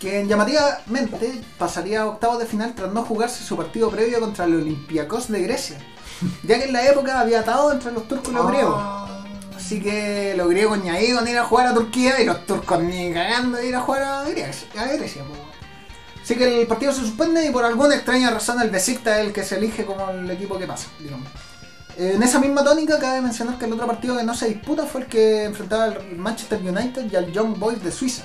que 0.00 0.26
llamativamente 0.26 1.42
pasaría 1.58 2.02
a 2.02 2.06
octavos 2.06 2.40
de 2.40 2.46
final 2.46 2.74
tras 2.74 2.92
no 2.92 3.04
jugarse 3.04 3.44
su 3.44 3.56
partido 3.56 3.88
previo 3.88 4.18
contra 4.18 4.46
el 4.46 4.56
Olympiacos 4.56 5.28
de 5.28 5.42
Grecia, 5.42 5.78
ya 6.42 6.58
que 6.58 6.64
en 6.64 6.72
la 6.72 6.84
época 6.88 7.20
había 7.20 7.40
atado 7.40 7.72
entre 7.72 7.92
los 7.92 8.08
turcos 8.08 8.30
y 8.30 8.34
los 8.34 8.48
griegos. 8.48 8.76
Ah, 8.78 9.24
Así 9.56 9.80
que 9.80 10.34
los 10.36 10.48
griegos 10.48 10.82
ni 10.82 10.90
ahí 10.90 11.12
con 11.12 11.26
ir 11.26 11.38
a 11.38 11.44
jugar 11.44 11.68
a 11.68 11.74
Turquía 11.74 12.20
y 12.20 12.24
los 12.24 12.44
turcos 12.46 12.82
ni 12.82 13.12
cagando 13.12 13.58
de 13.58 13.68
ir 13.68 13.76
a 13.76 13.80
jugar 13.80 14.02
a 14.02 14.24
Grecia. 14.24 14.68
a. 14.76 15.45
Así 16.26 16.34
que 16.34 16.62
el 16.62 16.66
partido 16.66 16.92
se 16.92 17.02
suspende 17.02 17.46
y 17.46 17.52
por 17.52 17.64
alguna 17.64 17.94
extraña 17.94 18.32
razón 18.32 18.60
el 18.60 18.68
Besiktas 18.68 19.20
es 19.20 19.26
el 19.26 19.32
que 19.32 19.44
se 19.44 19.58
elige 19.58 19.84
como 19.84 20.10
el 20.10 20.28
equipo 20.28 20.58
que 20.58 20.66
pasa, 20.66 20.88
digamos. 20.98 21.28
En 21.96 22.20
esa 22.20 22.40
misma 22.40 22.64
tónica 22.64 22.98
cabe 22.98 23.20
mencionar 23.20 23.60
que 23.60 23.66
el 23.66 23.72
otro 23.74 23.86
partido 23.86 24.16
que 24.16 24.24
no 24.24 24.34
se 24.34 24.48
disputa 24.48 24.86
fue 24.86 25.02
el 25.02 25.06
que 25.06 25.44
enfrentaba 25.44 25.84
al 25.84 26.16
Manchester 26.16 26.60
United 26.60 27.12
y 27.12 27.14
al 27.14 27.30
Young 27.30 27.56
Boys 27.56 27.80
de 27.80 27.92
Suiza, 27.92 28.24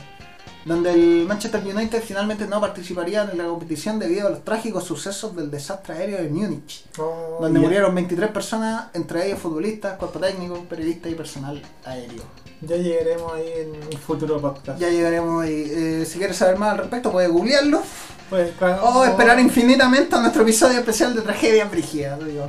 donde 0.66 0.94
el 0.94 1.26
Manchester 1.28 1.62
United 1.66 2.02
finalmente 2.06 2.46
no 2.48 2.62
participaría 2.62 3.24
en 3.32 3.38
la 3.38 3.46
competición 3.46 3.98
debido 4.00 4.28
a 4.28 4.30
los 4.30 4.44
trágicos 4.44 4.84
sucesos 4.84 5.36
del 5.36 5.50
desastre 5.50 5.96
aéreo 5.96 6.18
de 6.22 6.30
Múnich, 6.30 6.86
Oh, 7.00 7.40
donde 7.42 7.60
murieron 7.60 7.96
23 7.96 8.30
personas, 8.32 8.86
entre 8.94 9.26
ellos 9.28 9.40
futbolistas, 9.40 9.98
cuerpo 9.98 10.20
técnico, 10.20 10.64
periodistas 10.70 11.12
y 11.12 11.16
personal 11.16 11.62
aéreo. 11.86 12.24
Ya 12.62 12.76
llegaremos 12.76 13.34
ahí 13.34 13.52
en 13.58 13.72
un 13.72 14.00
futuro 14.00 14.40
podcast. 14.40 14.80
Ya 14.80 14.90
llegaremos 14.90 15.44
ahí. 15.44 15.64
Eh, 15.68 16.06
si 16.08 16.20
quieres 16.20 16.38
saber 16.38 16.58
más 16.58 16.74
al 16.74 16.78
respecto, 16.78 17.12
puedes 17.12 17.32
googlearlo 17.32 17.82
Pues, 18.30 18.52
claro, 18.60 18.84
o 18.84 19.04
esperar 19.04 19.40
infinitamente 19.40 20.16
a 20.16 20.20
nuestro 20.20 20.44
episodio 20.44 20.78
especial 20.78 21.16
de 21.16 21.22
Tragedia 21.22 21.66
Brígida. 21.66 22.18
digo. 22.20 22.48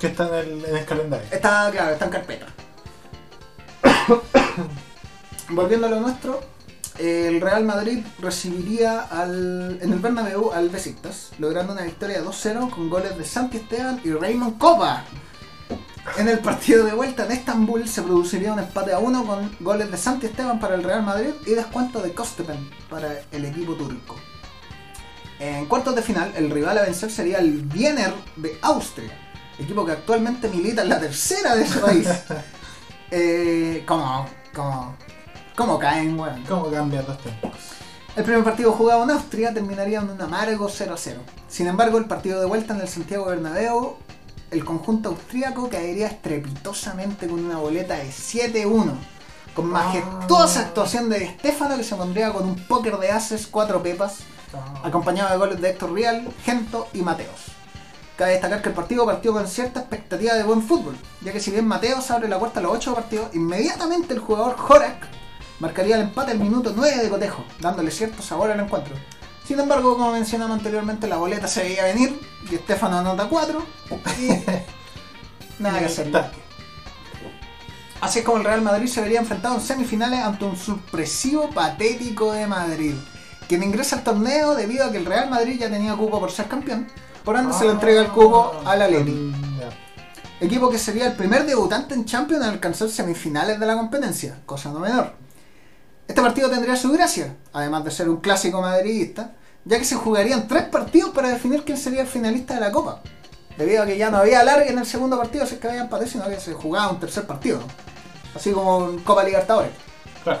Que 0.00 0.06
está 0.06 0.26
en 0.28 0.34
el, 0.52 0.64
en 0.64 0.76
el 0.76 0.84
calendario. 0.86 1.26
Está, 1.30 1.70
claro, 1.70 1.92
está 1.92 2.06
en 2.06 2.10
carpeta. 2.10 2.46
Volviendo 5.50 5.86
a 5.86 5.90
lo 5.90 6.00
nuestro, 6.00 6.40
el 6.98 7.40
Real 7.40 7.64
Madrid 7.64 8.04
recibiría 8.18 9.00
al, 9.00 9.78
en 9.80 9.92
el 9.92 9.98
Bernabéu 9.98 10.52
al 10.52 10.68
Besiktas, 10.68 11.30
logrando 11.38 11.72
una 11.72 11.82
victoria 11.82 12.22
2-0 12.22 12.70
con 12.70 12.88
goles 12.88 13.16
de 13.16 13.24
Santi 13.24 13.58
Esteban 13.58 14.00
y 14.04 14.12
Raymond 14.12 14.58
Copa. 14.58 15.04
En 16.16 16.28
el 16.28 16.38
partido 16.38 16.84
de 16.84 16.92
vuelta 16.92 17.26
en 17.26 17.32
Estambul 17.32 17.88
se 17.88 18.02
produciría 18.02 18.52
un 18.52 18.60
empate 18.60 18.92
a 18.92 18.98
1 18.98 19.26
con 19.26 19.56
goles 19.60 19.90
de 19.90 19.96
Santi 19.96 20.26
Esteban 20.26 20.60
para 20.60 20.74
el 20.74 20.84
Real 20.84 21.02
Madrid 21.02 21.30
y 21.46 21.50
descuento 21.50 22.00
de 22.00 22.12
Kostepen 22.12 22.70
para 22.88 23.20
el 23.32 23.44
equipo 23.44 23.74
turco. 23.74 24.16
En 25.38 25.66
cuartos 25.66 25.94
de 25.94 26.02
final, 26.02 26.32
el 26.36 26.50
rival 26.50 26.78
a 26.78 26.82
vencer 26.82 27.10
sería 27.10 27.38
el 27.38 27.68
Wiener 27.74 28.14
de 28.36 28.58
Austria, 28.62 29.10
equipo 29.58 29.84
que 29.84 29.92
actualmente 29.92 30.48
milita 30.48 30.82
en 30.82 30.88
la 30.88 31.00
tercera 31.00 31.54
de 31.54 31.62
ese 31.64 31.78
país. 31.78 32.08
Eh, 33.08 33.84
¿Cómo? 33.86 34.26
¿Cómo? 34.52 34.96
¿Cómo 35.56 35.78
caen, 35.78 36.18
weón? 36.18 36.44
¿Cómo 36.48 36.70
cambian 36.70 37.04
los 37.06 37.18
tiempos? 37.18 37.50
El 38.14 38.24
primer 38.24 38.44
partido 38.44 38.72
jugado 38.72 39.04
en 39.04 39.10
Austria 39.10 39.52
terminaría 39.52 40.00
en 40.00 40.10
un 40.10 40.20
amargo 40.20 40.68
0-0. 40.68 41.16
Sin 41.48 41.66
embargo, 41.66 41.98
el 41.98 42.06
partido 42.06 42.40
de 42.40 42.46
vuelta 42.46 42.74
en 42.74 42.80
el 42.80 42.88
Santiago 42.88 43.26
Bernabéu, 43.26 43.96
el 44.50 44.64
conjunto 44.64 45.10
austríaco 45.10 45.68
caería 45.68 46.06
estrepitosamente 46.08 47.26
con 47.26 47.44
una 47.44 47.58
boleta 47.58 47.94
de 47.94 48.10
7-1. 48.10 48.92
Con 49.54 49.66
majestuosa 49.66 50.60
Ah. 50.60 50.62
actuación 50.64 51.08
de 51.08 51.28
Stefano 51.38 51.76
que 51.76 51.84
se 51.84 51.94
pondría 51.96 52.32
con 52.32 52.44
un 52.46 52.56
póker 52.66 52.98
de 52.98 53.10
ases, 53.10 53.46
cuatro 53.46 53.82
pepas, 53.82 54.18
acompañado 54.84 55.30
de 55.30 55.36
goles 55.38 55.60
de 55.60 55.70
Héctor 55.70 55.92
Rial, 55.94 56.28
Gento 56.44 56.88
y 56.92 57.00
Mateos. 57.00 57.40
Cabe 58.16 58.32
destacar 58.32 58.62
que 58.62 58.68
el 58.70 58.74
partido 58.74 59.04
partió 59.04 59.32
con 59.32 59.46
cierta 59.46 59.80
expectativa 59.80 60.34
de 60.34 60.42
buen 60.42 60.62
fútbol, 60.62 60.96
ya 61.22 61.32
que 61.32 61.40
si 61.40 61.50
bien 61.50 61.66
Mateos 61.66 62.10
abre 62.10 62.28
la 62.28 62.38
puerta 62.38 62.60
a 62.60 62.62
los 62.62 62.72
8 62.72 62.94
partidos, 62.94 63.34
inmediatamente 63.34 64.14
el 64.14 64.20
jugador 64.20 64.56
Jorak 64.56 65.06
marcaría 65.60 65.96
el 65.96 66.02
empate 66.02 66.32
al 66.32 66.38
minuto 66.38 66.72
9 66.74 67.02
de 67.02 67.08
cotejo, 67.08 67.44
dándole 67.60 67.90
cierto 67.90 68.22
sabor 68.22 68.50
al 68.50 68.60
encuentro. 68.60 68.94
Sin 69.46 69.60
embargo, 69.60 69.96
como 69.96 70.12
mencionamos 70.12 70.58
anteriormente, 70.58 71.06
la 71.06 71.16
boleta 71.16 71.46
se 71.46 71.62
veía 71.62 71.84
venir 71.84 72.20
y 72.50 72.56
Estefano 72.56 72.98
anota 72.98 73.26
4 73.28 73.64
y 74.20 74.28
nada 75.62 75.78
que 75.78 75.84
hacer. 75.84 76.10
Así 78.00 78.18
es 78.18 78.24
como 78.24 78.38
el 78.38 78.44
Real 78.44 78.60
Madrid 78.62 78.88
se 78.88 79.00
vería 79.00 79.20
enfrentado 79.20 79.54
en 79.54 79.60
semifinales 79.60 80.20
ante 80.22 80.44
un 80.44 80.56
sorpresivo 80.56 81.48
patético 81.50 82.32
de 82.32 82.46
Madrid, 82.46 82.94
quien 83.48 83.62
ingresa 83.62 83.96
al 83.96 84.04
torneo 84.04 84.54
debido 84.54 84.84
a 84.84 84.90
que 84.92 84.98
el 84.98 85.06
Real 85.06 85.30
Madrid 85.30 85.58
ya 85.58 85.70
tenía 85.70 85.94
cupo 85.94 86.20
por 86.20 86.30
ser 86.30 86.46
campeón, 86.46 86.88
por 87.24 87.36
ende 87.36 87.52
se 87.54 87.64
le 87.64 87.70
entrega 87.70 88.02
el 88.02 88.08
cupo 88.08 88.60
al 88.64 88.82
Atleti, 88.82 89.32
Ya. 89.58 89.70
equipo 90.46 90.68
que 90.68 90.78
sería 90.78 91.06
el 91.06 91.14
primer 91.14 91.46
debutante 91.46 91.94
en 91.94 92.04
Champions 92.04 92.44
en 92.44 92.50
alcanzar 92.50 92.88
semifinales 92.90 93.58
de 93.58 93.66
la 93.66 93.74
competencia, 93.76 94.38
cosa 94.44 94.70
no 94.70 94.80
menor. 94.80 95.14
Este 96.08 96.22
partido 96.22 96.48
tendría 96.48 96.76
su 96.76 96.92
gracia, 96.92 97.36
además 97.52 97.84
de 97.84 97.90
ser 97.90 98.08
un 98.08 98.18
clásico 98.18 98.60
madridista, 98.60 99.32
ya 99.64 99.78
que 99.78 99.84
se 99.84 99.96
jugarían 99.96 100.46
tres 100.46 100.64
partidos 100.64 101.10
para 101.10 101.28
definir 101.28 101.64
quién 101.64 101.76
sería 101.76 102.02
el 102.02 102.06
finalista 102.06 102.54
de 102.54 102.60
la 102.60 102.70
Copa, 102.70 103.02
debido 103.58 103.82
a 103.82 103.86
que 103.86 103.98
ya 103.98 104.10
no 104.10 104.18
había 104.18 104.40
alargue 104.40 104.70
en 104.70 104.78
el 104.78 104.86
segundo 104.86 105.18
partido 105.18 105.44
si 105.46 105.54
es 105.54 105.60
que 105.60 105.68
había 105.68 105.82
empate, 105.82 106.06
sino 106.06 106.24
que 106.28 106.38
se 106.38 106.52
jugaba 106.52 106.92
un 106.92 107.00
tercer 107.00 107.26
partido, 107.26 107.60
así 108.34 108.52
como 108.52 108.90
en 108.90 109.00
Copa 109.00 109.24
Libertadores. 109.24 109.72
Claro. 110.22 110.40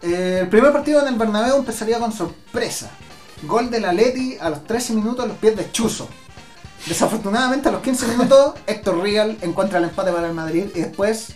Eh, 0.00 0.40
el 0.42 0.48
primer 0.48 0.72
partido 0.72 1.00
en 1.00 1.08
el 1.08 1.18
Bernabéu 1.18 1.56
empezaría 1.56 1.98
con 1.98 2.12
sorpresa. 2.12 2.90
Gol 3.42 3.70
del 3.70 3.84
Atleti 3.84 4.36
a 4.40 4.48
los 4.50 4.64
13 4.64 4.94
minutos 4.94 5.24
a 5.24 5.28
los 5.28 5.36
pies 5.38 5.56
de 5.56 5.70
Chuzo. 5.70 6.08
Desafortunadamente 6.86 7.68
a 7.68 7.72
los 7.72 7.82
15 7.82 8.08
minutos 8.08 8.54
Héctor 8.66 9.02
Rial 9.02 9.38
encuentra 9.40 9.78
el 9.78 9.84
empate 9.84 10.12
para 10.12 10.26
el 10.26 10.34
Madrid 10.34 10.66
y 10.74 10.80
después, 10.80 11.34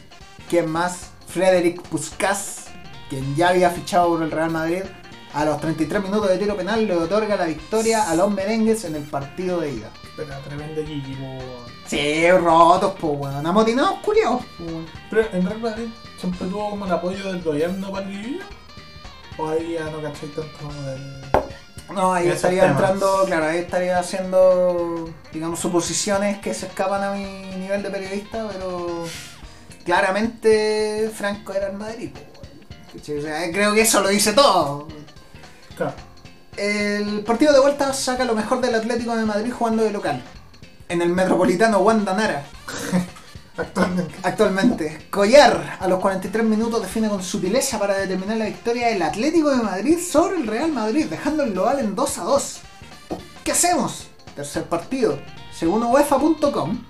¿quién 0.48 0.70
más? 0.70 1.10
Frederic 1.26 1.82
Puskas, 1.82 2.67
quien 3.08 3.34
ya 3.36 3.50
había 3.50 3.70
fichado 3.70 4.08
por 4.08 4.22
el 4.22 4.30
Real 4.30 4.50
Madrid, 4.50 4.82
a 5.34 5.44
los 5.44 5.60
33 5.60 6.02
minutos 6.02 6.28
de 6.28 6.38
tiro 6.38 6.56
penal 6.56 6.86
le 6.86 6.96
otorga 6.96 7.36
la 7.36 7.44
victoria 7.44 8.10
a 8.10 8.14
los 8.14 8.30
merengues 8.30 8.84
en 8.84 8.96
el 8.96 9.02
partido 9.02 9.60
de 9.60 9.72
ida. 9.72 9.90
Pero 10.16 10.34
tremendo 10.46 10.80
po. 10.82 11.44
Sí, 11.86 12.30
rotos, 12.32 12.94
po, 12.98 13.08
weón. 13.08 13.46
Amotinados, 13.46 14.00
curiosos. 14.00 14.44
Pero 15.10 15.28
en 15.32 15.46
Real 15.46 15.60
Madrid 15.60 15.88
siempre 16.18 16.48
tuvo 16.48 16.70
como 16.70 16.86
el 16.86 16.92
apoyo 16.92 17.32
del 17.32 17.42
gobierno 17.42 17.92
para 17.92 18.06
el 18.06 18.12
Kiki. 18.12 18.40
O 19.36 19.48
ahí 19.48 19.74
ya 19.74 19.84
no 19.84 20.02
cacháis 20.02 20.34
tanto 20.34 20.58
como 20.58 20.82
del. 20.82 21.24
No, 21.94 22.12
ahí 22.12 22.28
estaría 22.28 22.62
temas. 22.62 22.80
entrando, 22.80 23.24
claro, 23.26 23.46
ahí 23.46 23.58
estaría 23.58 23.98
haciendo, 23.98 25.08
digamos, 25.32 25.58
suposiciones 25.58 26.38
que 26.38 26.52
se 26.52 26.66
escapan 26.66 27.02
a 27.02 27.12
mi 27.12 27.24
nivel 27.56 27.82
de 27.82 27.90
periodista, 27.90 28.46
pero 28.52 29.04
claramente 29.84 31.10
Franco 31.14 31.54
era 31.54 31.68
el 31.68 31.78
Madrid. 31.78 32.10
¿Cachai? 32.12 32.37
O 33.00 33.22
sea, 33.22 33.50
creo 33.52 33.74
que 33.74 33.82
eso 33.82 34.00
lo 34.00 34.08
dice 34.08 34.32
todo. 34.32 34.88
Claro. 35.76 35.94
El 36.56 37.20
partido 37.24 37.52
de 37.52 37.60
vuelta 37.60 37.92
saca 37.92 38.24
lo 38.24 38.34
mejor 38.34 38.60
del 38.60 38.74
Atlético 38.74 39.16
de 39.16 39.24
Madrid 39.24 39.52
jugando 39.52 39.84
de 39.84 39.92
local. 39.92 40.22
En 40.88 41.02
el 41.02 41.10
Metropolitano 41.10 41.78
Wanda 41.80 42.14
Nara, 42.14 42.44
Actualmente. 43.56 44.14
actualmente. 44.22 45.06
Collar 45.10 45.76
a 45.80 45.88
los 45.88 45.98
43 46.00 46.44
minutos 46.44 46.80
define 46.80 47.08
con 47.08 47.22
sutileza 47.22 47.78
para 47.78 47.98
determinar 47.98 48.36
la 48.36 48.44
victoria 48.46 48.88
del 48.88 49.02
Atlético 49.02 49.50
de 49.50 49.62
Madrid 49.62 49.98
sobre 49.98 50.36
el 50.36 50.46
Real 50.46 50.72
Madrid, 50.72 51.06
dejando 51.06 51.42
el 51.42 51.52
global 51.52 51.80
en 51.80 51.94
2 51.94 52.18
a 52.18 52.22
2. 52.24 52.60
¿Qué 53.44 53.52
hacemos? 53.52 54.06
Tercer 54.34 54.64
partido. 54.64 55.18
Según 55.52 55.82
UEFA.com, 55.82 56.84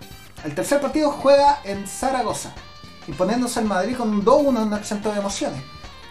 el 0.44 0.54
tercer 0.54 0.80
partido 0.80 1.10
juega 1.10 1.60
en 1.64 1.86
Zaragoza, 1.86 2.52
imponiéndose 3.06 3.58
al 3.60 3.64
Madrid 3.64 3.96
con 3.96 4.10
un 4.10 4.24
2-1 4.24 4.68
no 4.68 4.76
exento 4.76 5.10
de 5.10 5.18
emociones, 5.18 5.62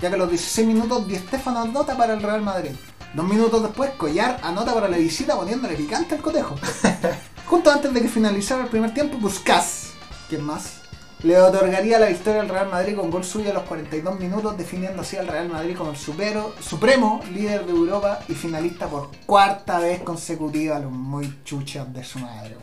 ya 0.02 0.10
que 0.10 0.16
a 0.16 0.18
los 0.18 0.30
16 0.30 0.68
minutos 0.68 1.08
Di 1.08 1.16
Stéfano 1.16 1.60
anota 1.62 1.96
para 1.98 2.14
el 2.14 2.22
Real 2.22 2.42
Madrid. 2.42 2.72
Dos 3.14 3.26
minutos 3.28 3.64
después, 3.64 3.92
Collar 3.92 4.40
anota 4.44 4.74
para 4.74 4.88
la 4.88 4.98
visita 4.98 5.36
poniéndole 5.36 5.76
picante 5.76 6.16
al 6.16 6.22
cotejo. 6.22 6.56
Justo 7.48 7.72
antes 7.72 7.94
de 7.94 8.02
que 8.02 8.10
finalizara 8.10 8.64
el 8.64 8.70
primer 8.70 8.94
tiempo, 8.94 9.18
Buscás, 9.18 9.92
¿quién 10.30 10.44
más? 10.44 10.82
Le 11.24 11.40
otorgaría 11.42 11.98
la 11.98 12.08
victoria 12.08 12.42
al 12.42 12.50
Real 12.50 12.70
Madrid 12.70 12.96
con 12.96 13.10
gol 13.10 13.24
suyo 13.24 13.50
a 13.50 13.54
los 13.54 13.64
42 13.64 14.20
minutos, 14.20 14.56
definiendo 14.56 15.02
así 15.02 15.18
al 15.18 15.26
Real 15.28 15.50
Madrid 15.50 15.76
como 15.76 15.90
el 15.92 15.98
supero, 15.98 16.54
supremo 16.62 17.22
líder 17.34 17.66
de 17.66 17.72
Europa 17.72 18.20
y 18.28 18.34
finalista 18.36 18.86
por 18.88 19.10
cuarta 19.26 19.80
vez 19.80 20.04
consecutiva, 20.04 20.78
los 20.78 20.92
muy 20.92 21.40
chuchos 21.44 21.92
de 21.92 22.04
su 22.04 22.20
madre. 22.20 22.56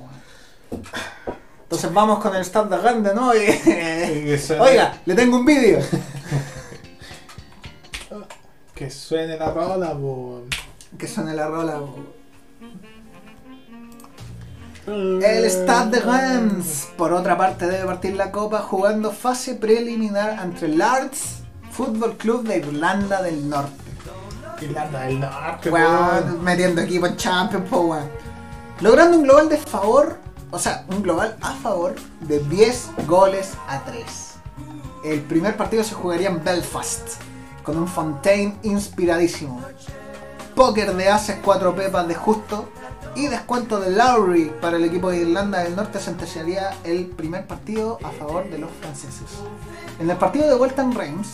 weón. 0.70 0.84
Entonces 1.64 1.92
vamos 1.92 2.20
con 2.20 2.36
el 2.36 2.42
stand 2.44 2.70
de 2.70 2.78
grande, 2.80 3.12
¿no? 3.12 3.34
Y- 3.34 4.38
Oiga, 4.60 5.00
le 5.04 5.14
tengo 5.14 5.38
un 5.38 5.44
vídeo. 5.46 5.80
Que 8.74 8.90
suene 8.90 9.36
la 9.36 9.52
rola, 9.52 9.92
po. 9.92 10.42
Que 10.98 11.06
suene 11.06 11.34
la 11.34 11.46
rola. 11.46 11.78
weón. 11.78 12.24
El 14.86 15.50
Stade 15.50 15.98
de 15.98 16.00
Reims, 16.00 16.88
por 16.98 17.12
otra 17.12 17.38
parte, 17.38 17.66
debe 17.66 17.86
partir 17.86 18.16
la 18.16 18.30
copa 18.30 18.60
jugando 18.60 19.12
fase 19.12 19.54
preliminar 19.54 20.38
entre 20.42 20.66
el 20.66 20.82
Arts 20.82 21.44
Fútbol 21.70 22.16
Club 22.18 22.46
de 22.46 22.58
Irlanda 22.58 23.22
del 23.22 23.48
Norte. 23.48 23.82
Irlanda 24.60 25.00
del 25.00 25.20
Norte, 25.20 25.70
Weón, 25.70 26.42
metiendo 26.42 26.82
equipo 26.82 27.06
en 27.06 27.16
Champions, 27.16 27.68
po, 27.68 27.80
weón. 27.80 28.08
Logrando 28.80 29.16
un 29.16 29.22
global 29.22 29.48
de 29.48 29.56
favor, 29.56 30.18
o 30.50 30.58
sea, 30.58 30.84
un 30.88 31.02
global 31.02 31.36
a 31.40 31.52
favor 31.54 31.94
de 32.20 32.40
10 32.40 32.90
goles 33.06 33.54
a 33.66 33.82
3. 33.84 34.04
El 35.04 35.22
primer 35.22 35.56
partido 35.56 35.82
se 35.82 35.94
jugaría 35.94 36.28
en 36.28 36.44
Belfast, 36.44 37.20
con 37.64 37.78
un 37.78 37.88
Fontaine 37.88 38.56
inspiradísimo. 38.62 39.60
Póker 40.54 40.94
de 40.94 41.08
ases, 41.08 41.38
4 41.42 41.74
pepas 41.74 42.06
de 42.06 42.14
justo 42.14 42.68
y 43.16 43.26
descuento 43.26 43.80
de 43.80 43.90
Lowry 43.90 44.52
para 44.60 44.76
el 44.76 44.84
equipo 44.84 45.10
de 45.10 45.22
Irlanda 45.22 45.60
del 45.64 45.74
Norte 45.74 45.98
sentenciaría 45.98 46.76
el 46.84 47.06
primer 47.06 47.46
partido 47.46 47.98
a 48.04 48.10
favor 48.10 48.48
de 48.50 48.58
los 48.58 48.70
franceses. 48.80 49.40
En 49.98 50.10
el 50.10 50.16
partido 50.16 50.46
de 50.46 50.54
vuelta 50.54 50.82
en 50.82 50.94
Reims, 50.94 51.28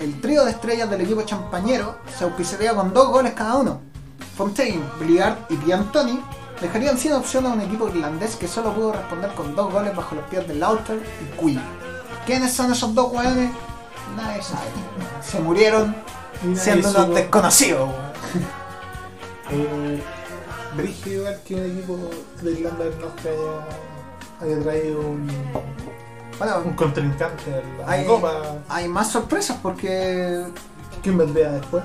el 0.00 0.20
trío 0.20 0.44
de 0.44 0.52
estrellas 0.52 0.88
del 0.88 1.02
equipo 1.02 1.22
champañero 1.22 1.96
se 2.16 2.24
auspiciaría 2.24 2.74
con 2.74 2.94
dos 2.94 3.08
goles 3.08 3.32
cada 3.32 3.56
uno. 3.56 3.80
Fontaine, 4.36 4.82
Briard 4.98 5.36
y 5.48 5.56
Piantoni 5.56 6.20
dejarían 6.60 6.98
sin 6.98 7.12
opción 7.12 7.46
a 7.46 7.52
un 7.52 7.60
equipo 7.60 7.88
irlandés 7.88 8.36
que 8.36 8.48
solo 8.48 8.74
pudo 8.74 8.92
responder 8.92 9.32
con 9.34 9.54
dos 9.54 9.72
goles 9.72 9.94
bajo 9.96 10.14
los 10.14 10.24
pies 10.26 10.46
de 10.46 10.54
Lauter 10.54 11.02
y 11.22 11.40
Quinn. 11.40 11.60
¿Quiénes 12.26 12.52
son 12.52 12.72
esos 12.72 12.94
dos 12.94 13.12
hueones? 13.12 13.50
Nadie 14.14 14.42
sabe. 14.42 14.66
Se 15.22 15.40
murieron 15.40 15.96
siendo 16.54 16.90
unos 16.90 17.14
desconocidos. 17.14 17.88
weón. 17.88 18.46
Eh, 19.48 20.02
Brígido 20.76 21.20
igual 21.20 21.40
que 21.46 21.54
un 21.54 21.64
equipo 21.70 21.98
de 22.42 22.50
Irlanda 22.50 22.84
del 22.84 22.98
Norte 23.00 23.28
haya, 23.30 24.44
haya 24.54 24.62
traído 24.62 25.00
un, 25.00 25.20
un 25.30 26.38
Bueno, 26.38 26.76
contrincante 26.76 27.44
a 27.54 27.86
la 27.86 27.92
Hay- 27.92 28.04
Copa. 28.06 28.32
hay 28.68 28.88
más 28.88 29.08
sorpresas 29.12 29.56
porque 29.62 30.44
¿Quién 31.02 31.16
vendría 31.16 31.52
después? 31.52 31.84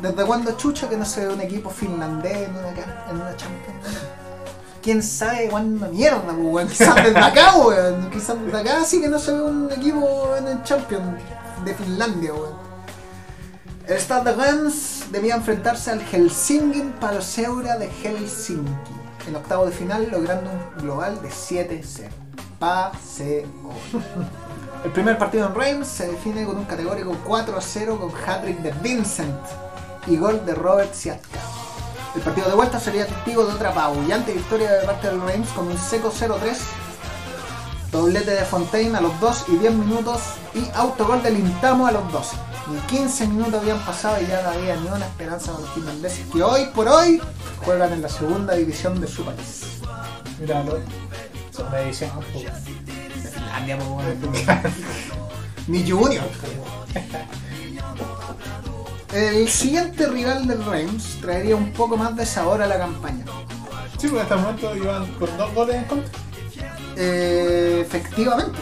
¿Desde 0.00 0.24
cuándo 0.24 0.52
chucha 0.56 0.88
que 0.88 0.96
no 0.96 1.04
se 1.04 1.26
ve 1.26 1.34
un 1.34 1.40
equipo 1.42 1.68
finlandés 1.68 2.36
en 2.48 2.56
una, 2.56 2.68
en 3.10 3.16
una 3.20 3.36
Champions? 3.36 3.98
¿Quién 4.82 5.02
sabe 5.02 5.48
cuándo 5.50 5.86
mierda, 5.90 6.32
weón? 6.32 6.68
Quizás 6.68 6.94
desde 6.96 7.18
acá, 7.18 7.54
weón. 7.56 8.10
Quizás 8.10 8.36
desde 8.42 8.58
acá 8.60 8.82
sí 8.84 9.00
que 9.00 9.08
no 9.08 9.18
se 9.18 9.32
ve 9.32 9.42
un 9.42 9.70
equipo 9.70 10.34
en 10.38 10.48
el 10.48 10.62
Champions 10.64 11.20
de 11.64 11.74
Finlandia, 11.74 12.32
weón. 12.32 12.54
El 13.86 13.98
Stade 13.98 14.32
de 14.32 14.36
Reims 14.36 15.06
debía 15.10 15.34
enfrentarse 15.34 15.90
al 15.90 16.00
Helsinki 16.00 16.82
Palosseura 17.00 17.76
de 17.76 17.90
Helsinki 18.02 18.72
en 19.26 19.36
octavo 19.36 19.66
de 19.66 19.72
final, 19.72 20.08
logrando 20.10 20.50
un 20.50 20.82
global 20.82 21.20
de 21.22 21.28
7-0. 21.28 22.08
Paseo. 22.58 23.48
El 24.84 24.90
primer 24.92 25.18
partido 25.18 25.46
en 25.46 25.54
Reims 25.54 25.88
se 25.88 26.08
define 26.08 26.44
con 26.44 26.56
un 26.58 26.64
categórico 26.64 27.16
4-0 27.26 27.98
con 27.98 28.10
hat-trick 28.10 28.58
de 28.58 28.72
Vincent 28.82 29.40
y 30.06 30.16
gol 30.16 30.44
de 30.44 30.54
Robert 30.54 30.92
Siatka. 30.92 31.40
El 32.14 32.22
partido 32.22 32.48
de 32.48 32.54
vuelta 32.54 32.78
sería 32.78 33.06
testigo 33.06 33.44
de 33.44 33.54
otra 33.54 33.70
apabullante 33.70 34.32
victoria 34.32 34.72
de 34.72 34.86
parte 34.86 35.08
del 35.08 35.20
Reims 35.22 35.48
con 35.50 35.66
un 35.66 35.78
seco 35.78 36.12
0-3, 36.12 36.56
doblete 37.94 38.32
de 38.32 38.44
Fontaine 38.44 38.96
a 38.96 39.00
los 39.00 39.18
2 39.20 39.44
y 39.50 39.56
10 39.58 39.72
minutos 39.72 40.20
y 40.52 40.66
autogol 40.74 41.22
del 41.22 41.38
Intamo 41.38 41.86
a 41.86 41.92
los 41.92 42.12
12. 42.12 42.36
Ni 42.72 42.78
15 42.80 43.28
minutos 43.28 43.54
habían 43.54 43.78
pasado 43.84 44.20
y 44.20 44.26
ya 44.26 44.42
no 44.42 44.48
había 44.50 44.74
ni 44.74 44.88
una 44.88 45.06
esperanza 45.06 45.52
con 45.52 45.62
los 45.62 45.70
finlandeses 45.74 46.26
que 46.32 46.42
hoy 46.42 46.66
por 46.74 46.88
hoy 46.88 47.22
juegan 47.64 47.92
en 47.92 48.02
la 48.02 48.08
segunda 48.08 48.54
división 48.54 49.00
de 49.00 49.06
su 49.06 49.24
país. 49.24 49.80
Míralo. 50.40 50.80
Son 51.52 51.70
de 51.70 51.82
edición. 51.82 52.10
pues. 52.32 52.44
De 53.22 53.30
Finlandia. 53.30 53.78
Ni 55.68 55.88
Junior. 55.88 56.24
El 59.12 59.48
siguiente 59.48 60.08
rival 60.08 60.48
del 60.48 60.64
Reims 60.64 61.20
traería 61.20 61.54
un 61.54 61.72
poco 61.72 61.96
más 61.96 62.16
de 62.16 62.26
sabor 62.26 62.60
a 62.60 62.66
la 62.66 62.76
campaña. 62.76 63.24
Sí, 63.98 64.08
porque 64.08 64.22
hasta 64.22 64.34
el 64.34 64.40
momento 64.40 64.74
iban 64.74 65.06
con 65.12 65.36
dos 65.38 65.54
goles 65.54 65.76
en 65.76 65.84
contra. 65.84 66.24
Eh, 66.96 67.80
efectivamente, 67.86 68.58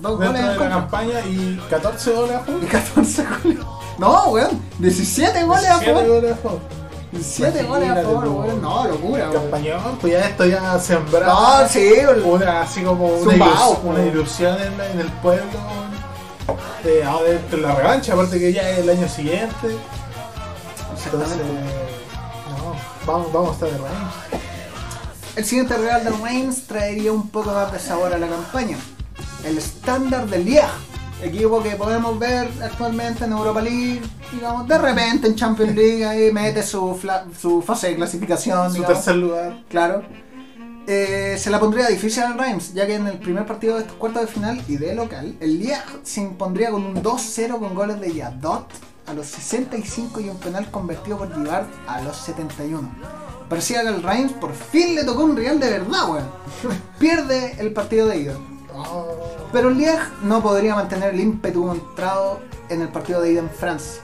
dos 0.00 0.16
goles 0.18 0.40
en 0.40 0.46
la 0.46 0.56
contra 0.56 0.68
campaña 0.76 1.20
y 1.20 1.60
14 1.70 2.12
goles 2.12 2.36
a 2.36 2.40
favor. 2.40 2.62
y 2.62 2.66
14 2.66 3.24
goles. 3.42 3.58
No, 3.98 4.28
weón, 4.28 4.62
17 4.78 5.44
goles 5.44 5.64
a 5.66 5.78
17 5.78 5.92
favor. 5.94 6.08
goles 6.08 6.32
a 6.32 6.36
favor. 6.36 6.60
17 7.12 7.62
goles 7.62 7.88
a 7.88 7.92
Imagínate, 7.92 8.02
favor, 8.02 8.24
po. 8.24 8.30
weón. 8.42 8.62
No, 8.62 8.88
locura, 8.88 9.30
weón. 9.30 9.42
Campañón, 9.42 9.98
pues 10.00 10.12
ya 10.12 10.20
esto 10.26 10.44
ya 10.46 10.78
sembraba 10.78 11.62
No, 11.62 11.68
sí, 11.68 11.92
weón. 11.92 12.22
una, 12.24 12.60
así 12.62 12.82
como 12.82 13.06
una, 13.06 13.30
Zumbao, 13.32 13.78
po. 13.80 13.88
una 13.88 14.04
ilusión 14.04 14.60
en, 14.60 14.76
la- 14.78 14.90
en 14.90 15.00
el 15.00 15.08
pueblo 15.22 15.44
de, 16.84 17.02
ah, 17.04 17.18
de 17.50 17.56
la 17.56 17.74
revancha, 17.74 18.12
aparte 18.12 18.38
que 18.38 18.52
ya 18.52 18.68
es 18.70 18.78
el 18.78 18.90
año 18.90 19.08
siguiente. 19.08 19.54
Entonces, 19.64 21.06
Exactamente. 21.06 21.44
no, 22.58 22.74
vamos, 23.06 23.32
vamos 23.32 23.50
a 23.50 23.52
estar 23.54 23.68
de 23.70 23.76
revancha. 23.76 24.35
El 25.36 25.44
siguiente 25.44 25.76
rival 25.76 26.02
del 26.04 26.14
Reims 26.22 26.62
traería 26.66 27.12
un 27.12 27.28
poco 27.28 27.52
más 27.52 27.70
de 27.72 27.78
sabor 27.78 28.12
a 28.14 28.18
la 28.18 28.26
campaña. 28.26 28.78
El 29.44 29.58
Standard 29.58 30.28
de 30.28 30.38
Liège, 30.38 30.66
equipo 31.22 31.62
que 31.62 31.76
podemos 31.76 32.18
ver 32.18 32.48
actualmente 32.62 33.24
en 33.24 33.32
Europa 33.32 33.60
League, 33.60 34.00
digamos, 34.32 34.66
de 34.66 34.78
repente 34.78 35.26
en 35.26 35.34
Champions 35.36 35.74
League 35.74 36.04
ahí 36.04 36.32
mete 36.32 36.62
su 36.62 37.62
fase 37.64 37.88
de 37.88 37.96
clasificación, 37.96 38.68
Su 38.68 38.76
digamos, 38.76 38.96
tercer 38.96 39.16
lugar. 39.16 39.62
claro. 39.68 40.02
Eh, 40.88 41.36
se 41.36 41.50
la 41.50 41.58
pondría 41.58 41.88
difícil 41.88 42.22
al 42.22 42.38
Reims, 42.38 42.72
ya 42.72 42.86
que 42.86 42.94
en 42.94 43.08
el 43.08 43.18
primer 43.18 43.44
partido 43.44 43.74
de 43.74 43.80
estos 43.82 43.96
cuartos 43.96 44.22
de 44.22 44.28
final 44.28 44.62
y 44.68 44.76
de 44.76 44.94
local, 44.94 45.36
el 45.40 45.60
Liège 45.60 45.82
se 46.04 46.20
impondría 46.20 46.70
con 46.70 46.84
un 46.84 47.02
2-0 47.02 47.58
con 47.58 47.74
goles 47.74 48.00
de 48.00 48.14
Yadot 48.14 48.68
a 49.06 49.12
los 49.12 49.26
65 49.26 50.20
y 50.20 50.28
un 50.28 50.38
penal 50.38 50.70
convertido 50.70 51.18
por 51.18 51.34
Givard 51.34 51.66
a 51.88 52.00
los 52.02 52.16
71. 52.16 52.88
Parecía 53.48 53.82
que 53.82 53.88
al 53.88 54.02
Reims 54.02 54.32
por 54.32 54.52
fin 54.54 54.94
le 54.94 55.04
tocó 55.04 55.22
un 55.24 55.36
rival 55.36 55.60
de 55.60 55.70
verdad, 55.70 56.08
weón. 56.08 56.28
Pierde 56.98 57.54
el 57.58 57.72
partido 57.72 58.06
de 58.08 58.18
ida. 58.18 58.34
Oh, 58.74 59.06
Pero 59.52 59.68
el 59.68 59.76
Liège 59.78 60.02
no 60.22 60.42
podría 60.42 60.74
mantener 60.74 61.14
el 61.14 61.20
ímpetu 61.20 61.64
mostrado 61.64 62.40
en 62.68 62.82
el 62.82 62.88
partido 62.88 63.20
de 63.22 63.32
ida 63.32 63.40
en 63.40 63.50
Francia. 63.50 64.02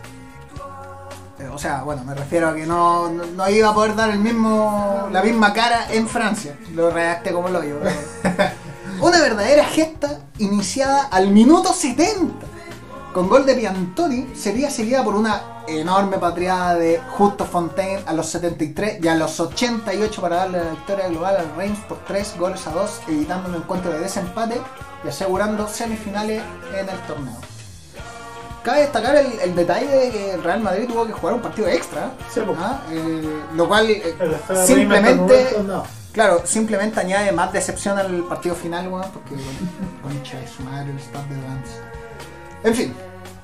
Eh, 1.38 1.48
O 1.48 1.58
sea, 1.58 1.82
bueno, 1.82 2.04
me 2.04 2.14
refiero 2.14 2.48
a 2.48 2.54
que 2.54 2.64
no, 2.66 3.10
no, 3.10 3.24
no 3.26 3.50
iba 3.50 3.68
a 3.70 3.74
poder 3.74 3.94
dar 3.96 4.10
el 4.10 4.18
mismo, 4.18 5.08
la 5.12 5.22
misma 5.22 5.52
cara 5.52 5.92
en 5.92 6.08
Francia. 6.08 6.56
Lo 6.74 6.90
redacté 6.90 7.32
como 7.32 7.48
lo 7.48 7.62
yo. 7.64 7.76
Una 9.00 9.20
verdadera 9.20 9.64
gesta 9.64 10.20
iniciada 10.38 11.04
al 11.10 11.28
minuto 11.28 11.72
70. 11.72 12.46
Con 13.12 13.28
gol 13.28 13.44
de 13.44 13.54
Piantoni 13.56 14.28
sería 14.34 14.70
seguida 14.70 15.02
por 15.04 15.16
una 15.16 15.42
enorme 15.68 16.18
patriada 16.18 16.74
de 16.74 17.00
Justo 17.16 17.44
Fontaine 17.44 18.02
a 18.06 18.12
los 18.12 18.26
73 18.28 18.98
y 19.02 19.08
a 19.08 19.14
los 19.14 19.38
88 19.40 20.20
para 20.20 20.36
darle 20.36 20.64
la 20.64 20.70
victoria 20.70 21.08
global 21.08 21.36
al 21.36 21.54
Reims 21.56 21.78
por 21.88 21.98
3 22.04 22.36
goles 22.38 22.66
a 22.66 22.70
2, 22.72 23.00
evitando 23.08 23.48
un 23.48 23.54
encuentro 23.56 23.92
de 23.92 24.00
desempate 24.00 24.60
y 25.04 25.08
asegurando 25.08 25.68
semifinales 25.68 26.42
en 26.72 26.88
el 26.88 26.98
torneo. 27.06 27.36
Cabe 28.62 28.82
destacar 28.82 29.16
el, 29.16 29.40
el 29.40 29.54
detalle 29.56 29.88
de 29.88 30.10
que 30.10 30.30
el 30.34 30.42
Real 30.42 30.60
Madrid 30.60 30.86
tuvo 30.88 31.04
que 31.04 31.12
jugar 31.12 31.34
un 31.34 31.42
partido 31.42 31.66
extra, 31.68 32.12
Sí. 32.32 32.40
¿ah? 32.58 32.80
Eh, 32.92 33.42
lo 33.54 33.66
cual 33.66 33.90
eh, 33.90 34.14
simplemente, 34.64 35.56
claro, 36.12 36.42
simplemente 36.44 37.00
añade 37.00 37.32
más 37.32 37.52
decepción 37.52 37.98
al 37.98 38.22
partido 38.24 38.54
final, 38.54 38.86
weón, 38.86 39.10
porque 39.12 39.34
concha 40.02 40.38
de 40.38 40.46
su 40.46 40.62
madre 40.62 40.92
el 40.92 41.00
Stade 41.00 41.34
de. 41.34 42.68
En 42.68 42.74
fin, 42.74 42.94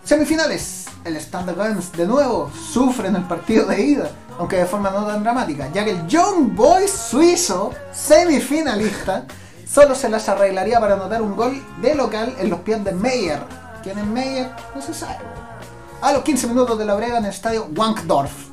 semifinales. 0.09 0.87
El 1.05 1.15
de 1.15 1.53
Reims 1.53 1.93
de 1.93 2.07
nuevo 2.07 2.51
sufre 2.51 3.09
en 3.09 3.17
el 3.17 3.25
partido 3.25 3.67
de 3.67 3.83
ida, 3.83 4.11
aunque 4.39 4.57
de 4.57 4.65
forma 4.65 4.89
no 4.89 5.07
tan 5.07 5.23
dramática, 5.23 5.71
ya 5.73 5.85
que 5.85 5.91
el 5.91 6.07
Young 6.07 6.55
Boys 6.55 6.91
suizo, 6.91 7.73
semifinalista, 7.93 9.27
solo 9.71 9.95
se 9.95 10.09
las 10.09 10.27
arreglaría 10.31 10.81
para 10.81 10.95
anotar 10.95 11.21
un 11.21 11.37
gol 11.37 11.63
de 11.83 11.95
local 11.95 12.35
en 12.39 12.49
los 12.49 12.61
pies 12.61 12.83
de 12.85 12.93
Meyer. 12.93 13.41
¿Quién 13.83 13.99
es 13.99 14.07
Meyer? 14.07 14.51
No 14.75 14.81
se 14.81 14.95
sabe. 14.95 15.19
A 16.01 16.13
los 16.13 16.23
15 16.23 16.47
minutos 16.47 16.79
de 16.79 16.87
la 16.87 16.95
brega 16.95 17.19
en 17.19 17.27
el 17.27 17.31
estadio 17.31 17.69
Wankdorf. 17.77 18.49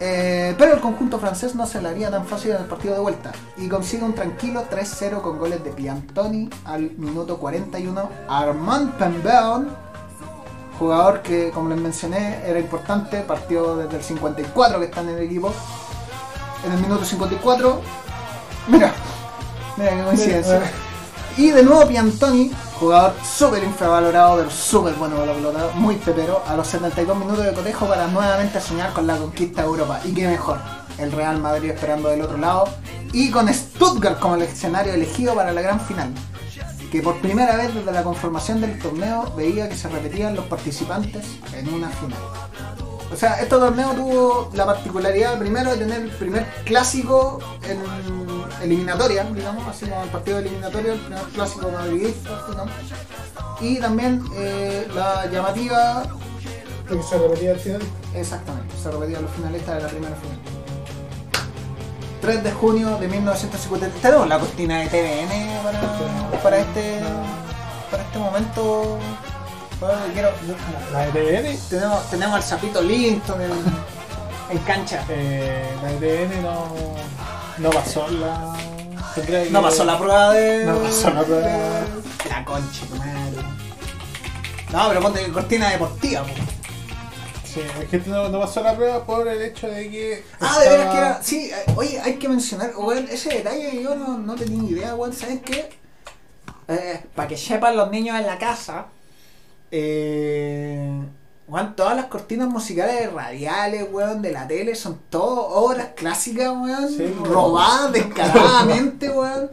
Eh, 0.00 0.56
pero 0.58 0.74
el 0.74 0.80
conjunto 0.80 1.20
francés 1.20 1.54
no 1.54 1.66
se 1.66 1.80
le 1.80 1.88
haría 1.88 2.10
tan 2.10 2.26
fácil 2.26 2.50
en 2.50 2.56
el 2.56 2.64
partido 2.64 2.94
de 2.94 3.00
vuelta 3.00 3.30
y 3.56 3.68
consigue 3.68 4.02
un 4.02 4.16
tranquilo 4.16 4.64
3-0 4.68 5.22
con 5.22 5.38
goles 5.38 5.62
de 5.62 5.70
Piantoni 5.70 6.50
al 6.64 6.90
minuto 6.96 7.38
41. 7.38 8.10
Armand 8.28 8.94
Pembeon, 8.94 9.91
jugador 10.82 11.22
que, 11.22 11.50
como 11.52 11.68
les 11.68 11.78
mencioné, 11.78 12.42
era 12.44 12.58
importante, 12.58 13.20
partió 13.20 13.76
desde 13.76 13.98
el 13.98 14.02
54 14.02 14.80
que 14.80 14.84
está 14.86 15.00
en 15.02 15.10
el 15.10 15.20
equipo. 15.20 15.52
En 16.66 16.72
el 16.72 16.78
minuto 16.80 17.04
54, 17.04 17.80
mira, 18.66 18.92
mira 19.76 19.90
qué 19.96 20.02
coincidencia. 20.02 20.72
Y 21.36 21.50
de 21.50 21.62
nuevo 21.62 21.86
Piantoni, 21.86 22.50
jugador 22.80 23.14
súper 23.24 23.62
infravalorado, 23.62 24.38
pero 24.38 24.50
súper 24.50 24.94
bueno 24.94 25.14
para 25.14 25.26
la 25.26 25.34
pelota, 25.34 25.70
muy 25.76 25.94
pepero, 25.96 26.42
a 26.48 26.56
los 26.56 26.66
72 26.66 27.16
minutos 27.16 27.44
de 27.44 27.52
cotejo 27.52 27.86
para 27.86 28.08
nuevamente 28.08 28.60
soñar 28.60 28.92
con 28.92 29.06
la 29.06 29.16
conquista 29.16 29.62
de 29.62 29.68
Europa. 29.68 30.00
Y 30.04 30.12
qué 30.12 30.26
mejor, 30.26 30.58
el 30.98 31.12
Real 31.12 31.38
Madrid 31.38 31.70
esperando 31.70 32.08
del 32.08 32.22
otro 32.22 32.38
lado, 32.38 32.68
y 33.12 33.30
con 33.30 33.48
Stuttgart 33.54 34.18
como 34.18 34.34
el 34.34 34.42
escenario 34.42 34.92
elegido 34.92 35.34
para 35.36 35.52
la 35.52 35.62
gran 35.62 35.80
final. 35.80 36.12
Que 36.92 37.00
por 37.00 37.18
primera 37.22 37.56
vez 37.56 37.74
desde 37.74 37.90
la 37.90 38.02
conformación 38.04 38.60
del 38.60 38.78
torneo 38.78 39.32
veía 39.34 39.66
que 39.66 39.74
se 39.76 39.88
repetían 39.88 40.36
los 40.36 40.44
participantes 40.44 41.24
en 41.54 41.72
una 41.72 41.88
final. 41.88 42.18
O 43.10 43.16
sea, 43.16 43.40
este 43.40 43.56
torneo 43.56 43.92
tuvo 43.92 44.50
la 44.52 44.66
particularidad 44.66 45.38
primero 45.38 45.70
de 45.70 45.78
tener 45.78 46.02
el 46.02 46.10
primer 46.10 46.46
clásico 46.66 47.38
en 47.62 47.80
eliminatoria, 48.62 49.24
digamos, 49.24 49.66
así 49.66 49.86
como 49.86 50.02
el 50.02 50.10
partido 50.10 50.38
eliminatorio, 50.38 50.92
el 50.92 51.00
primer 51.00 51.22
clásico 51.24 51.70
madridista, 51.70 52.46
digamos. 52.50 52.72
Y 53.62 53.80
también 53.80 54.22
eh, 54.34 54.86
la 54.94 55.26
llamativa, 55.30 56.04
Que 56.86 57.02
se 57.02 57.16
repetía 57.16 57.52
al 57.52 57.58
final. 57.58 57.82
exactamente, 58.14 58.74
se 58.76 58.90
repetían 58.90 59.22
los 59.22 59.30
finalistas 59.32 59.76
de 59.76 59.82
la 59.82 59.88
primera 59.88 60.16
final. 60.16 60.61
3 62.22 62.42
de 62.44 62.52
junio 62.52 62.96
de 62.98 63.08
1950. 63.08 63.88
Tenemos 64.00 64.28
la 64.28 64.38
cortina 64.38 64.78
de 64.78 64.86
TVN 64.86 65.62
para, 65.64 66.42
para 66.42 66.58
este 66.58 67.00
para 67.90 68.02
este 68.04 68.18
momento. 68.18 68.98
Bueno, 69.80 69.96
quiero- 70.14 70.30
La 70.92 71.06
de 71.06 71.10
TVN. 71.12 71.58
tenemos, 71.68 72.10
tenemos 72.10 72.36
al 72.36 72.42
Zapito 72.42 72.80
Linton 72.80 73.40
en, 73.42 73.50
en 74.50 74.58
cancha. 74.58 75.04
Eh, 75.08 75.68
la 75.82 75.88
de 75.92 75.96
TVN 76.26 76.42
no, 76.42 76.66
no 77.58 77.70
pasó 77.70 78.06
la. 78.08 78.56
No 79.50 79.60
pasó 79.60 79.84
la 79.84 79.98
prueba 79.98 80.32
de. 80.32 80.64
No 80.64 80.78
pasó 80.78 81.10
la 81.10 81.22
prueba. 81.22 81.46
de- 81.46 82.30
La 82.30 82.44
concha, 82.44 82.82
madre. 82.96 83.42
No, 84.72 84.88
pero 84.88 85.00
ponte 85.02 85.30
cortina 85.32 85.68
deportiva, 85.70 86.22
po. 86.22 86.32
Sí, 87.52 87.60
es 87.82 87.88
que 87.88 87.98
no, 88.10 88.28
no 88.28 88.40
pasó 88.40 88.62
la 88.62 88.74
prueba 88.74 89.04
por 89.04 89.26
el 89.28 89.42
hecho 89.42 89.66
de 89.68 89.90
que. 89.90 90.24
Ah, 90.40 90.58
de 90.60 90.68
veras 90.70 90.90
que 90.92 90.98
era. 90.98 91.22
Sí, 91.22 91.50
eh, 91.50 91.72
oye, 91.76 92.00
hay 92.00 92.14
que 92.14 92.28
mencionar, 92.28 92.72
weón, 92.76 93.06
ese 93.10 93.28
detalle 93.30 93.82
yo 93.82 93.94
no, 93.94 94.16
no 94.18 94.34
tenía 94.36 94.70
idea, 94.70 94.94
weón. 94.94 95.12
¿Sabes 95.12 95.40
qué? 95.44 95.68
Eh, 96.68 97.04
para 97.14 97.28
que 97.28 97.36
sepan 97.36 97.76
los 97.76 97.90
niños 97.90 98.18
en 98.18 98.26
la 98.26 98.38
casa, 98.38 98.86
eh, 99.70 100.90
weón, 101.48 101.74
todas 101.76 101.96
las 101.96 102.06
cortinas 102.06 102.48
musicales 102.48 103.12
radiales, 103.12 103.86
weón, 103.90 104.22
de 104.22 104.32
la 104.32 104.46
tele 104.46 104.74
son 104.74 105.00
todo 105.10 105.46
obras 105.48 105.88
clásicas, 105.96 106.48
weón, 106.50 106.88
Sí, 106.88 107.02
weón. 107.02 107.24
robadas 107.24 107.92
descaradamente, 107.92 109.10
weón. 109.10 109.50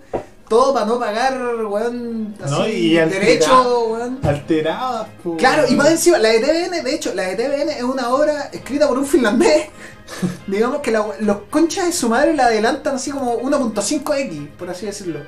Todo 0.50 0.74
para 0.74 0.86
no 0.88 0.98
pagar, 1.00 1.40
weón, 1.66 2.36
así, 2.44 2.52
No, 2.54 2.68
y 2.68 2.98
alterado. 2.98 3.26
derecho, 3.28 3.84
weón. 3.90 4.20
Alteradas, 4.24 5.08
pues. 5.24 5.38
Claro, 5.38 5.64
y 5.70 5.76
más 5.76 5.92
encima, 5.92 6.18
la 6.18 6.30
de 6.30 6.40
TVN, 6.40 6.82
de 6.84 6.96
hecho, 6.96 7.14
la 7.14 7.24
de 7.24 7.36
TVN 7.36 7.70
es 7.70 7.84
una 7.84 8.10
obra 8.10 8.50
escrita 8.52 8.88
por 8.88 8.98
un 8.98 9.06
finlandés. 9.06 9.68
Digamos 10.48 10.80
que 10.80 10.90
la- 10.92 11.06
los 11.20 11.38
conchas 11.52 11.86
de 11.86 11.94
su 11.94 12.10
madre 12.10 12.34
la 12.36 12.46
adelantan 12.46 12.96
así 12.96 13.12
como 13.12 13.38
1.5x, 13.40 14.50
por 14.58 14.70
así 14.70 14.88
decirlo. 14.88 15.20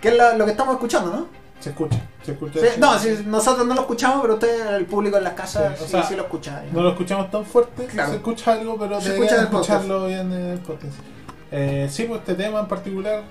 Que 0.00 0.08
es 0.08 0.16
la- 0.16 0.34
lo 0.36 0.44
que 0.46 0.52
estamos 0.52 0.74
escuchando, 0.74 1.10
¿no? 1.12 1.26
Se 1.60 1.68
escucha, 1.70 2.00
se 2.24 2.32
escucha. 2.32 2.58
Sí, 2.58 2.66
no, 2.78 2.98
sí, 2.98 3.22
nosotros 3.26 3.64
no 3.66 3.74
lo 3.74 3.82
escuchamos, 3.82 4.20
pero 4.22 4.34
usted, 4.34 4.74
el 4.76 4.86
público 4.86 5.18
en 5.18 5.24
las 5.24 5.34
casas, 5.34 5.76
Sí, 5.78 5.84
o 5.84 5.86
sí, 5.86 5.90
sea, 5.92 6.02
sí 6.02 6.16
lo 6.16 6.22
escucha. 6.22 6.64
No 6.72 6.82
lo 6.82 6.88
escuchamos 6.90 7.30
tan 7.30 7.44
fuerte, 7.44 7.84
Claro. 7.86 8.10
se 8.10 8.16
escucha 8.16 8.52
algo, 8.54 8.76
pero 8.78 9.00
Se 9.00 9.10
escucha 9.10 9.36
podcast. 9.48 9.52
escucharlo 9.52 10.06
bien 10.06 10.32
en 10.32 10.46
el 10.52 10.58
podcast. 10.58 10.94
Eh, 11.52 11.86
sí, 11.90 12.04
pues 12.04 12.20
este 12.20 12.34
tema 12.34 12.60
en 12.60 12.66
particular 12.66 13.22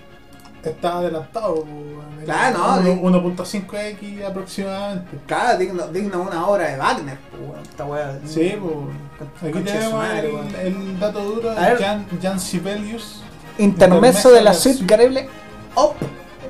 está 0.69 0.97
adelantado. 0.97 1.55
pues, 1.63 2.25
Claro, 2.25 2.57
no, 2.59 2.73
uno- 2.73 2.81
de- 2.83 2.95
1.5x 3.01 4.23
aproximadamente. 4.25 5.17
Cada 5.25 5.57
digno, 5.57 5.88
digno 5.88 6.17
de 6.19 6.23
una 6.27 6.47
obra 6.47 6.67
de 6.67 6.77
Wagner, 6.77 7.17
pues, 7.31 7.41
weón, 7.49 7.61
esta 7.63 7.85
weá. 7.85 8.19
Sí, 8.25 8.55
pues. 8.61 9.53
Aquí 9.55 9.63
tenemos 9.63 9.93
madre, 9.93 10.31
el, 10.63 10.99
dato 10.99 11.19
duro 11.23 11.49
de 11.49 11.75
Jan, 11.77 12.07
Jan 12.21 12.39
Sibelius 12.39 13.21
Intermezzo 13.57 14.31
de 14.31 14.41
la 14.41 14.53
suite 14.53 14.83
Gareble 14.85 15.29
Op 15.75 15.95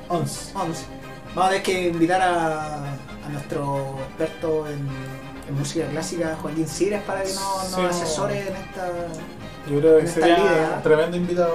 11. 0.07 0.51
11. 0.55 0.85
Vamos 1.35 1.45
a 1.45 1.49
tener 1.49 1.63
que 1.63 1.87
invitar 1.89 2.21
a, 2.21 2.75
a 2.75 3.29
nuestro 3.31 3.97
experto 4.09 4.67
en, 4.67 4.87
en 5.49 5.57
música 5.57 5.85
clásica, 5.87 6.37
Joaquín 6.41 6.67
Cires, 6.67 7.01
para 7.03 7.23
que 7.23 7.29
nos, 7.33 7.71
nos 7.71 7.95
Sí, 7.95 8.03
asesore 8.03 8.41
en 8.47 8.55
esta. 8.55 8.87
Yo 9.69 9.79
creo 9.79 9.99
que 9.99 10.07
sería 10.07 10.39
idea. 10.39 10.79
tremendo 10.81 11.17
invitado. 11.17 11.53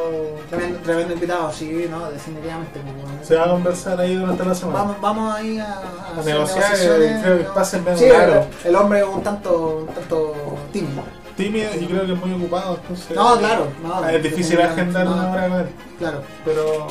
Tremendo, 0.49 0.79
tremendo 0.79 1.15
invitado, 1.15 1.53
sí, 1.53 1.87
no, 1.91 2.09
definitivamente. 2.11 2.81
pues. 2.81 3.27
Se 3.27 3.35
va 3.35 3.45
a 3.47 3.51
conversar 3.51 4.01
ahí 4.01 4.15
durante 4.15 4.45
la 4.45 4.55
semana. 4.55 4.79
Vamos, 4.79 4.97
vamos 5.01 5.35
ahí 5.35 5.59
a, 5.59 5.65
a 5.75 6.21
A 6.21 6.25
negociar, 6.25 6.73
eh, 6.79 7.19
creo 7.23 7.39
que 7.39 7.45
pasen 7.45 7.85
Sí, 7.97 8.09
largo. 8.09 8.47
el, 8.63 8.69
el 8.71 8.77
hombre 8.77 9.01
es 9.01 9.07
un 9.07 9.23
tanto, 9.23 9.85
un 9.89 9.95
tanto 9.95 10.35
tímido. 10.73 11.03
Tímido 11.37 11.69
y 11.75 11.87
creo 11.87 12.07
que 12.07 12.13
es 12.13 12.19
muy 12.19 12.33
ocupado. 12.33 12.77
Entonces, 12.81 13.17
No, 13.17 13.37
claro, 13.39 13.67
no, 13.83 14.09
es 14.09 14.23
difícil 14.23 14.61
agendar 14.61 15.07
una 15.09 15.31
hora 15.33 15.49
con 15.49 15.59
él. 15.61 15.67
Claro. 15.99 16.23
Pero 16.45 16.87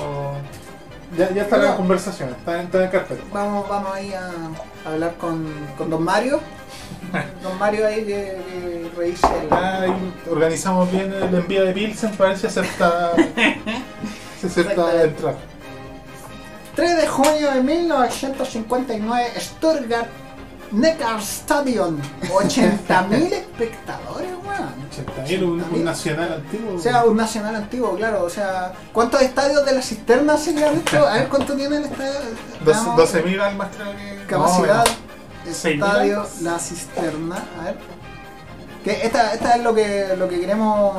ya, 1.18 1.32
ya 1.34 1.44
está 1.44 1.58
la 1.58 1.76
conversación, 1.78 2.30
está 2.30 2.56
en, 2.60 2.66
está 2.66 2.84
en 2.84 2.92
carpeta. 2.92 3.24
Vamos, 3.32 3.68
vamos 3.70 3.90
ahí 3.96 4.14
a, 4.14 4.30
a 4.88 4.92
hablar 4.92 5.14
con, 5.16 5.48
con 5.78 5.90
don 5.90 6.04
Mario. 6.04 6.40
Don 7.44 7.58
Mario 7.58 7.88
ahí 7.88 8.04
que, 8.06 8.38
que 8.50 8.92
revise 8.98 9.28
el. 9.28 9.54
Ahí 9.54 10.14
organizamos 10.30 10.92
bien 10.92 11.14
el 11.14 11.34
envío 11.36 11.64
de 11.66 11.74
Pilsen 11.74 12.12
para 12.16 12.30
ver 12.32 12.40
si 12.40 12.48
acepta, 12.48 13.12
si 14.42 14.48
acepta 14.48 15.04
entrar. 15.04 15.36
3 16.76 16.98
de 16.98 17.08
junio 17.08 17.52
de 17.54 17.62
1959, 17.62 19.32
Stuttgart 19.40 20.08
Neckarstadion. 20.72 22.02
80.000 22.30 23.14
espectadores, 23.32 24.30
weón. 24.44 25.26
80.000, 25.26 25.44
un, 25.44 25.62
un 25.74 25.84
nacional 25.86 26.34
antiguo. 26.34 26.76
O 26.76 26.80
sea, 26.80 27.06
un 27.06 27.16
nacional 27.16 27.56
antiguo, 27.56 27.96
claro. 27.96 28.24
O 28.24 28.30
sea, 28.30 28.74
¿cuántos 28.92 29.22
estadios 29.22 29.66
de 29.66 29.74
la 29.74 29.82
cisterna 29.82 30.38
se 30.38 30.54
le 30.54 30.66
han 30.66 30.78
hecho? 30.80 31.08
A 31.08 31.14
ver 31.14 31.30
cuánto 31.30 31.54
tiene 31.56 31.78
el 31.78 31.84
estadio. 31.86 32.12
Dos- 32.66 32.66
Veamos. 32.66 33.14
12.000 33.14 33.40
almas 33.42 33.70
creo 33.76 33.92
que. 33.96 34.26
Capacidad, 34.28 34.78
No, 34.80 34.84
¿Seis 34.86 34.98
mil 35.00 35.15
estadio, 35.48 36.26
la 36.42 36.60
cisterna. 36.60 37.44
A 37.60 37.64
ver. 37.66 37.78
Que 38.84 39.06
esta, 39.06 39.34
esta 39.34 39.56
es 39.56 39.64
lo 39.64 39.74
que, 39.74 40.16
lo 40.18 40.28
que 40.28 40.40
queremos. 40.40 40.96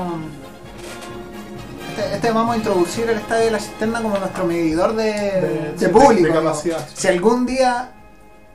Este, 1.90 2.14
este 2.14 2.30
vamos 2.32 2.54
a 2.54 2.58
introducir 2.58 3.08
el 3.08 3.18
estadio 3.18 3.46
de 3.46 3.50
la 3.52 3.60
cisterna 3.60 4.02
como 4.02 4.18
nuestro 4.18 4.44
medidor 4.44 4.94
de, 4.96 5.74
público. 5.92 6.26
de 6.26 6.28
¿no? 6.28 6.34
capacidad. 6.42 6.86
Si 6.92 7.08
algún 7.08 7.46
día 7.46 7.92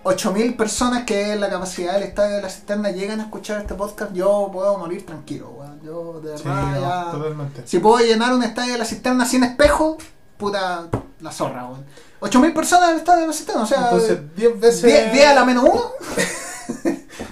8.000 0.03 0.55
personas, 0.55 1.03
que 1.05 1.33
es 1.33 1.39
la 1.39 1.49
capacidad 1.49 1.93
del 1.93 2.03
estadio 2.03 2.35
de 2.35 2.41
la 2.41 2.49
cisterna, 2.49 2.91
llegan 2.91 3.19
a 3.19 3.23
escuchar 3.23 3.61
este 3.61 3.73
podcast, 3.73 4.13
yo 4.13 4.49
puedo 4.51 4.77
morir 4.77 5.05
tranquilo. 5.05 5.51
weón. 5.57 5.79
Yo 5.81 6.19
de 6.21 6.31
verdad 6.31 6.71
no, 6.71 6.81
ya. 6.81 7.11
totalmente. 7.11 7.61
Si 7.65 7.79
puedo 7.79 8.03
llenar 8.05 8.33
un 8.33 8.43
estadio 8.43 8.73
de 8.73 8.79
la 8.79 8.85
cisterna 8.85 9.25
sin 9.25 9.43
espejo, 9.43 9.97
puta 10.37 10.89
la 11.21 11.31
zorra, 11.31 11.65
weón. 11.67 11.85
8.000 12.21 12.53
personas 12.53 12.89
en 12.89 12.93
el 12.95 12.97
estadio 13.01 13.21
de 13.21 13.27
la 13.27 13.33
cisterna, 13.33 13.63
o 13.63 13.65
sea, 13.65 13.77
Entonces, 13.85 14.19
10 14.35 14.59
veces. 14.59 14.83
10 14.83 15.13
10 15.13 15.27
a 15.27 15.33
la 15.35 15.45
menos 15.45 15.63
1. 15.63 15.81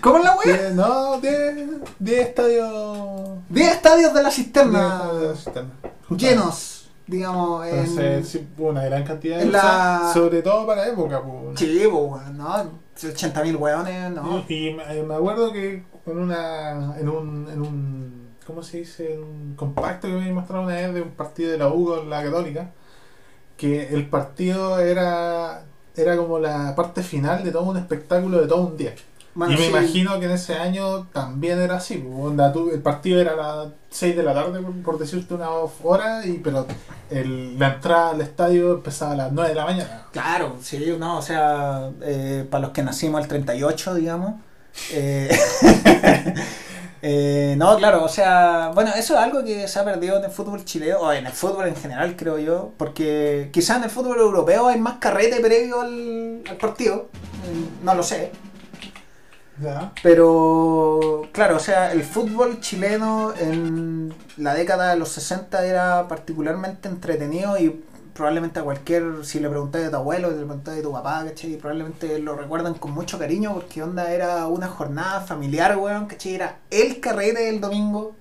¿Cómo 0.02 0.18
es 0.18 0.24
la? 0.24 0.38
10, 0.44 0.74
no, 0.76 1.20
10, 1.20 1.56
10 2.00 2.20
estadios. 2.28 3.40
10 3.50 3.72
estadios 3.72 4.14
de 4.14 4.24
la 4.24 4.30
10 4.30 4.36
cisterna 4.36 5.14
de 5.14 5.28
la 5.30 5.36
cisterna. 5.36 5.72
llenos, 6.16 6.90
digamos, 7.08 7.68
en... 7.68 7.80
Entonces, 7.80 8.28
sí, 8.30 8.48
una 8.58 8.86
gran 8.86 9.04
cantidad 9.04 9.38
de 9.40 9.46
la- 9.46 9.62
personas, 9.62 10.14
sobre 10.14 10.42
todo 10.42 10.66
para 10.68 10.82
la 10.86 10.88
época. 10.94 11.22
Pues. 11.22 11.60
Sí, 11.60 11.84
pues, 11.92 12.28
¿no? 12.34 12.80
80.000 13.00 13.56
weones, 13.58 14.12
¿no? 14.12 14.44
Y 14.50 14.74
me 14.74 15.04
me 15.04 15.16
acuerdo 15.16 15.52
que 15.54 15.84
en 16.06 16.18
una 16.20 16.98
en 17.00 17.08
un, 17.08 17.48
en 17.50 17.62
un 17.62 18.30
¿cómo 18.46 18.62
se 18.64 18.78
dice? 18.80 19.14
En 19.14 19.24
un 19.24 19.54
compacto 19.56 20.08
que 20.08 20.14
me 20.16 20.34
mostraron 20.34 20.66
una 20.66 20.76
vez 20.76 20.94
de 20.94 21.02
un 21.04 21.12
partido 21.12 21.52
de 21.52 21.58
la 21.58 21.68
U 21.70 21.86
con 21.86 22.10
la 22.10 22.22
Católica, 22.24 22.72
que 23.60 23.90
el 23.94 24.08
partido 24.10 24.80
era 24.80 25.64
era 25.96 26.16
como 26.18 26.40
la 26.40 26.74
parte 26.76 27.04
final 27.04 27.44
de 27.44 27.52
todo 27.52 27.64
un 27.64 27.78
espectáculo 27.78 28.40
de 28.42 28.48
todo 28.48 28.62
un 28.68 28.78
día. 28.78 28.96
Bueno, 29.36 29.54
y 29.54 29.58
me 29.58 29.64
sí. 29.64 29.70
imagino 29.70 30.20
que 30.20 30.26
en 30.26 30.32
ese 30.32 30.56
año 30.56 31.08
también 31.14 31.60
era 31.60 31.76
así. 31.76 31.96
pues, 31.98 32.14
onda, 32.28 32.52
tú- 32.54 32.72
el 32.72 32.82
partido 32.82 33.20
era 33.22 33.34
a 33.34 33.36
las 33.36 33.68
6 33.90 34.16
de 34.16 34.24
la 34.24 34.34
tarde, 34.34 34.60
por, 34.62 34.74
por 34.82 34.98
decirte 35.00 35.34
una 35.34 35.50
hora, 35.84 36.26
y, 36.26 36.40
pero 36.40 36.66
el- 37.10 37.60
la 37.60 37.76
entrada 37.76 38.10
al 38.12 38.22
estadio 38.22 38.74
empezaba 38.76 39.12
a 39.12 39.16
las 39.16 39.32
9 39.32 39.50
de 39.50 39.56
la 39.56 39.66
mañana. 39.66 40.04
Claro, 40.12 40.56
sí, 40.62 40.96
no, 40.98 41.18
o 41.18 41.22
sea, 41.22 41.92
eh, 42.02 42.48
para 42.50 42.62
los 42.64 42.72
que 42.72 42.82
nacimos 42.84 43.22
el 43.22 43.28
38, 43.28 43.94
digamos. 43.96 44.34
eh, 44.94 45.30
eh, 47.02 47.56
no, 47.58 47.78
claro, 47.78 48.04
o 48.04 48.10
sea, 48.10 48.72
bueno, 48.74 48.92
eso 48.96 49.14
es 49.16 49.20
algo 49.20 49.44
que 49.44 49.68
se 49.68 49.80
ha 49.80 49.86
perdido 49.86 50.18
en 50.18 50.26
el 50.26 50.32
fútbol 50.32 50.66
chileno, 50.66 51.00
o 51.00 51.12
en 51.14 51.26
el 51.26 51.34
fútbol 51.34 51.68
en 51.68 51.76
general, 51.76 52.16
creo 52.16 52.38
yo, 52.40 52.74
porque 52.78 53.50
quizás 53.54 53.78
en 53.78 53.84
el 53.84 53.90
fútbol 53.90 54.20
europeo 54.20 54.68
hay 54.68 54.80
más 54.80 54.98
carrete 54.98 55.40
previo 55.40 55.82
al, 55.82 56.42
al 56.50 56.58
partido, 56.58 57.10
mm, 57.52 57.86
no 57.86 57.96
lo 57.96 58.04
sé, 58.04 58.32
pero 60.02 61.28
claro, 61.34 61.58
o 61.58 61.60
sea, 61.60 61.92
el 61.92 62.04
fútbol 62.04 62.62
chileno 62.62 63.34
en 63.38 64.14
la 64.38 64.54
década 64.54 64.92
de 64.92 64.98
los 64.98 65.10
60 65.10 65.66
era 65.66 66.08
particularmente 66.08 66.88
entretenido 66.88 67.58
y 67.60 67.84
probablemente 68.14 68.60
a 68.60 68.64
cualquier, 68.64 69.26
si 69.26 69.40
le 69.40 69.50
preguntáis 69.50 69.88
a 69.88 69.92
tu 69.92 69.96
abuelo, 69.98 70.30
si 70.30 70.36
le 70.36 70.46
preguntáis 70.46 70.80
a 70.80 70.84
tu 70.84 70.92
papá, 70.92 71.24
¿cachai? 71.26 71.58
Probablemente 71.58 72.20
lo 72.20 72.36
recuerdan 72.36 72.74
con 72.76 72.92
mucho 72.92 73.18
cariño 73.18 73.54
porque 73.54 73.82
onda 73.82 74.12
era 74.12 74.48
una 74.48 74.68
jornada 74.68 75.22
familiar, 75.22 75.78
weón, 75.78 76.08
¿cachai? 76.08 76.36
Era 76.36 76.58
el 76.70 77.00
carrete 77.00 77.44
del 77.44 77.62
domingo. 77.62 78.16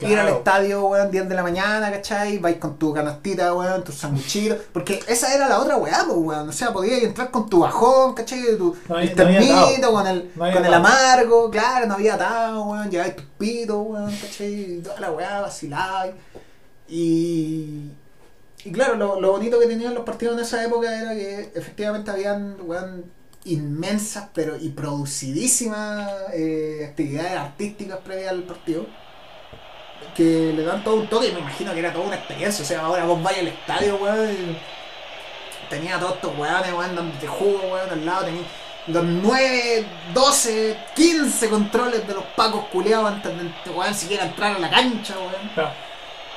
Ir 0.00 0.18
al 0.18 0.28
estadio, 0.28 0.86
weón, 0.86 1.12
10 1.12 1.28
de 1.28 1.34
la 1.34 1.44
mañana, 1.44 1.90
¿cachai? 1.92 2.38
Vais 2.38 2.56
con 2.56 2.76
tu 2.76 2.92
canastita, 2.92 3.54
weón, 3.54 3.84
tus 3.84 3.94
sanguchitos. 3.94 4.58
Porque 4.72 5.00
esa 5.06 5.32
era 5.32 5.48
la 5.48 5.60
otra 5.60 5.76
weá, 5.76 6.02
pues, 6.04 6.18
weón. 6.18 6.48
O 6.48 6.52
sea, 6.52 6.72
podías 6.72 7.02
entrar 7.02 7.30
con 7.30 7.48
tu 7.48 7.60
bajón, 7.60 8.14
¿cachai? 8.14 8.56
Tu, 8.58 8.76
No 8.88 8.98
el 8.98 9.14
termito, 9.14 9.92
con 9.92 10.06
el, 10.06 10.32
No 10.34 10.52
con 10.52 10.64
el 10.64 10.74
amargo, 10.74 11.50
claro, 11.50 11.86
no 11.86 11.94
había 11.94 12.14
atado, 12.14 12.64
weón. 12.64 12.90
Lleváis 12.90 13.14
tus 13.14 13.26
pitos, 13.38 13.76
weón, 13.78 14.12
¿cachai? 14.16 14.80
Toda 14.82 14.98
la 14.98 15.12
weá, 15.12 15.40
vacilabais. 15.42 16.14
Y. 16.88 17.92
Y 18.64 18.70
claro, 18.70 18.94
lo, 18.94 19.20
lo 19.20 19.32
bonito 19.32 19.58
que 19.58 19.66
tenían 19.66 19.94
los 19.94 20.04
partidos 20.04 20.34
en 20.34 20.44
esa 20.44 20.64
época 20.64 20.96
era 20.96 21.14
que 21.14 21.52
efectivamente 21.54 22.10
habían, 22.10 22.56
inmensas, 23.44 24.28
pero 24.32 24.56
y 24.56 24.68
producidísimas 24.68 26.08
eh, 26.32 26.86
actividades 26.88 27.32
artísticas 27.32 27.98
previas 27.98 28.30
al 28.30 28.44
partido 28.44 28.86
que 30.16 30.52
le 30.54 30.62
dan 30.62 30.84
todo 30.84 30.96
un 30.96 31.08
toque 31.08 31.28
y 31.28 31.32
me 31.32 31.40
imagino 31.40 31.72
que 31.72 31.80
era 31.80 31.92
toda 31.92 32.06
una 32.06 32.16
experiencia. 32.16 32.62
O 32.62 32.66
sea, 32.66 32.80
ahora 32.82 33.04
vos 33.04 33.20
vais 33.22 33.38
al 33.38 33.48
estadio, 33.48 33.96
weón, 33.96 34.56
tenía 35.68 35.98
todos 35.98 36.16
estos 36.16 36.38
weones, 36.38 36.72
weón, 36.72 36.94
dándote 36.94 37.26
jugo, 37.26 37.60
weón, 37.72 37.90
al 37.90 38.06
lado 38.06 38.24
tenía 38.26 38.42
los 38.88 39.04
9, 39.04 39.86
12, 40.12 40.76
15 40.94 41.48
controles 41.48 42.06
de 42.06 42.14
los 42.14 42.24
pacos 42.36 42.64
culeados 42.66 43.12
antes 43.12 43.32
de, 43.36 43.70
weón, 43.70 43.94
siquiera 43.94 44.26
entrar 44.26 44.56
a 44.56 44.58
la 44.58 44.70
cancha, 44.70 45.14
weón. 45.18 45.72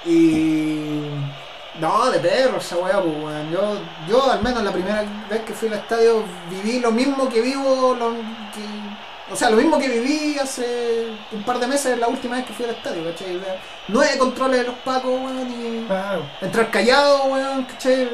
Y. 0.05 1.44
No, 1.79 2.09
de 2.09 2.19
perro 2.19 2.57
esa 2.57 2.77
weá, 2.77 3.01
pues 3.01 3.13
weón. 3.17 3.51
Yo, 3.51 3.77
yo 4.07 4.31
al 4.31 4.41
menos 4.41 4.63
la 4.63 4.71
primera 4.71 5.03
vez 5.29 5.41
que 5.41 5.53
fui 5.53 5.67
al 5.67 5.73
estadio 5.75 6.23
viví 6.49 6.79
lo 6.79 6.91
mismo 6.91 7.27
que 7.27 7.41
vivo 7.41 7.95
lo, 7.99 8.11
que, 8.53 9.33
O 9.33 9.35
sea, 9.35 9.49
lo 9.49 9.57
mismo 9.57 9.77
que 9.77 9.89
viví 9.89 10.37
hace 10.39 11.07
un 11.33 11.43
par 11.43 11.59
de 11.59 11.67
meses, 11.67 11.97
la 11.99 12.07
última 12.07 12.37
vez 12.37 12.45
que 12.45 12.53
fui 12.53 12.63
al 12.65 12.71
estadio, 12.71 13.03
¿cachai? 13.11 13.41
Nueve 13.89 14.17
controles 14.17 14.59
de 14.61 14.67
los 14.67 14.75
pacos, 14.85 15.11
weón, 15.11 15.49
y 15.51 15.85
Claro. 15.85 16.21
entrar 16.41 16.71
callado, 16.71 17.25
weón, 17.25 17.65
¿cachai? 17.65 18.07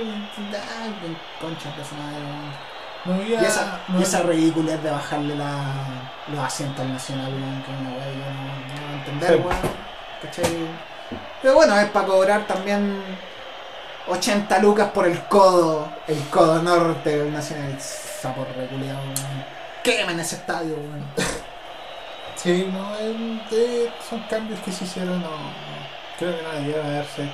Ah, 0.56 0.88
concha 1.40 1.70
de 1.78 1.86
su 1.86 1.96
madre, 1.96 2.18
weón. 2.18 2.72
No 3.04 3.14
había. 3.16 3.42
Y 3.42 3.46
esa, 3.46 3.80
no 3.88 4.00
y 4.00 4.04
esa 4.04 4.22
ridiculez 4.24 4.82
de 4.82 4.90
bajarle 4.92 5.36
la, 5.36 5.66
los 6.32 6.40
asientos 6.40 6.80
al 6.84 6.94
Nacional, 6.94 7.28
weón, 7.32 7.64
que 7.64 7.72
una 7.72 7.90
weá 7.96 8.08
yo 8.12 8.26
no, 8.26 8.44
no 8.68 8.82
voy 8.82 8.92
a 8.92 8.98
entender, 8.98 9.30
Sí. 9.30 9.36
weón. 9.36 9.82
¿Cachai? 10.24 10.68
Pero 11.42 11.56
bueno, 11.56 11.78
es 11.80 11.90
para 11.90 12.06
cobrar 12.08 12.46
también 12.48 13.02
80 14.12 14.60
lucas 14.60 14.90
por 14.92 15.08
el 15.08 15.20
codo, 15.26 15.88
el 16.08 16.20
codo 16.30 16.62
norte 16.62 17.18
del 17.18 17.34
Nacional. 17.34 17.78
Sapo 17.80 18.46
reculeado, 18.56 19.00
weón. 19.00 19.46
Quemen 19.84 20.20
ese 20.20 20.36
estadio, 20.36 20.76
weón. 20.76 21.06
Sí, 22.36 22.68
no, 22.72 22.90
son 24.10 24.20
cambios 24.30 24.60
que 24.62 24.72
se 24.72 24.84
hicieron, 24.86 25.22
no, 25.22 25.28
creo 26.18 26.36
que 26.36 26.44
no 26.44 26.52
debieron 26.54 26.86
haberse 26.88 27.24
hecho. 27.24 27.32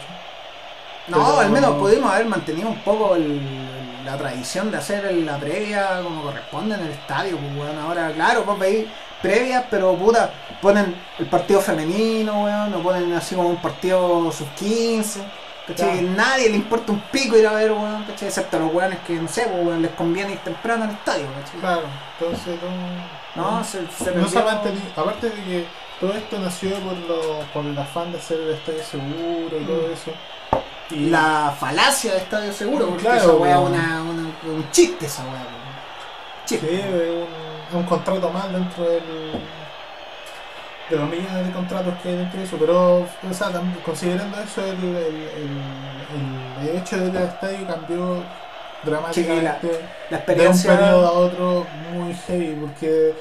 No, 1.08 1.18
Pero- 1.26 1.40
al 1.40 1.50
menos 1.50 1.72
pudimos 1.78 2.12
haber 2.12 2.26
mantenido 2.26 2.68
un 2.70 2.80
poco 2.82 3.16
el- 3.16 4.06
la 4.06 4.18
tradición 4.18 4.70
de 4.72 4.78
hacer 4.78 5.14
la 5.14 5.38
previa 5.38 6.02
como 6.04 6.24
corresponde 6.24 6.76
en 6.76 6.82
el 6.82 6.92
estadio. 6.92 7.38
Pues, 7.38 7.58
weón. 7.58 7.80
Ahora, 7.80 8.12
claro, 8.14 8.44
vos 8.44 8.60
veis 8.60 8.86
previas, 9.22 9.64
pero 9.70 9.96
puta, 9.96 10.30
ponen 10.62 10.96
el 11.20 11.26
partido 11.28 11.62
femenino, 11.62 12.44
weón, 12.44 12.74
o 12.74 12.80
ponen 12.84 13.14
así 13.14 13.36
como 13.36 13.50
un 13.50 13.62
partido 13.62 14.30
sub 14.32 14.48
15. 14.56 15.22
¿Cachai? 15.68 16.00
Claro. 16.00 16.16
Nadie 16.16 16.50
le 16.50 16.56
importa 16.56 16.92
un 16.92 17.00
pico 17.12 17.38
ir 17.38 17.46
a 17.48 17.54
ver, 17.54 17.72
weón, 17.72 18.04
¿cachai? 18.06 18.28
excepto 18.30 18.58
a 18.58 18.60
los 18.62 18.74
weones 18.74 19.00
que, 19.06 19.14
no 19.14 19.28
sé, 19.28 19.44
pues, 19.44 19.66
weón, 19.66 19.82
les 19.82 19.92
conviene 19.92 20.34
ir 20.34 20.40
temprano 20.40 20.86
al 20.86 20.92
estadio. 20.92 21.26
¿cachai? 21.44 21.60
Claro, 21.60 21.82
entonces 22.20 22.60
no. 23.36 23.48
No, 23.58 23.64
se, 23.64 23.80
se 23.92 24.12
no 24.16 24.28
se. 24.28 24.40
Aparte 24.40 25.30
de 25.30 25.44
que 25.44 25.66
todo 26.00 26.14
esto 26.14 26.40
nació 26.40 26.72
por, 26.80 26.94
lo, 26.98 27.40
por 27.54 27.66
el 27.66 27.78
afán 27.78 28.12
de 28.12 28.18
hacer 28.18 28.40
el 28.40 28.52
estadio 28.52 28.84
seguro 28.84 29.58
y 29.60 29.64
todo 29.66 29.88
Mm. 29.88 29.94
eso. 29.94 30.12
Y 30.90 31.10
la 31.10 31.54
falacia 31.60 32.14
de 32.14 32.18
estadio 32.20 32.54
seguro, 32.54 32.88
porque 32.88 33.04
Claro, 33.04 33.18
esa 33.18 33.32
weá 33.34 33.52
es 33.56 33.60
una, 33.60 34.02
una- 34.04 34.54
un 34.56 34.72
chiste 34.72 35.06
esa 35.06 35.22
weá. 35.24 35.46
Sí, 36.46 36.56
Chiste. 36.58 36.80
es 36.80 36.86
un, 37.74 37.78
un 37.80 37.84
contrato 37.86 38.30
más 38.30 38.50
dentro 38.54 38.86
del, 38.86 39.04
de 40.90 40.96
los 40.96 41.10
millones 41.10 41.48
de 41.48 41.52
contratos 41.52 41.94
que 42.02 42.10
hay 42.10 42.16
dentro 42.16 42.40
de 42.40 42.46
eso, 42.46 42.58
pero 42.58 42.98
o 43.00 43.34
sea, 43.34 43.52
también, 43.52 43.80
considerando 43.84 44.38
eso, 44.40 44.64
el, 44.64 44.84
el, 44.84 45.06
el, 46.64 46.70
el 46.70 46.78
hecho 46.78 46.98
del 46.98 47.16
estadio 47.16 47.68
cambió 47.68 48.24
dramáticamente 48.84 49.82
La 50.10 50.20
de 50.20 50.48
un 50.48 50.62
periodo 50.62 51.08
a 51.08 51.12
otro 51.12 51.68
muy 51.92 52.14
heavy, 52.14 52.58
porque 52.62 53.14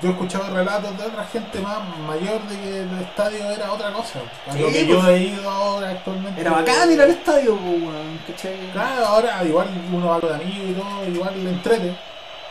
yo 0.00 0.08
he 0.08 0.12
escuchado 0.12 0.54
relatos 0.54 0.98
de 0.98 1.04
otra 1.04 1.24
gente 1.26 1.60
más 1.60 1.78
mayor 2.06 2.40
de 2.48 2.58
que 2.58 2.80
el 2.80 3.02
estadio 3.02 3.50
era 3.50 3.72
otra 3.72 3.92
cosa, 3.92 4.20
a 4.48 4.54
lo 4.54 4.66
que 4.66 4.72
pues. 4.72 4.86
yo 4.88 5.08
he 5.08 5.18
ido 5.18 5.50
ahora 5.50 5.90
actualmente. 5.90 6.40
Era 6.40 6.50
bacán 6.50 6.92
ir 6.92 7.00
al 7.00 7.10
estadio, 7.10 7.56
pues, 7.56 8.36
¿cachai? 8.36 8.70
Claro, 8.72 9.06
ahora 9.06 9.44
igual 9.44 9.68
uno 9.92 10.08
va 10.08 10.20
con 10.20 10.32
amigos 10.32 10.70
y 10.70 10.72
todo, 10.72 11.06
igual 11.06 11.44
le 11.44 11.50
entrete, 11.50 11.94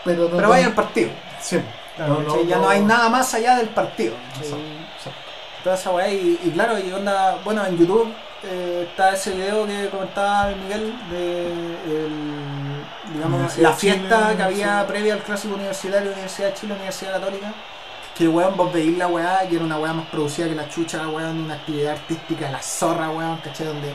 pero 0.06 0.30
no 0.30 0.38
Pero 0.38 0.50
vaya 0.50 0.68
al 0.68 0.74
partido. 0.74 1.10
Sí, 1.42 1.60
Claro, 2.06 2.22
no, 2.22 2.26
¿cachai? 2.28 2.44
no, 2.44 2.50
ya 2.50 2.58
no, 2.58 2.70
hay 2.70 2.82
nada 2.82 3.10
más 3.10 3.34
allá 3.34 3.56
del 3.58 3.70
partido. 3.70 4.14
Toda 5.64 5.76
esa 5.76 5.92
weá. 5.92 6.08
Y, 6.12 6.40
y 6.44 6.52
claro, 6.52 6.78
y 6.80 6.92
onda, 6.92 7.38
bueno, 7.44 7.64
en 7.66 7.78
YouTube 7.78 8.12
eh, 8.44 8.88
está 8.90 9.14
ese 9.14 9.32
video 9.32 9.66
que 9.68 9.90
comentaba 9.90 10.50
el 10.50 10.56
Miguel 10.58 10.94
de 11.12 11.48
el- 11.48 12.82
digamos, 13.14 13.58
la 13.58 13.74
fiesta 13.74 14.22
Chile, 14.26 14.38
que 14.38 14.44
había 14.44 14.88
previa 14.88 15.14
al 15.14 15.20
clásico 15.20 15.56
universitario, 15.56 16.12
Universidad 16.12 16.48
de 16.50 16.54
Chile, 16.56 16.74
Universidad 16.74 17.14
Católica. 17.14 17.54
Que 18.18 18.28
weón, 18.28 18.56
vos 18.58 18.72
veís 18.74 18.98
la 18.98 19.08
weá, 19.08 19.48
que 19.48 19.56
era 19.56 19.64
una 19.66 19.78
weá 19.78 19.94
más 19.94 20.06
producida 20.08 20.48
que 20.48 20.56
la 20.56 20.68
chucha, 20.68 21.08
weón, 21.08 21.42
una 21.46 21.56
actividad 21.56 21.94
artística, 21.94 22.50
la 22.50 22.62
zorra, 22.62 23.10
weón, 23.10 23.38
¿cachai? 23.38 23.68
Donde, 23.68 23.94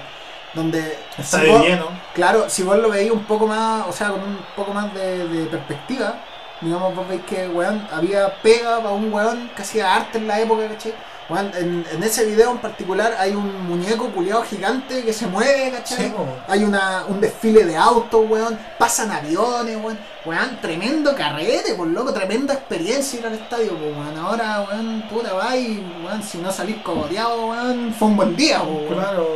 donde 0.55 0.99
Está 1.19 1.39
si 1.41 1.47
de 1.47 1.53
vos- 1.53 1.63
lleno. 1.63 1.87
Claro, 2.15 2.49
si 2.49 2.63
vos 2.63 2.77
lo 2.79 2.89
veis 2.91 3.11
un 3.11 3.25
poco 3.25 3.47
más, 3.47 3.87
o 3.89 3.93
sea, 3.93 4.11
con 4.11 4.21
un 4.21 4.39
poco 4.55 4.73
más 4.73 4.93
de, 4.95 5.27
de 5.29 5.47
perspectiva, 5.47 6.15
digamos, 6.61 6.95
vos 6.95 7.09
veis 7.09 7.23
que, 7.25 7.49
weón, 7.49 7.87
había 7.93 8.35
pega 8.43 8.79
para 8.79 8.95
un 8.95 9.13
weón 9.13 9.51
que 9.55 9.63
hacía 9.63 9.95
arte 9.95 10.19
en 10.19 10.27
la 10.27 10.41
época, 10.41 10.69
¿cachai? 10.69 10.95
En, 11.29 11.85
en 11.93 12.03
ese 12.05 12.25
video 12.25 12.53
en 12.53 12.59
particular 12.59 13.17
hay 13.19 13.33
un 13.33 13.67
muñeco 13.67 14.07
culiado 14.13 14.43
gigante 14.45 15.03
que 15.03 15.13
se 15.13 15.27
mueve, 15.27 15.73
¿cachai? 15.73 16.07
Sí. 16.07 16.13
Hay 16.47 16.63
una, 16.63 17.05
un 17.09 17.21
desfile 17.21 17.65
de 17.65 17.77
autos, 17.77 18.25
weón, 18.29 18.57
pasan 18.79 19.11
aviones, 19.11 19.77
weón, 19.77 19.99
weón, 20.25 20.61
tremendo 20.63 21.17
carrete, 21.17 21.75
por 21.75 21.89
loco, 21.89 22.13
tremenda 22.13 22.55
experiencia 22.55 23.19
ir 23.19 23.27
al 23.27 23.35
estadio, 23.35 23.73
weón. 23.73 24.17
Ahora, 24.17 24.67
weón, 24.71 25.03
puta, 25.11 25.33
va 25.33 25.57
y, 25.57 25.85
weón, 26.05 26.23
si 26.23 26.39
no 26.39 26.53
salís 26.53 26.77
cogoteado, 26.77 27.47
weón, 27.47 27.93
fue 27.99 28.07
un 28.07 28.17
buen 28.17 28.37
día, 28.37 28.63
weón. 28.63 28.87
Claro, 28.87 29.29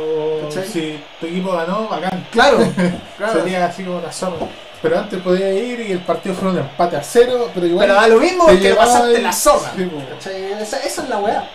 ¿Cachai? 0.43 0.67
si 0.67 1.03
tu 1.19 1.25
equipo 1.25 1.51
ganó, 1.51 1.89
bacán. 1.89 2.25
Claro, 2.31 2.59
claro. 3.17 3.33
Sería 3.33 3.65
así 3.65 3.83
como 3.83 3.99
la 3.99 4.13
zorra. 4.13 4.47
Pero 4.81 4.97
antes 4.97 5.21
podía 5.21 5.53
ir 5.53 5.79
y 5.81 5.91
el 5.91 5.99
partido 5.99 6.33
fue 6.33 6.49
un 6.49 6.57
empate 6.57 6.95
a 6.95 7.03
cero, 7.03 7.51
pero 7.53 7.67
igual. 7.67 7.85
Pero 7.85 7.99
da 7.99 8.07
lo 8.07 8.19
mismo 8.19 8.47
que 8.47 8.73
pasaste 8.73 9.21
la 9.21 9.33
zorra. 9.33 9.73
Sí. 9.75 10.31
Esa, 10.59 10.77
esa 10.79 11.03
es 11.03 11.09
la 11.09 11.17
weá. 11.19 11.47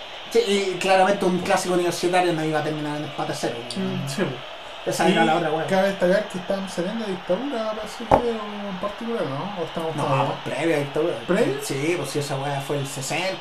Sí, 0.44 0.74
y 0.74 0.78
claramente 0.78 1.24
un 1.24 1.38
clásico 1.38 1.74
universitario 1.74 2.32
no 2.32 2.44
iba 2.44 2.60
a 2.60 2.64
terminar 2.64 2.96
en 2.98 3.04
empate 3.04 3.32
cero. 3.34 3.56
Mm, 3.76 4.08
sí. 4.08 4.22
Esa 4.84 5.08
era 5.08 5.24
la 5.24 5.36
otra 5.36 5.50
weá. 5.50 5.66
Cabe 5.66 5.88
destacar 5.88 6.28
que 6.28 6.38
estamos 6.38 6.70
saliendo 6.70 7.04
de 7.04 7.12
dictadura 7.12 7.72
para 7.72 7.82
ese 7.82 8.04
video 8.04 8.40
en 8.70 8.78
particular, 8.80 9.22
¿no? 9.26 9.60
¿O 9.60 9.64
estamos 9.64 9.96
No, 9.96 10.26
pues 10.26 10.54
previa 10.56 10.78
dictadura. 10.78 11.14
¿Previa? 11.26 11.54
Sí, 11.62 11.94
pues 11.96 12.10
sí, 12.10 12.18
esa 12.20 12.36
weá 12.36 12.60
fue 12.60 12.78
el 12.78 12.86
60, 12.86 13.36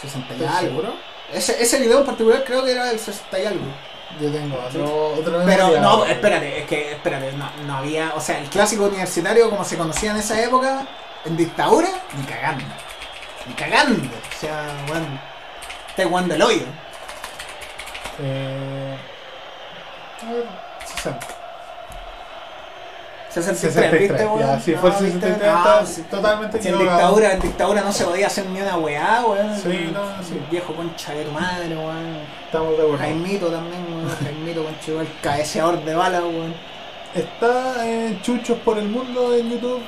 60 0.00 0.34
y 0.34 0.36
¿Estás 0.36 0.56
algo. 0.56 0.68
seguro? 0.70 0.94
Ese, 1.32 1.60
ese 1.60 1.80
video 1.80 2.00
en 2.00 2.06
particular 2.06 2.44
creo 2.44 2.64
que 2.64 2.70
era 2.70 2.84
del 2.84 3.00
60 3.00 3.38
y 3.40 3.46
algo. 3.46 3.64
Yo 4.20 4.30
tengo 4.30 4.56
otro, 4.64 5.14
otra 5.14 5.44
Pero 5.44 5.80
no, 5.80 6.04
espérate, 6.06 6.60
es 6.60 6.66
que 6.66 6.92
espérate, 6.92 7.32
no, 7.32 7.50
no 7.66 7.76
había, 7.78 8.12
o 8.14 8.20
sea, 8.20 8.38
el 8.38 8.48
clásico 8.48 8.84
universitario 8.84 9.50
como 9.50 9.64
se 9.64 9.76
conocía 9.76 10.12
en 10.12 10.18
esa 10.18 10.40
época, 10.40 10.86
en 11.24 11.36
dictadura, 11.36 11.88
ni 12.16 12.24
cagando. 12.24 12.64
Ni 13.48 13.54
cagando. 13.54 14.04
O 14.04 14.40
sea, 14.40 14.68
bueno, 14.86 15.06
este 15.96 16.04
jugando 16.04 16.34
el 16.34 16.42
hoyo. 16.42 16.62
Eh, 18.22 18.96
a 20.26 20.32
ver, 20.32 20.44
60. 20.84 21.26
63, 23.30 23.72
63, 23.74 24.00
¿viste, 24.10 24.26
weón? 24.26 24.60
si 24.62 24.74
fue 24.74 24.88
el 24.90 24.94
No, 24.94 25.00
¿viste? 25.02 25.20
63, 25.20 25.52
No, 25.52 25.58
está 25.58 25.86
si- 25.86 26.02
totalmente 26.02 26.62
Si 26.62 26.68
en 26.68 26.78
dictadura, 26.78 27.32
en 27.32 27.40
dictadura 27.40 27.80
no 27.82 27.92
se 27.92 28.04
podía 28.04 28.26
hacer 28.28 28.46
ni 28.46 28.60
una 28.60 28.76
weá, 28.78 29.24
weón. 29.26 29.56
Sí, 29.58 29.90
no, 29.92 30.22
sí. 30.22 30.34
El 30.34 30.50
viejo 30.50 30.74
concha 30.74 31.12
de 31.12 31.24
tu 31.24 31.32
madre, 31.32 31.76
weón. 31.76 32.18
Estamos 32.46 32.70
de 32.70 32.76
acuerdo. 32.82 32.98
Jaimito 32.98 33.46
también, 33.48 33.84
weón. 33.90 34.16
Jaimito 34.22 34.64
concha 34.64 34.90
igual, 34.90 35.08
cabeceador 35.22 35.82
de 35.84 35.94
balas, 35.94 36.22
weón. 36.22 36.54
Está 37.14 37.86
en 37.86 38.20
Chuchos 38.22 38.58
por 38.64 38.78
el 38.78 38.88
Mundo 38.88 39.34
en 39.34 39.50
YouTube. 39.50 39.82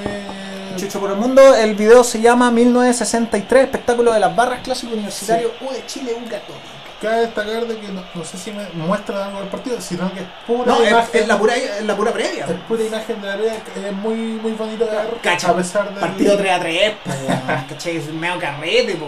Eh, 0.00 0.76
Chucho 0.76 1.00
por 1.00 1.10
el 1.10 1.16
mundo, 1.16 1.54
el 1.54 1.74
video 1.74 2.02
se 2.02 2.20
llama 2.20 2.50
1963, 2.50 3.64
espectáculo 3.64 4.12
de 4.12 4.20
las 4.20 4.34
barras 4.34 4.60
clásico 4.62 4.92
universitario 4.94 5.52
U 5.60 5.72
de 5.72 5.84
Chile, 5.86 6.12
U 6.14 6.24
Católica. 6.28 6.68
Cabe 7.00 7.22
destacar 7.22 7.66
de 7.66 7.78
que 7.78 7.88
no, 7.88 8.02
no 8.14 8.24
sé 8.24 8.38
si 8.38 8.52
me 8.52 8.64
muestra 8.74 9.26
algo 9.26 9.40
del 9.40 9.48
partido, 9.48 9.80
sino 9.80 10.12
que 10.14 10.20
es 10.20 10.26
pura 10.46 10.64
No, 10.72 10.84
imagen. 10.88 11.20
es 11.22 11.26
la 11.28 11.36
pura, 11.36 11.56
es 11.56 11.84
la 11.84 11.96
pura 11.96 12.12
previa. 12.12 12.44
es 12.46 12.52
pura 12.68 12.84
imagen 12.84 13.20
de 13.20 13.26
la 13.28 13.36
que 13.36 13.88
es 13.88 13.92
muy, 13.92 14.14
muy 14.16 14.52
bonito 14.52 14.84
de 14.84 14.90
ver. 14.92 15.06
Cacha, 15.20 15.50
a 15.50 15.56
pesar 15.56 15.90
del. 15.90 15.98
Partido 15.98 16.36
3 16.36 16.52
a 16.52 16.60
3, 16.60 16.92
po. 17.04 17.10
¿Cachai? 17.68 17.96
Es 17.96 18.06
medio 18.12 18.38
carrete, 18.38 18.94
po, 18.94 19.06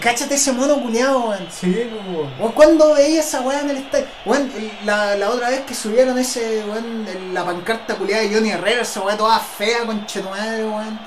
Cáchate 0.00 0.34
ese 0.34 0.52
mono 0.52 0.80
culiado, 0.80 1.28
weón. 1.28 1.46
Sí, 1.50 1.90
Weón, 2.38 2.52
¿Cuándo 2.52 2.94
veía 2.94 3.20
esa 3.20 3.40
weá 3.42 3.60
en 3.60 3.70
el 3.70 3.76
estadio? 3.78 4.06
Weón, 4.24 4.50
la, 4.84 5.16
la 5.16 5.30
otra 5.30 5.50
vez 5.50 5.60
que 5.62 5.74
subieron 5.74 6.18
ese, 6.18 6.64
weón, 6.64 7.34
la 7.34 7.44
pancarta 7.44 7.94
culiada 7.96 8.22
de 8.22 8.34
Johnny 8.34 8.50
Herrera, 8.50 8.82
esa 8.82 9.00
weá 9.00 9.16
toda 9.16 9.38
fea, 9.38 9.84
conche 9.86 10.20
tu 10.20 10.28
madre, 10.30 10.64
weón. 10.64 10.98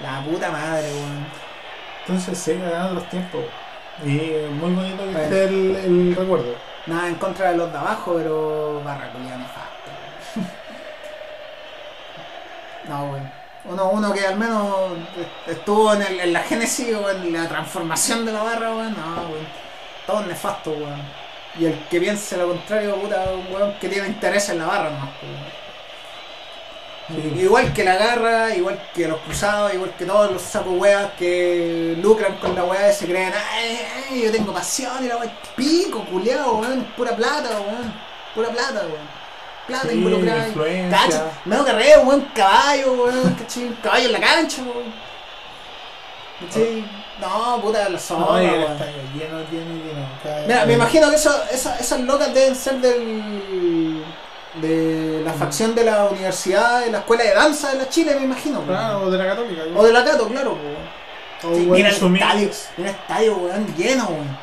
La 0.00 0.22
puta 0.24 0.50
madre, 0.50 0.90
weón. 0.92 1.26
Entonces 2.06 2.38
sí, 2.38 2.54
ganando 2.54 2.94
los 2.94 3.08
tiempos. 3.08 3.42
Y 4.04 4.08
muy 4.08 4.74
bonito 4.74 4.96
que 5.04 5.10
Bueno. 5.10 5.18
esté 5.20 5.44
el, 5.44 5.76
el 5.76 6.16
recuerdo. 6.16 6.54
Nada 6.86 7.08
en 7.08 7.14
contra 7.16 7.50
de 7.52 7.58
los 7.58 7.70
de 7.70 7.78
abajo, 7.78 8.14
pero 8.16 8.82
barra 8.84 9.12
culiada 9.12 9.36
nefasta. 9.38 9.70
No, 12.88 13.04
weón. 13.12 13.39
Uno, 13.64 13.90
uno 13.90 14.12
que 14.12 14.26
al 14.26 14.36
menos 14.36 14.74
estuvo 15.46 15.92
en, 15.94 16.02
el- 16.02 16.20
en 16.20 16.32
la 16.32 16.40
génesis 16.40 16.94
o 16.94 17.10
en 17.10 17.32
la 17.32 17.48
transformación 17.48 18.24
de 18.24 18.32
la 18.32 18.42
barra, 18.42 18.70
weón. 18.74 18.94
No, 18.94 19.22
weón. 19.30 19.46
Todo 20.06 20.22
nefasto, 20.22 20.70
weón. 20.70 21.02
Y 21.58 21.66
el 21.66 21.78
que 21.88 22.00
piense 22.00 22.36
lo 22.36 22.48
contrario, 22.48 22.94
puta, 22.96 23.24
un 23.32 23.52
weón 23.54 23.74
que 23.80 23.88
tiene 23.88 24.08
interés 24.08 24.48
en 24.48 24.58
la 24.58 24.66
barra, 24.66 24.90
no. 24.90 25.08
Sí. 27.08 27.40
Igual 27.40 27.72
que 27.72 27.82
la 27.82 27.96
garra, 27.96 28.54
igual 28.54 28.80
que 28.94 29.08
los 29.08 29.18
cruzados, 29.22 29.74
igual 29.74 29.92
que 29.98 30.06
todos 30.06 30.30
los 30.30 30.40
sapos 30.40 30.78
weas 30.78 31.10
que 31.18 31.96
lucran 32.00 32.36
con 32.38 32.54
la 32.54 32.62
wea 32.64 32.88
y 32.90 32.94
se 32.94 33.06
creen, 33.06 33.32
ay, 33.52 33.80
ay, 34.10 34.22
yo 34.22 34.30
tengo 34.30 34.52
pasión 34.52 35.04
y 35.04 35.08
la 35.08 35.16
wea, 35.16 35.32
pico, 35.56 36.04
culiao, 36.04 36.58
weón, 36.58 36.84
pura 36.96 37.16
plata, 37.16 37.50
weón, 37.60 37.92
pura 38.32 38.48
plata, 38.50 38.82
weón. 38.86 39.19
Plata 39.70 39.88
Sí, 39.88 39.94
involucrada. 39.96 40.46
influencia. 40.48 40.98
Cacha, 40.98 41.24
medio 41.44 41.64
carrera, 41.64 42.00
weón, 42.00 42.20
caballo, 42.34 42.92
weón, 42.92 43.36
caballo 43.82 44.06
en 44.06 44.12
la 44.12 44.20
cancha, 44.20 44.62
weón. 44.62 44.92
Sí. 46.50 46.84
No, 47.20 47.60
puta, 47.60 47.88
la 47.88 47.98
zona, 47.98 48.24
No, 48.26 48.38
lleno, 48.40 48.66
lleno, 49.12 49.40
lleno. 49.50 50.46
Mira, 50.46 50.64
me 50.64 50.72
imagino 50.72 51.10
que 51.10 51.16
eso, 51.16 51.30
esa- 51.52 51.76
esas 51.78 52.00
locas 52.00 52.32
deben 52.32 52.54
ser 52.54 52.76
del. 52.80 54.02
de 54.60 55.22
la 55.24 55.32
facción 55.32 55.74
de 55.76 55.84
la 55.84 56.06
universidad, 56.06 56.80
de 56.80 56.90
la 56.90 56.98
escuela 56.98 57.22
de 57.22 57.34
danza 57.34 57.70
de 57.72 57.78
la 57.78 57.88
Chile, 57.88 58.16
me 58.18 58.24
imagino. 58.24 58.62
Claro, 58.62 59.02
o 59.02 59.10
de 59.10 59.16
la 59.18 59.26
Católica. 59.26 59.62
O 59.76 59.84
de 59.84 59.92
la 59.92 60.04
Cato, 60.04 60.26
claro. 60.28 60.58
O 61.44 61.54
Sí, 61.54 61.60
mira 61.70 61.88
el 61.88 61.94
estadio, 61.94 62.08
mira 62.10 62.32
el 62.34 62.86
estadio, 62.96 63.36
weón, 63.36 63.66
lleno, 63.76 64.04
weón. 64.08 64.38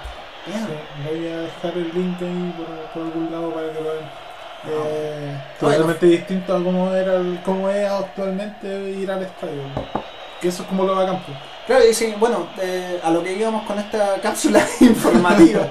Lleno. 0.48 0.68
Voy 1.10 1.28
a 1.28 1.38
dejar 1.42 1.74
el 1.78 1.92
link 1.94 2.22
ahí 2.22 2.54
por, 2.56 2.68
por 2.94 3.02
algún 3.04 3.30
lado 3.32 3.54
para 3.54 3.68
que 3.74 3.82
lo 3.82 3.90
vean. 3.94 4.10
Eh, 4.68 5.44
Bueno. 5.62 5.78
totalmente 5.78 6.06
distinto 6.06 6.56
a 6.56 6.64
cómo 6.64 6.94
era 6.94 7.16
el, 7.16 7.42
cómo 7.44 7.70
es 7.70 7.90
actualmente 7.90 8.68
ir 8.92 9.10
al 9.12 9.24
estadio. 9.24 9.64
Que 10.42 10.50
eso 10.50 10.64
es 10.64 10.68
como 10.70 10.84
lo 10.84 10.96
bacán. 10.96 11.24
pues. 11.26 11.38
Claro, 11.66 11.84
y 11.90 11.94
sí, 11.94 12.14
bueno, 12.20 12.50
eh, 12.62 13.00
a 13.04 13.10
lo 13.12 13.24
que 13.24 13.34
íbamos 13.34 13.66
con 13.66 13.80
esta 13.80 14.16
cápsula 14.22 14.66
informativa, 14.80 15.68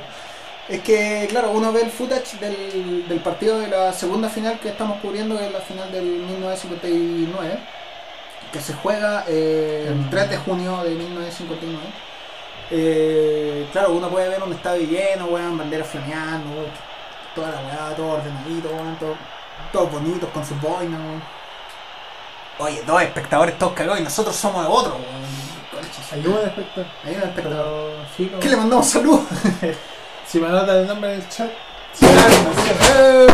es 0.69 0.81
que, 0.83 1.27
claro, 1.31 1.53
uno 1.53 1.73
ve 1.73 1.83
el 1.83 1.91
footage 1.91 2.39
del, 2.39 3.07
del 3.09 3.21
partido 3.21 3.59
de 3.61 3.69
la 3.69 3.93
segunda 3.93 4.29
final 4.29 4.59
que 4.61 4.69
estamos 4.71 5.01
cubriendo, 5.01 5.39
que 5.39 5.47
es 5.47 5.53
la 5.53 5.61
final 5.61 5.93
del 5.93 6.05
1959, 6.05 7.59
que 8.53 8.61
se 8.61 8.75
juega 8.75 9.25
eh, 9.29 9.87
el 9.89 10.11
3 10.11 10.31
de 10.31 10.37
junio 10.39 10.83
de 10.85 10.91
1959. 10.91 11.87
Eh, 12.71 13.67
claro, 13.73 13.93
uno 13.93 14.09
puede 14.11 14.29
ver 14.29 14.43
un 14.43 14.53
estadio 14.53 14.87
lleno, 14.89 15.27
weón, 15.27 15.57
banderas 15.57 15.87
flameando, 15.89 16.51
toda 17.37 17.51
la 17.53 17.61
weá, 17.61 17.95
todo 17.95 18.09
ordenadito, 18.15 18.69
weón, 18.71 18.97
todo- 18.99 19.15
todos 19.73 19.93
bonitos 19.93 20.29
con 20.31 20.45
sus 20.45 20.61
boinas, 20.61 20.99
weón. 21.01 21.23
Oye, 22.59 22.83
dos 22.87 23.01
espectadores 23.03 23.57
todos 23.59 23.75
cagados 23.75 24.01
y 24.01 24.03
nosotros 24.03 24.35
somos 24.35 24.63
de 24.67 24.69
otro, 24.73 24.97
Hay 26.13 26.27
un 26.27 26.35
espectador. 26.39 26.87
Hay 27.05 27.15
espectador. 27.15 27.93
Sí. 28.17 28.33
¿Qué 28.41 28.49
le 28.49 28.57
mandamos 28.57 28.87
saludos? 28.89 29.21
Si 30.27 30.41
me 30.41 30.49
anota 30.49 30.81
el 30.81 30.89
nombre 30.89 31.15
en 31.15 31.21
el 31.21 31.29
chat. 31.29 31.49
Eh, 32.99 33.27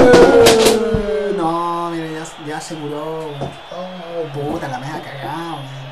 no, 1.39 1.89
mira, 1.91 2.07
ya, 2.07 2.24
ya 2.47 2.61
se 2.61 2.74
weón. 2.74 3.33
Oh, 3.70 4.23
puta, 4.35 4.69
la 4.69 4.79
media 4.79 5.01
cagada, 5.03 5.55
weón. 5.55 5.83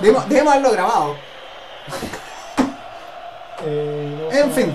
Debemos, 0.00 0.28
debemos 0.28 0.52
haberlo 0.52 0.70
grabado. 0.72 1.16
Eh, 3.66 4.28
En 4.32 4.52
fin, 4.52 4.74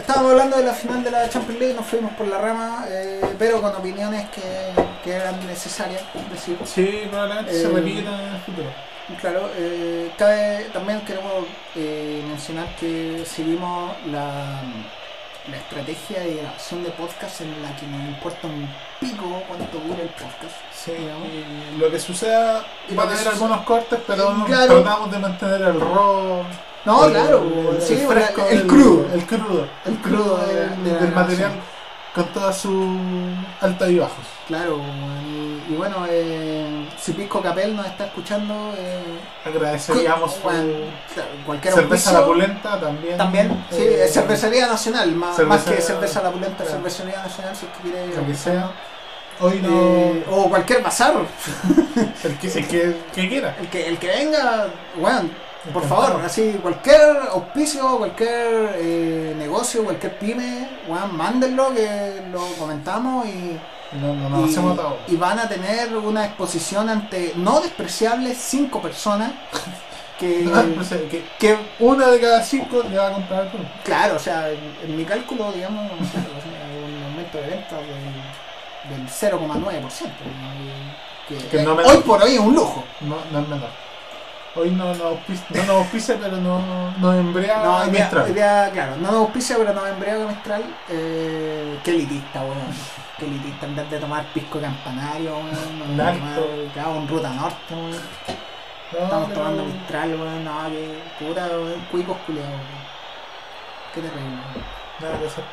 estábamos 0.00 0.32
hablando 0.32 0.56
de 0.56 0.64
la 0.64 0.72
final 0.72 1.02
de 1.04 1.10
la 1.10 1.28
Champions 1.28 1.60
League, 1.60 1.74
nos 1.74 1.86
fuimos 1.86 2.12
por 2.14 2.26
la 2.26 2.38
rama, 2.38 2.84
eh, 2.88 3.20
pero 3.38 3.60
con 3.60 3.74
opiniones 3.74 4.28
que, 4.30 4.42
que 5.04 5.12
eran 5.14 5.44
necesarias 5.46 6.02
decir. 6.30 6.58
Sí, 6.64 7.02
probablemente 7.10 7.52
se 7.52 7.66
Eh, 7.66 7.70
repitan 7.72 8.14
en 8.20 8.34
el 8.34 8.40
futuro. 8.40 8.68
Claro, 9.20 9.48
eh, 9.56 10.10
cabe, 10.18 10.66
también 10.72 11.00
queremos 11.00 11.32
mencionar 11.74 12.66
que 12.78 13.24
seguimos 13.24 13.92
la, 14.12 14.60
la 15.50 15.56
estrategia 15.56 16.20
de 16.20 16.34
grabación 16.34 16.84
de 16.84 16.90
podcast 16.90 17.40
en 17.40 17.62
la 17.62 17.74
que 17.74 17.86
nos 17.86 18.02
importa 18.02 18.46
un 18.48 18.68
pico 19.00 19.42
cuánto 19.48 19.78
dura 19.78 20.02
el 20.02 20.10
podcast. 20.10 20.56
Sí, 20.74 20.92
y 20.92 21.78
lo 21.78 21.90
que 21.90 21.98
suceda, 21.98 22.66
Y 22.86 22.92
lo 22.94 23.00
a 23.00 23.04
haber 23.04 23.28
algunos 23.28 23.62
cortes, 23.62 23.98
pero 24.06 24.34
claro. 24.44 24.82
tratamos 24.82 25.10
de 25.10 25.18
mantener 25.18 25.62
el 25.62 25.80
raw. 25.80 26.42
No, 26.84 27.04
el- 27.04 27.12
claro, 27.12 27.42
el, 27.74 27.82
sí, 27.82 27.96
fresco 28.08 28.42
crudo. 28.66 29.06
El 29.12 29.26
crudo. 29.26 29.66
El 29.84 29.96
crudo 29.96 30.38
de- 30.46 30.90
del, 31.00 31.12
material 31.12 31.52
con 32.14 32.26
toda 32.28 32.52
su 32.52 32.98
alta 33.60 33.88
y 33.88 33.98
bajos. 33.98 34.24
Claro, 34.48 34.80
y, 35.26 35.72
y 35.72 35.76
bueno, 35.76 36.06
eh, 36.08 36.88
si 36.98 37.12
Pisco 37.12 37.42
Capel 37.42 37.76
nos 37.76 37.86
está 37.86 38.06
escuchando, 38.06 38.72
eh, 38.78 39.02
Agradeceríamos 39.44 40.32
cu- 40.34 40.48
claro, 40.48 41.28
cualquier 41.44 41.74
cerveza 41.74 42.10
auspicio- 42.10 42.20
La 42.20 42.26
Pulenta 42.26 42.80
también. 42.80 43.16
También, 43.18 43.64
sí, 43.70 43.82
eh, 43.82 44.08
cervecería 44.10 44.66
nacional, 44.66 45.12
más, 45.14 45.36
que 45.64 45.80
cerveza 45.82 46.22
la 46.22 46.30
pulenta, 46.30 46.64
claro. 46.64 46.70
cervecería 46.70 47.22
nacional, 47.22 47.54
si 47.54 47.66
es 47.66 47.72
que 47.72 47.90
quiere. 47.90 48.16
Lo 48.16 48.26
que 48.26 48.34
sea. 48.34 48.70
Hoy 49.40 49.60
no. 49.62 49.68
Eh, 49.70 50.24
o 50.30 50.48
cualquier 50.48 50.82
bazar, 50.82 51.14
el, 52.24 52.38
que, 52.38 52.46
el 52.48 52.66
que, 52.66 52.96
que 53.14 53.28
quiera. 53.28 53.54
el 53.60 53.68
que, 53.68 53.86
el 53.86 53.98
que 53.98 54.06
venga, 54.08 54.66
bueno, 54.96 55.28
por 55.72 55.84
favor, 55.84 56.20
así, 56.24 56.58
cualquier 56.62 57.16
auspicio, 57.32 57.98
cualquier 57.98 58.76
eh, 58.76 59.34
negocio, 59.36 59.84
cualquier 59.84 60.18
pyme, 60.18 60.68
bueno, 60.86 61.08
mándenlo, 61.08 61.74
que 61.74 62.22
lo 62.30 62.40
comentamos 62.58 63.26
y, 63.26 63.58
No, 64.00 64.14
no 64.14 64.28
nos 64.28 64.50
y, 65.08 65.16
van 65.16 65.38
a 65.38 65.48
tener 65.48 65.96
una 65.96 66.26
exposición 66.26 66.88
ante 66.88 67.32
no 67.36 67.60
despreciables 67.60 68.38
cinco 68.38 68.80
personas 68.80 69.32
que, 70.18 70.44
que 71.10 71.24
que 71.38 71.58
una 71.80 72.06
de 72.08 72.20
cada 72.20 72.42
cinco 72.42 72.82
le 72.88 72.96
va 72.96 73.08
a 73.08 73.12
comprar 73.12 73.50
producto. 73.50 73.72
Claro, 73.84 74.16
o 74.16 74.18
sea, 74.18 74.50
en, 74.50 74.58
en 74.84 74.96
mi 74.96 75.04
cálculo, 75.04 75.52
digamos, 75.52 75.86
sea, 76.12 76.24
un 76.86 77.04
aumento 77.04 77.38
de 77.38 77.46
ventas 77.46 77.80
del, 77.80 78.96
del 78.96 79.08
0,9%. 79.08 79.40
¿no? 79.50 81.34
Y 81.34 81.38
Que, 81.38 81.48
Que 81.48 81.62
eh, 81.62 81.66
me- 81.66 81.82
hoy 81.84 81.98
por 81.98 82.22
hoy 82.22 82.34
es 82.34 82.40
un 82.40 82.54
lujo. 82.54 82.84
No, 83.00 83.16
no 83.32 83.38
es 83.40 83.48
menor. 83.48 83.87
Hoy 84.58 84.70
no 84.72 84.86
nos 84.86 85.00
auspicia, 85.00 85.46
no 85.50 85.62
nos 85.62 85.76
auspicia, 85.76 86.16
pero 86.20 86.36
no 86.38 86.90
nos 86.98 87.14
embriaga 87.14 87.62
No, 87.64 87.76
hoy 87.76 87.90
día, 87.90 88.00
Mistral. 88.00 88.24
hoy 88.24 88.32
día, 88.32 88.70
claro, 88.72 88.96
no 88.96 89.02
nos 89.12 89.20
auspicia, 89.20 89.56
pero 89.56 89.72
nos 89.72 89.88
embriaga 89.88 90.26
Mistral. 90.26 90.64
Eh, 90.88 91.78
qué 91.84 91.90
elitista, 91.92 92.40
weón. 92.40 92.56
Qué 93.18 93.26
elitista, 93.26 93.66
en 93.66 93.76
vez 93.76 93.88
de 93.90 93.98
tomar 93.98 94.24
pisco 94.34 94.60
campanario, 94.60 95.30
weón. 95.36 95.82
Un 95.90 95.96
no, 95.96 96.04
alto. 96.04 96.18
tomar, 96.20 96.72
claro, 96.74 96.92
un 96.92 97.08
ruta 97.08 97.30
norte, 97.34 97.74
weón. 97.74 97.92
No, 98.90 98.98
Estamos 99.04 99.32
tomando 99.32 99.64
Mistral, 99.64 100.10
weón. 100.20 100.44
No, 100.44 100.68
que 100.70 101.24
puta, 101.24 101.46
weón. 101.46 101.86
Cuicos 101.92 102.16
culiados, 102.26 102.50
weón. 102.50 102.88
Qué 103.94 104.00
terrible, 104.00 104.22
weón. 104.22 104.64
Nada 105.00 105.18
que 105.20 105.26
hacer. 105.28 105.44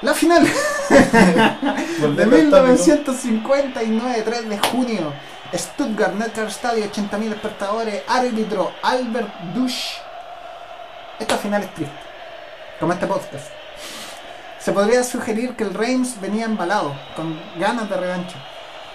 La 0.00 0.14
final. 0.14 0.44
de 0.88 2.00
Volviendo 2.00 2.56
al 2.56 2.64
tópico. 2.68 2.84
1959, 2.84 4.22
3 4.24 4.48
de 4.48 4.58
junio. 4.58 5.12
Stuttgart, 5.54 6.14
Netcar 6.14 6.48
Stadium, 6.48 6.88
80.000 6.90 7.32
espectadores. 7.32 8.02
Árbitro 8.08 8.72
Albert 8.82 9.28
Dusch. 9.54 9.98
Esta 11.18 11.36
final 11.36 11.62
es 11.62 11.74
triste. 11.74 11.94
Como 12.78 12.92
este 12.92 13.06
podcast. 13.06 13.46
Se 14.58 14.72
podría 14.72 15.02
sugerir 15.02 15.56
que 15.56 15.64
el 15.64 15.72
Reims 15.72 16.20
venía 16.20 16.44
embalado, 16.44 16.94
con 17.16 17.40
ganas 17.58 17.88
de 17.88 17.96
revancha, 17.96 18.36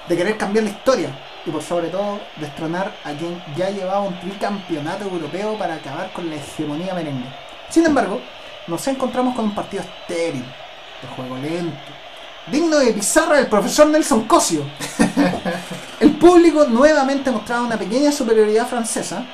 de 0.08 0.16
querer 0.18 0.38
cambiar 0.38 0.66
la 0.66 0.72
historia 0.72 1.10
y 1.46 1.50
por 1.50 1.64
sobre 1.64 1.88
todo 1.88 2.20
destronar 2.38 2.92
a 3.04 3.12
quien 3.14 3.42
ya 3.56 3.70
llevaba 3.70 4.02
un 4.02 4.20
tricampeonato 4.20 5.06
europeo 5.06 5.58
para 5.58 5.76
acabar 5.76 6.12
con 6.14 6.30
la 6.30 6.36
hegemonía 6.36 6.94
merengue. 6.94 7.28
Sin 7.70 7.86
embargo, 7.86 8.22
nos 8.68 8.88
encontramos 8.88 9.36
con 9.36 9.46
un 9.46 9.56
partido 9.56 9.84
estéril, 9.84 10.46
de 11.02 11.08
juego 11.16 11.38
lento, 11.38 11.93
digno 12.48 12.78
de 12.78 12.94
pizarra 12.94 13.38
del 13.38 13.48
profesor 13.48 13.88
Nelson 13.88 14.26
Cosio. 14.26 14.64
El 15.99 16.18
público 16.18 16.65
nuevamente 16.65 17.32
mostraba 17.32 17.61
una 17.64 17.78
pequeña 17.78 18.11
superioridad 18.11 18.68
francesa 18.68 19.26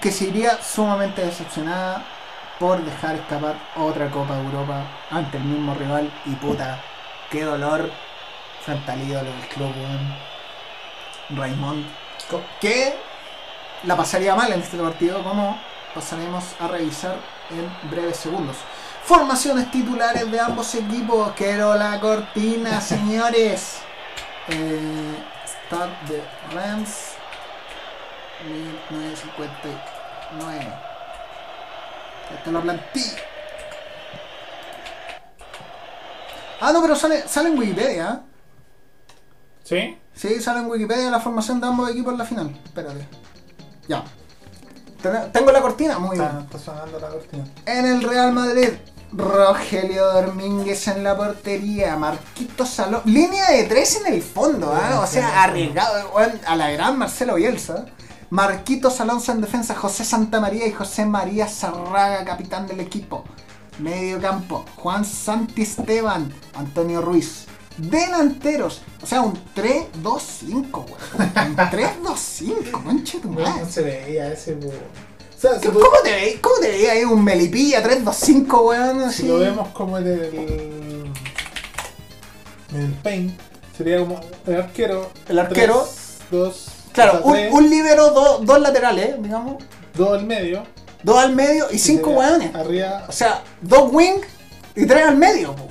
que 0.00 0.10
se 0.10 0.24
iría 0.24 0.60
sumamente 0.62 1.24
decepcionada 1.24 2.04
por 2.58 2.82
dejar 2.84 3.16
escapar 3.16 3.54
otra 3.76 4.10
Copa 4.10 4.34
de 4.36 4.44
Europa 4.44 4.82
ante 5.10 5.36
el 5.36 5.44
mismo 5.44 5.74
rival 5.74 6.10
y 6.26 6.34
puta, 6.34 6.80
qué 7.30 7.42
dolor 7.42 7.90
frente 8.64 8.90
al 8.90 9.02
ídolo 9.02 9.30
del 9.30 9.48
club. 9.48 9.72
Raymond, 11.30 11.86
que 12.60 12.94
la 13.84 13.96
pasaría 13.96 14.34
mal 14.34 14.52
en 14.52 14.60
este 14.60 14.76
partido, 14.76 15.22
como 15.22 15.58
pasaremos 15.94 16.44
a 16.60 16.68
revisar 16.68 17.16
en 17.50 17.90
breves 17.90 18.16
segundos. 18.16 18.56
Formaciones 19.06 19.70
titulares 19.70 20.30
de 20.30 20.40
ambos 20.40 20.74
equipos. 20.74 21.32
Quiero 21.36 21.74
la 21.76 22.00
cortina, 22.00 22.80
señores. 22.92 23.76
Eh, 24.48 25.14
start 25.66 25.92
de 26.08 26.22
Rams 26.54 26.90
1959. 28.48 30.66
Esta 32.36 32.46
es 32.46 32.52
la 32.52 32.60
plantilla. 32.60 33.16
Ah, 36.60 36.72
no, 36.72 36.80
pero 36.80 36.96
sale, 36.96 37.26
sale 37.28 37.50
en 37.50 37.58
Wikipedia. 37.58 38.22
¿Sí? 39.64 39.98
Sí, 40.14 40.40
sale 40.40 40.60
en 40.60 40.66
Wikipedia 40.66 41.10
la 41.10 41.20
formación 41.20 41.60
de 41.60 41.66
ambos 41.66 41.90
equipos 41.90 42.12
en 42.12 42.18
la 42.18 42.24
final. 42.24 42.58
Espérate. 42.64 43.06
Ya. 43.88 44.02
Ten- 45.02 45.30
Tengo 45.32 45.52
la 45.52 45.60
cortina, 45.60 45.98
muy 45.98 46.16
bien. 46.16 46.38
Está 46.44 46.58
sonando 46.58 46.98
la 46.98 47.08
cortina. 47.08 47.44
En 47.66 47.84
el 47.86 48.02
Real 48.02 48.32
Madrid, 48.32 48.70
Rogelio 49.16 50.12
Domínguez 50.12 50.88
en 50.88 51.04
la 51.04 51.16
portería, 51.16 51.96
Marquito 51.96 52.66
Salón. 52.66 53.02
Línea 53.04 53.50
de 53.50 53.64
tres 53.64 54.00
en 54.04 54.12
el 54.12 54.22
fondo, 54.22 54.72
¿ah? 54.72 55.00
O 55.00 55.06
sea, 55.06 55.42
arriesgado, 55.44 56.10
weón, 56.14 56.32
a 56.46 56.56
la 56.56 56.70
gran 56.70 56.98
Marcelo 56.98 57.36
Bielsa. 57.36 57.86
Marquito 58.30 58.92
Alonso 58.98 59.30
en 59.32 59.40
defensa, 59.40 59.74
José 59.76 60.04
Santamaría 60.04 60.66
y 60.66 60.72
José 60.72 61.06
María 61.06 61.46
Zarraga, 61.46 62.24
capitán 62.24 62.66
del 62.66 62.80
equipo. 62.80 63.24
Medio 63.78 64.20
campo, 64.20 64.64
Juan 64.76 65.04
Santisteban, 65.04 66.32
Antonio 66.54 67.00
Ruiz. 67.00 67.46
delanteros. 67.76 68.82
O 69.02 69.06
sea, 69.06 69.20
un 69.20 69.34
3-2-5, 69.54 70.72
weón. 70.72 71.48
Un 71.50 71.56
3-2-5, 71.56 72.82
conche 72.84 73.20
tu 73.20 73.28
madre. 73.30 73.60
no 73.60 73.66
se 73.70 73.82
veía 73.82 74.32
ese, 74.32 74.54
po. 74.54 74.72
Sea, 75.44 75.60
¿Cómo 75.60 75.80
cómo 75.80 75.96
te 76.02 76.10
veis? 76.12 76.40
¿Cómo 76.40 76.56
te 76.56 76.68
veis 76.68 76.88
ahí 76.88 77.04
un 77.04 77.22
Melipilla 77.22 77.82
3-2-5, 77.84 78.66
weón? 78.66 79.00
Así? 79.02 79.22
si 79.22 79.28
lo 79.28 79.38
vemos 79.38 79.68
como 79.68 79.98
en 79.98 80.06
el. 80.06 81.12
En 82.72 82.80
el 82.80 82.92
paint, 83.02 83.38
sería 83.76 83.98
como 83.98 84.20
el 84.46 84.56
arquero. 84.56 85.10
El 85.28 85.38
arquero. 85.38 85.82
tres, 85.84 86.18
dos. 86.30 86.66
Claro, 86.92 87.20
un, 87.24 87.36
un 87.52 87.68
libero, 87.70 88.10
do- 88.10 88.38
dos 88.42 88.60
laterales, 88.60 89.22
digamos. 89.22 89.62
dos 89.94 90.18
al 90.18 90.24
medio. 90.24 90.62
Dos 91.02 91.18
al 91.18 91.34
medio 91.34 91.66
y 91.70 91.78
cinco 91.78 92.10
sería 92.10 92.18
weones. 92.30 92.54
Arriba, 92.54 93.04
O 93.08 93.12
sea, 93.12 93.42
dos 93.60 93.90
wing 93.92 94.20
y 94.74 94.86
tres 94.86 95.04
al 95.06 95.16
medio, 95.16 95.54
po. 95.54 95.68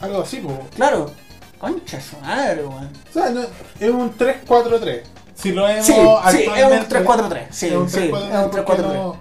algo 0.00 0.22
así, 0.22 0.38
po. 0.38 0.58
Claro. 0.74 1.10
Concha 1.58 2.00
su 2.00 2.16
madre, 2.18 2.64
weón. 2.64 2.90
O 3.10 3.12
sea, 3.12 3.30
no, 3.30 3.42
es 3.80 3.90
un 3.90 4.16
3-4-3. 4.16 5.02
Si 5.40 5.52
lo 5.52 5.64
vemos 5.64 5.86
Sí, 5.86 5.92
sí, 5.92 5.98
es 6.00 6.06
un 6.06 6.72
actualmente, 6.72 7.04
3-4-3. 7.04 7.46
Sí, 7.50 7.66
es 7.66 7.72
un 7.74 7.88
sí, 7.88 7.98
es 7.98 8.10
3-4-3 8.10 8.44
un 8.44 8.50
porque 8.50 8.82
3-4-3. 8.82 8.92
no- 8.94 9.16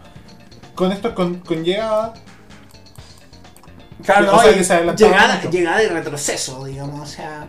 Con 0.76 0.92
esto, 0.92 1.16
con, 1.16 1.36
con 1.40 1.64
llegada, 1.64 2.14
Claro, 4.04 4.28
no, 4.28 4.40
sea, 4.40 4.64
se 4.64 4.84
llegada, 4.96 5.42
llegada 5.42 5.84
y 5.84 5.88
retroceso, 5.88 6.64
digamos, 6.66 7.02
o 7.02 7.06
sea. 7.06 7.48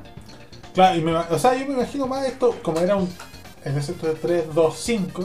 Claro, 0.75 0.97
y 0.97 1.03
me, 1.03 1.15
o 1.15 1.39
sea, 1.39 1.55
yo 1.55 1.67
me 1.67 1.75
imagino 1.75 2.07
más 2.07 2.25
esto, 2.27 2.57
como 2.63 2.81
era 2.81 2.97
un. 2.97 3.09
En 3.65 3.77
ese 3.77 3.93
de 3.95 4.15
3, 4.15 4.45
2, 4.55 4.77
5, 4.79 5.25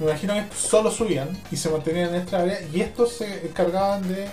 me 0.00 0.06
imagino 0.06 0.32
que 0.34 0.40
estos 0.40 0.58
solo 0.58 0.90
subían 0.90 1.28
y 1.50 1.56
se 1.56 1.68
mantenían 1.68 2.08
en 2.10 2.14
esta 2.16 2.40
área 2.40 2.58
y 2.72 2.80
estos 2.80 3.12
se 3.12 3.46
encargaban 3.46 4.06
de 4.08 4.26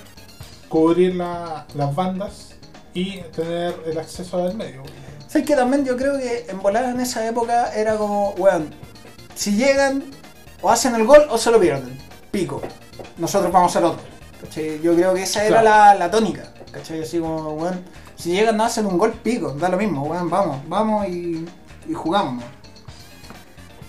cubrir 0.67 1.15
la- 1.15 1.65
las 1.75 1.93
bandas 1.93 2.49
y 2.93 3.17
tener 3.35 3.75
el 3.85 3.97
acceso 3.99 4.43
al 4.43 4.55
medio. 4.55 4.81
¿Sabes 5.31 5.47
que 5.47 5.55
también 5.55 5.85
yo 5.85 5.95
creo 5.95 6.17
que 6.17 6.45
en 6.49 6.59
volar 6.61 6.83
en 6.83 6.99
esa 6.99 7.25
época 7.25 7.73
era 7.73 7.95
como, 7.95 8.31
weón, 8.31 8.69
si 9.33 9.55
llegan 9.55 10.03
o 10.61 10.69
hacen 10.69 10.93
el 10.93 11.05
gol 11.05 11.25
o 11.29 11.37
se 11.37 11.51
lo 11.51 11.57
pierden. 11.57 11.97
Pico. 12.31 12.61
Nosotros 13.17 13.49
vamos 13.49 13.73
a 13.73 13.79
hacer 13.79 13.87
otro. 13.89 14.03
¿cachai? 14.41 14.81
Yo 14.81 14.93
creo 14.93 15.13
que 15.13 15.23
esa 15.23 15.45
era 15.45 15.63
la, 15.63 15.95
la 15.95 16.11
tónica. 16.11 16.51
¿Cachai? 16.73 17.03
Así 17.03 17.19
como, 17.19 17.53
weón, 17.53 17.81
si 18.17 18.31
llegan 18.31 18.57
no 18.57 18.65
hacen 18.65 18.85
un 18.85 18.97
gol, 18.97 19.13
pico. 19.13 19.53
Da 19.53 19.69
lo 19.69 19.77
mismo, 19.77 20.03
weón, 20.03 20.29
vamos, 20.29 20.57
vamos 20.67 21.07
y, 21.07 21.47
y 21.87 21.93
jugamos. 21.93 22.43
¿no? 22.43 22.61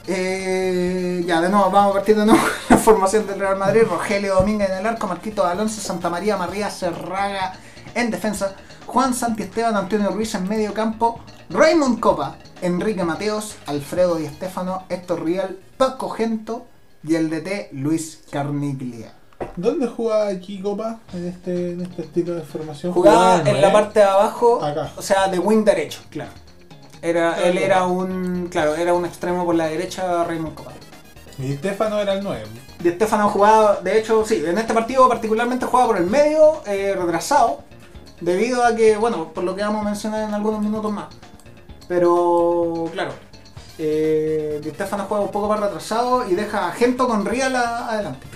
Eh, 0.07 1.25
ya, 1.27 1.41
de 1.41 1.49
nuevo, 1.49 1.73
vamos 1.73 1.91
a 1.91 1.95
partir 1.95 2.17
de 2.17 2.25
nuevo 2.25 2.41
la 2.69 2.77
formación 2.77 3.27
del 3.27 3.41
Real 3.41 3.57
Madrid. 3.57 3.83
Rogelio 3.83 4.37
Domínguez 4.37 4.71
en 4.71 4.79
el 4.79 4.87
arco, 4.87 5.09
Marquito 5.09 5.45
Alonso, 5.45 5.81
Santa 5.81 6.09
María, 6.09 6.37
María 6.37 6.71
Serraga 6.71 7.55
en 7.95 8.13
defensa, 8.13 8.55
Juan 8.93 9.15
Santi 9.15 9.43
Esteban, 9.45 9.75
Antonio 9.75 10.11
Ruiz 10.11 10.35
en 10.35 10.47
medio 10.47 10.75
campo, 10.75 11.21
Raymond 11.49 11.99
Copa, 11.99 12.37
Enrique 12.61 13.03
Mateos, 13.05 13.57
Alfredo 13.67 14.17
Di 14.17 14.27
Stefano, 14.27 14.85
Héctor 14.91 15.25
Rial, 15.25 15.57
Paco 15.79 16.11
Gento 16.11 16.67
y 17.03 17.15
el 17.15 17.31
DT 17.31 17.71
Luis 17.73 18.21
Carniglia. 18.31 19.15
¿Dónde 19.57 19.87
jugaba 19.89 20.29
aquí 20.29 20.61
Copa 20.61 20.99
en 21.15 21.27
este, 21.27 21.71
en 21.73 21.81
este 21.81 22.03
estilo 22.03 22.35
de 22.35 22.43
formación? 22.43 22.93
Jugaba 22.93 23.41
en 23.41 23.61
la 23.63 23.73
parte 23.73 24.01
de 24.01 24.05
abajo, 24.05 24.63
Acá. 24.63 24.93
o 24.97 25.01
sea, 25.01 25.27
de 25.29 25.39
wing 25.39 25.65
derecho, 25.65 26.01
claro. 26.11 26.31
Era, 27.01 27.33
Claro. 27.35 27.49
él 27.49 27.59
era 27.59 27.87
un, 27.87 28.49
claro, 28.51 28.77
era 28.77 28.93
un 28.93 29.07
extremo 29.07 29.45
por 29.47 29.55
la 29.55 29.69
derecha, 29.69 30.23
Raymond 30.25 30.55
Copa. 30.55 30.73
Y 31.39 31.55
Stefano 31.55 31.99
era 31.99 32.13
el 32.13 32.23
9. 32.23 32.45
Di 32.79 32.91
Stefano 32.91 33.31
jugaba, 33.31 33.81
de 33.83 33.99
hecho, 33.99 34.23
sí, 34.27 34.43
en 34.47 34.59
este 34.59 34.75
partido 34.75 35.09
particularmente 35.09 35.65
jugaba 35.65 35.89
por 35.89 35.97
el 35.97 36.07
medio, 36.07 36.63
eh, 36.67 36.95
retrasado, 36.95 37.61
debido 38.23 38.65
a 38.65 38.75
que, 38.75 38.97
bueno, 38.97 39.33
por 39.33 39.45
lo 39.45 39.55
que 39.55 39.63
vamos 39.63 39.83
a 39.83 39.85
mencionar 39.85 40.29
en 40.29 40.35
algunos 40.35 40.61
minutos 40.61 40.93
más. 40.93 41.07
Pero, 41.89 42.89
claro, 42.93 43.13
eh, 43.79 44.61
juega 45.09 45.25
un 45.25 45.31
poco 45.31 45.49
más 45.49 45.61
retrasado 45.61 46.29
y 46.29 46.35
deja 46.35 46.69
a 46.69 46.73
Gento 46.73 47.09
con 47.09 47.27
Rial 47.27 47.57
adelante. 47.57 48.27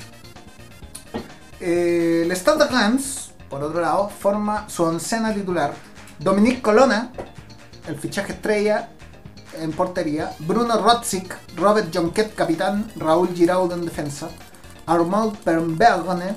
Eh, 1.60 2.22
el 2.24 2.32
Standard 2.32 2.72
Lens, 2.72 3.30
por 3.48 3.62
otro 3.62 3.80
lado, 3.80 4.08
forma 4.08 4.68
su 4.68 4.82
oncena 4.82 5.32
titular. 5.32 5.72
Dominique 6.18 6.60
Colonna, 6.60 7.12
el 7.86 7.96
fichaje 7.96 8.32
estrella 8.32 8.90
en 9.60 9.72
portería. 9.72 10.32
Bruno 10.40 10.78
Rotzik, 10.78 11.34
Robert 11.56 11.94
Jonquet, 11.94 12.34
capitán. 12.34 12.90
Raúl 12.96 13.28
Giraud 13.34 13.72
en 13.72 13.84
defensa. 13.84 14.28
Armand 14.86 15.36
Pernbergone, 15.38 16.36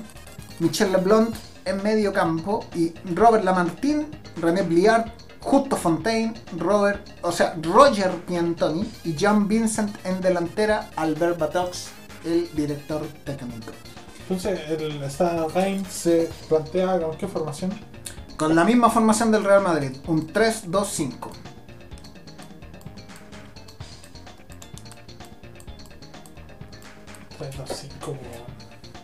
Michel 0.60 0.92
Leblond 0.92 1.49
en 1.64 1.82
medio 1.82 2.12
campo. 2.12 2.64
Y 2.74 2.92
Robert 3.14 3.44
Lamartine, 3.44 4.06
René 4.36 4.62
Bliard, 4.62 5.12
Justo 5.40 5.76
Fontaine, 5.76 6.34
Robert, 6.58 7.08
o 7.22 7.32
sea, 7.32 7.56
Roger 7.62 8.10
Piantoni 8.26 8.90
y 9.04 9.16
John 9.18 9.48
Vincent 9.48 9.96
en 10.04 10.20
delantera. 10.20 10.90
Albert 10.96 11.38
Batox, 11.38 11.88
el 12.24 12.54
director 12.54 13.06
técnico. 13.24 13.72
Entonces, 14.22 14.60
el 14.68 15.50
Reign 15.52 15.84
se 15.86 16.30
plantea 16.48 17.00
con 17.00 17.16
qué 17.16 17.26
formación? 17.26 17.72
Con 18.36 18.54
la 18.54 18.64
misma 18.64 18.88
formación 18.88 19.32
del 19.32 19.44
Real 19.44 19.62
Madrid, 19.62 19.96
un 20.06 20.32
3-2-5. 20.32 21.30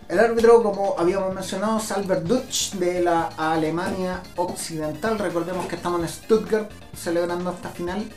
3, 0.08 0.18
2, 0.18 0.18
5. 0.18 0.18
El 0.18 0.18
árbitro, 0.18 0.62
como 0.62 0.94
habíamos 0.98 1.34
mencionado, 1.34 1.78
es 1.78 1.90
Albert 1.92 2.22
Dutch 2.24 2.72
de 2.74 3.02
la 3.02 3.30
Alemania 3.36 4.22
Occidental. 4.36 5.18
Recordemos 5.18 5.66
que 5.66 5.76
estamos 5.76 6.00
en 6.00 6.08
Stuttgart 6.08 6.70
celebrando 6.96 7.50
esta 7.50 7.70
final. 7.70 8.08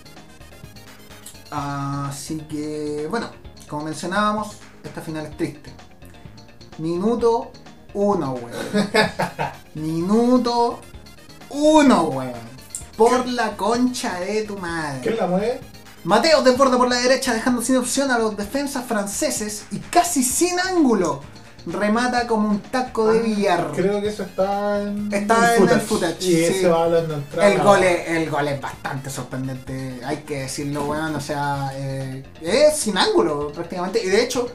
Así 1.52 2.38
que, 2.42 3.08
bueno, 3.10 3.30
como 3.68 3.86
mencionábamos, 3.86 4.58
esta 4.84 5.02
final 5.02 5.26
es 5.26 5.38
triste. 5.38 5.74
Minuto 6.78 7.52
1, 7.94 8.34
weón. 8.34 8.52
Minuto 9.76 10.80
1, 11.50 12.04
weón. 12.04 12.50
Por 12.96 13.28
la 13.28 13.56
concha 13.56 14.20
de 14.20 14.44
tu 14.44 14.58
madre. 14.58 15.02
¿Quién 15.02 15.18
la 15.18 15.28
mueve? 15.28 15.62
Mateo 16.04 16.42
desborda 16.44 16.78
por 16.78 16.90
la 16.90 16.98
derecha 16.98 17.34
dejando 17.34 17.62
sin 17.62 17.78
opción 17.78 18.10
a 18.12 18.20
los 18.20 18.38
defensas 18.38 18.86
franceses 18.86 19.66
y 19.72 19.80
casi 19.80 20.24
sin 20.24 20.60
ángulo. 20.60 21.22
Remata 21.72 22.26
como 22.28 22.50
un 22.50 22.60
taco 22.62 23.12
de 23.12 23.20
billar. 23.20 23.72
Creo 23.76 24.02
que 24.02 24.08
eso 24.08 24.24
está 24.24 24.82
en, 24.82 25.12
Está 25.14 25.56
en 25.56 25.70
el 25.70 25.82
footage, 25.82 26.18
Y 26.22 26.36
sí. 26.36 26.44
ese 26.46 26.68
va 26.68 26.84
hablando 26.86 27.14
entrada. 27.16 27.50
El 27.52 27.62
gol, 27.62 27.84
es, 27.84 28.08
el 28.10 28.30
gol 28.30 28.48
es 28.48 28.60
bastante 28.62 29.10
sorprendente, 29.10 30.00
hay 30.06 30.18
que 30.18 30.42
decirlo, 30.42 30.86
weón. 30.86 31.16
O 31.16 31.22
sea, 31.22 31.72
eh, 31.76 32.24
es 32.42 32.76
sin 32.78 32.98
ángulo 32.98 33.52
prácticamente. 33.52 34.04
Y 34.04 34.08
de 34.10 34.24
hecho, 34.24 34.50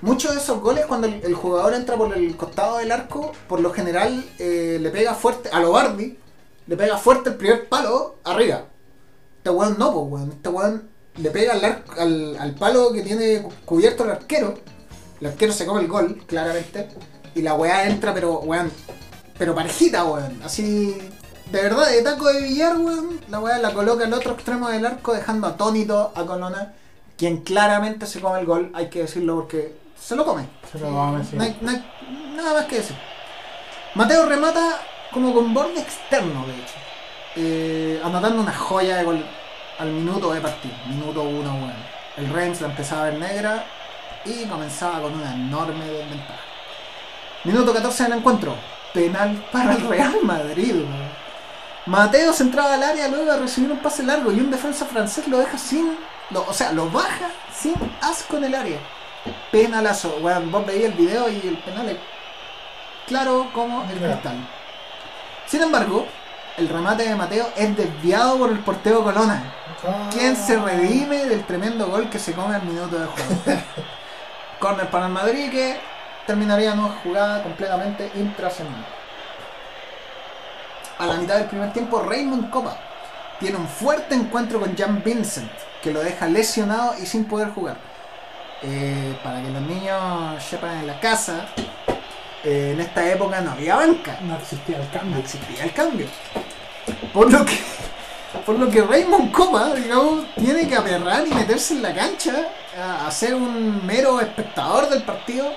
muchos 0.00 0.34
de 0.34 0.40
esos 0.40 0.60
goles, 0.60 0.86
cuando 0.86 1.06
el, 1.06 1.20
el 1.24 1.34
jugador 1.34 1.74
entra 1.74 1.96
por 1.96 2.16
el 2.16 2.36
costado 2.36 2.78
del 2.78 2.92
arco, 2.92 3.32
por 3.48 3.60
lo 3.60 3.72
general 3.72 4.24
eh, 4.38 4.78
le 4.80 4.90
pega 4.90 5.14
fuerte, 5.14 5.48
a 5.52 5.60
lo 5.60 5.72
Bardi, 5.72 6.18
le 6.66 6.76
pega 6.76 6.96
fuerte 6.98 7.30
el 7.30 7.36
primer 7.36 7.68
palo 7.68 8.16
arriba. 8.24 8.64
Este 9.38 9.50
weón 9.50 9.76
no, 9.78 9.92
pues 9.92 10.06
weón. 10.12 10.30
Este 10.32 10.48
weón 10.48 10.88
le 11.16 11.30
pega 11.30 11.54
al, 11.54 11.64
arco- 11.64 11.98
al, 11.98 12.36
al 12.38 12.54
palo 12.54 12.92
que 12.92 13.02
tiene 13.02 13.42
cubierto 13.64 14.04
el 14.04 14.10
arquero. 14.10 14.54
El 15.20 15.26
arquero 15.26 15.52
se 15.52 15.66
come 15.66 15.82
el 15.82 15.88
gol, 15.88 16.22
claramente. 16.26 16.88
Y 17.34 17.42
la 17.42 17.54
weá 17.54 17.86
entra, 17.86 18.14
pero 18.14 18.40
weón. 18.40 18.72
Pero 19.38 19.54
parejita, 19.54 20.04
weón. 20.04 20.40
Así. 20.42 20.96
De 21.52 21.62
verdad, 21.62 21.88
de 21.88 22.02
taco 22.02 22.26
de 22.32 22.42
billar, 22.42 22.78
weón. 22.78 23.20
La 23.28 23.40
weá 23.40 23.58
la 23.58 23.72
coloca 23.72 24.04
al 24.04 24.12
otro 24.12 24.32
extremo 24.32 24.68
del 24.68 24.86
arco, 24.86 25.12
dejando 25.12 25.46
atónito 25.46 26.12
a 26.14 26.24
Colonna. 26.24 26.74
Quien 27.18 27.42
claramente 27.42 28.06
se 28.06 28.20
come 28.20 28.40
el 28.40 28.46
gol, 28.46 28.70
hay 28.74 28.88
que 28.88 29.00
decirlo 29.00 29.34
porque 29.34 29.76
se 30.00 30.16
lo 30.16 30.24
come. 30.24 30.48
Se 30.72 30.78
lo 30.78 30.88
come, 30.88 31.22
sí. 31.22 31.36
No 31.36 31.44
hay, 31.44 31.58
no 31.60 31.70
hay 31.70 31.84
nada 32.34 32.54
más 32.54 32.64
que 32.64 32.76
decir. 32.76 32.96
Mateo 33.94 34.26
remata 34.26 34.80
como 35.12 35.34
con 35.34 35.52
borde 35.52 35.80
externo, 35.80 36.46
de 36.46 36.54
hecho. 36.54 36.74
Eh, 37.36 38.00
anotando 38.02 38.40
una 38.40 38.54
joya 38.54 38.96
de 38.96 39.04
gol 39.04 39.24
al 39.78 39.90
minuto 39.90 40.32
de 40.32 40.40
partido. 40.40 40.74
Minuto 40.88 41.22
uno, 41.22 41.54
weón. 41.56 42.00
El 42.16 42.32
Reims 42.32 42.62
la 42.62 42.68
empezaba 42.68 43.02
a 43.02 43.10
ver 43.10 43.18
negra 43.18 43.66
y 44.24 44.44
comenzaba 44.46 45.00
con 45.00 45.14
una 45.14 45.34
enorme 45.34 45.84
desventaja. 45.84 46.40
Minuto 47.44 47.72
14 47.72 48.02
del 48.04 48.12
encuentro. 48.14 48.54
Penal 48.92 49.44
para 49.52 49.72
el 49.74 49.88
Real 49.88 50.16
Madrid. 50.22 50.74
Mateo 51.86 52.32
se 52.32 52.42
entraba 52.42 52.74
al 52.74 52.82
área 52.82 53.08
luego 53.08 53.24
de 53.32 53.38
recibir 53.38 53.70
un 53.70 53.78
pase 53.78 54.02
largo 54.02 54.30
y 54.32 54.40
un 54.40 54.50
defensa 54.50 54.84
francés 54.84 55.26
lo 55.28 55.38
deja 55.38 55.56
sin. 55.56 55.96
lo- 56.30 56.44
o 56.48 56.52
sea, 56.52 56.72
lo 56.72 56.88
baja 56.90 57.28
sin 57.52 57.74
asco 58.02 58.36
en 58.36 58.44
el 58.44 58.54
área. 58.54 58.78
Penalazo, 59.50 60.18
weón. 60.20 60.50
Vos 60.52 60.64
veías 60.66 60.90
el 60.90 60.92
video 60.92 61.28
y 61.28 61.36
el 61.48 61.58
penal 61.58 61.88
es 61.88 61.96
claro 63.06 63.48
como 63.52 63.82
el 63.90 63.98
cristal. 63.98 64.36
Sin 65.46 65.62
embargo, 65.62 66.06
el 66.56 66.68
remate 66.68 67.04
de 67.08 67.14
Mateo 67.16 67.48
es 67.56 67.76
desviado 67.76 68.38
por 68.38 68.50
el 68.50 68.58
portero 68.60 69.02
Colona, 69.02 69.42
Ah. 69.86 70.08
quien 70.12 70.36
se 70.36 70.58
redime 70.58 71.24
del 71.24 71.44
tremendo 71.44 71.86
gol 71.88 72.08
que 72.10 72.18
se 72.18 72.32
come 72.34 72.54
al 72.54 72.62
minuto 72.62 72.98
de 72.98 73.06
juego. 73.06 73.40
Corner 74.60 74.88
para 74.90 75.06
el 75.06 75.12
Madrid 75.12 75.50
que 75.50 75.76
terminaría 76.26 76.74
una 76.74 76.90
jugada 77.02 77.42
completamente 77.42 78.10
intrascendente. 78.14 78.86
A 80.98 81.06
la 81.06 81.14
mitad 81.14 81.36
del 81.36 81.46
primer 81.46 81.72
tiempo, 81.72 82.02
Raymond 82.02 82.50
Copa 82.50 82.76
tiene 83.40 83.56
un 83.56 83.66
fuerte 83.66 84.14
encuentro 84.14 84.60
con 84.60 84.76
Jan 84.76 85.02
Vincent, 85.02 85.50
que 85.82 85.90
lo 85.90 86.00
deja 86.00 86.26
lesionado 86.26 86.94
y 87.02 87.06
sin 87.06 87.24
poder 87.24 87.48
jugar. 87.50 87.76
Eh, 88.62 89.18
para 89.24 89.40
que 89.40 89.48
los 89.48 89.62
niños 89.62 90.44
sepan 90.44 90.76
en 90.76 90.86
la 90.86 91.00
casa, 91.00 91.46
eh, 92.44 92.72
en 92.74 92.80
esta 92.80 93.10
época 93.10 93.40
no 93.40 93.52
había 93.52 93.76
banca, 93.76 94.18
No 94.22 94.36
existía 94.36 94.76
el 94.76 94.84
no 94.84 94.90
cambio. 94.92 95.18
existía 95.20 95.64
el 95.64 95.72
cambio. 95.72 96.06
Por 97.14 97.32
lo 97.32 97.44
que, 97.46 97.58
por 98.44 98.58
lo 98.58 98.70
que 98.70 98.82
Raymond 98.82 99.32
Copa, 99.32 99.74
digamos, 99.74 100.24
tiene 100.36 100.68
que 100.68 100.76
aperrar 100.76 101.26
y 101.26 101.34
meterse 101.34 101.74
en 101.74 101.82
la 101.82 101.94
cancha 101.94 102.48
a, 102.78 103.06
a 103.06 103.10
ser 103.10 103.34
un 103.34 103.84
mero 103.86 104.20
espectador 104.20 104.88
del 104.88 105.02
partido 105.02 105.52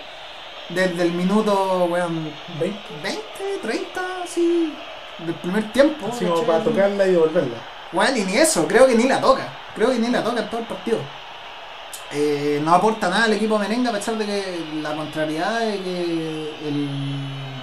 desde 0.69 1.03
el 1.03 1.11
minuto, 1.11 1.85
weón, 1.85 2.31
20. 2.59 2.79
20, 3.03 3.21
30, 3.61 4.23
así, 4.23 4.73
del 5.19 5.35
primer 5.35 5.71
tiempo. 5.71 6.07
Así 6.11 6.25
como 6.25 6.43
para 6.43 6.63
tocarla 6.63 7.05
y 7.07 7.11
devolverla. 7.11 7.57
Bueno, 7.91 8.17
y 8.17 8.21
ni 8.23 8.37
eso, 8.37 8.67
creo 8.67 8.87
que 8.87 8.95
ni 8.95 9.07
la 9.07 9.21
toca. 9.21 9.47
Creo 9.75 9.89
que 9.89 9.99
ni 9.99 10.09
la 10.09 10.23
toca 10.23 10.41
en 10.41 10.49
todo 10.49 10.61
el 10.61 10.67
partido. 10.67 10.99
Eh, 12.11 12.61
no 12.63 12.73
aporta 12.73 13.09
nada 13.09 13.25
al 13.25 13.33
equipo 13.33 13.57
merengue 13.57 13.89
a 13.89 13.91
pesar 13.91 14.15
de 14.17 14.25
que 14.25 14.65
la 14.81 14.95
contrariedad 14.95 15.59
de 15.61 15.79
que 15.79 16.53
el 16.67 16.87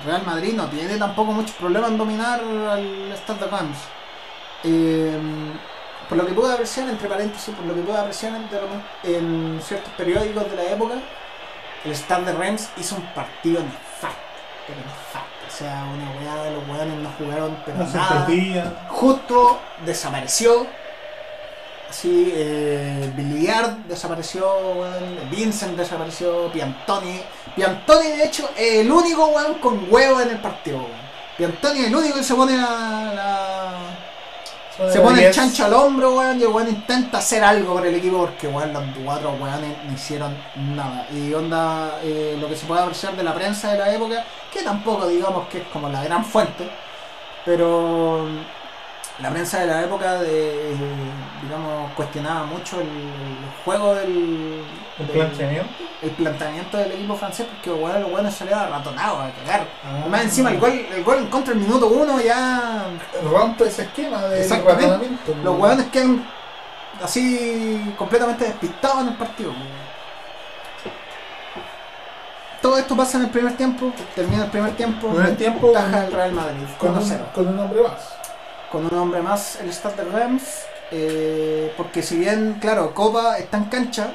Real 0.05 0.25
Madrid 0.27 0.55
no 0.55 0.67
tiene 0.67 0.97
tampoco 0.97 1.33
muchos 1.33 1.55
problemas 1.55 1.91
en 1.91 1.99
dominar 1.99 2.41
al 2.41 3.13
Stade 3.17 3.45
de 3.45 3.47
Reims. 3.47 3.79
Eh, 4.65 5.19
por 6.09 6.19
lo 6.19 6.27
que 6.27 6.33
puedo 6.33 6.53
apreciar, 6.53 6.89
entre 6.89 7.09
paréntesis, 7.09 7.55
por 7.55 7.65
lo 7.65 7.75
que 7.75 7.83
puedo 7.83 7.99
apreciar 7.99 8.33
en, 8.35 9.15
en 9.15 9.61
ciertos 9.63 9.93
periódicos 9.95 10.51
de 10.51 10.57
la 10.57 10.65
época, 10.65 10.97
el 11.85 11.95
Stade 11.95 12.25
de 12.25 12.33
Reims 12.33 12.69
hizo 12.77 12.97
un 12.97 13.07
partido 13.15 13.63
nefasto. 13.63 14.19
Pero 14.67 14.81
nefasto. 14.81 15.31
O 15.47 15.53
sea, 15.53 15.85
una 15.93 16.11
weá 16.19 16.45
de 16.45 16.53
los 16.53 16.69
weones 16.69 16.99
no 16.99 17.11
jugaron 17.19 17.57
pero 17.65 17.79
No 17.79 17.87
nada 17.87 18.27
justo 18.89 19.61
desapareció. 19.85 20.67
Así, 21.89 22.33
eh, 22.35 23.13
Billiard 23.17 23.79
desapareció, 23.89 24.47
weón, 24.77 25.31
Vincent 25.31 25.77
desapareció, 25.77 26.51
Piantoni. 26.53 27.21
Piantoni, 27.57 28.09
de 28.09 28.25
hecho, 28.25 28.49
es 28.57 28.79
el 28.79 28.93
único 28.93 29.27
weón 29.27 29.55
con 29.55 29.87
huevo 29.93 30.21
en 30.21 30.31
el 30.31 30.39
partido. 30.39 30.79
weón. 30.79 31.11
Piantoni 31.37 31.81
es 31.81 31.87
el 31.87 31.97
único 31.97 32.17
que 32.17 32.23
se 32.23 32.35
pone 32.35 32.57
la, 32.57 33.81
se 34.89 35.01
pone 35.01 35.27
el 35.27 35.33
chancho 35.33 35.65
al 35.65 35.75
hombro, 35.75 36.17
weón, 36.17 36.41
y 36.41 36.43
el 36.43 36.49
weón 36.49 36.69
intenta 36.69 37.19
hacer 37.19 37.45
algo 37.45 37.75
por 37.75 37.87
el 37.87 37.95
equipo 37.95 38.19
porque, 38.19 38.49
weón, 38.49 38.73
los 38.73 38.83
cuatro 39.05 39.33
weones 39.33 39.77
no 39.87 39.93
hicieron 39.93 40.37
nada. 40.75 41.07
Y 41.13 41.33
onda, 41.35 41.99
eh, 42.03 42.37
lo 42.41 42.49
que 42.49 42.57
se 42.57 42.67
puede 42.67 42.81
apreciar 42.81 43.17
de 43.17 43.23
la 43.23 43.35
prensa 43.35 43.73
de 43.73 43.79
la 43.79 43.93
época, 43.95 44.25
que 44.53 44.63
tampoco 44.63 45.07
digamos 45.09 45.49
que 45.49 45.59
es 45.59 45.65
como 45.73 45.89
la 45.89 46.03
gran 46.03 46.25
fuente, 46.25 46.71
pero 47.45 48.27
la 49.23 49.31
prensa 49.31 49.61
de 49.61 49.67
la 49.67 49.83
época, 49.83 50.15
de, 50.15 50.75
digamos, 51.43 51.93
cuestionaba 51.93 52.45
mucho 52.47 52.81
el, 52.81 52.87
el 52.89 53.65
juego 53.65 53.95
del... 53.95 54.65
El 54.99 55.07
del- 55.07 55.17
planteamiento. 55.17 55.69
el 56.03 56.11
planteamiento 56.11 56.77
del 56.77 56.93
equipo 56.93 57.17
francés 57.17 57.47
porque 57.51 57.71
weón, 57.71 58.03
los 58.03 58.13
weones 58.13 58.35
salían 58.35 58.71
ratonados 58.71 59.19
a 59.21 59.31
cagar. 59.45 59.67
Ah. 59.85 60.07
Más 60.09 60.23
encima 60.23 60.51
el 60.51 60.59
gol, 60.61 60.71
el 60.71 61.03
gol 61.05 61.19
en 61.19 61.27
contra 61.29 61.55
el 61.55 61.61
minuto 61.61 61.87
uno 61.89 62.21
ya 62.21 62.85
Rompe 63.31 63.65
ese 63.65 63.83
esquema 63.83 64.23
de 64.25 64.47
ratonamiento. 64.49 65.35
los 65.43 65.59
weones 65.59 65.87
quedan 65.87 66.27
así 67.03 67.95
completamente 67.97 68.45
despistados 68.45 69.01
en 69.03 69.09
el 69.09 69.15
partido. 69.15 69.53
Todo 72.61 72.77
esto 72.77 72.95
pasa 72.95 73.17
en 73.17 73.25
el 73.25 73.31
primer 73.31 73.57
tiempo, 73.57 73.91
termina 74.15 74.45
el 74.45 74.51
primer 74.51 74.73
tiempo, 74.77 75.09
Primer 75.09 75.37
tiempo 75.37 75.71
taja 75.73 76.05
el 76.05 76.13
Real 76.13 76.33
Madrid, 76.33 76.65
con 76.79 76.95
1-0. 76.95 77.01
un, 77.13 77.25
con 77.35 77.49
un 77.49 77.59
hombre 77.59 77.83
más. 77.83 78.20
Con 78.71 78.87
un 78.87 78.99
hombre 78.99 79.21
más 79.21 79.57
el 79.61 79.73
Stade 79.73 80.05
de 80.05 80.11
Reims, 80.11 80.43
eh, 80.93 81.73
porque 81.77 82.03
si 82.03 82.17
bien, 82.19 82.59
claro, 82.61 82.95
Copa 82.95 83.37
está 83.39 83.57
en 83.57 83.65
cancha, 83.65 84.13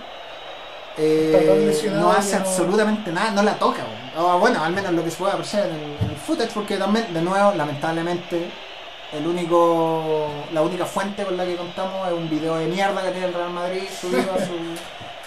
eh, 0.97 1.89
no 1.93 2.11
hace 2.11 2.35
no- 2.39 2.41
absolutamente 2.45 3.11
nada, 3.11 3.31
no 3.31 3.43
la 3.43 3.55
toca. 3.55 3.81
O 4.17 4.39
bueno, 4.39 4.63
al 4.63 4.71
menos 4.73 4.93
lo 4.93 5.03
que 5.03 5.11
se 5.11 5.17
puede 5.17 5.33
apreciar 5.33 5.67
en 5.67 5.75
el, 5.75 5.97
en 6.01 6.09
el 6.11 6.15
footage, 6.15 6.51
porque 6.53 6.77
también, 6.77 7.13
de 7.13 7.21
nuevo, 7.21 7.53
lamentablemente, 7.55 8.49
el 9.11 9.27
único, 9.27 10.29
la 10.53 10.61
única 10.61 10.85
fuente 10.85 11.23
con 11.25 11.35
la 11.35 11.45
que 11.45 11.57
contamos 11.57 12.07
es 12.07 12.13
un 12.13 12.29
video 12.29 12.55
de 12.55 12.67
mierda 12.67 13.01
que 13.03 13.11
tiene 13.11 13.27
el 13.27 13.33
Real 13.33 13.49
Madrid 13.51 13.83
subido 13.99 14.21
a 14.33 14.37
su, 14.37 14.53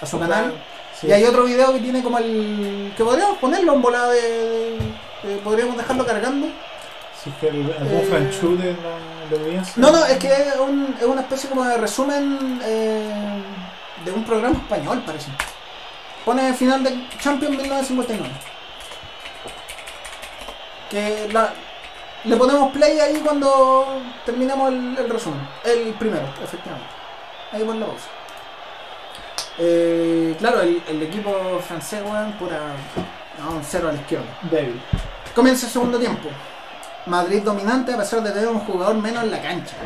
a 0.03 0.07
su 0.07 0.19
canal. 0.27 0.55
Sí. 0.99 1.07
Y 1.07 1.13
hay 1.13 1.25
otro 1.25 1.45
video 1.45 1.73
que 1.75 1.81
tiene 1.81 2.03
como 2.03 2.17
el. 2.19 2.93
que 2.97 3.05
podríamos 3.05 3.37
ponerlo 3.39 3.75
en 3.75 3.83
volada 3.83 4.11
de. 4.11 4.21
de- 4.23 4.79
de- 5.23 5.37
podríamos 5.45 5.77
dejarlo 5.77 6.07
cargando. 6.07 6.47
Si 7.23 7.31
es 7.31 7.37
que 7.37 7.49
el, 7.49 7.57
el 7.57 7.87
Eh, 7.89 8.07
No, 9.77 9.91
no, 9.91 10.05
es 10.07 10.17
que 10.19 10.29
es, 10.29 10.57
un- 10.57 10.97
es 10.99 11.07
una 11.07 11.21
especie 11.23 11.49
como 11.51 11.65
de 11.65 11.77
resumen 11.79 12.61
eh, 12.65 13.43
de 14.05 14.13
un 14.13 14.25
programa 14.25 14.57
español, 14.57 15.03
parece. 15.07 15.31
Pone 16.25 16.53
final 16.55 16.83
de 16.85 17.09
Champions 17.21 17.57
1959. 17.57 18.31
Que 20.91 21.29
la- 21.33 21.53
le 22.25 22.37
ponemos 22.37 22.73
play 22.73 22.99
ahí 22.99 23.21
cuando 23.25 24.01
terminamos 24.25 24.69
el, 24.73 24.97
el 24.99 25.09
resumen. 25.11 25.41
El 25.65 25.93
primero, 25.95 26.27
efectivamente. 26.43 26.91
Ahí 27.53 27.63
pon 27.65 27.81
la 27.81 27.87
pausa. 27.87 28.07
Eh, 29.59 30.37
claro, 30.39 30.61
el, 30.63 30.83
el 30.89 31.03
equipo 31.03 31.61
francés, 31.67 32.01
weón, 32.05 32.33
pura. 32.33 32.59
No, 33.39 33.51
un 33.53 33.65
cero 33.65 33.89
a 33.89 33.93
la 33.93 33.99
izquierda. 34.01 34.27
Débil. 34.43 34.81
Comienza 35.35 35.67
el 35.67 35.73
segundo 35.73 35.99
tiempo. 35.99 36.29
Madrid 37.09 37.43
dominante 37.43 37.93
a 37.93 37.97
pesar 37.97 38.23
de 38.23 38.31
tener 38.31 38.49
un 38.49 38.61
jugador 38.61 38.97
menos 38.97 39.25
en 39.25 39.31
la 39.31 39.43
cancha. 39.43 39.77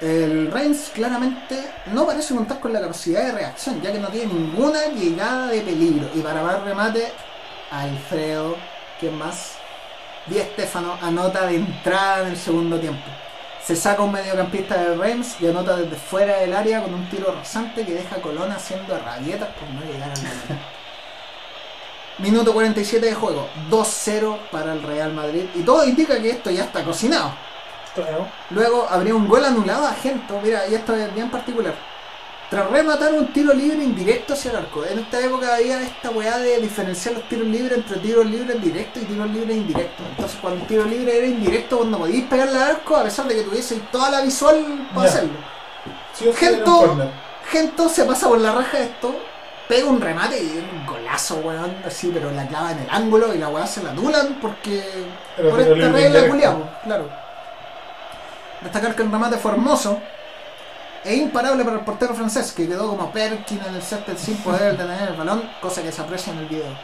El 0.00 0.50
Reims 0.50 0.90
claramente 0.94 1.62
no 1.92 2.06
parece 2.06 2.34
contar 2.34 2.58
con 2.58 2.72
la 2.72 2.80
capacidad 2.80 3.22
de 3.22 3.32
reacción, 3.32 3.82
ya 3.82 3.92
que 3.92 3.98
no 3.98 4.08
tiene 4.08 4.32
ninguna 4.32 4.86
llegada 4.86 5.48
de 5.48 5.60
peligro. 5.60 6.08
Y 6.14 6.20
para 6.20 6.42
más 6.42 6.62
remate, 6.62 7.12
Alfredo, 7.70 8.56
¿quién 8.98 9.16
más? 9.18 9.56
Di 10.26 10.38
Stefano 10.38 10.96
anota 11.02 11.46
de 11.46 11.56
entrada 11.56 12.22
en 12.22 12.28
el 12.28 12.36
segundo 12.36 12.78
tiempo. 12.78 13.04
Se 13.62 13.76
saca 13.76 14.02
un 14.02 14.12
mediocampista 14.12 14.82
del 14.82 14.98
Reims 14.98 15.36
y 15.40 15.48
anota 15.48 15.76
desde 15.76 15.96
fuera 15.96 16.38
del 16.38 16.54
área 16.54 16.82
con 16.82 16.94
un 16.94 17.08
tiro 17.10 17.32
rasante 17.32 17.84
que 17.84 17.92
deja 17.92 18.16
a 18.16 18.22
Colón 18.22 18.50
haciendo 18.50 18.98
rabietas 18.98 19.50
por 19.50 19.68
no 19.68 19.80
llegar 19.82 20.10
al 20.10 20.16
balón. 20.22 20.79
Minuto 22.20 22.52
47 22.52 23.06
de 23.06 23.14
juego, 23.14 23.48
2-0 23.70 24.38
para 24.50 24.74
el 24.74 24.82
Real 24.82 25.12
Madrid. 25.12 25.44
Y 25.54 25.62
todo 25.62 25.84
indica 25.86 26.20
que 26.20 26.30
esto 26.30 26.50
ya 26.50 26.64
está 26.64 26.84
cocinado. 26.84 27.32
Claro. 27.94 28.26
Luego 28.50 28.86
habría 28.88 29.14
un 29.14 29.26
gol 29.26 29.44
anulado 29.44 29.86
a 29.86 29.94
Gento, 29.94 30.38
mira, 30.42 30.66
y 30.68 30.74
esto 30.74 30.94
es 30.94 31.12
bien 31.14 31.30
particular. 31.30 31.74
Tras 32.50 32.68
rematar 32.68 33.12
un 33.14 33.32
tiro 33.32 33.54
libre 33.54 33.82
indirecto 33.82 34.34
hacia 34.34 34.50
el 34.50 34.56
arco. 34.56 34.84
En 34.84 34.98
esta 34.98 35.20
época 35.20 35.54
había 35.54 35.80
esta 35.82 36.10
weá 36.10 36.36
de 36.38 36.60
diferenciar 36.60 37.14
los 37.14 37.28
tiros 37.28 37.46
libres 37.46 37.78
entre 37.78 37.98
tiros 37.98 38.26
libres 38.26 38.60
directos 38.60 39.02
y 39.02 39.06
tiros 39.06 39.30
libres 39.30 39.56
indirectos. 39.56 40.06
Entonces 40.10 40.38
cuando 40.40 40.60
un 40.60 40.66
tiro 40.66 40.84
libre 40.84 41.16
era 41.16 41.26
indirecto, 41.26 41.78
cuando 41.78 41.98
podíais 41.98 42.24
pegarle 42.24 42.58
al 42.58 42.70
arco, 42.70 42.96
a 42.96 43.04
pesar 43.04 43.28
de 43.28 43.36
que 43.36 43.42
tuvieseis 43.42 43.80
toda 43.92 44.10
la 44.10 44.22
visual 44.22 44.88
para 44.92 45.08
hacerlo. 45.08 45.38
Sí 46.12 46.24
Gento-. 46.34 47.10
Gento 47.50 47.88
se 47.88 48.04
pasa 48.04 48.28
por 48.28 48.40
la 48.40 48.52
raja 48.52 48.78
de 48.78 48.84
esto, 48.84 49.14
pega 49.70 49.88
un 49.88 50.00
remate 50.00 50.42
y 50.42 50.58
un 50.58 50.84
golazo, 50.84 51.36
weón, 51.36 51.76
así, 51.86 52.10
pero 52.12 52.32
la 52.32 52.46
clava 52.48 52.72
en 52.72 52.80
el 52.80 52.90
ángulo 52.90 53.32
y 53.32 53.38
la 53.38 53.48
weá 53.48 53.66
se 53.66 53.82
la 53.82 53.90
anulan 53.90 54.38
porque. 54.42 54.82
Por 55.36 55.60
esta 55.60 55.88
regla 55.92 56.28
culiao, 56.28 56.68
claro. 56.82 57.08
Destacar 58.62 58.96
que 58.96 59.02
el 59.02 59.12
remate 59.12 59.36
fue 59.36 59.52
hermoso 59.52 59.98
e 61.04 61.14
imparable 61.14 61.64
para 61.64 61.76
el 61.76 61.84
portero 61.84 62.14
francés, 62.14 62.52
que 62.52 62.66
quedó 62.66 62.88
como 62.88 63.12
Perkin 63.12 63.60
en 63.66 63.76
el 63.76 63.82
césped 63.82 64.18
sin 64.18 64.36
poder 64.38 64.72
detener 64.72 65.10
el 65.10 65.16
balón, 65.16 65.48
cosa 65.62 65.82
que 65.82 65.92
se 65.92 66.02
aprecia 66.02 66.32
en 66.32 66.40
el 66.40 66.46
video. 66.46 66.76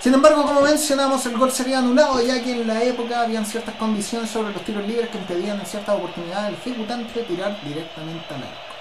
Sin 0.00 0.12
embargo, 0.12 0.42
como 0.42 0.60
mencionamos, 0.60 1.24
el 1.26 1.38
gol 1.38 1.52
sería 1.52 1.78
anulado 1.78 2.20
ya 2.20 2.42
que 2.42 2.60
en 2.60 2.66
la 2.66 2.82
época 2.82 3.22
habían 3.22 3.46
ciertas 3.46 3.76
condiciones 3.76 4.28
sobre 4.28 4.52
los 4.52 4.62
tiros 4.62 4.84
libres 4.86 5.08
que 5.08 5.18
impedían 5.18 5.60
en 5.60 5.66
ciertas 5.66 5.96
oportunidades 5.96 6.48
al 6.48 6.54
ejecutante 6.54 7.22
tirar 7.22 7.56
directamente 7.62 8.34
al 8.34 8.42
arco. 8.42 8.73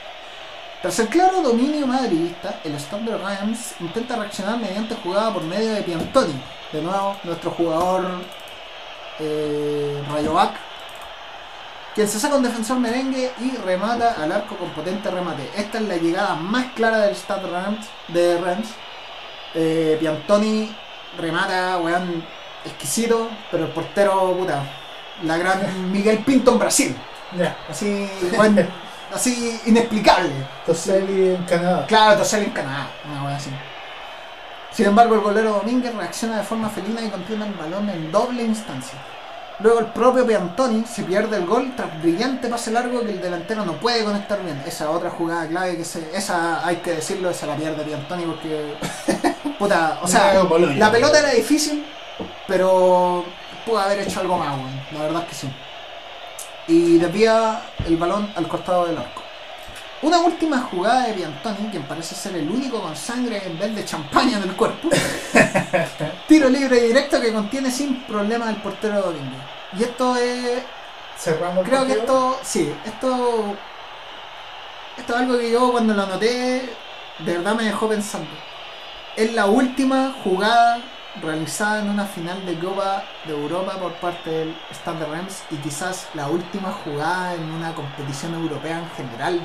Tras 0.84 1.00
el 1.00 1.08
claro 1.08 1.42
dominio 1.42 1.88
madridista, 1.88 2.60
el 2.66 2.78
Stade 2.78 3.06
de 3.06 3.18
Reims 3.18 3.74
intenta 3.80 4.18
reaccionar 4.18 4.58
mediante 4.60 4.96
jugada 4.96 5.34
por 5.34 5.42
medio 5.44 5.76
de 5.76 5.82
Piantoni. 5.82 6.34
De 6.74 6.82
nuevo, 6.82 7.16
nuestro 7.24 7.52
jugador 7.52 8.06
eh, 9.18 10.04
Rayovac, 10.12 10.56
quien 11.96 12.06
se 12.06 12.20
saca 12.20 12.36
un 12.36 12.44
defensor 12.44 12.80
merengue 12.80 13.32
y 13.40 13.56
remata 13.66 14.22
al 14.22 14.30
arco 14.34 14.58
con 14.58 14.72
potente 14.72 15.10
remate. 15.10 15.50
Esta 15.56 15.78
es 15.78 15.88
la 15.88 15.96
llegada 15.96 16.36
más 16.36 16.74
clara 16.74 16.98
del 16.98 17.16
Reims, 17.16 17.88
de 18.10 18.42
Reims. 18.42 18.68
Eh, 19.56 19.96
Piantoni 20.02 20.70
remata, 21.18 21.78
weón, 21.78 22.26
exquisito, 22.66 23.30
pero 23.50 23.68
el 23.68 23.72
portero, 23.72 24.36
puta, 24.38 24.62
la 25.24 25.38
gran 25.38 25.94
Miguel 25.94 26.18
Pinto 26.26 26.52
en 26.52 26.60
Brasil. 26.60 26.98
Ya. 27.38 27.56
Así, 27.70 28.06
weón, 28.38 28.68
así 29.14 29.60
inexplicable. 29.66 30.32
Toselli 30.66 31.36
en 31.36 31.44
Canadá. 31.44 31.86
Claro, 31.88 32.20
Tosel 32.20 32.44
en 32.44 32.52
Canadá, 32.52 32.88
una 33.06 33.26
wea 33.26 33.36
así. 33.36 33.50
Sin 34.72 34.88
embargo, 34.88 35.16
el 35.16 35.22
golero 35.22 35.54
Domínguez 35.54 35.94
reacciona 35.94 36.38
de 36.38 36.44
forma 36.44 36.70
felina 36.70 37.02
y 37.02 37.10
contiene 37.10 37.46
el 37.46 37.54
balón 37.54 37.90
en 37.90 38.12
doble 38.12 38.44
instancia. 38.44 38.98
Luego 39.60 39.80
el 39.80 39.86
propio 39.88 40.26
Piantoni 40.26 40.84
se 40.86 41.04
pierde 41.04 41.38
el 41.38 41.46
gol 41.46 41.74
tras 41.76 42.02
brillante 42.02 42.48
pase 42.48 42.72
largo 42.72 43.02
que 43.02 43.12
el 43.12 43.22
delantero 43.22 43.64
no 43.64 43.74
puede 43.74 44.04
conectar 44.04 44.42
bien. 44.44 44.62
Esa 44.66 44.90
otra 44.90 45.12
jugada 45.12 45.48
clave 45.48 45.78
que 45.78 45.86
se, 45.86 46.16
esa 46.16 46.66
hay 46.66 46.78
que 46.78 46.94
decirlo, 46.96 47.30
esa 47.30 47.46
la 47.46 47.56
pierde 47.56 47.84
Piantoni 47.84 48.26
porque 48.26 48.74
puta, 49.60 50.00
o 50.02 50.08
sea, 50.08 50.44
la 50.44 50.92
pelota 50.92 51.20
era 51.20 51.30
difícil, 51.30 51.86
pero 52.48 53.24
pudo 53.64 53.80
haber 53.80 54.00
hecho 54.00 54.22
algo 54.22 54.38
más, 54.38 54.58
weón. 54.58 54.82
La 54.92 55.02
verdad 55.04 55.22
es 55.22 55.30
que 55.30 55.36
sí. 55.36 55.54
Y 56.68 56.98
desvía 56.98 57.62
el 57.86 57.98
balón 57.98 58.32
al 58.36 58.48
costado 58.48 58.86
del 58.86 58.98
arco. 58.98 59.22
Una 60.02 60.20
última 60.20 60.60
jugada 60.60 61.08
de 61.08 61.14
Piantoni, 61.14 61.70
quien 61.70 61.84
parece 61.84 62.14
ser 62.14 62.36
el 62.36 62.50
único 62.50 62.82
con 62.82 62.96
sangre 62.96 63.42
en 63.46 63.58
vez 63.58 63.74
de 63.74 63.86
champaña 63.86 64.38
en 64.38 64.44
el 64.44 64.56
cuerpo. 64.56 64.90
Tiro 66.28 66.50
libre 66.50 66.78
y 66.78 66.88
directo 66.88 67.22
que 67.22 67.32
contiene 67.32 67.72
sin 67.72 68.04
problema 68.04 68.50
el 68.50 68.58
portero 68.58 69.02
Domingo. 69.02 69.38
Y 69.78 69.84
esto 69.84 70.18
es 70.18 70.62
Cerramos 71.18 71.60
el 71.60 71.70
Creo 71.70 71.86
que 71.86 71.94
esto, 71.94 72.38
sí, 72.44 72.74
esto, 72.86 73.56
esto 74.98 75.14
es 75.14 75.20
algo 75.20 75.38
que 75.38 75.52
yo 75.52 75.72
cuando 75.72 75.94
lo 75.94 76.04
anoté, 76.04 76.70
de 77.20 77.38
verdad 77.38 77.56
me 77.56 77.64
dejó 77.64 77.88
pensando. 77.88 78.30
Es 79.16 79.34
la 79.34 79.46
última 79.46 80.14
jugada 80.24 80.80
realizada 81.22 81.82
en 81.82 81.90
una 81.90 82.06
final 82.06 82.46
de 82.46 82.58
Copa 82.58 83.04
de 83.26 83.34
Europa 83.34 83.78
por 83.80 83.94
parte 83.94 84.30
del 84.30 84.56
Stade 84.72 85.00
de 85.00 85.06
Reims 85.06 85.44
y 85.52 85.58
quizás 85.58 86.08
la 86.14 86.28
última 86.28 86.72
jugada 86.72 87.36
en 87.36 87.44
una 87.52 87.74
competición 87.74 88.34
europea 88.34 88.80
en 88.80 88.90
general 88.92 89.40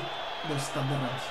del 0.47 0.59
Stade 0.59 0.87
de 0.87 0.95
Reims. 0.95 1.23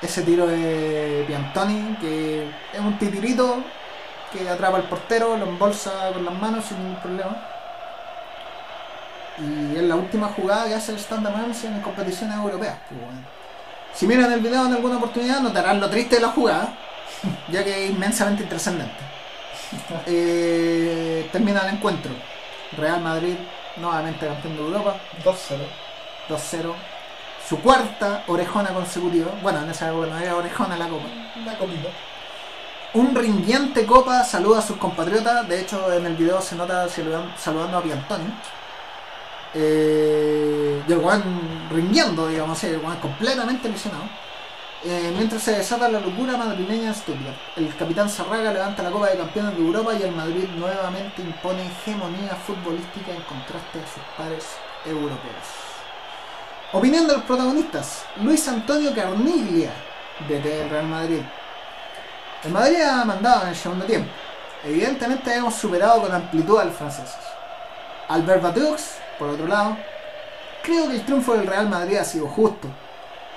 Ese 0.00 0.22
tiro 0.22 0.46
de 0.46 1.24
Piantoni, 1.26 1.96
que 2.00 2.48
es 2.72 2.80
un 2.80 2.98
titirito 2.98 3.62
que 4.32 4.48
atrapa 4.48 4.78
al 4.78 4.84
portero, 4.84 5.36
lo 5.36 5.46
embolsa 5.46 6.10
con 6.12 6.24
las 6.24 6.34
manos 6.34 6.64
sin 6.64 6.78
ningún 6.78 6.96
problema. 6.96 7.36
Y 9.38 9.76
es 9.76 9.82
la 9.82 9.96
última 9.96 10.28
jugada 10.28 10.66
que 10.66 10.74
hace 10.74 10.92
el 10.92 10.98
Standard 10.98 11.36
Reims 11.36 11.64
en 11.64 11.80
competiciones 11.80 12.36
europeas. 12.36 12.78
pues. 12.88 13.00
Si 13.94 14.06
miran 14.06 14.32
el 14.32 14.40
video 14.40 14.66
en 14.66 14.72
alguna 14.72 14.96
oportunidad, 14.96 15.40
notarán 15.40 15.78
lo 15.78 15.88
triste 15.90 16.16
de 16.16 16.22
la 16.22 16.28
jugada, 16.28 16.74
ya 17.50 17.64
que 17.64 17.84
es 17.84 17.90
inmensamente 17.90 18.42
intrascendente. 18.44 18.94
Eh, 20.06 21.28
termina 21.32 21.60
el 21.68 21.74
encuentro. 21.74 22.12
Real 22.76 23.00
Madrid, 23.00 23.34
nuevamente 23.76 24.26
campeón 24.26 24.56
de 24.56 24.62
Europa, 24.62 24.96
2-0. 25.24 25.58
2-0. 26.28 26.72
Su 27.48 27.58
cuarta 27.60 28.24
orejona 28.28 28.70
consecutiva. 28.70 29.30
Bueno, 29.42 29.62
en 29.62 29.70
esa 29.70 29.88
época 29.90 30.06
no 30.08 30.18
era 30.18 30.36
orejona 30.36 30.76
la 30.76 30.88
copa. 30.88 31.06
La 31.44 31.58
comida. 31.58 31.88
Un 32.94 33.14
rindiente 33.14 33.86
Copa 33.86 34.22
saluda 34.22 34.58
a 34.58 34.62
sus 34.62 34.76
compatriotas. 34.76 35.48
De 35.48 35.60
hecho, 35.60 35.90
en 35.92 36.04
el 36.06 36.14
video 36.14 36.40
se 36.42 36.54
nota 36.56 36.86
saludan- 36.88 37.32
saludando 37.38 37.78
a 37.78 37.82
Piantoni. 37.82 38.24
Eh, 39.54 40.82
y 40.86 40.92
el 40.92 40.98
weón 40.98 41.68
rindiendo, 41.70 42.28
digamos, 42.28 42.62
el 42.64 42.78
weón 42.78 42.96
completamente 42.96 43.68
lesionado. 43.68 44.04
Eh, 44.84 45.14
mientras 45.16 45.40
se 45.40 45.52
desata 45.52 45.88
la 45.88 46.00
locura 46.00 46.36
madrileña 46.36 46.92
en. 46.92 47.32
El 47.56 47.76
capitán 47.76 48.10
Sarraga 48.10 48.52
levanta 48.52 48.82
la 48.82 48.90
Copa 48.90 49.10
de 49.10 49.16
Campeones 49.16 49.56
de 49.56 49.62
Europa 49.64 49.94
y 49.94 50.02
el 50.02 50.10
Madrid 50.10 50.48
nuevamente 50.56 51.22
impone 51.22 51.66
hegemonía 51.66 52.34
futbolística 52.34 53.12
en 53.12 53.22
contraste 53.22 53.78
a 53.78 53.86
sus 53.86 54.02
pares 54.16 54.44
europeos. 54.84 55.46
Opinión 56.72 57.06
de 57.06 57.12
los 57.12 57.22
protagonistas. 57.22 58.04
Luis 58.22 58.48
Antonio 58.48 58.92
Carniglia, 58.92 59.70
DT 60.28 60.42
del 60.42 60.70
Real 60.70 60.86
Madrid. 60.88 61.20
El 62.42 62.50
Madrid 62.50 62.80
ha 62.80 63.04
mandado 63.04 63.42
en 63.42 63.48
el 63.50 63.56
segundo 63.56 63.84
tiempo. 63.84 64.10
Evidentemente 64.64 65.32
hemos 65.32 65.54
superado 65.54 66.02
con 66.02 66.12
amplitud 66.12 66.58
a 66.58 66.64
los 66.64 66.74
franceses. 66.74 67.14
Albert 68.08 68.42
Batux, 68.42 68.96
por 69.16 69.28
otro 69.28 69.46
lado, 69.46 69.76
creo 70.64 70.88
que 70.88 70.96
el 70.96 71.04
triunfo 71.04 71.34
del 71.34 71.46
Real 71.46 71.68
Madrid 71.68 71.98
ha 71.98 72.04
sido 72.04 72.26
justo, 72.26 72.66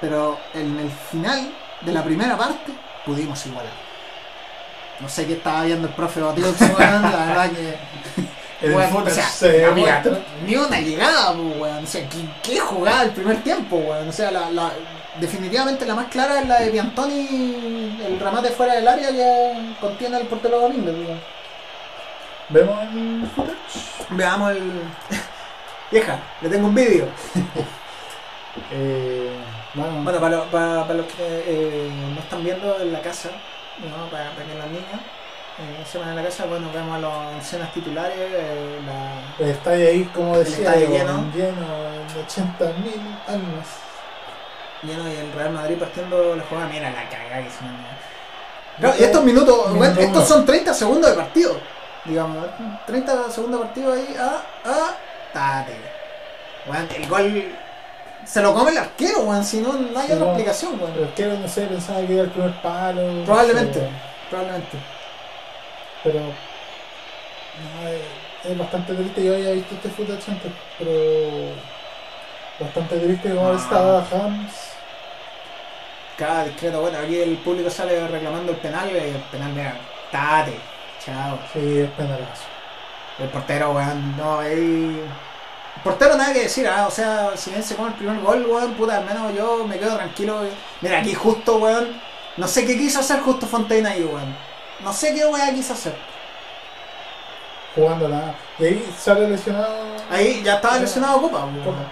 pero 0.01 0.37
en 0.53 0.79
el 0.79 0.89
final 0.89 1.51
de 1.81 1.91
la 1.91 2.03
primera 2.03 2.37
parte 2.37 2.71
pudimos 3.05 3.45
igualar. 3.45 3.71
No 4.99 5.09
sé 5.09 5.25
qué 5.27 5.33
estaba 5.33 5.63
viendo 5.63 5.87
el 5.87 5.93
profe 5.93 6.21
weón, 6.23 6.35
la 6.39 7.25
verdad 7.25 7.49
que 7.51 7.75
El 8.61 8.73
o 8.73 9.09
sea, 9.09 9.27
se 9.27 9.67
ni 10.45 10.55
una 10.55 10.79
llegada, 10.79 11.33
pues, 11.33 11.57
weón. 11.59 11.83
O 11.83 11.87
sea, 11.87 12.07
¿qué, 12.07 12.17
qué 12.41 12.59
jugada 12.59 13.03
el 13.03 13.11
primer 13.11 13.43
tiempo, 13.43 13.75
weón? 13.75 14.07
O 14.07 14.11
sea, 14.13 14.31
la, 14.31 14.49
la- 14.49 14.71
definitivamente 15.19 15.85
la 15.85 15.93
más 15.95 16.07
clara 16.07 16.39
es 16.39 16.47
la 16.47 16.61
de 16.61 16.71
Piantoni, 16.71 17.99
el 18.05 18.19
remate 18.19 18.49
fuera 18.51 18.75
del 18.75 18.87
área 18.87 19.09
que 19.11 19.75
contiene 19.81 20.17
el 20.17 20.27
portero 20.27 20.61
Domínguez, 20.61 20.95
weón. 20.95 21.19
Vemos 22.49 22.81
el. 22.83 23.29
Veamos 24.11 24.51
el. 24.51 24.71
Vieja, 25.91 26.19
le 26.41 26.49
tengo 26.49 26.67
un 26.67 26.75
vídeo. 26.75 27.07
Eh, 28.71 29.35
Bueno, 29.75 30.19
para, 30.19 30.35
lo- 30.37 30.43
para, 30.45 30.81
para 30.83 30.93
los 30.95 31.05
que 31.07 31.43
eh, 31.47 31.89
no 32.13 32.19
están 32.19 32.43
viendo 32.43 32.79
en 32.79 32.93
la 32.93 33.01
casa, 33.01 33.29
¿no? 33.79 34.09
para, 34.09 34.31
para 34.31 34.45
que 34.45 34.55
las 34.57 34.67
niñas 34.67 35.01
eh, 35.59 35.83
sepan 35.85 36.09
en 36.09 36.15
la 36.17 36.23
casa, 36.23 36.45
bueno, 36.45 36.69
vemos 36.73 36.95
a 36.95 36.99
las 36.99 37.45
escenas 37.45 37.73
titulares, 37.73 38.15
eh, 38.17 38.79
la, 38.85 39.45
El 39.45 39.51
estadio 39.51 39.87
ahí, 39.89 40.03
como 40.13 40.37
decía, 40.37 40.75
lleno. 40.75 41.25
lleno 41.33 41.67
de 42.13 42.25
80.000 42.25 43.19
almas. 43.27 43.67
lleno 44.83 45.09
y 45.11 45.15
el 45.15 45.31
Real 45.33 45.51
Madrid 45.51 45.77
partiendo 45.77 46.35
la 46.35 46.43
jugada. 46.43 46.67
Mira 46.67 46.89
la 46.91 47.09
cagada 47.09 47.43
que 47.43 47.49
se 47.49 47.63
manda. 47.63 47.89
Claro, 48.79 48.95
y 48.99 49.03
estos 49.03 49.23
minutos, 49.23 49.57
Minuto 49.73 49.77
bueno, 49.77 49.99
estos 50.01 50.27
son 50.27 50.45
30 50.45 50.73
segundos 50.73 51.09
de 51.09 51.15
partido. 51.17 51.57
Digamos, 52.05 52.45
30 52.85 53.29
segundos 53.31 53.59
de 53.61 53.65
partido 53.65 53.93
ahí, 53.93 54.15
ah, 54.19 54.41
ah, 54.65 54.91
tate. 55.33 55.75
Weón, 56.67 56.87
el 56.95 57.07
gol 57.07 57.55
se 58.25 58.41
lo 58.41 58.53
come 58.53 58.71
el 58.71 58.77
arquero, 58.77 59.19
weón, 59.21 59.43
si 59.43 59.57
no, 59.61 59.73
no 59.73 59.99
hay 59.99 60.07
Sí, 60.07 60.13
otra 60.13 60.25
explicación, 60.27 60.79
weón. 60.81 61.03
Es 61.03 61.11
que 61.15 61.25
no 61.25 61.47
sé, 61.47 61.61
pensaba 61.67 61.99
que 62.01 62.13
era 62.13 62.23
el 62.23 62.29
primer 62.31 62.51
palo. 62.61 63.01
no 63.01 63.23
Probablemente. 63.25 63.79
sé, 63.79 63.89
Probablemente. 64.29 64.77
pero. 66.03 66.19
no, 66.19 67.87
es, 67.87 68.51
es 68.51 68.57
bastante 68.57 68.93
triste. 68.93 69.23
Yo 69.23 69.33
había 69.33 69.51
visto 69.51 69.75
este 69.75 69.89
footage 69.89 70.31
antes, 70.31 70.51
pero. 70.77 70.91
Bastante 72.59 72.97
triste 72.99 73.29
como 73.35 73.49
Ah. 73.51 73.55
estaba 73.57 73.99
Hams. 74.11 74.53
Cada 76.17 76.45
discreto, 76.45 76.79
bueno, 76.79 76.97
aquí 76.97 77.19
el 77.19 77.35
público 77.39 77.69
sale 77.69 78.07
reclamando 78.07 78.53
el 78.53 78.57
penal, 78.59 78.89
el 78.89 79.17
penal, 79.31 79.51
mira, 79.51 79.75
tate, 80.11 80.57
chao. 81.05 81.37
Sí, 81.51 81.79
es 81.79 81.89
penalazo. 81.91 82.43
El 83.19 83.27
portero, 83.29 83.71
weón, 83.71 84.15
no, 84.15 84.39
ahí. 84.39 84.53
El 84.53 85.09
portero 85.85 86.17
nada 86.17 86.33
que 86.33 86.41
decir, 86.41 86.67
ah, 86.67 86.87
o 86.87 86.91
sea, 86.91 87.37
si 87.37 87.51
bien 87.51 87.61
se 87.61 87.75
come 87.75 87.89
el 87.89 87.93
primer 87.93 88.19
gol, 88.19 88.43
weón, 88.47 88.73
puta, 88.73 88.97
al 88.97 89.05
menos 89.05 89.33
yo 89.35 89.65
me 89.67 89.77
quedo 89.77 89.95
tranquilo. 89.95 90.39
weón. 90.39 90.49
Mira, 90.81 90.99
aquí 90.99 91.13
justo, 91.13 91.57
weón, 91.57 92.01
no 92.37 92.47
sé 92.47 92.65
qué 92.65 92.75
quiso 92.75 92.99
hacer 92.99 93.19
justo 93.21 93.45
Fontaine 93.45 93.87
ahí, 93.87 94.03
weón. 94.03 94.35
No 94.81 94.91
sé 94.91 95.13
qué 95.13 95.25
weón 95.27 95.53
quiso 95.53 95.73
hacer. 95.73 95.95
Jugando 97.75 98.09
nada. 98.09 98.33
Y 98.57 98.65
ahí 98.65 98.93
sale 98.97 99.29
lesionado. 99.29 99.75
Ahí 100.09 100.41
ya 100.43 100.55
estaba 100.55 100.79
lesionado 100.79 101.21
Copa, 101.21 101.45
weón. 101.45 101.63
Copa. 101.63 101.83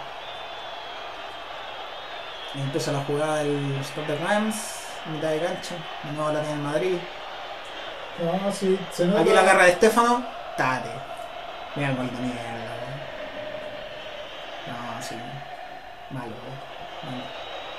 Y 2.56 2.61
empieza 2.61 2.91
la 2.91 3.03
jugada 3.03 3.38
del 3.38 3.78
Stop 3.82 4.07
de 4.07 4.18
Rams, 4.18 4.56
mitad 5.11 5.30
de 5.30 5.40
cancha, 5.40 5.76
de 6.03 6.11
nuevo 6.14 6.32
la 6.32 6.40
tiene 6.41 6.56
el 6.56 6.61
Madrid. 6.61 6.98
No, 8.20 8.52
sí, 8.52 8.80
se 8.91 9.06
nota. 9.06 9.22
Aquí 9.22 9.30
la 9.30 9.41
garra 9.44 9.64
de 9.65 9.72
Estefano, 9.72 10.26
tate. 10.57 10.90
Mira 11.76 11.90
el 11.90 11.95
gol 11.95 12.07
de 12.07 12.22
mierda, 12.22 12.41
weón. 12.44 12.94
No, 14.68 15.02
sí. 15.02 15.15
Malo, 16.14 16.27
weón. 16.27 17.11
Malo. 17.18 17.23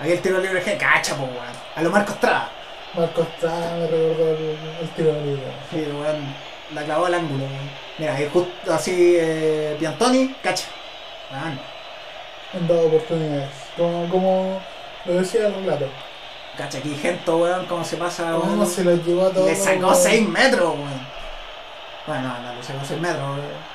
Aquí 0.01 0.13
el 0.13 0.21
tiro 0.21 0.39
libre 0.41 0.63
que 0.63 0.77
cacha, 0.77 1.15
po, 1.17 1.23
weón. 1.25 1.55
A 1.77 1.83
lo 1.83 1.91
Marco 1.91 2.13
Estrada. 2.13 2.49
Marco 2.95 3.23
Estrada 3.23 3.77
me 3.77 3.87
recordó 3.87 4.29
el, 4.31 4.59
el 4.83 4.89
tiro 4.97 5.13
libre. 5.13 5.53
Sí, 5.71 5.87
weón. 5.93 6.35
La 6.75 6.83
clavó 6.83 7.07
al 7.07 7.15
ángulo, 7.15 7.45
weón. 7.45 7.71
Mira, 7.99 8.15
ahí 8.15 8.29
justo 8.33 8.73
así, 8.73 9.17
eh, 9.19 9.77
Piantoni, 9.79 10.35
cacha. 10.43 10.67
Weón. 11.31 11.59
Han 12.55 12.69
dado 12.69 12.87
oportunidades. 12.87 13.51
Como, 13.77 14.09
como 14.09 14.61
lo 15.05 15.13
decía 15.15 15.47
el 15.49 15.55
relato. 15.55 15.87
Cacha 16.57 16.79
aquí, 16.79 16.95
Gento, 16.95 17.37
weón, 17.39 17.67
cómo 17.67 17.85
se 17.85 17.97
pasa, 17.97 18.33
Cómo 18.33 18.55
weón. 18.55 18.67
se 18.67 18.85
los 18.85 19.05
llevó 19.05 19.27
a 19.27 19.31
todos. 19.31 19.47
Le 19.47 19.57
sacó 19.57 19.95
6 19.95 20.29
metros, 20.29 20.75
weón. 20.75 21.07
Bueno, 22.07 22.23
no, 22.29 22.41
no, 22.43 22.55
le 22.55 22.63
sacó 22.63 22.85
6 22.85 23.01
metros, 23.01 23.23
weón. 23.23 23.74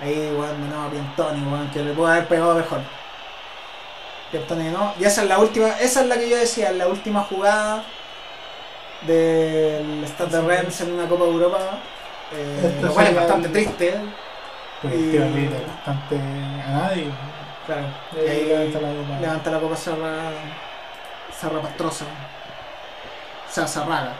Ahí, 0.00 0.34
weón, 0.36 0.72
a 0.72 0.90
Piantoni, 0.90 1.42
weón, 1.46 1.70
que 1.70 1.80
le 1.82 1.92
pudo 1.92 2.08
haber 2.08 2.26
pegado 2.26 2.54
mejor. 2.54 2.80
Piantoni 4.30 4.70
no. 4.70 4.92
Y 4.98 5.04
esa 5.04 5.22
es 5.22 5.28
la 5.28 5.38
última, 5.38 5.68
esa 5.80 6.00
es 6.02 6.06
la 6.08 6.16
que 6.16 6.28
yo 6.28 6.36
decía, 6.36 6.72
la 6.72 6.88
última 6.88 7.22
jugada 7.22 7.84
del 9.02 10.04
Stade 10.08 10.30
de 10.40 10.46
Reims 10.48 10.80
en 10.80 10.92
una 10.92 11.08
Copa 11.08 11.24
de 11.24 11.30
Europa. 11.30 11.58
Eh, 12.32 12.78
lo 12.82 12.92
cual 12.92 13.06
es 13.08 13.14
bastante 13.14 13.46
el- 13.48 13.52
triste, 13.52 13.94
Pues 14.82 14.94
Y- 14.94 15.16
bastante 15.16 16.16
a 16.16 16.70
nadie. 16.70 17.06
claro. 17.66 17.82
Y 18.16 18.28
ahí 18.28 18.44
levanta 18.46 18.80
la 18.80 18.88
copa. 18.88 19.20
levanta 19.20 19.50
la 19.50 19.60
copa 19.60 19.76
Serra, 19.76 20.14
Serra 21.38 21.60
Pastrosa. 21.62 22.04
O 23.48 23.52
sea, 23.54 23.66
Sarraga. 23.66 24.12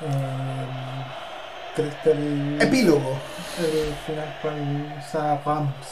Eh, 0.00 0.06
triste 1.82 2.10
el, 2.12 2.58
Epílogo. 2.60 3.16
el 3.58 3.94
final 4.06 4.38
con 4.42 4.54
el 4.54 5.02
Sa- 5.02 5.38
Rams. 5.44 5.86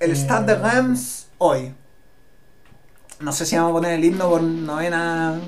El 0.00 0.10
Eh, 0.12 0.16
Stade 0.16 0.54
de 0.54 0.58
Reims 0.62 1.28
hoy. 1.38 1.74
No 3.20 3.32
sé 3.32 3.46
si 3.46 3.56
vamos 3.56 3.70
a 3.70 3.74
poner 3.74 3.92
el 3.94 4.04
himno 4.04 4.28
por 4.28 4.42
novena. 4.42 5.40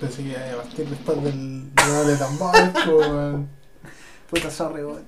Pensé 0.00 0.22
que 0.22 0.28
iba 0.30 0.38
a 0.40 0.62
partir 0.62 0.88
después 0.88 1.22
del 1.22 1.74
de 1.74 2.16
tambores, 2.16 2.70
pues. 2.84 3.36
Puta, 4.30 4.50
sorry, 4.50 4.84
weón. 4.84 5.04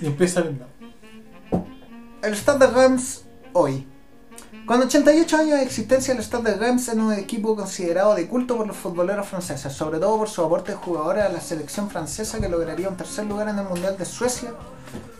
Y 0.00 0.06
empieza 0.06 0.40
el 0.40 0.50
himno. 0.50 0.66
El 2.22 2.34
Stade 2.36 2.66
de 2.66 2.72
Reims 2.72 3.24
hoy. 3.52 3.86
Con 4.68 4.82
88 4.82 5.36
años 5.38 5.58
de 5.58 5.62
existencia, 5.64 6.12
el 6.12 6.20
Stade 6.22 6.52
de 6.52 6.56
Reims 6.58 6.88
es 6.88 6.94
un 6.94 7.10
equipo 7.14 7.56
considerado 7.56 8.14
de 8.14 8.28
culto 8.28 8.56
por 8.58 8.66
los 8.66 8.76
futboleros 8.76 9.26
franceses, 9.26 9.72
sobre 9.72 9.98
todo 9.98 10.18
por 10.18 10.28
su 10.28 10.44
aporte 10.44 10.72
de 10.72 10.76
jugadores 10.78 11.24
a 11.24 11.30
la 11.30 11.40
selección 11.40 11.88
francesa 11.88 12.38
que 12.38 12.50
lograría 12.50 12.86
un 12.90 12.96
tercer 12.96 13.24
lugar 13.24 13.48
en 13.48 13.58
el 13.58 13.64
Mundial 13.64 13.96
de 13.96 14.04
Suecia, 14.04 14.50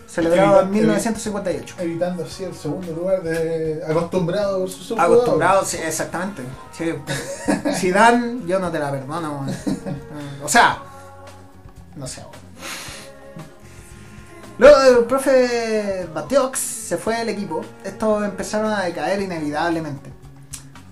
celebrado 0.07 0.61
en 0.61 0.66
Evita- 0.69 0.70
1958. 0.70 1.77
Evitando 1.79 2.25
así 2.25 2.45
el 2.45 2.55
segundo 2.55 2.93
lugar 2.93 3.23
de 3.23 3.83
acostumbrado 3.89 4.59
por 4.61 4.69
sus 4.70 4.99
Acostumbrado, 4.99 5.65
sí, 5.65 5.79
exactamente. 5.83 6.43
Sí. 6.77 6.93
Zidane, 7.75 8.41
yo 8.47 8.59
no 8.59 8.70
te 8.70 8.79
la 8.79 8.91
perdono. 8.91 9.47
O 10.45 10.49
sea, 10.49 10.79
no 11.97 12.07
sé. 12.07 12.23
Luego 14.59 14.98
el 15.01 15.05
profe 15.05 16.09
Batiox 16.12 16.59
se 16.59 16.97
fue 16.97 17.16
del 17.18 17.28
equipo, 17.28 17.60
estos 17.85 18.24
empezaron 18.24 18.72
a 18.72 18.82
decaer 18.82 19.20
inevitablemente. 19.22 20.10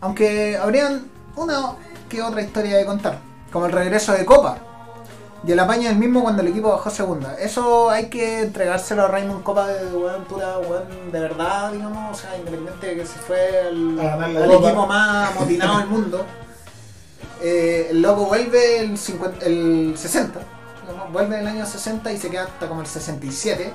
Aunque 0.01 0.56
habrían 0.56 1.06
una 1.34 1.72
que 2.09 2.22
otra 2.22 2.43
historia 2.43 2.76
de 2.76 2.86
contar, 2.86 3.18
como 3.52 3.66
el 3.66 3.72
regreso 3.72 4.12
de 4.12 4.24
Copa 4.24 4.59
y 5.44 5.52
el 5.52 5.59
apaño 5.59 5.88
del 5.88 5.98
mismo 5.98 6.22
cuando 6.22 6.43
el 6.43 6.48
equipo 6.48 6.70
bajó 6.70 6.90
segunda. 6.90 7.34
Eso 7.38 7.90
hay 7.90 8.09
que 8.09 8.43
entregárselo 8.43 9.02
a 9.02 9.09
Raymond 9.09 9.43
Copa 9.43 9.66
de 9.68 9.97
weón, 9.97 10.24
pura 10.24 10.59
weón, 10.59 11.10
de 11.10 11.20
verdad, 11.20 11.72
digamos, 11.72 12.18
o 12.18 12.20
sea, 12.20 12.36
independiente 12.36 12.86
de 12.86 12.97
que 12.97 13.06
se 13.06 13.18
fue 13.18 13.60
al 13.68 13.97
Copa. 13.97 14.68
equipo 14.68 14.86
más 14.86 15.30
amotinado 15.30 15.78
del 15.78 15.88
mundo. 15.88 16.26
Eh, 17.43 17.88
el 17.90 18.01
loco 18.01 18.26
vuelve 18.26 18.80
el, 18.80 18.97
50 18.97 19.44
el 19.44 19.94
60, 19.97 20.40
vuelve 21.12 21.38
el 21.40 21.46
año 21.46 21.64
60 21.66 22.12
y 22.12 22.18
se 22.18 22.30
queda 22.30 22.44
hasta 22.44 22.68
como 22.68 22.80
el 22.80 22.86
67. 22.86 23.72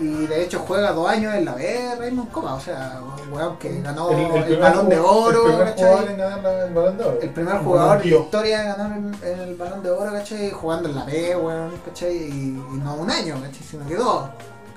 Y 0.00 0.26
de 0.26 0.42
hecho 0.42 0.58
juega 0.58 0.90
dos 0.90 1.08
años 1.08 1.32
en 1.34 1.44
la 1.44 1.54
B 1.54 1.94
Raymond 1.96 2.28
Copa, 2.32 2.54
o 2.54 2.60
sea, 2.60 3.00
un 3.00 3.32
weón 3.32 3.56
que 3.58 3.80
ganó 3.80 4.10
el, 4.10 4.56
balón 4.58 4.88
de 4.88 4.98
oro, 4.98 5.46
El 5.46 5.52
primer 5.52 5.66
¿cachai? 5.68 5.84
jugador 5.86 6.10
en 6.10 6.16
ganar 6.18 6.42
la- 6.42 6.64
el 6.66 6.74
balón 6.74 6.98
de 6.98 7.04
oro. 7.04 7.18
El 7.22 7.30
primer 7.30 7.54
Un 7.54 7.64
jugador 7.64 8.02
de 8.02 8.08
historia 8.08 8.58
de 8.58 8.64
ganar 8.66 8.98
el, 9.22 9.54
balón 9.54 9.82
de 9.84 9.90
oro, 9.92 10.10
¿cachai? 10.12 10.50
Jugando 10.50 10.88
en 10.88 10.96
la 10.96 11.04
B, 11.04 11.36
weón, 11.36 11.72
¿cachai? 11.84 12.16
Y, 12.16 12.30
y 12.74 12.80
no 12.82 12.94
un 12.94 13.08
año, 13.08 13.34
¿cachai? 13.40 13.62
Sino 13.70 13.86
que 13.86 13.94
dos, 13.94 14.24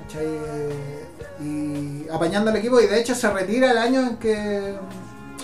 ¿cachai? 0.04 0.28
Y 1.40 2.08
apañando 2.12 2.52
al 2.52 2.58
equipo, 2.58 2.80
y 2.80 2.86
de 2.86 3.00
hecho 3.00 3.16
se 3.16 3.30
retira 3.32 3.72
el 3.72 3.78
año 3.80 4.02
en 4.02 4.18
que 4.18 4.76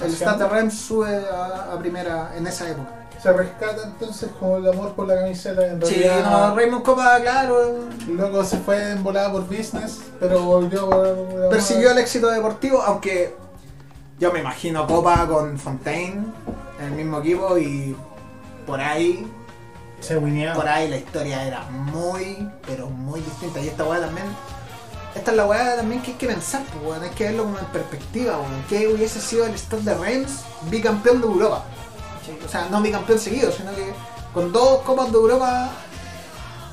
el 0.03 0.11
Stade 0.15 0.43
de 0.43 0.49
Reims 0.49 0.73
sube 0.75 1.19
a, 1.31 1.73
a 1.73 1.79
primera 1.79 2.31
en 2.37 2.45
esa 2.45 2.69
época. 2.69 2.89
Se 3.23 3.31
rescata 3.31 3.83
entonces 3.85 4.29
como 4.37 4.57
el 4.57 4.67
amor 4.67 4.91
por 4.95 5.07
la 5.07 5.15
camiseta. 5.15 5.65
En 5.65 5.81
Sí, 5.85 5.95
realidad, 5.95 6.29
no, 6.49 6.55
Raymond 6.55 6.83
Copa, 6.83 7.17
claro, 7.21 7.79
Luego 8.07 8.43
se 8.43 8.57
fue 8.57 8.91
en 8.91 9.01
volada 9.01 9.31
por 9.31 9.47
business, 9.47 10.01
pero 10.19 10.41
volvió 10.41 10.89
por. 10.89 11.49
persiguió 11.49 11.91
el 11.91 11.99
éxito 11.99 12.29
deportivo, 12.29 12.81
aunque 12.81 13.33
yo 14.19 14.31
me 14.33 14.39
imagino 14.41 14.85
Copa 14.87 15.25
con 15.27 15.57
Fontaine 15.57 16.25
en 16.79 16.85
el 16.85 16.91
mismo 16.91 17.19
equipo 17.19 17.57
y 17.57 17.95
por 18.67 18.81
ahí 18.81 19.25
Se 20.01 20.17
wineaba. 20.17 20.55
por 20.55 20.67
ahí 20.67 20.89
la 20.89 20.97
historia 20.97 21.43
era 21.47 21.61
muy, 21.69 22.49
pero 22.67 22.89
muy 22.89 23.21
distinta. 23.21 23.61
Y 23.61 23.69
esta 23.69 23.85
weá 23.85 24.01
también, 24.01 24.27
esta 25.15 25.31
es 25.31 25.37
la 25.37 25.45
weá 25.45 25.77
también 25.77 26.01
que 26.01 26.11
hay 26.11 26.17
que 26.17 26.27
pensar, 26.27 26.61
pues, 26.73 26.85
weón, 26.85 27.03
hay 27.03 27.09
que 27.11 27.23
verlo 27.23 27.43
como 27.43 27.57
en 27.57 27.65
perspectiva, 27.67 28.37
weón. 28.37 28.65
¿Qué 28.67 28.87
hubiese 28.89 29.21
sido 29.21 29.45
el 29.45 29.57
Stade 29.57 29.83
de 29.83 29.93
Reims 29.95 30.41
bicampeón 30.69 31.21
de 31.21 31.27
Europa? 31.27 31.63
¿Cachai? 32.23 32.45
O 32.45 32.49
sea, 32.49 32.67
no 32.69 32.81
bicampeón 32.81 33.19
seguido, 33.19 33.51
sino 33.51 33.71
que 33.75 33.93
con 34.33 34.51
dos 34.51 34.79
copas 34.81 35.11
de 35.11 35.17
Europa 35.17 35.69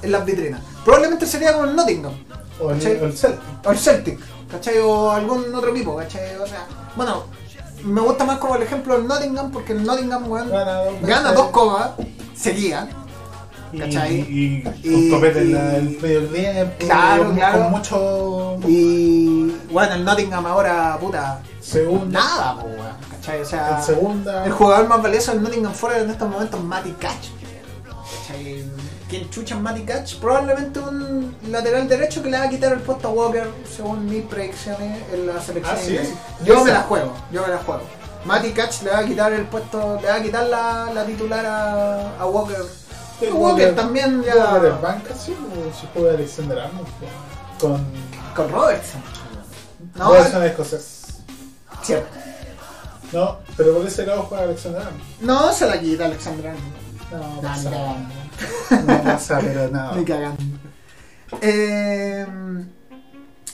en 0.03 0.13
las 0.13 0.25
vitrinas. 0.25 0.61
Probablemente 0.85 1.27
sería 1.27 1.53
como 1.53 1.65
el 1.67 1.77
Nottingham, 1.77 2.13
O 2.61 2.71
el, 2.71 2.81
Celtic. 2.81 3.39
o 3.67 3.71
el 3.71 3.79
Celtic, 3.79 4.19
¿cachai? 4.51 4.79
O 4.79 5.11
algún 5.11 5.55
otro 5.55 5.71
equipo, 5.75 5.97
¿cachai? 5.97 6.37
O 6.37 6.47
sea, 6.47 6.67
bueno, 6.97 7.25
me 7.85 8.01
gusta 8.01 8.25
más 8.25 8.39
como 8.39 8.57
el 8.57 8.63
ejemplo 8.63 8.95
del 8.97 9.07
Nottingham, 9.07 9.51
porque 9.51 9.73
el 9.73 9.85
Nottingham, 9.85 10.31
Gana 10.31 10.75
dos, 10.85 10.95
gana 11.03 11.33
dos 11.33 11.47
copas 11.49 11.91
seguidas. 12.35 12.89
Y, 13.73 13.79
¿cachai? 13.79 14.17
y, 14.17 14.65
Y- 14.83 15.11
con 15.11 15.11
copete 15.21 15.43
en 15.43 15.57
el 15.57 15.99
medio 16.01 16.27
tiempo. 16.29 16.75
Claro, 16.81 17.27
con, 17.27 17.35
claro. 17.37 17.59
Con 17.63 17.71
mucho. 17.71 18.57
Y 18.67 19.53
bueno, 19.71 19.95
el 19.95 20.05
Nottingham 20.05 20.45
ahora, 20.47 20.99
puta, 21.01 21.41
Segunda. 21.61 22.19
nada, 22.21 22.55
weón, 22.57 22.97
¿cachai? 23.21 23.41
O 23.43 23.45
sea, 23.45 23.79
En 23.79 23.83
segunda. 23.85 24.45
el 24.45 24.53
jugador 24.53 24.89
más 24.89 25.03
valioso 25.03 25.33
del 25.33 25.43
Nottingham 25.43 25.73
Forest 25.75 26.03
en 26.05 26.11
estos 26.11 26.29
momentos 26.29 26.59
es 26.61 26.67
Matty 26.67 26.93
Catch. 26.93 27.27
¿Cachai? 28.29 28.65
¿Quién 29.09 29.29
chucha 29.31 29.55
es 29.57 29.61
Matty 29.61 29.83
Catch? 29.83 30.17
Probablemente 30.21 30.79
un 30.81 31.35
lateral 31.49 31.89
derecho 31.89 32.23
que 32.23 32.31
le 32.31 32.39
va 32.39 32.45
a 32.45 32.49
quitar 32.49 32.73
el 32.73 32.81
puesto 32.81 33.09
a 33.09 33.11
Walker, 33.11 33.51
según 33.77 34.07
mis 34.07 34.25
predicciones 34.25 35.03
en 35.13 35.27
la 35.27 35.41
selección 35.41 35.77
Ah. 35.77 36.45
Yo 36.45 36.55
Esa. 36.55 36.65
me 36.65 36.73
la 36.73 36.81
juego, 36.83 37.13
yo 37.33 37.43
me 37.43 37.49
la 37.49 37.59
juego. 37.59 37.83
Matty 38.25 38.53
Catch 38.53 38.83
le 38.83 38.91
va 38.91 38.99
a 38.99 39.05
quitar 39.05 39.33
el 39.33 39.47
puesto, 39.47 39.99
le 40.01 40.07
va 40.09 40.15
a 40.17 40.23
quitar 40.23 40.47
la, 40.47 40.91
la 40.93 41.05
titular 41.07 41.45
a, 41.45 42.21
a 42.21 42.27
Walker. 42.27 42.63
Sí, 43.19 43.27
Walker 43.27 43.75
también 43.75 44.23
ya- 44.23 44.53
Walker 44.53 44.71
en 44.73 44.81
banca, 44.83 45.15
sí, 45.15 45.35
o 45.35 45.79
si 45.79 45.87
juega 45.93 46.15
Alexander 46.15 46.59
Arnold. 46.61 46.87
pues, 46.99 47.11
Con. 47.59 47.85
Con 48.37 48.53
Robertson. 48.53 49.03
No, 49.97 50.05
Robertson 50.09 50.45
escocés. 50.45 51.01
cierto. 51.83 52.17
No, 53.13 53.39
pero 53.57 53.77
por 53.77 53.87
ese 53.87 54.07
lado 54.07 54.23
juega 54.23 54.45
Alexander 54.45 54.83
Arnold. 54.83 55.03
No 55.21 55.53
se 55.53 55.67
la 55.67 55.81
quita 55.81 56.07
Alexander 56.07 56.47
Arnold. 56.49 56.75
No, 57.13 57.35
No, 57.37 57.41
pasa. 57.41 57.71
cagando. 57.71 58.15
No 58.93 59.03
pasa, 59.03 59.39
pero 59.41 59.69
nada. 59.71 59.97
Ni 59.97 60.05
cagando. 60.05 60.43
Eh, 61.41 62.27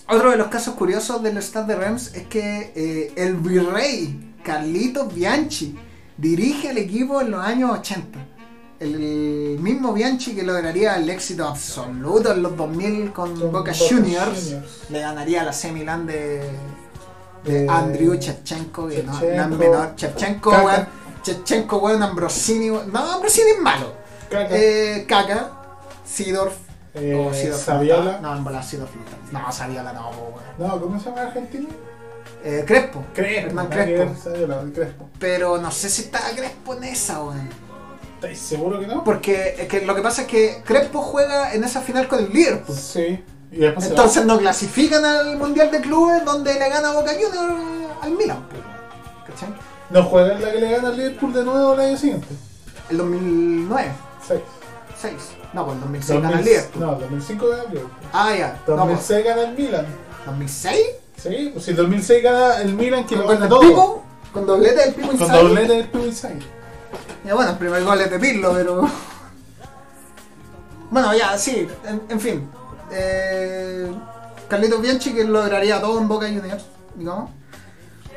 otro 0.08 0.30
de 0.30 0.36
los 0.36 0.48
casos 0.48 0.74
curiosos 0.74 1.22
del 1.22 1.38
Stade 1.42 1.74
de 1.74 1.80
Reims 1.80 2.14
es 2.14 2.26
que 2.26 2.72
eh, 2.74 3.12
el 3.16 3.34
virrey 3.36 4.34
Carlito 4.42 5.06
Bianchi 5.06 5.76
dirige 6.16 6.70
el 6.70 6.78
equipo 6.78 7.20
en 7.20 7.30
los 7.32 7.44
años 7.44 7.70
80. 7.78 8.18
El 8.78 9.58
mismo 9.58 9.94
Bianchi 9.94 10.34
que 10.34 10.42
lograría 10.42 10.96
el 10.96 11.08
éxito 11.08 11.46
absoluto 11.48 12.32
en 12.32 12.42
los 12.42 12.56
2000 12.56 13.12
con, 13.12 13.30
Con 13.30 13.50
Boca 13.50 13.72
Boca 13.72 13.74
Juniors, 13.74 14.44
Juniors. 14.44 14.66
le 14.90 15.00
ganaría 15.00 15.40
a 15.40 15.44
la 15.46 15.52
semi-land 15.52 16.06
de, 16.10 16.14
De- 16.14 16.50
de 17.46 17.66
Andrew 17.68 18.14
Shevchenko, 18.14 18.88
que 18.88 19.02
no, 19.02 19.12
no 19.12 19.18
es 19.20 19.48
menor. 19.48 19.94
Shevchenko, 19.96 20.50
Kaka. 20.50 20.64
weón. 20.64 20.86
Shevchenko, 21.24 21.76
weón, 21.78 22.02
Ambrosini. 22.02 22.70
weón. 22.70 22.92
No, 22.92 23.12
Ambrosini 23.12 23.50
es 23.50 23.60
malo. 23.60 23.92
Caca. 24.30 24.48
Eh, 24.50 25.04
Kaka, 25.08 25.50
Sidorf. 26.04 26.54
Eh, 26.94 27.14
o 27.14 27.32
Sidorf 27.34 27.62
Saviola. 27.64 28.18
No, 28.20 28.36
en 28.36 28.44
bola 28.44 28.62
Sidorf 28.62 28.90
no. 29.32 29.40
No, 29.40 29.52
Saviola 29.52 29.92
no, 29.92 30.10
weón. 30.10 30.34
No, 30.58 30.80
¿cómo 30.80 30.98
se 30.98 31.06
llama 31.10 31.22
el 31.22 31.26
argentino? 31.28 31.68
Eh, 32.44 32.64
Crespo. 32.66 33.04
Crespo. 33.14 33.46
Hernán 33.48 33.66
Crespo. 33.68 33.92
ver, 34.04 34.16
Saviola, 34.16 34.62
Crespo. 34.74 35.08
Pero 35.18 35.58
no 35.58 35.70
sé 35.70 35.88
si 35.88 36.02
está 36.02 36.20
Crespo 36.34 36.74
en 36.74 36.84
esa, 36.84 37.22
weón. 37.22 37.48
¿Estáis 38.14 38.38
seguro 38.38 38.80
que 38.80 38.86
no? 38.86 39.04
Porque 39.04 39.56
es 39.58 39.68
que 39.68 39.84
lo 39.84 39.94
que 39.94 40.00
pasa 40.00 40.22
es 40.22 40.28
que 40.28 40.62
Crespo 40.64 41.02
juega 41.02 41.52
en 41.54 41.64
esa 41.64 41.82
final 41.82 42.08
con 42.08 42.20
el 42.20 42.32
Liverpool. 42.32 42.74
Sí. 42.76 43.22
Y 43.52 43.64
Entonces 43.64 44.24
no 44.26 44.38
clasifican 44.38 45.04
al 45.04 45.36
Mundial 45.36 45.70
de 45.70 45.80
Clubes 45.80 46.24
donde 46.24 46.54
le 46.54 46.68
gana 46.68 46.92
Boca 46.92 47.12
Juniors 47.12 47.54
al 48.02 48.10
Milan. 48.12 48.38
po, 48.48 48.56
¿Cachai? 49.26 49.54
No 49.90 50.02
juega 50.02 50.34
en 50.34 50.42
la 50.42 50.52
que 50.52 50.60
le 50.60 50.70
gana 50.70 50.88
al 50.88 50.96
Liverpool 50.96 51.32
de 51.32 51.44
nuevo 51.44 51.74
el 51.74 51.80
año 51.80 51.96
siguiente. 51.96 52.28
El 52.90 52.98
2009, 52.98 53.92
6. 54.26 54.40
6. 55.00 55.14
No, 55.52 55.64
pues 55.64 55.74
el 55.76 55.80
2006 55.82 56.22
gana 56.22 56.38
el 56.38 56.44
Liverpool. 56.44 56.82
No, 56.82 56.94
2005 56.96 57.48
gana 57.48 57.62
el 57.62 57.68
Liverpool. 57.70 57.92
Ah, 58.12 58.34
ya. 58.36 58.48
No, 58.48 58.64
pues, 58.64 58.76
2006 58.76 59.24
gana 59.24 59.42
el 59.42 59.54
Milan. 59.56 59.86
2006. 60.26 60.86
Sí, 61.16 61.50
pues 61.52 61.64
si 61.64 61.72
2006 61.72 62.22
gana 62.22 62.60
el 62.60 62.74
Milan 62.74 63.06
que 63.06 63.16
lo 63.16 63.26
gana 63.26 63.48
todo. 63.48 63.60
Pipo, 63.60 64.02
con 64.32 64.46
doblete 64.46 64.76
del 64.76 64.94
Pipo 64.94 65.08
Con 65.16 65.18
doblete 65.28 65.72
del 65.72 65.84
Pipo 65.88 66.04
Inzaghi. 66.04 66.40
Ya 67.24 67.34
bueno, 67.34 67.52
el 67.52 67.58
primer 67.58 67.84
gol 67.84 68.00
es 68.00 68.10
de 68.10 68.18
Pirlo, 68.18 68.52
pero. 68.52 68.88
Bueno, 70.88 71.12
ya, 71.14 71.36
sí, 71.36 71.66
en, 71.84 72.00
en 72.08 72.20
fin. 72.20 72.48
Eh, 72.90 73.92
Carlitos 74.48 74.80
Bianchi 74.80 75.12
que 75.12 75.24
lograría 75.24 75.80
todo 75.80 76.00
en 76.00 76.08
Boca 76.08 76.26
Juniors, 76.26 76.64
digamos. 76.94 77.30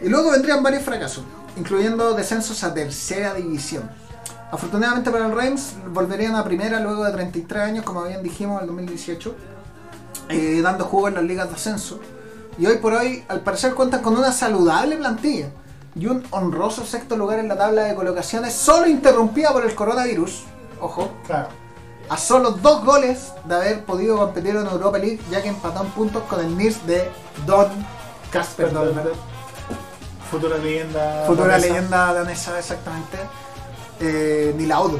Y 0.02 0.10
luego 0.10 0.32
vendrían 0.32 0.64
varios 0.64 0.84
fracasos, 0.84 1.24
incluyendo 1.58 2.14
descensos 2.14 2.64
a 2.64 2.74
tercera 2.74 3.34
división. 3.34 3.90
Afortunadamente 4.52 5.12
para 5.12 5.28
el 5.28 5.36
Reims, 5.36 5.74
volverían 5.91 6.36
a 6.36 6.44
primera 6.44 6.80
luego 6.80 7.04
de 7.04 7.12
33 7.12 7.64
años, 7.64 7.86
como 7.86 8.04
bien 8.04 8.24
dijimos, 8.24 8.58
en 8.58 8.62
el 8.62 8.68
2018, 8.68 9.36
eh, 10.30 10.62
dando 10.62 10.86
juego 10.86 11.08
en 11.08 11.16
las 11.16 11.24
ligas 11.24 11.50
de 11.50 11.56
ascenso. 11.56 12.00
Y 12.58 12.66
hoy 12.66 12.78
por 12.78 12.94
hoy, 12.94 13.24
al 13.28 13.41
parecer, 13.41 13.74
cuentan 13.74 14.02
con 14.02 14.18
una 14.18 14.32
saludable 14.32 14.98
plantilla 14.98 15.50
y 15.96 16.08
un 16.08 16.24
honroso 16.32 16.86
sexto 16.86 17.16
lugar 17.16 17.40
en 17.40 17.48
la 17.48 17.58
tabla 17.58 17.84
de 17.84 17.96
colocaciones, 17.96 18.54
solo 18.54 18.88
interrumpida 18.88 19.52
por 19.52 19.66
el 19.66 19.76
coronavirus. 19.76 20.44
Ojo. 20.80 21.12
Claro. 21.26 21.50
A 22.10 22.18
solo 22.18 22.52
dos 22.52 22.84
goles 22.84 23.34
de 23.45 23.56
haber 23.56 23.86
podido 23.86 24.18
competir 24.18 24.56
en 24.56 24.65
Europa 24.65 24.98
League, 24.98 25.19
ya 25.30 25.41
que 25.41 25.49
empató 25.49 25.84
en 25.84 25.90
puntos 25.91 26.23
con 26.23 26.40
el 26.40 26.57
Nirs 26.57 26.86
de 26.88 27.10
Don 27.45 27.68
Casper. 28.31 28.72
Futura 30.31 30.57
leyenda. 30.57 31.23
Futura 31.26 31.49
danesa. 31.53 31.68
leyenda 31.68 32.14
danesa, 32.14 32.60
exactamente. 32.60 33.18
Eh, 33.99 34.53
Nilaudo. 34.57 34.99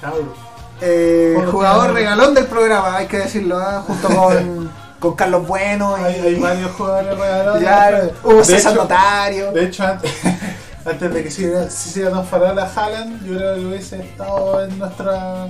Tauro. 0.00 0.34
Eh, 0.80 1.36
jugador 1.50 1.92
regalón 1.92 2.34
del 2.34 2.46
programa, 2.46 2.96
hay 2.96 3.06
que 3.06 3.18
decirlo, 3.18 3.60
¿eh? 3.60 3.80
junto 3.86 4.08
con, 4.14 4.70
con 5.00 5.14
Carlos 5.16 5.46
Bueno 5.46 5.96
y 5.98 6.04
Hay, 6.04 6.20
hay 6.20 6.34
varios 6.36 6.70
jugadores 6.72 7.18
regalados. 7.18 7.58
claro, 7.60 8.10
hubo 8.22 8.44
César 8.44 8.72
hecho, 8.72 8.82
Notario. 8.82 9.52
De 9.52 9.64
hecho, 9.64 9.84
antes, 9.84 10.12
antes 10.86 11.14
de 11.14 11.22
que 11.24 11.30
se 11.30 11.42
hiciera- 11.42 11.70
se 11.70 11.88
hiciera 11.88 12.10
Don 12.10 12.24
Farol 12.26 12.58
a 12.58 12.64
Haaland, 12.72 13.24
yo 13.26 13.36
creo 13.36 13.54
que 13.56 13.66
hubiese 13.66 14.00
estado 14.00 14.62
en 14.64 14.78
nuestra. 14.78 15.46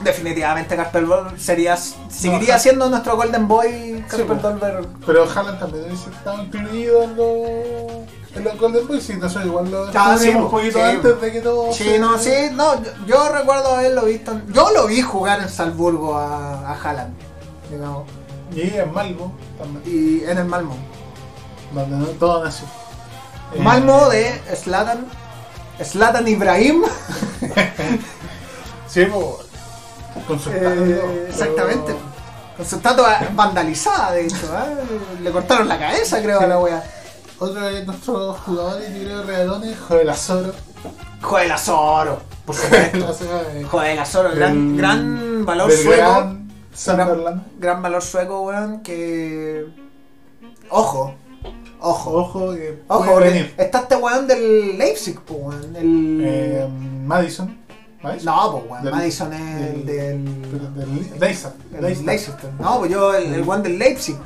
Definitivamente 0.00 0.76
Casper 0.76 1.06
Dolberg 1.06 1.40
sería, 1.40 1.76
seguiría 1.76 2.58
siendo 2.58 2.88
nuestro 2.88 3.16
Golden 3.16 3.48
Boy 3.48 4.04
Casper 4.08 4.26
pues. 4.26 4.42
Dolberg. 4.42 4.86
Pero 5.04 5.24
Haaland 5.28 5.58
también 5.58 5.84
hubiese 5.86 6.10
estado 6.10 6.42
incluido 6.42 7.02
en 7.02 7.16
los. 7.16 8.08
En 8.36 8.44
los 8.44 8.58
Golden 8.58 8.86
Boys, 8.86 9.02
sí, 9.02 9.12
entonces 9.14 9.44
igual 9.44 9.70
lo 9.70 9.88
Ah, 9.94 10.14
sí, 10.16 10.26
descubrimos 10.26 10.44
un 10.44 10.50
poquito 10.50 10.78
sí. 10.78 10.84
antes 10.84 11.20
de 11.20 11.32
que 11.32 11.40
todo. 11.40 11.72
Sí, 11.72 11.84
se- 11.84 11.98
no, 11.98 12.18
sí, 12.18 12.30
no, 12.52 12.80
yo, 12.82 12.90
yo 13.06 13.28
recuerdo 13.30 13.74
haberlo 13.74 14.02
visto. 14.04 14.40
yo 14.52 14.70
lo 14.70 14.86
vi 14.86 15.00
jugar 15.02 15.40
en 15.40 15.48
Salzburgo 15.48 16.16
a, 16.16 16.70
a 16.70 16.74
Haaland, 16.80 17.14
digamos, 17.70 18.04
Y 18.54 18.60
en 18.76 18.92
Malmo 18.92 19.32
también, 19.58 19.82
y 19.86 20.24
en 20.30 20.38
el 20.38 20.44
Malmo. 20.44 20.76
donde 21.72 21.96
no- 21.96 22.06
todo 22.18 22.44
nació. 22.44 22.66
Eh, 23.54 23.60
Malmo 23.60 24.08
de 24.10 24.40
Slatan, 24.54 25.06
Slatan 25.82 26.28
Ibrahim. 26.28 26.82
Sí, 28.88 29.04
pues, 29.04 29.24
con 30.26 30.38
su 30.38 30.50
Eh, 30.50 31.26
exactamente. 31.28 31.94
Con 32.56 32.66
su 32.66 32.76
estatua 32.76 33.18
vandalizada, 33.34 34.12
de 34.12 34.26
hecho. 34.26 34.36
¿eh? 34.36 35.20
Le 35.22 35.30
cortaron 35.30 35.68
la 35.68 35.78
cabeza, 35.78 36.20
creo, 36.22 36.40
a 36.40 36.46
la 36.46 36.58
wea. 36.58 36.82
Otro 37.38 37.60
de 37.60 37.84
nuestros 37.86 38.36
jugadores, 38.40 38.92
yo 38.94 39.04
creo, 39.04 39.22
regalones, 39.22 39.78
Joel 39.86 40.10
Azoro. 40.10 40.52
Joder, 41.22 41.52
Azoro, 41.52 42.20
por 42.44 42.54
supuesto. 42.56 43.14
Joder, 43.70 43.98
Azoro, 44.00 44.30
gran, 44.34 44.76
gran 44.76 45.44
valor 45.44 45.68
del 45.70 45.78
sueco. 45.78 46.36
Gran 47.58 47.82
valor 47.82 48.02
sueco, 48.02 48.40
weón, 48.42 48.80
que... 48.82 49.66
Ojo, 50.70 51.14
ojo. 51.80 52.10
Ojo, 52.12 52.52
que 52.54 52.82
Ojo, 52.88 53.16
venir. 53.16 53.54
está 53.56 53.80
este 53.80 53.96
weón 53.96 54.26
del 54.26 54.76
Leipzig, 54.78 55.20
pues, 55.20 55.40
weón. 55.40 55.76
El... 55.76 56.20
Eh, 56.24 56.68
Madison. 57.04 57.56
¿Madison? 58.02 58.34
no, 58.34 58.52
pues, 58.52 58.70
weón. 58.70 58.84
del- 58.84 58.92
Madison 58.94 59.32
es 59.32 59.62
el 59.74 59.86
del... 59.86 60.74
Del, 60.74 61.20
Leicester. 62.06 62.50
No, 62.60 62.78
pues 62.78 62.90
yo, 62.92 63.14
el, 63.14 63.34
el 63.34 63.62
del 63.62 63.78
Leipzig. 63.78 64.16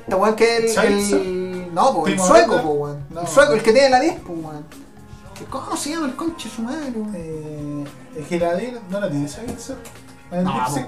Este 0.00 0.14
weón 0.14 0.34
que 0.36 0.56
es 0.58 0.76
el... 0.76 0.92
El- 1.14 1.74
No, 1.74 1.94
pues 1.94 2.12
el 2.12 2.18
sueco, 2.20 2.52
pues, 2.62 2.64
weón. 2.64 3.06
No. 3.10 3.20
El 3.22 3.26
sueco, 3.28 3.52
el 3.54 3.62
que 3.62 3.72
tiene 3.72 3.88
la 3.90 4.00
10, 4.00 4.20
pues, 4.20 4.38
weón. 4.44 4.66
¿Qué- 5.34 5.44
¿Cómo 5.46 5.76
se 5.76 5.90
llama 5.90 6.06
el 6.06 6.16
conche 6.16 6.48
su 6.50 6.62
madre, 6.62 6.90
weón? 6.94 7.12
Eh, 7.16 7.84
el 8.16 8.24
Giladín, 8.26 8.78
¿no 8.90 9.00
la 9.00 9.10
tiene 9.10 9.26
Savitzer? 9.28 9.76
¿En 10.30 10.44
No, 10.44 10.52
pues. 10.70 10.86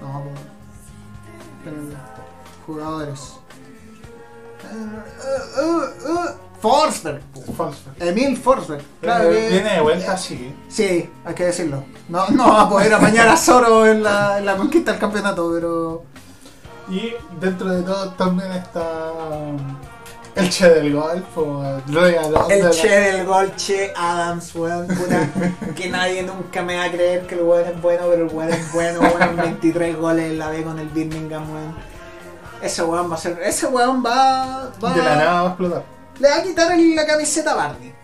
No, 0.00 0.22
pues. 0.22 0.40
Jugadores. 2.66 3.20
Eh, 4.64 5.02
eh, 5.60 5.84
eh. 6.06 6.34
Forsberg. 6.64 7.20
Forsberg. 7.56 7.94
Emil 8.00 8.36
Forsberg. 8.38 8.82
Claro 9.02 9.28
Viene- 9.28 9.46
que- 9.48 9.52
Viene 9.52 9.74
de 9.74 9.80
vuelta, 9.82 10.16
sí. 10.16 10.54
Sí, 10.68 11.10
hay 11.24 11.34
que 11.34 11.44
decirlo. 11.44 11.84
No, 12.08 12.26
no 12.30 12.48
va 12.50 12.62
a 12.62 12.68
poder 12.70 12.94
apañar 12.94 13.28
a 13.28 13.36
Zoro 13.36 13.86
en 13.86 14.02
la, 14.02 14.38
en 14.38 14.46
la 14.46 14.56
conquista 14.56 14.92
del 14.92 15.00
campeonato, 15.00 15.50
pero. 15.54 16.02
Y 16.88 17.12
dentro 17.38 17.68
de 17.70 17.82
todo 17.82 18.10
también 18.12 18.50
está 18.52 19.12
um, 19.12 19.56
el 20.36 20.48
Che 20.50 20.68
del 20.70 20.94
Golf, 20.94 21.36
o 21.36 21.62
El 21.86 21.94
la- 21.94 22.70
Che 22.70 22.88
del 22.88 23.26
gol, 23.26 23.54
Che 23.56 23.92
Adams, 23.94 24.54
weón, 24.54 24.86
puta. 24.86 25.28
que 25.76 25.88
nadie 25.90 26.22
nunca 26.22 26.62
me 26.62 26.76
va 26.78 26.84
a 26.84 26.90
creer 26.90 27.26
que 27.26 27.34
el 27.34 27.42
weón 27.42 27.68
es 27.68 27.82
bueno, 27.82 28.02
pero 28.10 28.24
el 28.26 28.34
weón 28.34 28.50
es 28.52 28.72
bueno, 28.72 29.00
weón. 29.00 29.36
23 29.60 29.98
goles 29.98 30.30
en 30.32 30.38
la 30.38 30.48
B 30.48 30.62
con 30.62 30.78
el 30.78 30.88
Birmingham, 30.88 31.44
weón. 31.52 31.74
Ese 32.62 32.82
weón 32.82 33.10
va 33.10 33.16
a 33.16 33.18
ser. 33.18 33.38
Ese 33.44 33.66
weón 33.66 34.02
va. 34.04 34.70
va 34.82 34.94
De 34.94 35.02
la 35.02 35.16
nada 35.16 35.32
va 35.34 35.40
a 35.42 35.48
explotar. 35.48 35.93
Le 36.20 36.28
va 36.30 36.36
a 36.36 36.42
quitar 36.42 36.78
la 36.78 37.06
camiseta 37.06 37.52
a 37.52 37.54
Barney. 37.56 37.94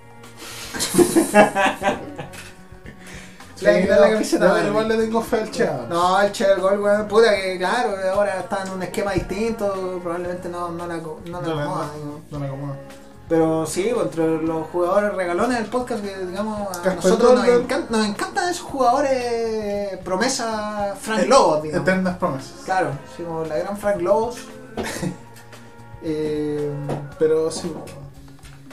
Le 3.60 3.70
va 3.70 3.76
a 3.76 3.80
quitar 3.82 4.00
la 4.00 4.06
no, 4.06 4.12
camiseta 4.14 4.44
no, 4.44 4.50
a 4.50 4.52
Barney. 4.54 4.70
igual 4.70 4.88
le 4.88 4.96
tengo 4.96 5.22
fe 5.22 5.40
al 5.40 5.50
Che. 5.50 5.66
Adams. 5.68 5.88
No, 5.90 6.20
el 6.22 6.32
Che 6.32 6.46
del 6.46 6.60
gol, 6.60 6.80
weón. 6.80 7.08
Puta 7.08 7.34
que, 7.36 7.58
claro, 7.58 7.94
ahora 8.14 8.40
está 8.40 8.62
en 8.64 8.70
un 8.72 8.82
esquema 8.82 9.12
distinto. 9.12 10.00
Probablemente 10.02 10.48
no, 10.48 10.70
no 10.70 10.86
la, 10.86 10.98
co- 11.00 11.20
no 11.26 11.40
la 11.42 11.48
No 11.48 11.54
le- 11.54 11.62
acomoda, 11.62 11.86
no- 11.86 11.92
digo. 11.94 12.20
no 12.30 12.38
me 12.40 12.46
acomoda. 12.46 12.76
Pero 13.28 13.64
sí, 13.66 13.88
entre 13.90 14.42
los 14.42 14.66
jugadores 14.68 15.14
regalones 15.14 15.58
del 15.58 15.66
podcast, 15.66 16.02
que 16.02 16.16
digamos, 16.26 16.68
a 16.68 16.72
Casper 16.82 16.94
nosotros 16.96 17.34
nos, 17.34 17.46
Dolberg. 17.46 17.68
encan- 17.68 17.86
nos 17.90 18.06
encantan 18.06 18.48
esos 18.48 18.64
jugadores 18.66 19.98
promesa 20.04 20.96
Frank 21.00 21.28
Lobos, 21.28 21.62
digamos. 21.62 21.86
Eternas 21.88 22.16
promesas. 22.16 22.52
Claro, 22.64 22.90
sí, 23.16 23.22
como 23.22 23.44
la 23.44 23.56
gran 23.58 23.76
Frank 23.76 24.00
Lobos. 24.00 24.36
Eh, 26.02 26.70
Pero 27.18 27.50
sí. 27.50 27.72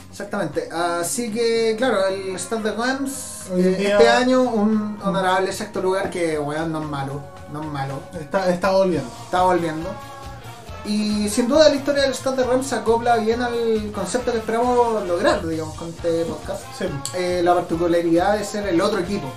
exactamente. 0.09 0.69
Así 0.71 1.31
que, 1.31 1.75
claro, 1.77 2.05
el 2.07 2.37
Stade 2.39 2.71
de 2.71 3.71
eh, 3.73 3.75
día- 3.77 3.91
este 3.97 4.09
año 4.09 4.41
un 4.41 4.97
honorable 5.03 5.51
sexto 5.51 5.81
lugar 5.81 6.09
que, 6.09 6.39
weón, 6.39 6.71
no 6.71 6.81
es 6.81 6.87
malo. 6.89 7.21
No 7.51 7.61
es 7.61 7.67
malo. 7.67 7.99
Está, 8.19 8.49
está 8.49 8.71
volviendo. 8.71 9.09
Está 9.25 9.43
volviendo. 9.43 9.89
Y 10.85 11.27
sin 11.27 11.49
duda 11.49 11.67
la 11.67 11.75
historia 11.75 12.03
del 12.03 12.13
Stade 12.13 12.37
de 12.37 12.43
Reims 12.45 12.67
se 12.67 12.75
acopla 12.75 13.17
bien 13.17 13.41
al 13.41 13.91
concepto 13.93 14.31
que 14.31 14.37
esperamos 14.37 15.05
lograr, 15.05 15.45
digamos, 15.45 15.75
con 15.75 15.89
este 15.89 16.23
podcast. 16.25 16.63
Sí. 16.77 16.85
Eh, 17.15 17.41
la 17.43 17.53
particularidad 17.55 18.37
de 18.37 18.45
ser 18.45 18.67
el 18.67 18.79
otro 18.79 18.99
equipo 18.99 19.27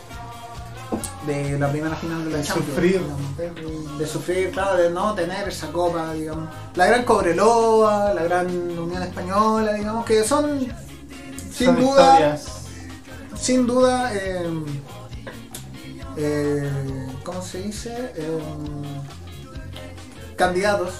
de 1.26 1.58
la 1.58 1.70
primera 1.70 1.94
final 1.96 2.24
de 2.24 2.30
la 2.30 2.38
De 2.38 2.44
Champions. 2.44 2.70
sufrir. 2.74 3.00
digamos, 3.00 3.36
De, 3.36 3.98
de 3.98 4.06
sufrir, 4.06 4.50
claro, 4.50 4.76
de 4.76 4.90
no 4.90 5.14
tener 5.14 5.48
esa 5.48 5.70
copa, 5.70 6.12
digamos. 6.14 6.48
La 6.74 6.86
gran 6.86 7.04
Cobreloa, 7.04 8.12
la 8.14 8.22
gran 8.24 8.46
Unión 8.46 9.02
Española, 9.02 9.72
digamos, 9.74 10.04
que 10.04 10.24
son 10.24 10.60
sin 11.52 11.66
Son 11.66 11.76
duda, 11.80 12.12
historias. 12.12 12.44
sin 13.36 13.66
duda, 13.66 14.10
eh, 14.14 14.50
eh, 16.16 16.70
¿cómo 17.22 17.42
se 17.42 17.62
dice? 17.62 18.12
Eh, 18.16 18.38
candidatos. 20.36 20.90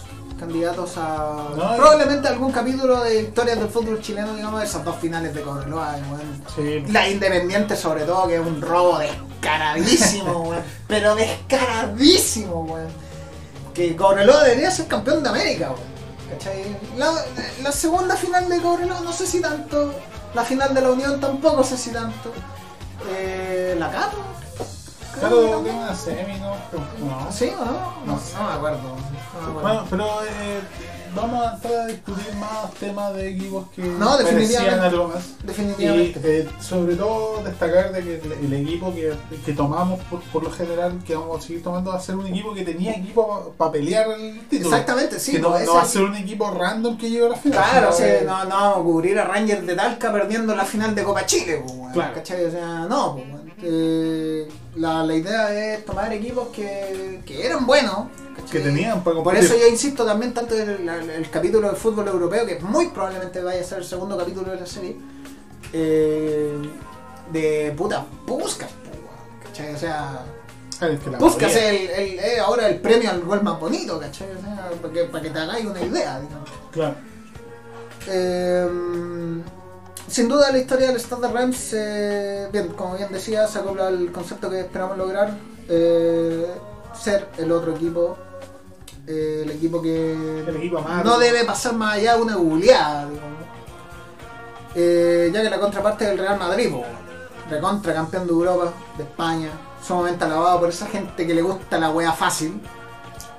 Candidatos 0.41 0.97
a 0.97 1.49
No, 1.55 1.75
y- 1.75 1.79
probablemente 1.79 2.27
algún 2.29 2.51
capítulo 2.51 3.05
de 3.05 3.23
historias 3.23 3.59
del 3.59 3.69
fútbol 3.69 4.01
chileno, 4.01 4.35
digamos, 4.35 4.62
esas 4.65 4.83
dos 4.85 4.97
finales 4.97 5.35
de 5.35 5.43
Cobreloa, 5.43 5.97
weón. 6.11 6.43
Sí. 6.57 6.83
La 6.91 7.07
Independiente 7.09 7.77
sobre 7.77 8.05
todo, 8.05 8.27
que 8.27 8.37
es 8.37 8.41
un 8.41 8.61
robo 8.62 8.99
descaradísimo, 8.99 10.41
weón. 10.49 10.62
Pero 10.89 11.15
descaradísimo, 11.15 12.62
weón. 12.62 12.89
Que 13.75 13.95
Cobreloa 13.95 14.43
debería 14.45 14.71
ser 14.71 14.87
campeón 14.89 15.23
de 15.23 15.29
América, 15.29 15.67
weón. 15.73 15.91
¿Cachai? 16.31 16.77
La, 16.97 17.12
la 17.62 17.73
segunda 17.73 18.17
final 18.17 18.49
de 18.49 18.61
Cobreloa 18.62 19.01
no 19.01 19.12
sé 19.12 19.27
si 19.27 19.41
tanto. 19.41 19.93
La 20.33 20.45
final 20.45 20.73
de 20.73 20.81
la 20.81 20.91
Unión 20.91 21.21
tampoco 21.21 21.62
sé 21.65 21.77
si 21.77 21.91
tanto. 21.91 22.33
Eh, 23.12 23.75
la 23.79 23.91
Cato. 23.91 24.17
Claro, 25.19 25.61
tiene 25.62 25.79
una 25.79 25.95
semi, 25.95 26.39
¿no? 26.39 26.55
No. 27.05 27.33
¿Sí 27.33 27.51
o 27.61 27.65
no? 27.65 27.73
No, 28.07 28.12
No 28.15 28.21
no 28.39 28.47
me 28.49 28.53
acuerdo. 28.55 28.97
Acuerdo. 29.39 29.61
Bueno, 29.61 29.86
pero 29.89 30.05
eh, 30.24 30.61
vamos 31.15 31.47
a 31.47 31.55
entrar 31.55 31.74
a 31.74 31.86
discutir 31.86 32.35
más 32.35 32.73
temas 32.74 33.15
de 33.15 33.31
equipos 33.31 33.66
que 33.74 33.82
No, 33.82 34.16
definitivamente. 34.19 34.77
merecían 34.77 34.81
algo 34.81 35.09
más. 35.09 35.78
Y 35.78 35.85
eh, 36.24 36.48
sobre 36.61 36.97
todo 36.97 37.43
destacar 37.44 37.93
de 37.93 38.02
que 38.02 38.15
el, 38.16 38.32
el 38.32 38.52
equipo 38.66 38.93
que, 38.94 39.12
que 39.44 39.52
tomamos 39.52 40.01
por, 40.05 40.20
por 40.32 40.43
lo 40.44 40.51
general, 40.51 40.98
que 41.07 41.15
vamos 41.15 41.39
a 41.39 41.47
seguir 41.47 41.62
tomando, 41.62 41.90
va 41.93 41.97
a 41.98 42.01
ser 42.01 42.16
un 42.16 42.27
equipo 42.27 42.52
que 42.55 42.65
tenía 42.65 42.93
equipo 42.93 43.55
para 43.57 43.73
pelear 43.73 44.11
el 44.11 44.40
título. 44.48 44.70
Exactamente, 44.70 45.20
sí. 45.20 45.32
que 45.32 45.39
no, 45.39 45.59
no 45.59 45.74
va 45.74 45.82
a 45.82 45.86
ser 45.86 46.02
un 46.02 46.16
equipo 46.16 46.51
random 46.51 46.97
que 46.98 47.09
llegue 47.11 47.27
a 47.27 47.28
la 47.31 47.36
final. 47.36 47.65
Claro, 47.70 47.93
sí, 47.93 48.02
que- 48.02 48.24
no, 48.27 48.44
no 48.44 48.51
vamos 48.57 48.78
a 48.78 48.82
cubrir 48.82 49.19
a 49.19 49.24
Rangers 49.24 49.66
de 49.66 49.74
Talca 49.77 50.12
perdiendo 50.12 50.55
la 50.57 50.65
final 50.65 50.94
de 50.94 51.02
Copa 51.05 51.24
Chile, 51.27 51.62
pues, 51.65 51.93
Claro. 51.93 52.15
¿cachai? 52.15 52.44
O 52.47 52.51
sea, 52.51 52.86
no, 52.89 53.15
pues. 53.15 53.27
Eh, 53.62 54.48
la, 54.77 55.02
la 55.05 55.15
idea 55.15 55.52
es 55.74 55.85
tomar 55.85 56.11
equipos 56.15 56.48
que, 56.48 57.20
que 57.27 57.44
eran 57.44 57.66
buenos, 57.66 58.07
que 58.51 58.60
tenían 58.60 59.02
para 59.05 59.16
Por 59.16 59.24
competir. 59.24 59.44
eso 59.44 59.56
yo 59.56 59.66
insisto 59.68 60.05
también 60.05 60.35
tanto 60.35 60.56
en 60.56 60.89
el, 60.89 61.31
capítulo 61.31 61.68
del 61.68 61.77
fútbol 61.77 62.09
europeo, 62.09 62.47
que 62.47 62.59
muy 62.60 62.89
probablemente 62.89 63.43
vaya 63.43 63.60
a 63.60 63.64
ser 63.64 63.78
el 63.78 63.85
segundo 63.85 64.16
capítulo 64.16 64.51
de 64.51 64.60
la 64.60 64.66
serie, 64.66 64.97
eh, 65.72 66.59
de 67.32 67.74
puta, 67.77 68.05
Puskas, 68.27 68.70
pues, 68.70 69.44
¿cachai? 69.44 69.74
O 69.74 69.78
sea, 69.78 70.24
Puskas 71.18 71.55
es 71.55 71.90
el, 71.98 72.40
ahora 72.40 72.68
el 72.68 72.81
premio 72.81 73.10
al 73.10 73.22
gol 73.22 73.43
más 73.43 73.60
bonito, 73.60 73.98
¿cachai? 74.01 74.28
O 74.36 74.40
sea, 74.40 74.70
para 74.81 74.93
que, 74.93 75.05
para 75.05 75.22
que 75.22 75.31
te 75.31 75.39
hagáis 75.39 75.66
una 75.66 75.81
idea, 75.81 76.20
digamos. 76.20 76.51
Claro. 76.72 76.94
Eh, 78.09 78.68
sin 80.10 80.28
duda 80.28 80.51
la 80.51 80.59
historia 80.59 80.89
del 80.89 80.98
Stade 80.98 81.28
de 81.28 81.32
Reims, 81.32 81.72
eh, 81.72 82.48
bien, 82.52 82.68
como 82.68 82.97
bien 82.97 83.12
decía, 83.12 83.47
se 83.47 83.60
acopla 83.60 83.86
al 83.86 84.10
concepto 84.10 84.51
que 84.51 84.60
esperamos 84.60 84.98
lograr, 84.98 85.36
eh, 85.68 86.47
ser 87.01 87.28
el 87.39 87.52
otro 87.52 87.77
equipo, 87.77 88.18
eh, 89.06 89.43
el 89.44 89.51
equipo 89.51 89.81
que 89.82 90.12
El 90.47 90.56
equipo 90.56 90.85
no 91.05 91.18
debe 91.18 91.44
pasar 91.44 91.74
más 91.74 91.94
allá 91.94 92.16
de 92.16 92.22
una 92.22 92.36
googleada, 92.36 93.09
digamos. 93.09 93.40
Eh, 94.74 95.31
ya 95.32 95.43
que 95.43 95.51
la 95.51 95.59
contraparte 95.59 96.05
del 96.05 96.18
Real 96.18 96.39
Madrid, 96.39 96.70
po, 96.70 96.85
recontra 97.48 97.93
campeón 97.93 98.27
de 98.27 98.32
Europa, 98.32 98.72
de 98.97 99.02
España, 99.02 99.51
sumamente 99.85 100.24
alabado 100.24 100.60
por 100.60 100.68
esa 100.68 100.86
gente 100.86 101.27
que 101.27 101.35
le 101.35 101.43
gusta 101.43 101.78
la 101.78 101.90
wea 101.90 102.12
fácil. 102.12 102.60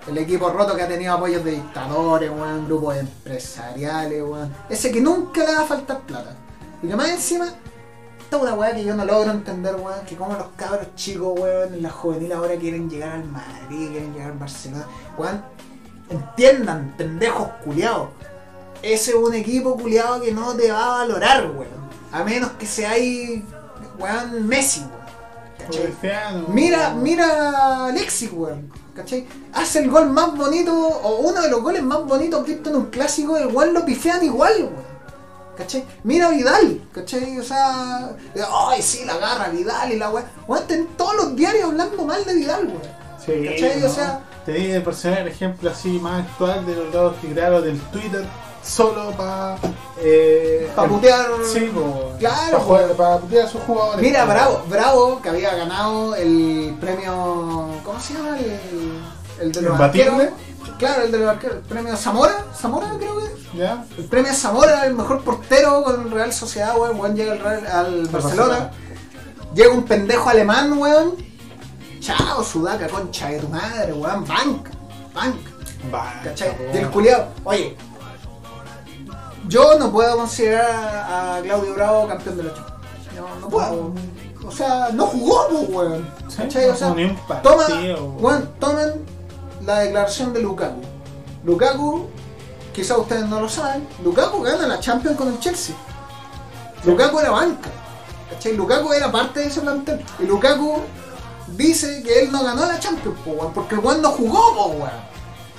El 0.08 0.18
equipo 0.18 0.50
roto 0.50 0.76
que 0.76 0.82
ha 0.82 0.88
tenido 0.88 1.14
apoyos 1.14 1.44
de 1.44 1.52
dictadores, 1.52 2.30
weón, 2.32 2.66
grupos 2.66 2.98
empresariales, 2.98 4.24
weón. 4.24 4.54
Ese 4.68 4.92
que 4.92 5.00
nunca 5.00 5.46
le 5.46 5.54
va 5.54 5.62
a 5.62 5.66
faltar 5.66 6.02
plata. 6.02 6.36
Y 6.82 6.88
que 6.88 6.96
más 6.96 7.10
encima, 7.10 7.48
esta 8.32 8.46
es 8.46 8.50
una 8.50 8.54
weá 8.54 8.74
que 8.74 8.86
yo 8.86 8.96
no 8.96 9.04
logro 9.04 9.30
entender, 9.30 9.76
weón, 9.76 10.06
que 10.08 10.16
como 10.16 10.36
los 10.36 10.48
cabros 10.56 10.88
chicos, 10.96 11.38
weón, 11.38 11.74
en 11.74 11.84
la 11.84 11.90
juvenil 11.90 12.32
ahora 12.32 12.56
quieren 12.56 12.90
llegar 12.90 13.12
al 13.12 13.26
Madrid, 13.26 13.90
quieren 13.90 14.14
llegar 14.14 14.32
al 14.32 14.38
Barcelona. 14.38 14.86
Weón, 15.18 15.44
entiendan, 16.10 16.96
pendejos 16.98 17.50
culiados. 17.62 18.08
Ese 18.82 19.12
es 19.12 19.18
un 19.18 19.34
equipo 19.34 19.76
culiado 19.76 20.22
que 20.22 20.32
no 20.32 20.54
te 20.54 20.72
va 20.72 20.82
a 20.82 20.98
valorar, 21.00 21.52
weón. 21.52 21.68
A 22.14 22.24
menos 22.24 22.52
que 22.52 22.66
seáis, 22.66 23.44
weón, 24.00 24.48
Messi, 24.48 24.80
weón. 24.80 26.46
Mira, 26.54 26.94
mira 26.94 27.88
Alexis, 27.88 28.32
weón. 28.32 28.72
¿Cachai? 28.96 29.28
Hace 29.52 29.80
el 29.80 29.90
gol 29.90 30.10
más 30.10 30.38
bonito, 30.38 30.74
o 30.74 31.18
uno 31.18 31.42
de 31.42 31.50
los 31.50 31.62
goles 31.62 31.84
más 31.84 32.06
bonitos 32.06 32.46
vistos 32.46 32.72
en 32.72 32.80
un 32.80 32.86
clásico, 32.86 33.36
el 33.36 33.48
weón 33.48 33.74
lo 33.74 33.84
pifean 33.84 34.24
igual, 34.24 34.54
weón. 34.58 34.91
¿Cachai? 35.58 35.86
Mira 36.04 36.28
a 36.28 36.32
Vidal, 36.32 36.82
¿cachai? 36.94 37.38
O 37.40 37.44
sea, 37.44 38.12
ay, 38.70 38.82
sí, 38.82 39.04
la 39.06 39.14
agarra 39.14 39.50
Vidal 39.50 39.92
y 39.92 39.98
la 39.98 40.10
weón. 40.10 40.26
Weón, 40.48 40.64
están 40.64 40.88
todos 40.98 41.16
los 41.16 41.36
diarios 41.36 41.66
hablando 41.66 42.06
mal 42.06 42.24
de 42.26 42.34
Vidal, 42.34 42.68
weón. 42.68 42.82
Sí, 43.24 43.46
¿Cachai? 43.48 43.80
¿no? 43.82 43.88
O 43.88 43.90
sea- 43.94 44.24
Tenía 44.46 44.84
por 44.84 44.96
poner 44.96 45.20
el 45.20 45.28
ejemplo 45.28 45.70
así 45.70 46.00
más 46.00 46.24
actual 46.26 46.66
de 46.66 46.76
los 46.76 46.92
lados 46.94 47.16
que 47.22 47.28
crearon 47.32 47.64
del 47.64 47.80
Twitter 47.80 48.26
solo 48.64 49.12
para. 49.12 49.56
Eh, 50.00 50.68
putear- 50.76 51.28
Sí, 51.46 51.72
Claro, 52.18 52.96
pa' 52.98 53.20
putear 53.20 53.46
a 53.46 53.50
sus 53.50 53.62
jugadores. 53.62 54.02
Mira, 54.02 54.26
Bravo, 54.26 54.64
Bravo, 54.68 55.22
que 55.22 55.30
había 55.30 55.54
ganado 55.54 56.16
el 56.16 56.76
premio. 56.82 57.68
¿Cómo 57.84 58.00
se 58.00 58.16
llama? 58.16 58.36
El, 58.40 59.00
el 59.42 59.52
de 59.52 59.62
los 59.62 59.80
arqueros. 59.80 60.16
Claro, 60.78 61.04
el 61.04 61.12
de 61.12 61.20
los 61.20 61.30
arqueros. 61.30 61.58
El 61.58 61.64
premio 61.64 61.96
Zamora. 61.96 62.46
Zamora, 62.60 62.92
creo 62.98 63.18
que. 63.20 63.58
¿Ya? 63.58 63.86
El 63.98 64.06
premio 64.06 64.34
Zamora, 64.34 64.86
el 64.86 64.96
mejor 64.96 65.22
portero 65.24 65.84
con 65.84 66.02
el 66.02 66.12
Real 66.12 66.34
Sociedad, 66.34 66.78
weón. 66.78 67.00
weón 67.00 67.16
llega 67.16 67.34
al, 67.34 67.40
Real- 67.40 67.68
al 67.68 68.08
Barcelona. 68.08 68.72
Llega 69.54 69.72
un 69.74 69.84
pendejo 69.84 70.30
alemán, 70.30 70.78
weón. 70.78 71.16
Chao, 72.00 72.44
sudaca, 72.44 72.88
concha 72.88 73.30
de 73.30 73.40
tu 73.40 73.48
madre, 73.50 73.94
weón. 73.94 74.26
Bank. 74.26 74.70
Bank. 75.14 75.36
Va, 75.94 76.14
¿Cachai? 76.24 76.56
po. 76.58 76.64
Y 76.74 76.78
el 76.78 76.90
culiao. 76.90 77.28
Oye. 77.44 77.76
Yo 79.48 79.78
no 79.80 79.92
puedo 79.92 80.18
considerar 80.18 80.70
a 80.70 81.42
Claudio 81.44 81.74
Bravo 81.74 82.08
campeón 82.08 82.38
de 82.38 82.44
la 82.44 82.54
Champions. 82.54 82.82
No, 83.16 83.40
no 83.40 83.50
puedo. 83.50 83.94
O 84.46 84.52
sea, 84.52 84.90
no 84.94 85.06
jugó, 85.08 85.48
pues, 85.50 85.70
weón. 85.70 86.10
¿Cachai? 86.36 86.70
O 86.70 86.76
sea, 86.76 86.96
toma, 87.44 87.66
weón, 88.20 88.50
tomen 88.60 89.06
la 89.66 89.80
declaración 89.80 90.34
de 90.34 90.42
Lukaku. 90.42 90.82
Lukaku, 91.44 92.08
quizá 92.74 92.98
ustedes 92.98 93.26
no 93.28 93.40
lo 93.42 93.50
saben, 93.50 93.88
Lukaku 94.04 94.42
gana 94.42 94.68
la 94.68 94.80
Champions 94.80 95.18
con 95.18 95.28
el 95.30 95.40
Chelsea. 95.40 95.76
Lukaku 96.86 97.20
era 97.20 97.32
banca. 97.32 97.70
¿Cachai? 98.30 98.56
Lukaku 98.56 98.94
era 98.94 99.12
parte 99.12 99.42
de 99.42 99.48
ese 99.48 99.62
plantel. 99.62 100.04
Y 100.20 100.24
Lukaku 100.24 100.82
dice 101.48 102.02
que 102.04 102.22
él 102.22 102.32
no 102.32 102.44
ganó 102.44 102.66
la 102.66 102.80
Champions, 102.80 103.18
po, 103.24 103.52
porque 103.54 103.76
el 103.76 104.02
no 104.02 104.12
jugó, 104.12 104.56
po, 104.56 104.66
weón. 104.70 104.90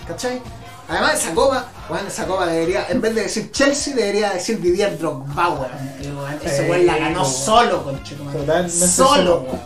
¿Cachai? 0.06 0.40
Además, 0.88 1.14
esa 1.14 1.34
copa, 1.34 1.66
weón, 1.88 2.06
esa 2.06 2.26
copa 2.26 2.46
debería, 2.46 2.86
en 2.88 3.00
vez 3.00 3.14
de 3.14 3.22
decir 3.22 3.50
Chelsea, 3.52 3.94
debería 3.94 4.30
decir 4.32 4.60
Didier 4.60 4.98
Drogba, 4.98 5.48
weón. 5.50 6.38
Ese 6.42 6.68
weón 6.68 6.86
la 6.86 6.98
ganó 6.98 7.24
solo, 7.24 7.84
Solo, 8.68 8.68
solo. 8.68 9.40
weón. 9.42 9.60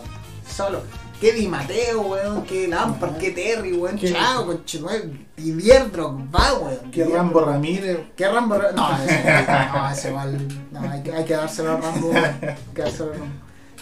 Solo. 0.57 0.83
Que 1.21 1.33
Di 1.33 1.49
Mateo, 1.49 2.03
weón, 2.03 2.43
que 2.45 2.69
Lampard, 2.69 3.17
que 3.17 3.31
Terry, 3.31 3.73
weón, 3.73 3.97
Que- 3.99 4.13
chao, 4.13 4.45
conchetumadre. 4.47 5.27
Didier 5.37 5.91
Drogba, 5.91 6.55
weón. 6.61 6.91
Que 6.91 7.05
Rambo. 7.05 7.41
Ramírez. 7.41 7.99
¿Qué 8.15 8.29
Rambo? 8.29 8.57
No, 8.57 8.99
ese, 9.03 9.47
no, 9.73 9.91
ese 9.91 10.09
igual. 10.11 10.49
No, 10.73 10.81
hay, 10.91 11.03
que, 11.03 11.13
hay 11.13 11.25
que 11.25 11.35
dárselo 11.35 11.73
a 11.73 11.77
Rambo. 11.81 12.13
Hay 12.13 12.55
que 12.75 12.83
dárselo 12.83 13.11
a 13.13 13.15
Rambo. 13.15 13.35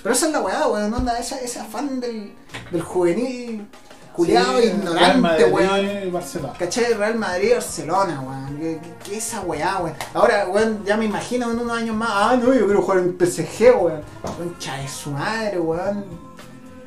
Pero 0.02 0.15
esa 0.15 0.27
es 0.27 0.32
la 0.32 0.40
weá, 0.43 0.69
weón. 0.69 0.94
Onda, 0.94 1.19
esa, 1.19 1.40
ese 1.40 1.59
afán 1.59 1.98
del, 1.98 2.32
del 2.70 2.82
juvenil 2.82 3.66
culiado 4.15 4.61
Sí, 4.61 4.69
ignorante, 4.69 5.44
weón. 5.47 6.12
¿Cachai? 6.56 6.94
Real 6.94 7.16
Madrid 7.16 7.52
Barcelona, 7.55 8.20
weón. 8.20 8.59
¿Qué, 8.61 8.78
qué, 8.81 9.11
qué 9.11 9.16
esa 9.16 9.40
weá, 9.40 9.78
weón? 9.78 9.94
Ahora, 10.12 10.47
weón, 10.48 10.85
ya 10.85 10.97
me 10.97 11.06
imagino 11.06 11.51
en 11.51 11.59
unos 11.59 11.77
años 11.77 11.97
más. 11.97 12.11
Ah, 12.12 12.36
no, 12.40 12.55
yo 12.55 12.65
quiero 12.66 12.81
jugar 12.82 12.98
en 12.98 13.16
PSG, 13.19 13.74
weón. 13.77 14.02
Concha 14.23 14.77
de 14.77 14.86
su 14.86 15.11
madre, 15.11 15.59
weón. 15.59 16.05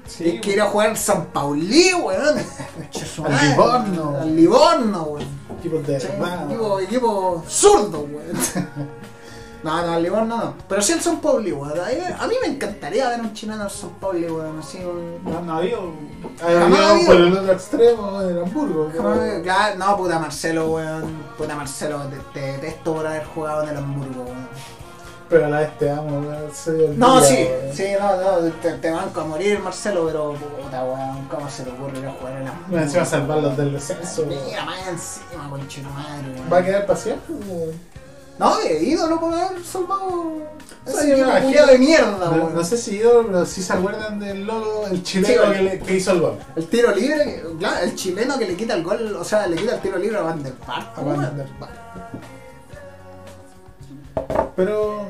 Sí, 0.07 0.39
quiero 0.41 0.67
jugar 0.67 0.89
en 0.89 0.95
San 0.97 1.25
Paulí, 1.27 1.93
weón. 1.93 2.37
Al. 2.37 3.49
Livorno. 3.49 4.17
Al 4.21 4.35
Livorno, 4.35 5.03
weón. 5.03 5.27
equipos 5.59 5.85
de. 5.85 5.97
Equipo, 5.97 6.79
equipo 6.79 7.43
zurdo, 7.47 8.01
weón. 8.01 8.37
No, 9.63 9.85
no, 9.85 9.97
el 9.97 10.03
Livorno 10.03 10.37
no. 10.37 10.53
Pero 10.69 10.81
sí 10.81 10.93
el 10.93 11.01
San 11.01 11.19
Pauli, 11.19 11.51
weón. 11.51 11.77
A 11.79 11.87
mí, 12.27 12.35
a 12.37 12.41
me 12.41 12.53
encantaría 12.53 13.09
ver 13.09 13.21
un 13.21 13.33
chileno 13.33 13.63
al 13.63 13.71
San 13.71 13.89
Pauli, 13.99 14.27
weón. 14.27 14.59
Así 14.59 14.77
un. 14.77 15.23
No, 15.23 15.41
no 15.41 15.57
había 15.57 15.79
un. 15.79 16.07
Jamás 16.39 16.61
Había 16.61 16.89
ha 16.89 16.93
un 16.93 17.05
por 17.05 17.15
el 17.15 17.37
otro 17.37 17.53
extremo 17.53 18.21
en 18.21 18.37
Hamburgo. 18.37 18.89
Claro, 18.91 19.41
claro, 19.43 19.75
no, 19.77 19.97
puta 19.97 20.19
Marcelo, 20.19 20.71
weón. 20.71 21.23
Puta 21.37 21.55
Marcelo, 21.55 22.01
te, 22.03 22.39
te 22.39 22.51
detesto 22.53 22.93
por 22.93 23.07
haber 23.07 23.25
jugado 23.25 23.63
en 23.63 23.69
el 23.69 23.77
Hamburgo, 23.77 24.23
weón. 24.23 24.47
Pero 25.29 25.45
a 25.45 25.49
la 25.49 25.59
vez 25.59 25.77
te 25.77 25.89
amo, 25.89 26.19
weón. 26.21 26.97
No, 26.97 27.21
sí, 27.21 27.33
weón. 27.35 27.73
sí, 27.75 27.83
no, 27.99 28.15
no, 28.41 28.47
te, 28.61 28.71
te 28.73 28.89
banco 28.91 29.21
a 29.21 29.25
morir, 29.25 29.59
Marcelo, 29.59 30.05
pero 30.07 30.33
puta, 30.33 30.83
weón, 30.85 31.27
¿cómo 31.27 31.49
se 31.49 31.65
le 31.65 31.71
ocurre 31.71 31.99
ir 31.99 32.05
a 32.07 32.11
jugar 32.13 32.33
en 32.33 32.41
el 32.43 32.47
Hamburgo? 32.47 32.75
Me 32.77 32.83
encima 32.83 33.05
salvarlos 33.05 33.57
del 33.57 33.73
descenso. 33.73 34.25
Mira, 34.25 34.63
más 34.65 34.87
encima, 34.87 35.49
conchito 35.49 35.89
madre, 35.89 36.31
weón. 36.33 36.53
Va 36.53 36.57
a 36.59 36.63
quedar 36.63 36.85
weón. 36.87 37.97
No, 38.39 38.59
he 38.61 38.83
ídolo 38.83 39.19
por 39.19 39.33
haber 39.33 39.63
salvado 39.65 40.33
Sí, 40.85 40.93
ese 41.11 41.41
culiao 41.43 41.65
de 41.65 41.77
mierda, 41.79 42.17
No, 42.29 42.31
weón. 42.31 42.55
no 42.55 42.63
sé 42.63 42.77
si 42.77 42.99
yo, 42.99 43.23
pero 43.25 43.45
sí 43.45 43.61
se 43.63 43.73
acuerdan 43.73 44.19
del 44.19 44.45
logo, 44.45 44.85
el 44.87 45.03
chileno 45.03 45.43
Sí, 45.43 45.51
que, 45.57 45.61
le- 45.63 45.79
que 45.79 45.95
hizo 45.95 46.11
el 46.11 46.21
gol. 46.21 46.37
El 46.55 46.67
tiro 46.67 46.93
libre, 46.95 47.43
claro, 47.59 47.79
el 47.83 47.95
chileno 47.95 48.37
que 48.37 48.45
le 48.45 48.55
quita 48.55 48.75
el 48.75 48.83
gol, 48.83 49.15
o 49.19 49.23
sea, 49.25 49.47
le 49.47 49.57
quita 49.57 49.73
el 49.75 49.81
tiro 49.81 49.97
libre 49.97 50.19
a 50.19 50.21
Van 50.21 50.41
der 50.43 50.53
Vaart, 50.65 50.97
A 50.97 51.01
Van 51.01 51.35
der. 51.35 51.47
Pero 54.57 55.05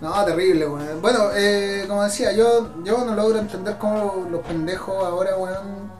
No, 0.00 0.24
terrible, 0.24 0.66
weón. 0.66 1.00
Bueno, 1.02 1.30
eh, 1.34 1.84
como 1.88 2.02
decía, 2.04 2.32
yo, 2.32 2.82
yo 2.84 3.04
no 3.04 3.14
logro 3.14 3.38
entender 3.38 3.76
cómo 3.78 4.26
los 4.30 4.40
pendejos 4.42 5.04
ahora, 5.04 5.36
weón, 5.36 5.90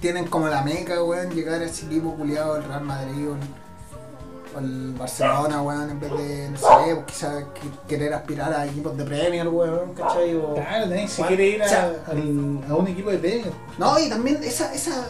tienen 0.00 0.26
como 0.26 0.48
la 0.48 0.62
meca, 0.62 1.02
weón, 1.02 1.30
llegar 1.30 1.60
a 1.60 1.64
ese 1.64 1.86
equipo 1.86 2.14
culiado 2.14 2.54
del 2.54 2.64
Real 2.64 2.82
Madrid 2.82 3.28
o 3.30 3.34
el, 3.34 4.64
el 4.64 4.92
Barcelona, 4.94 5.62
weón, 5.62 5.90
en 5.90 6.00
vez 6.00 6.10
de, 6.16 6.50
no 6.50 6.58
sé, 6.58 6.66
pues 6.94 7.06
quizás 7.06 7.44
que- 7.54 7.70
querer 7.96 8.12
aspirar 8.14 8.52
a 8.52 8.66
equipos 8.66 8.96
de 8.96 9.04
Premier, 9.04 9.48
weón, 9.48 9.94
¿cachai? 9.94 10.34
O- 10.36 10.54
claro, 10.54 10.86
nadie 10.86 11.08
se 11.08 11.22
quiere 11.24 11.46
ir 11.46 11.62
a, 11.62 11.66
o 11.66 11.68
sea, 11.68 11.92
al- 12.08 12.64
a 12.70 12.74
un 12.74 12.86
equipo 12.88 13.10
de 13.10 13.18
Premier. 13.18 13.52
No, 13.78 13.98
y 13.98 14.08
también 14.10 14.42
esa, 14.44 14.74
esa, 14.74 15.04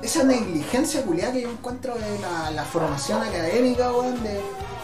esa 0.00 0.24
negligencia 0.24 1.02
culiada 1.02 1.32
que 1.32 1.42
yo 1.42 1.50
encuentro 1.50 1.94
de 1.94 2.18
la, 2.20 2.50
la 2.52 2.64
formación 2.64 3.20
académica, 3.22 3.92
weón, 3.92 4.22
de 4.22 4.40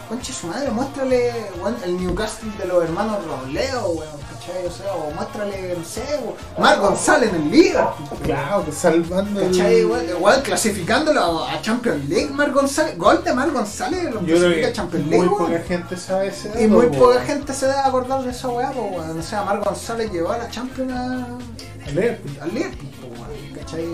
conche 0.09 0.33
su 0.33 0.47
madre, 0.47 0.71
muéstrale, 0.71 1.31
weón, 1.61 1.75
el 1.85 1.97
Newcastle 2.03 2.51
de 2.57 2.65
los 2.65 2.83
hermanos 2.83 3.17
Robledo, 3.25 3.89
weón, 3.91 4.17
¿cachai? 4.33 4.65
O 4.65 4.71
sea, 4.71 4.93
o 4.95 5.11
muéstrale, 5.11 5.75
no 5.77 5.83
sé, 5.85 6.01
weón, 6.23 6.35
Mar 6.57 6.79
González 6.79 7.29
en 7.29 7.35
el 7.43 7.51
Liverpool, 7.51 8.19
Claro, 8.23 8.65
que 8.65 8.71
salvando 8.71 9.39
¿Cachai, 9.41 9.79
el... 9.81 9.85
weón? 9.85 10.05
Weón, 10.19 10.41
clasificándolo 10.41 11.45
a 11.45 11.61
Champions 11.61 12.09
League, 12.09 12.29
Mar 12.31 12.51
González, 12.51 12.97
gol 12.97 13.23
de 13.23 13.33
MarGonzález, 13.33 14.03
lo 14.05 14.21
Yo 14.21 14.25
creo 14.25 14.37
clasifica 14.39 14.59
que 14.61 14.65
a 14.65 14.73
Champions 14.73 15.05
muy 15.05 15.11
League, 15.17 15.29
poca 15.29 15.43
weón. 15.51 15.63
gente 15.63 15.97
sabe 15.97 16.27
ese 16.27 16.47
dato. 16.49 16.61
Y 16.61 16.67
muy 16.67 16.87
po. 16.87 16.97
poca 16.97 17.21
gente 17.21 17.53
se 17.53 17.65
debe 17.67 17.79
acordar 17.79 18.23
de 18.23 18.31
esa 18.31 18.47
weá, 18.49 18.71
weón. 18.71 19.19
O 19.19 19.23
sea, 19.23 19.43
Mar 19.43 19.59
González 19.63 20.11
llevó 20.11 20.31
a 20.31 20.37
la 20.39 20.49
Champions 20.49 20.91
a- 20.91 21.27
Liverpool. 21.91 22.37
al 22.41 22.53
Liverpool, 22.53 22.88
¿cachai? 23.55 23.85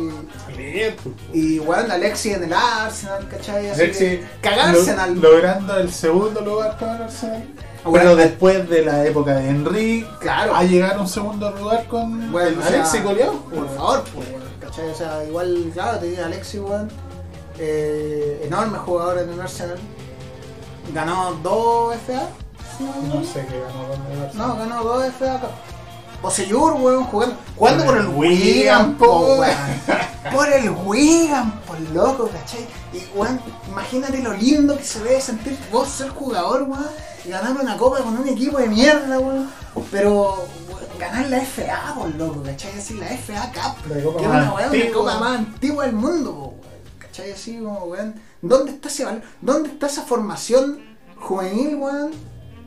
Y 1.33 1.59
weón, 1.59 1.91
Alexis 1.91 2.33
en 2.35 2.43
el 2.45 2.53
Arsenal, 2.53 3.27
¿cachai? 3.29 3.69
Así 3.69 3.81
Alexis 3.81 3.99
que 4.19 4.27
cagarse 4.41 4.91
en 4.91 4.95
lo- 4.97 5.01
al. 5.03 5.21
logrando 5.21 5.77
el 5.77 5.91
segundo 5.91 6.41
lugar 6.41 6.77
con 6.77 6.89
el 6.89 7.01
Arsenal. 7.03 7.43
Bueno, 7.83 7.99
Pero 7.99 8.15
después 8.15 8.67
de 8.69 8.83
la 8.83 9.05
época 9.05 9.35
de 9.35 9.47
Henry, 9.49 10.07
Claro. 10.19 10.55
a 10.55 10.63
llegar 10.63 10.95
a 10.95 11.01
un 11.01 11.07
segundo 11.07 11.51
lugar 11.51 11.85
con 11.87 12.31
Bueno, 12.31 12.61
Alexis 12.65 13.03
goleado. 13.03 13.33
Por 13.41 13.69
favor, 13.75 14.03
pues, 14.13 14.27
¿cachai? 14.59 14.89
O 14.89 14.95
sea, 14.95 15.23
igual, 15.23 15.69
claro, 15.73 15.99
te 15.99 16.07
digo 16.07 16.23
Alexis, 16.25 16.59
weón. 16.61 16.89
eh, 17.59 18.41
enorme 18.45 18.77
jugador 18.79 19.19
en 19.19 19.29
el 19.29 19.39
Arsenal. 19.39 19.77
Ganó 20.93 21.33
dos 21.41 21.95
FA, 22.05 22.27
no 22.79 23.15
No 23.19 23.23
sé 23.23 23.45
qué 23.49 23.59
ganó 23.59 23.87
con 23.87 24.11
el 24.11 24.29
Barça. 24.29 24.33
No, 24.33 24.55
ganó 24.57 24.83
dos 24.83 25.05
FA. 25.05 25.39
Poseyur, 26.25 26.73
weón, 26.81 27.03
jugando, 27.03 27.37
jugando 27.55 27.85
por 27.85 27.97
el 27.99 28.07
Wigan, 28.07 28.97
po, 28.97 29.35
weón. 29.35 29.55
Por 30.33 30.51
el 30.51 30.71
Wigan, 30.71 31.61
por 31.67 31.79
loco, 31.93 32.27
¿cachai? 32.33 32.65
Y, 32.91 33.15
weón, 33.15 33.39
imagínate 33.69 34.23
lo 34.23 34.33
lindo 34.33 34.75
que 34.75 34.83
se 34.83 35.03
debe 35.03 35.21
sentir 35.21 35.55
vos 35.71 35.87
ser 35.87 36.09
jugador, 36.09 36.63
weón, 36.63 36.87
y 37.23 37.29
ganar 37.29 37.55
una 37.61 37.77
copa 37.77 37.99
con 37.99 38.17
un 38.17 38.27
equipo 38.27 38.57
de 38.57 38.67
mierda, 38.67 39.19
weón. 39.19 39.51
Pero 39.91 40.47
weón, 40.67 40.81
ganar 40.97 41.29
la 41.29 41.41
FA, 41.41 41.93
por 41.95 42.15
loco, 42.15 42.41
¿cachai? 42.41 42.71
Así, 42.75 42.95
la 42.95 43.05
FA 43.05 43.51
Cup. 43.53 43.95
La 43.95 44.03
copa 44.03 44.17
Que 44.17 44.25
es 44.25 44.31
una 44.31 44.53
weón, 44.55 44.79
la 44.79 44.91
copa 44.91 45.19
más 45.19 45.37
antigua 45.37 45.85
del 45.85 45.93
mundo, 45.93 46.31
po, 46.33 46.41
weón. 46.41 46.97
¿Cachai? 46.97 47.33
Así 47.33 47.59
como, 47.59 47.83
weón. 47.85 48.15
¿Dónde 48.41 48.71
está 48.71 48.87
ese 48.87 49.05
valor? 49.05 49.21
¿Dónde 49.41 49.69
está 49.69 49.85
esa 49.85 50.01
formación 50.01 50.79
juvenil, 51.17 51.75
weón? 51.75 52.11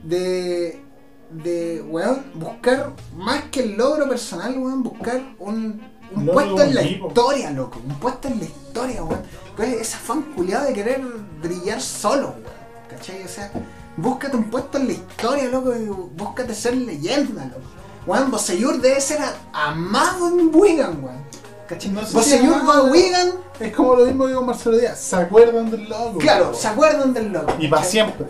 De. 0.04 0.84
De, 1.30 1.82
weón, 1.82 2.24
buscar 2.34 2.92
más 3.14 3.44
que 3.50 3.60
el 3.60 3.76
logro 3.76 4.08
personal, 4.08 4.56
weón, 4.58 4.82
buscar 4.82 5.20
un, 5.38 5.80
un 6.14 6.26
puesto 6.26 6.62
en 6.62 6.74
la 6.74 6.82
historia, 6.82 7.50
loco. 7.50 7.80
Un 7.86 7.94
puesto 7.98 8.28
en 8.28 8.38
la 8.38 8.44
historia, 8.46 9.02
weón. 9.02 9.22
Pues 9.56 9.74
esa 9.74 9.98
fan 9.98 10.22
culiada 10.34 10.66
de 10.66 10.72
querer 10.72 11.02
brillar 11.42 11.80
solo, 11.80 12.28
weón. 12.28 12.58
¿Cachai? 12.88 13.22
O 13.24 13.28
sea, 13.28 13.52
búscate 13.96 14.36
un 14.36 14.44
puesto 14.44 14.78
en 14.78 14.86
la 14.86 14.92
historia, 14.94 15.48
loco, 15.48 15.74
y 15.76 15.86
búscate 15.86 16.54
ser 16.54 16.76
leyenda, 16.76 17.44
loco. 17.44 17.60
Weón, 18.06 18.30
Boseyur 18.30 18.80
debe 18.80 19.00
ser 19.00 19.18
amado 19.52 20.28
en 20.28 20.50
Wigan, 20.54 21.04
weón. 21.04 21.28
¿Cachai? 21.68 21.90
No 21.90 22.06
sé 22.06 22.14
Boseyur 22.14 22.66
va 22.66 22.78
a. 22.78 22.82
Wigan, 22.84 23.32
Es 23.60 23.76
como 23.76 23.96
lo 23.96 24.06
mismo 24.06 24.26
que 24.26 24.32
con 24.32 24.46
Marcelo 24.46 24.78
Díaz. 24.78 24.98
¿Se 24.98 25.16
acuerdan 25.16 25.70
del 25.70 25.86
logo? 25.90 26.18
claro, 26.18 26.54
se 26.54 26.68
acuerdan 26.68 27.12
del 27.12 27.30
loco. 27.32 27.52
Y 27.58 27.68
para 27.68 27.84
siempre. 27.84 28.24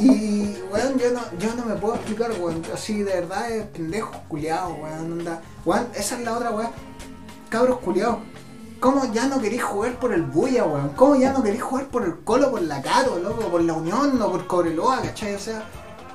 Y, 0.00 0.56
weón, 0.70 0.98
yo 0.98 1.10
no, 1.12 1.20
yo 1.38 1.54
no 1.54 1.64
me 1.64 1.74
puedo 1.76 1.94
explicar, 1.94 2.30
weón. 2.38 2.62
Así, 2.74 3.02
de 3.02 3.14
verdad, 3.20 3.50
es 3.50 3.66
pendejo, 3.68 4.12
culiado, 4.28 4.74
weón. 4.74 5.12
Onda. 5.12 5.40
Weón, 5.64 5.88
esa 5.94 6.16
es 6.18 6.24
la 6.24 6.36
otra, 6.36 6.50
weón. 6.50 6.70
Cabros 7.48 7.78
culiados. 7.78 8.18
¿Cómo 8.80 9.10
ya 9.12 9.26
no 9.26 9.40
queréis 9.40 9.64
jugar 9.64 9.98
por 9.98 10.12
el 10.12 10.22
Buya, 10.22 10.64
weón? 10.64 10.90
¿Cómo 10.90 11.16
ya 11.16 11.32
no 11.32 11.42
queréis 11.42 11.62
jugar 11.62 11.86
por 11.86 12.04
el 12.04 12.20
Colo, 12.20 12.50
por 12.50 12.62
la 12.62 12.80
Caro, 12.82 13.18
loco? 13.18 13.48
Por 13.48 13.62
la 13.62 13.72
Unión 13.72 14.20
o 14.22 14.30
por 14.30 14.46
Cobreloa, 14.46 15.00
¿cachai? 15.02 15.34
O 15.34 15.38
sea, 15.40 15.64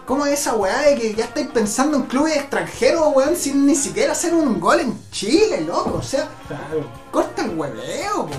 ¿cómo 0.06 0.26
es 0.26 0.40
esa 0.40 0.56
weá 0.56 0.82
de 0.84 0.96
que 0.96 1.14
ya 1.14 1.26
estáis 1.26 1.48
pensando 1.48 1.98
en 1.98 2.04
clubes 2.04 2.38
extranjeros, 2.38 3.12
weón, 3.16 3.36
sin 3.36 3.66
ni 3.66 3.76
siquiera 3.76 4.14
hacer 4.14 4.34
un 4.34 4.62
gol 4.62 4.80
en 4.80 4.98
Chile, 5.12 5.62
loco? 5.62 5.96
O 5.98 6.04
sea, 6.04 6.30
Claro. 6.48 6.86
corta 7.12 7.44
el 7.44 7.58
hueveo, 7.58 8.16
weón, 8.22 8.32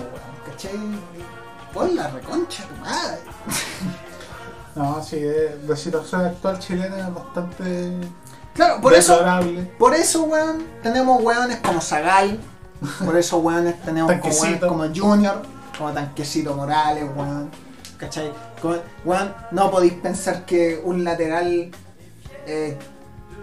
¿cachai? 0.46 0.70
Pon 1.74 1.94
la 1.94 2.08
reconcha 2.08 2.64
tu 2.66 2.76
madre. 2.76 3.18
No, 4.74 5.02
sí, 5.02 5.16
eh, 5.20 5.56
la 5.68 5.76
situación 5.76 6.24
actual 6.24 6.58
chilena 6.58 6.98
es 7.08 7.14
bastante 7.14 7.92
Claro, 8.54 8.80
por 8.80 8.92
eso, 8.94 9.12
deplorable. 9.14 9.62
por 9.78 9.94
eso, 9.94 10.22
weón, 10.24 10.64
tenemos 10.82 11.22
weones 11.22 11.58
como 11.58 11.80
Zagal, 11.80 12.38
por 13.04 13.16
eso, 13.16 13.38
weones, 13.38 13.80
tenemos 13.82 14.12
como, 14.20 14.34
weones 14.34 14.60
como 14.60 14.84
Junior, 14.94 15.42
como 15.78 15.92
Tanquecito 15.92 16.54
Morales, 16.54 17.04
weón, 17.16 17.50
¿cachai? 17.98 18.32
Como- 18.60 18.78
weón, 19.04 19.32
no 19.52 19.70
podéis 19.70 19.94
pensar 19.94 20.44
que 20.44 20.80
un 20.84 21.04
lateral 21.04 21.70
eh, 22.46 22.78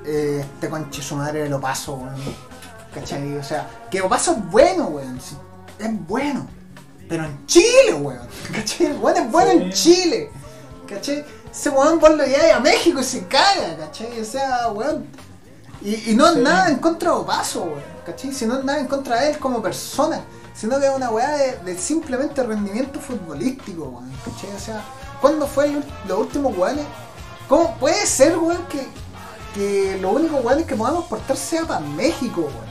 eh, 0.05 0.45
este 0.53 0.69
conche 0.69 1.01
su 1.01 1.15
madre 1.15 1.47
lo 1.49 1.59
paso, 1.61 1.93
weón, 1.95 2.15
¿cachai? 2.93 3.37
O 3.37 3.43
sea, 3.43 3.67
que 3.89 4.01
Opaso 4.01 4.31
es 4.33 4.51
bueno, 4.51 4.85
weón, 4.87 5.19
sí, 5.21 5.35
es 5.79 6.07
bueno, 6.07 6.45
pero 7.09 7.23
en 7.25 7.45
Chile, 7.45 7.93
weón, 7.99 8.27
¿cachai? 8.53 8.87
El 8.87 8.97
weón 8.97 9.17
es 9.17 9.31
bueno 9.31 9.51
en. 9.51 9.71
Chile, 9.71 10.29
¿cachai? 10.93 11.25
Ese 11.51 11.69
weón 11.69 11.99
vos 11.99 12.11
lo 12.11 12.25
lleváis 12.25 12.53
a 12.53 12.59
México 12.59 12.99
y 12.99 13.03
se 13.03 13.25
caga, 13.27 13.75
¿cachai? 13.77 14.19
O 14.19 14.25
sea, 14.25 14.67
weón. 14.69 15.05
Y, 15.81 16.11
y 16.11 16.15
no 16.15 16.27
es 16.27 16.33
Sí. 16.35 16.39
nada 16.41 16.69
en 16.69 16.77
contra 16.77 17.09
de 17.11 17.15
Opaso, 17.17 17.63
weón, 17.63 17.83
¿cachai? 18.05 18.31
Si 18.33 18.45
no 18.45 18.57
es 18.59 18.63
nada 18.63 18.79
en 18.79 18.87
contra 18.87 19.19
de 19.21 19.31
él 19.31 19.39
como 19.39 19.61
persona, 19.61 20.21
sino 20.53 20.79
que 20.79 20.85
es 20.87 20.91
una 20.95 21.09
weá 21.09 21.31
de, 21.37 21.57
de 21.57 21.77
simplemente 21.77 22.43
rendimiento 22.43 22.99
futbolístico, 22.99 23.83
weón, 23.85 24.11
¿cachai? 24.23 24.55
O 24.55 24.59
sea, 24.59 24.81
¿cuándo 25.19 25.47
fue 25.47 25.65
el- 25.67 25.83
los 26.07 26.19
últimos 26.19 26.55
weones? 26.57 26.85
¿Cómo 27.49 27.75
puede 27.77 28.05
ser, 28.05 28.37
weón, 28.37 28.65
que, 28.67 28.87
que 29.55 29.97
los 29.99 30.13
únicos 30.15 30.43
weones 30.45 30.65
que 30.67 30.75
podamos 30.75 31.05
portar 31.05 31.35
sea 31.35 31.63
para 31.65 31.79
México, 31.81 32.41
weón? 32.41 32.70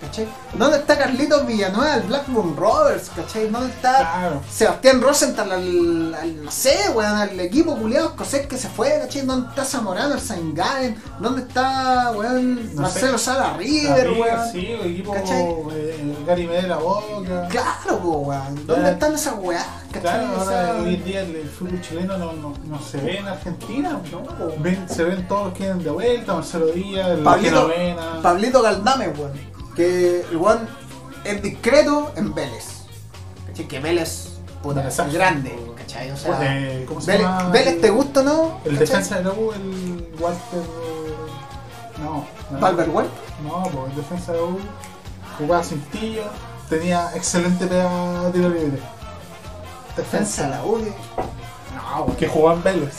¿Cachai? 0.00 0.28
¿Dónde 0.54 0.76
está 0.78 0.96
Carlitos 0.96 1.44
Villanueva, 1.44 1.94
el 1.96 2.02
Blackburn 2.02 2.56
Rovers, 2.56 3.10
¿cachai? 3.16 3.48
¿Dónde 3.48 3.68
está 3.70 3.96
Claro. 3.98 4.42
Sebastián 4.48 5.00
Rosenthal 5.02 5.50
al, 5.50 6.14
al- 6.14 6.44
no 6.44 6.50
sé, 6.52 6.76
weón, 6.94 7.16
al 7.16 7.40
equipo 7.40 7.76
culiado 7.76 8.10
escocés 8.10 8.46
que 8.46 8.56
se 8.56 8.68
fue, 8.68 8.96
¿cachai? 9.02 9.22
¿Dónde 9.26 9.48
está 9.48 9.64
Zamorano, 9.64 10.14
el 10.14 10.20
Saint 10.20 10.56
Gallen? 10.56 11.02
¿Dónde 11.18 11.42
está, 11.42 12.12
weón, 12.14 12.74
No 12.76 12.82
Marcelo 12.82 13.18
sé. 13.18 13.24
Sala 13.24 13.54
River, 13.56 14.10
weón? 14.12 14.52
Sí, 14.52 14.66
el 14.66 14.92
equipo 14.92 15.12
¿Cachai? 15.12 15.42
eh, 15.72 16.16
Gary 16.24 16.46
Medel 16.46 16.68
la 16.68 16.76
boca. 16.76 17.48
Claro, 17.48 17.96
weón. 17.98 18.66
¿Dónde 18.68 18.92
están 18.92 19.14
esas 19.14 19.34
weas? 19.38 19.66
¿Cachai? 19.92 20.00
Claro, 20.00 20.28
ahora 20.40 20.74
hoy 20.80 20.94
en 20.94 21.04
día 21.04 21.20
el, 21.22 21.34
el 21.34 21.48
fútbol 21.48 21.80
chileno 21.80 22.16
no, 22.18 22.32
no, 22.34 22.54
no 22.66 22.80
se 22.80 22.98
ve 22.98 23.16
en 23.18 23.26
Argentina. 23.26 24.00
no. 24.12 24.22
Ven, 24.60 24.88
se 24.88 25.02
ven 25.02 25.26
todos 25.26 25.46
los 25.46 25.54
que 25.54 25.64
vienen 25.64 25.82
de 25.82 25.90
vuelta, 25.90 26.34
Marcelo 26.34 26.66
Díaz, 26.66 27.08
el 27.10 27.18
Pablito. 27.24 27.68
Pablito 28.22 28.62
Galdame, 28.62 29.08
weón. 29.08 29.57
Que 29.78 30.20
el 30.30 30.36
weón 30.36 30.68
es 31.24 31.40
discreto 31.42 32.12
en 32.16 32.34
Vélez. 32.34 32.64
¿Cachai? 33.46 33.68
Que 33.68 33.78
Vélez, 33.80 34.30
puta, 34.62 34.86
es 34.86 34.96
grande, 35.12 35.56
¿cachai? 35.76 36.10
O 36.10 36.16
sea, 36.16 36.36
Eh, 36.42 36.84
¿Cómo 36.86 37.00
se 37.00 37.12
Vélez, 37.12 37.26
llama? 37.26 37.48
Vélez 37.50 37.80
te 37.80 37.90
gusta 37.90 38.20
o 38.20 38.22
no? 38.24 38.60
El 38.64 38.72
¿Cachai? 38.72 38.78
defensa 38.86 39.16
de 39.18 39.24
la 39.24 39.30
U, 39.30 39.52
el 39.52 40.14
Walter. 40.18 40.62
No. 42.02 42.26
no. 42.50 42.58
Valver 42.60 42.88
Huerta. 42.90 43.12
No, 43.44 43.62
pues 43.62 43.90
el 43.90 43.96
defensa 43.96 44.32
de 44.32 44.38
la 44.38 44.44
U 44.44 44.58
jugaba 45.38 45.62
sin 45.64 45.80
tenía 46.68 47.10
excelente 47.14 47.66
pega 47.66 48.24
de 48.24 48.32
tiro 48.32 48.48
libre. 48.48 48.78
Defensa 49.96 50.42
de 50.44 50.48
la 50.50 50.64
U. 50.64 50.78
que- 50.82 50.92
No. 51.76 52.16
Que 52.16 52.28
jugó 52.28 52.52
en 52.52 52.62
Vélez. 52.64 52.94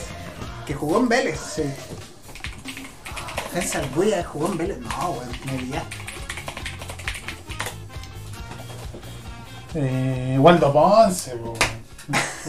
Que 0.65 0.73
jugó 0.73 0.97
en 0.99 1.09
Vélez. 1.09 1.39
Sí. 1.39 1.63
Defensa 3.53 3.79
del 3.81 3.89
Buya 3.89 4.23
jugó 4.23 4.47
en 4.47 4.57
Vélez. 4.57 4.77
No, 4.79 5.09
weón, 5.11 5.29
me 5.45 5.53
pillaste. 5.53 5.97
Eh, 9.81 10.37
Waldo 10.37 10.73
Ponce, 10.73 11.37
po. 11.37 11.53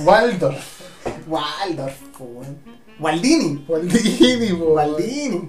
Waldo. 0.03 0.53
Waldorf, 1.29 2.19
weón. 2.19 2.59
Waldini. 2.99 3.65
Waldini, 3.69 4.53
po. 4.55 4.65
Waldini. 4.75 5.49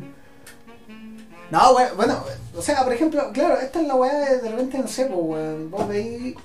No, 1.49 1.74
bueno, 1.95 2.24
o 2.56 2.62
sea, 2.62 2.84
por 2.84 2.94
ejemplo, 2.94 3.32
claro, 3.34 3.60
esta 3.60 3.82
es 3.82 3.88
la 3.88 3.95
weá 3.95 4.14
de, 4.14 4.41
de 4.41 4.49
repente, 4.52 4.78
no 4.78 4.88
sé, 4.88 5.06
pues, 5.06 5.20
weón. 5.20 5.72
Vos 5.72 5.88
veis 5.88 6.36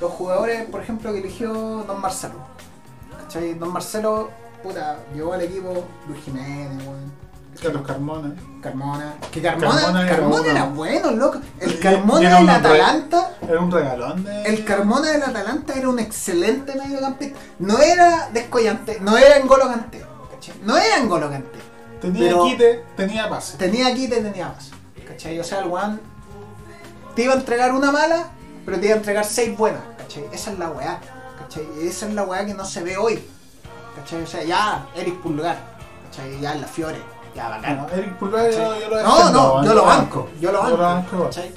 los 0.00 0.12
jugadores, 0.12 0.66
por 0.70 0.80
ejemplo, 0.80 1.12
que 1.12 1.18
eligió 1.18 1.52
Don 1.52 2.00
Marcelo. 2.00 2.36
¿Cachai? 3.18 3.54
Don 3.54 3.72
Marcelo, 3.72 4.30
puta, 4.62 4.98
llegó 5.14 5.32
al 5.32 5.42
equipo 5.42 5.84
Luis 6.06 6.22
Jiménez, 6.24 6.86
weón. 6.86 7.21
Carlos 7.60 7.86
Carmona. 7.86 8.34
Carmona. 8.62 9.14
Que 9.30 9.42
Carmona, 9.42 9.80
Carmona 9.80 10.06
Carmona, 10.06 10.50
era 10.50 10.64
uno. 10.64 10.74
bueno, 10.74 11.10
loco. 11.12 11.40
El 11.60 11.78
Carmona 11.78 12.28
era 12.28 12.38
del 12.38 12.48
Atalanta. 12.48 13.36
Era 13.42 13.60
un 13.60 13.70
regalón 13.70 14.24
de. 14.24 14.42
El 14.42 14.64
Carmona 14.64 15.12
del 15.12 15.22
Atalanta 15.22 15.74
era 15.74 15.88
un 15.88 15.98
excelente 15.98 16.74
mediocampista. 16.74 17.38
No 17.58 17.78
era 17.78 18.30
descollante, 18.32 18.98
no 19.00 19.16
era. 19.16 19.40
¿cachai? 19.40 20.54
No 20.64 20.76
era 20.76 20.98
N'Golo 21.00 21.30
Kanté. 21.30 21.58
Tenía 22.00 22.34
quite, 22.42 22.84
tenía 22.96 23.28
pase. 23.28 23.56
Tenía 23.58 23.86
aquí 23.86 24.08
te 24.08 24.20
tenía 24.20 24.48
más. 24.48 24.70
¿Cachai? 25.06 25.38
O 25.38 25.44
sea, 25.44 25.60
el 25.60 25.68
weón 25.68 26.00
te 27.14 27.22
iba 27.22 27.34
a 27.34 27.36
entregar 27.36 27.72
una 27.72 27.92
mala, 27.92 28.30
pero 28.64 28.80
te 28.80 28.86
iba 28.86 28.94
a 28.94 28.98
entregar 28.98 29.24
seis 29.24 29.56
buenas. 29.56 29.82
¿Cachai? 29.98 30.24
Esa 30.32 30.52
es 30.52 30.58
la 30.58 30.70
weá. 30.70 31.00
¿Cachai? 31.38 31.64
Esa 31.82 32.08
es 32.08 32.14
la 32.14 32.24
weá 32.24 32.44
que 32.44 32.54
no 32.54 32.64
se 32.64 32.82
ve 32.82 32.96
hoy. 32.96 33.22
¿Cachai? 33.94 34.22
O 34.22 34.26
sea, 34.26 34.42
ya, 34.42 34.86
Eric 34.96 35.20
Pulgar. 35.20 35.58
¿Cachai? 36.10 36.40
Ya 36.40 36.54
en 36.54 36.62
la 36.62 36.66
Fiore. 36.66 37.11
Bacán. 37.34 37.76
No, 37.76 37.88
Eric 37.88 38.16
Pulgar 38.18 38.50
yo, 38.50 38.58
¿Cachai? 38.58 38.80
yo 38.80 38.88
lo 38.88 39.02
No, 39.02 39.64
yo 39.64 39.74
lo 39.74 39.84
banco. 39.84 40.28
Yo 40.40 40.52
lo 40.52 40.58
banco. 40.60 40.70
Yo 40.70 40.76
lo 40.76 40.82
banco 40.82 41.08
igual. 41.16 41.28
¿cachai? 41.28 41.52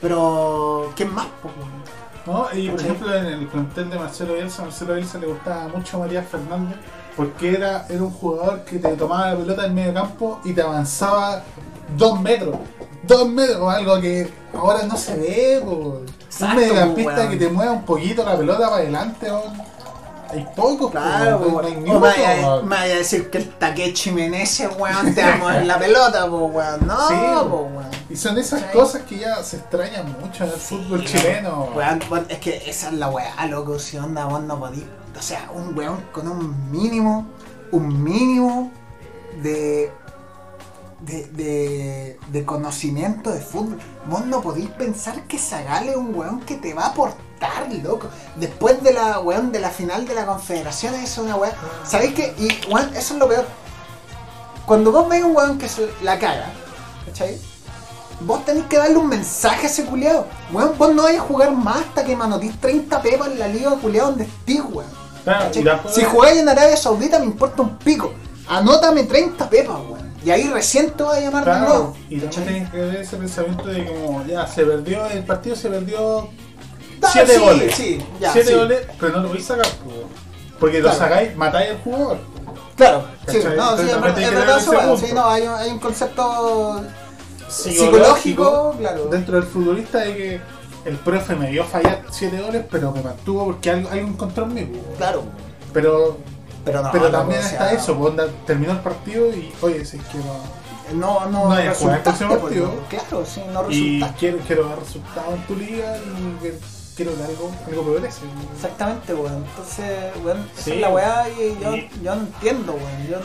Pero, 0.00 0.92
¿quién 0.96 1.14
más? 1.14 1.26
¿no? 2.26 2.46
Y 2.52 2.68
por 2.68 2.76
¿Cachai? 2.76 2.90
ejemplo 2.92 3.14
en 3.14 3.26
el 3.26 3.46
plantel 3.46 3.90
de 3.90 3.98
Marcelo 3.98 4.34
Bielsa, 4.34 4.62
a 4.62 4.64
Marcelo 4.66 4.94
Bielsa 4.94 5.18
le 5.18 5.26
gustaba 5.26 5.68
mucho 5.68 5.98
Matías 5.98 6.26
Fernández 6.28 6.76
porque 7.16 7.54
era, 7.54 7.86
era 7.88 8.02
un 8.02 8.10
jugador 8.10 8.64
que 8.64 8.78
te 8.78 8.96
tomaba 8.96 9.30
la 9.30 9.36
pelota 9.36 9.66
en 9.66 9.74
medio 9.74 9.94
campo 9.94 10.40
y 10.44 10.52
te 10.52 10.62
avanzaba 10.62 11.42
dos 11.96 12.20
metros. 12.20 12.56
Dos 13.02 13.28
metros, 13.28 13.72
algo 13.72 14.00
que 14.00 14.32
ahora 14.54 14.84
no 14.84 14.96
se 14.96 15.16
ve, 15.16 15.62
po. 15.64 16.00
Exacto, 16.24 16.56
un 16.56 16.60
mediocampista 16.60 17.28
que 17.30 17.36
te 17.36 17.48
mueva 17.48 17.72
un 17.72 17.84
poquito 17.84 18.24
la 18.24 18.36
pelota 18.36 18.70
para 18.70 18.76
adelante. 18.76 19.28
Hay 20.34 20.48
pocos, 20.56 20.86
po, 20.86 20.90
Claro, 20.90 21.38
po, 21.38 21.62
no 21.62 21.68
hay 21.68 21.76
ni 21.76 21.90
o 21.90 21.98
uno, 21.98 22.00
me 22.00 22.76
vaya, 22.76 22.94
a 22.94 22.98
decir 22.98 23.30
que 23.30 23.38
el 23.38 23.48
Takechi 23.50 24.10
Menezes, 24.10 24.68
weón, 24.76 25.14
te 25.14 25.22
va 25.22 25.34
a 25.34 25.36
mover 25.36 25.66
la 25.66 25.78
pelota, 25.78 26.28
po, 26.28 26.46
weón. 26.46 26.86
No, 26.86 27.08
Sí, 27.08 27.14
po, 27.48 27.68
weón. 27.72 27.86
Y 28.10 28.16
son 28.16 28.36
esas 28.38 28.62
cosas 28.72 29.02
que 29.02 29.18
ya 29.18 29.42
se 29.42 29.58
extrañan 29.58 30.06
mucho 30.20 30.44
en 30.44 30.50
el 30.50 30.56
fútbol 30.56 31.04
chileno. 31.04 31.68
Weón, 31.74 32.00
weón, 32.10 32.26
es 32.28 32.38
que 32.38 32.68
esa 32.68 32.88
es 32.88 32.94
la 32.94 33.08
weá, 33.08 33.46
loco, 33.46 33.78
si 33.78 33.96
onda 33.96 34.24
vos 34.24 34.42
no 34.42 34.58
podís. 34.58 34.84
O 35.16 35.22
sea, 35.22 35.48
un 35.54 35.76
weón 35.78 36.00
con 36.12 36.28
un 36.28 36.70
mínimo, 36.72 37.26
un 37.70 38.02
mínimo 38.02 38.72
de, 39.40 39.92
de, 41.00 41.24
de, 41.26 42.18
de 42.28 42.44
conocimiento 42.44 43.30
de 43.30 43.40
fútbol. 43.40 43.78
Vos 44.06 44.26
no 44.26 44.40
podéis 44.40 44.70
pensar 44.70 45.22
que 45.28 45.38
Zagal 45.38 45.88
es 45.88 45.96
un 45.96 46.14
weón 46.14 46.40
que 46.40 46.56
te 46.56 46.74
va 46.74 46.86
a 46.86 46.88
aportar, 46.88 47.20
loco. 47.82 48.08
Después 48.36 48.82
de 48.82 48.92
la 48.92 49.20
weón 49.20 49.52
de 49.52 49.60
la 49.60 49.70
final 49.70 50.06
de 50.06 50.14
la 50.14 50.26
confederación, 50.26 50.94
es 50.94 51.16
una 51.18 51.36
weón. 51.36 51.54
¿Sabéis 51.84 52.14
qué? 52.14 52.34
Y 52.38 52.70
weón, 52.70 52.94
eso 52.94 53.14
es 53.14 53.20
lo 53.20 53.28
peor. 53.28 53.44
Cuando 54.66 54.92
vos 54.92 55.08
veis 55.08 55.24
un 55.24 55.36
weón 55.36 55.58
que 55.58 55.68
se 55.68 55.90
la 56.02 56.18
caga, 56.18 56.46
¿cachai? 57.06 57.38
Vos 58.20 58.44
tenés 58.44 58.64
que 58.66 58.78
darle 58.78 58.96
un 58.96 59.08
mensaje 59.08 59.66
a 59.66 59.70
ese 59.70 59.84
culiado. 59.84 60.26
Weón, 60.52 60.74
vos 60.78 60.94
no 60.94 61.02
vais 61.02 61.18
a 61.18 61.22
jugar 61.22 61.52
más 61.52 61.78
hasta 61.78 62.04
que 62.04 62.16
manotís 62.16 62.58
30 62.60 63.02
pepas 63.02 63.28
en 63.28 63.38
la 63.38 63.48
liga 63.48 63.70
culiado 63.76 64.10
donde 64.10 64.24
estés, 64.24 64.62
weón. 64.70 65.04
Si 65.90 66.04
jugáis 66.04 66.38
en 66.38 66.48
Arabia 66.48 66.76
Saudita 66.76 67.18
me 67.18 67.26
importa 67.26 67.62
un 67.62 67.76
pico. 67.78 68.12
Anótame 68.46 69.04
30 69.04 69.48
pepas, 69.48 69.76
weón. 69.76 70.14
Y 70.24 70.30
ahí 70.30 70.48
recién 70.48 70.90
te 70.92 71.02
voy 71.02 71.18
a 71.18 71.20
llamar 71.20 71.44
de 71.44 71.60
nuevo. 71.60 71.96
y 72.08 72.18
también 72.20 72.70
que 72.70 72.78
ver 72.78 72.96
ese 72.96 73.16
pensamiento 73.16 73.66
de 73.66 73.84
como 73.84 74.24
ya 74.24 74.46
se 74.46 74.64
perdió, 74.64 75.04
el 75.06 75.22
partido 75.24 75.54
se 75.54 75.68
perdió 75.68 76.30
7 77.12 77.32
sí, 77.34 77.40
goles. 77.40 77.74
Sí, 77.74 78.06
ya, 78.20 78.32
7 78.32 78.48
sí. 78.48 78.54
goles, 78.54 78.86
pero 78.98 79.12
no 79.12 79.20
lo 79.22 79.28
podéis 79.28 79.46
sacar, 79.46 79.66
po. 79.66 79.90
porque 80.58 80.80
lo 80.80 80.92
sacáis, 80.92 81.36
matáis 81.36 81.70
al 81.70 81.78
jugador. 81.82 82.18
Claro, 82.76 83.04
sí, 83.28 83.38
no, 83.56 83.76
sí, 83.76 83.84
es 83.88 84.00
verdad. 84.00 84.96
Sí, 84.98 85.12
no, 85.14 85.28
hay 85.28 85.42
un, 85.46 85.54
hay 85.54 85.70
un 85.70 85.78
concepto 85.78 86.82
Psicológico, 87.48 88.74
claro. 88.78 89.06
dentro 89.06 89.34
del 89.36 89.44
futbolista 89.44 89.98
de 89.98 90.16
que 90.16 90.40
el 90.84 90.96
profe 90.96 91.34
me 91.36 91.50
dio 91.50 91.64
fallar 91.64 92.02
7 92.10 92.40
goles, 92.42 92.64
pero 92.70 92.90
me 92.92 93.02
mantuvo 93.02 93.46
porque 93.46 93.70
algo, 93.70 93.88
algo 93.90 94.08
encontró 94.08 94.44
en 94.44 94.54
mí. 94.54 94.62
po. 94.64 94.94
Claro. 94.96 95.22
Pero, 95.72 96.18
Pero 96.64 96.82
no, 96.82 96.90
pero 96.92 97.04
no, 97.06 97.10
también 97.18 97.40
o 97.40 97.42
sea, 97.42 97.50
está 97.52 97.72
eso, 97.72 97.98
onda, 97.98 98.26
terminó 98.46 98.72
el 98.72 98.78
partido 98.80 99.28
y 99.32 99.52
oye, 99.60 99.84
si 99.84 99.96
es 99.98 100.04
que 100.04 100.18
no. 100.18 100.64
No, 100.94 101.26
no, 101.30 101.44
No 101.48 101.52
hay 101.52 101.62
el 101.64 101.68
resultaste, 101.70 102.02
próximo 102.04 102.28
pues, 102.30 102.42
partido. 102.42 102.66
no, 102.66 102.88
Claro, 102.88 103.24
sí, 103.26 103.42
no 103.52 103.70
Y 103.70 104.00
resultaste. 104.00 104.18
quiero, 104.18 104.38
quiero 104.46 104.68
dar 104.68 104.78
resultados 104.78 105.34
en 105.34 105.46
tu 105.46 105.56
liga 105.56 105.96
y 105.96 106.46
quiero 106.96 107.16
que 107.16 107.22
algo, 107.24 107.50
algo 107.66 107.82
progrese. 107.82 108.20
Exactamente, 108.54 109.14
weón. 109.14 109.44
Entonces, 109.44 109.86
weón, 110.24 110.48
esa 110.54 110.62
Sí. 110.64 110.72
es 110.72 110.80
la 110.80 110.88
weá 110.90 111.26
y 111.30 111.62
yo, 111.62 111.76
Y- 111.76 111.90
yo 112.02 112.14
no 112.14 112.20
entiendo, 112.22 112.72
weón. 112.74 113.06
Yo 113.08 113.18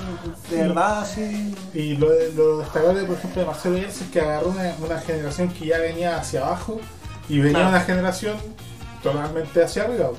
de 0.49 0.55
Y- 0.57 0.67
verdad 0.67 1.07
sí. 1.07 1.55
Y 1.73 1.95
lo, 1.97 2.07
lo 2.35 2.57
destacable, 2.59 3.03
por 3.03 3.17
ejemplo, 3.17 3.41
de 3.41 3.47
Marcelo 3.47 3.75
Bielsa 3.75 4.03
es 4.03 4.09
que 4.11 4.21
agarró 4.21 4.49
una, 4.49 4.75
una 4.83 4.99
generación 4.99 5.49
que 5.49 5.65
ya 5.67 5.77
venía 5.79 6.17
hacia 6.17 6.41
abajo 6.45 6.79
y 7.27 7.39
venía 7.39 7.67
una 7.67 7.81
generación 7.81 8.37
totalmente 9.03 9.63
hacia 9.63 9.83
arriba. 9.83 10.09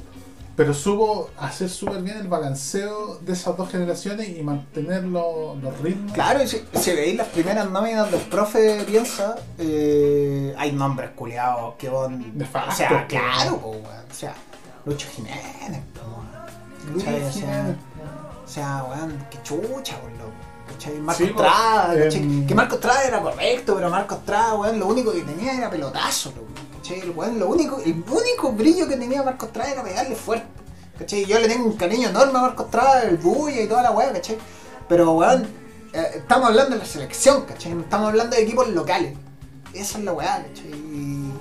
Pero 0.60 0.74
supo 0.74 1.30
hacer 1.38 1.70
súper 1.70 2.02
bien 2.02 2.18
el 2.18 2.28
balanceo 2.28 3.16
de 3.22 3.32
esas 3.32 3.56
dos 3.56 3.70
generaciones 3.70 4.28
y 4.28 4.42
mantener 4.42 5.04
lo- 5.04 5.54
los 5.54 5.78
ritmos. 5.80 6.12
Claro, 6.12 6.42
y 6.42 6.46
si, 6.48 6.62
si 6.74 6.92
veis 6.92 7.16
las 7.16 7.28
primeras 7.28 7.70
nóminas 7.70 8.10
del 8.10 8.20
profe 8.20 8.84
piensa, 8.86 9.36
eh, 9.56 10.54
hay 10.58 10.72
nombres 10.72 11.12
culiados 11.16 11.76
que 11.78 11.88
van. 11.88 12.36
De 12.36 12.44
facto, 12.44 12.72
o 12.72 12.74
sea, 12.76 13.06
claro, 13.06 13.56
po, 13.56 13.70
weón. 13.70 13.84
O 14.10 14.14
sea, 14.14 14.34
Lucho 14.84 15.08
Jiménez, 15.16 15.80
po, 15.94 16.02
weón. 16.02 16.92
Luis 16.92 17.04
¿Cachai? 17.04 17.22
O 17.22 17.32
sea, 17.32 17.40
Jiménez. 17.40 17.76
O 18.44 18.48
sea, 18.48 18.84
weón, 18.84 19.26
qué 19.30 19.42
chucha, 19.42 19.96
weón. 20.04 20.18
loco. 20.18 20.30
¿Cachai? 20.72 20.98
Marco 21.00 21.18
Sí, 21.24 21.30
Estrada, 21.30 21.94
¿cachai? 22.04 22.20
em, 22.20 22.46
Que 22.46 22.54
Marco 22.54 22.74
Estrada 22.74 23.04
era 23.04 23.20
correcto, 23.22 23.74
pero 23.76 23.88
Marco 23.88 24.14
Estrada, 24.14 24.54
weón, 24.56 24.78
lo 24.78 24.88
único 24.88 25.10
que 25.12 25.22
tenía 25.22 25.54
era 25.56 25.70
pelotazo, 25.70 26.30
loco. 26.36 26.48
¿Cachai? 26.90 27.00
El 27.08 27.38
lo 27.38 27.48
único, 27.48 27.80
el 27.84 28.02
único 28.10 28.52
brillo 28.52 28.88
que 28.88 28.96
tenía 28.96 29.22
Marco 29.22 29.46
Estrada 29.46 29.70
era 29.70 29.82
pegarle 29.82 30.16
fuerte. 30.16 30.46
¿Cachai? 30.98 31.24
Yo 31.24 31.38
le 31.38 31.48
tengo 31.48 31.66
un 31.66 31.76
cariño 31.76 32.08
enorme 32.08 32.38
a 32.38 32.42
Marco 32.42 32.64
Estrada, 32.64 33.04
el 33.04 33.16
bulla 33.16 33.60
y 33.60 33.68
toda 33.68 33.82
la 33.82 33.90
weá, 33.92 34.12
¿cachai? 34.12 34.38
Pero 34.88 35.12
weón, 35.12 35.44
eh, 35.92 36.10
estamos 36.16 36.48
hablando 36.48 36.72
de 36.72 36.78
la 36.78 36.84
selección, 36.84 37.46
estamos 37.48 38.08
hablando 38.08 38.36
de 38.36 38.42
equipos 38.42 38.68
locales. 38.68 39.16
Esa 39.72 39.98
es 39.98 40.04
la 40.04 40.12
weá, 40.12 40.44
¿cachai? 40.48 40.70
Y, 40.72 41.32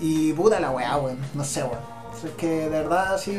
y 0.00 0.32
puta 0.32 0.58
la 0.58 0.70
weá, 0.70 0.96
weón. 0.96 1.18
No 1.34 1.44
sé, 1.44 1.62
weón. 1.62 1.78
O 2.12 2.18
sea, 2.18 2.30
es 2.30 2.36
que 2.36 2.48
de 2.48 2.68
verdad 2.68 3.18
sí. 3.18 3.38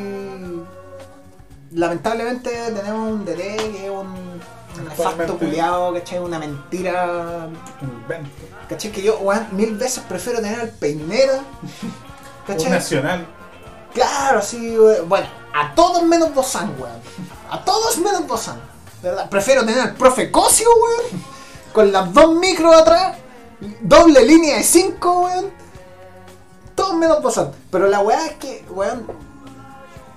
Lamentablemente 1.72 2.50
tenemos 2.72 3.12
un 3.12 3.24
DD 3.24 3.34
que 3.36 3.84
es 3.86 3.90
un, 3.90 4.06
un 4.06 4.84
nefasto 4.84 5.08
Actualmente. 5.08 5.44
culiado, 5.46 5.92
¿cachai? 5.94 6.18
Una 6.20 6.38
mentira. 6.38 7.48
Invento. 7.82 8.30
¿Cachai? 8.68 8.90
Que 8.90 9.02
yo, 9.02 9.18
weón, 9.18 9.46
mil 9.52 9.76
veces 9.76 10.02
prefiero 10.08 10.40
tener 10.40 10.60
al 10.60 10.70
Peinera. 10.70 11.38
Un 11.38 11.92
¿Cachai? 12.46 12.70
nacional. 12.70 13.26
Claro, 13.94 14.42
sí, 14.42 14.76
weón. 14.78 15.08
Bueno, 15.08 15.26
a 15.54 15.74
todos 15.74 16.02
menos 16.02 16.34
Bozán, 16.34 16.74
weón. 16.78 17.00
A 17.50 17.64
todos 17.64 17.98
menos 17.98 18.26
Bozán. 18.26 18.60
¿Verdad? 19.02 19.28
Prefiero 19.30 19.64
tener 19.64 19.80
al 19.80 19.94
profe 19.94 20.30
Cosio, 20.30 20.68
weón. 20.68 21.22
Con 21.72 21.92
las 21.92 22.12
dos 22.12 22.34
micros 22.34 22.74
atrás. 22.74 23.16
Doble 23.80 24.22
línea 24.24 24.56
de 24.56 24.64
cinco, 24.64 25.20
weón. 25.26 25.50
Todos 26.74 26.94
menos 26.94 27.22
Bozán. 27.22 27.52
Pero 27.70 27.86
la 27.86 28.00
weá 28.00 28.26
es 28.26 28.34
que, 28.34 28.64
weón. 28.68 29.06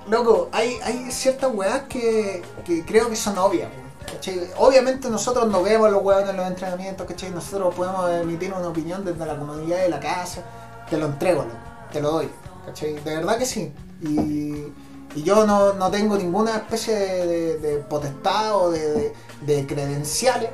Loco, 0.07 0.49
hay, 0.51 0.79
hay 0.83 1.11
ciertas 1.11 1.51
weas 1.53 1.83
que, 1.87 2.43
que 2.65 2.83
creo 2.83 3.09
que 3.09 3.15
son 3.15 3.37
obvias, 3.37 3.69
weón. 3.69 3.88
¿Cachai? 4.11 4.49
Obviamente 4.57 5.09
nosotros 5.09 5.47
no 5.49 5.61
vemos 5.63 5.91
los 5.91 6.03
weones 6.03 6.29
en 6.29 6.37
los 6.37 6.47
entrenamientos, 6.47 7.07
¿cachai? 7.07 7.29
Nosotros 7.31 7.73
podemos 7.75 8.09
emitir 8.11 8.53
una 8.53 8.67
opinión 8.69 9.03
desde 9.05 9.25
la 9.25 9.37
comodidad 9.37 9.77
de 9.77 9.89
la 9.89 9.99
casa. 9.99 10.41
Te 10.89 10.97
lo 10.97 11.05
entrego. 11.07 11.45
Te 11.91 12.01
lo 12.01 12.11
doy. 12.11 12.29
¿cachai? 12.65 12.95
De 13.03 13.15
verdad 13.15 13.37
que 13.37 13.45
sí. 13.45 13.73
Y, 14.01 14.71
y 15.15 15.23
yo 15.23 15.45
no, 15.45 15.73
no 15.73 15.89
tengo 15.91 16.17
ninguna 16.17 16.55
especie 16.57 16.95
de, 16.95 17.25
de- 17.27 17.57
de 17.59 17.77
potestad 17.79 18.55
o 18.55 18.71
de, 18.71 18.91
de- 18.91 19.13
de 19.41 19.67
credenciales, 19.67 20.49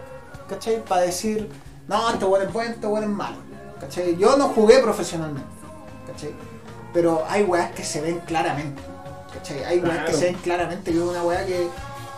¿cachai? 0.48 0.84
Para 0.84 1.02
decir, 1.02 1.50
no, 1.88 2.10
este 2.10 2.26
weón 2.26 2.48
es 2.48 2.54
bueno, 2.54 2.74
este 2.74 2.88
weón 2.88 3.04
es 3.04 3.10
malo. 3.10 3.38
¿cachai? 3.80 4.16
Yo 4.18 4.38
no 4.38 4.50
jugué 4.50 4.80
profesionalmente, 4.80 5.50
¿cachai? 6.08 6.34
Pero 6.94 7.26
hay 7.30 7.44
weas 7.44 7.72
que 7.72 7.84
se 7.84 8.00
ven 8.02 8.20
claramente. 8.26 8.82
¿cachai? 9.34 9.64
Hay 9.66 9.80
weas 9.80 9.98
que 9.98 10.04
Claro. 10.06 10.18
se 10.18 10.26
ven 10.26 10.36
claramente 10.36 10.92
que 10.92 10.98
es 10.98 11.04
una 11.04 11.24
wea 11.24 11.46
que, 11.46 11.68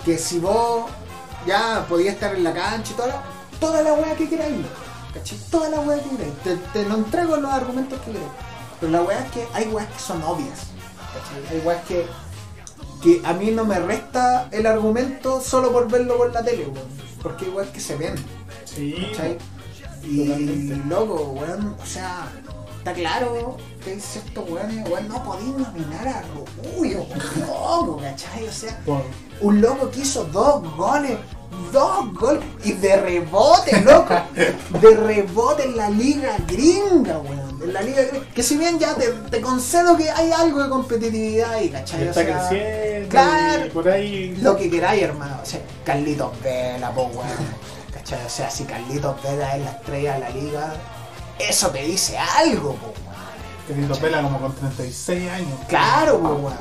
que 0.05 0.17
si 0.19 0.39
vos 0.39 0.85
ya 1.47 1.85
podías 1.89 2.13
estar 2.15 2.35
en 2.35 2.43
la 2.43 2.53
cancha 2.53 2.91
y 2.91 2.95
toda 2.95 3.07
la, 3.07 3.23
toda 3.59 3.81
la 3.81 3.93
wea 3.93 4.15
que 4.15 4.29
queráis, 4.29 4.65
¿cachai? 5.13 5.37
Toda 5.49 5.69
la 5.69 5.79
wea 5.79 5.99
que 6.03 6.09
queráis. 6.09 6.33
Te, 6.43 6.55
te 6.57 6.85
lo 6.87 6.95
entrego 6.95 7.35
en 7.37 7.41
los 7.43 7.51
argumentos 7.51 7.99
que 8.01 8.11
queráis. 8.11 8.29
Pero 8.79 8.91
la 8.91 9.01
wea 9.01 9.19
es 9.19 9.31
que 9.31 9.47
hay 9.53 9.67
weas 9.69 9.87
que 9.87 9.99
son 9.99 10.21
obvias. 10.23 10.67
¿cachai? 11.13 11.57
Hay 11.57 11.65
weas 11.65 11.83
que, 11.85 12.05
que 13.01 13.21
a 13.25 13.33
mí 13.33 13.49
no 13.51 13.65
me 13.65 13.79
resta 13.79 14.47
el 14.51 14.65
argumento 14.67 15.41
solo 15.41 15.71
por 15.71 15.89
verlo 15.89 16.17
por 16.17 16.31
la 16.33 16.43
tele, 16.43 16.65
weón. 16.65 16.87
Porque 17.23 17.45
hay 17.45 17.51
weas 17.51 17.69
que 17.69 17.79
se 17.79 17.95
ven. 17.95 18.15
Sí. 18.65 19.07
¿cachai? 19.11 19.37
Y 20.03 20.27
Totalmente. 20.27 20.89
loco, 20.89 21.15
weón, 21.39 21.75
o 21.81 21.85
sea, 21.85 22.27
está 22.77 22.93
claro 22.93 23.57
que 23.83 23.91
hay 23.93 23.99
ciertos 23.99 24.49
weones, 24.49 24.87
weón, 24.89 25.07
no 25.09 25.23
podéis 25.23 25.49
nominar 25.49 26.07
a 26.07 26.23
Rubio, 26.77 27.05
loco, 27.39 27.97
¿cachai? 28.01 28.47
O 28.47 28.51
sea, 28.51 28.79
un 29.41 29.59
loco 29.59 29.89
que 29.91 30.01
hizo 30.01 30.23
dos 30.25 30.63
goles, 30.77 31.17
dos 31.71 32.13
goles, 32.13 32.43
y 32.63 32.73
de 32.73 32.97
rebote, 32.97 33.81
loco, 33.81 34.15
de 34.81 34.95
rebote 34.95 35.63
en 35.63 35.77
la 35.77 35.89
liga 35.89 36.35
gringa, 36.47 37.17
weón, 37.19 37.61
en 37.61 37.73
la 37.73 37.81
liga 37.81 38.03
gringa, 38.03 38.25
que 38.33 38.43
si 38.43 38.57
bien 38.57 38.79
ya 38.79 38.95
te, 38.95 39.07
te 39.09 39.41
concedo 39.41 39.97
que 39.97 40.09
hay 40.09 40.31
algo 40.31 40.63
de 40.63 40.69
competitividad 40.69 41.53
ahí, 41.53 41.69
¿cachai? 41.69 42.07
O 42.07 42.09
está 42.09 42.23
sea, 42.23 42.47
creciendo. 42.49 43.09
claro. 43.09 43.73
Por 43.73 43.89
ahí. 43.89 44.35
lo 44.41 44.55
que 44.55 44.69
queráis, 44.69 45.03
hermano. 45.03 45.37
O 45.41 45.45
sea, 45.45 45.59
Carlitos 45.83 46.31
Vela, 46.41 46.91
po, 46.91 47.03
weón. 47.03 47.27
¿Cachai? 47.93 48.25
O 48.25 48.29
sea, 48.29 48.49
si 48.49 48.63
Carlitos 48.63 49.21
Vela 49.23 49.55
es 49.57 49.63
la 49.63 49.71
estrella 49.71 50.13
de 50.13 50.19
la 50.19 50.29
liga, 50.29 50.73
eso 51.39 51.69
te 51.69 51.83
dice 51.83 52.17
algo, 52.17 52.73
po, 52.75 52.87
weón. 52.87 53.17
Teniendo 53.67 53.95
pela 53.97 54.21
como 54.21 54.39
con 54.39 54.55
36 54.55 55.29
años. 55.29 55.59
Claro, 55.67 56.19
po, 56.19 56.29
weón. 56.29 56.57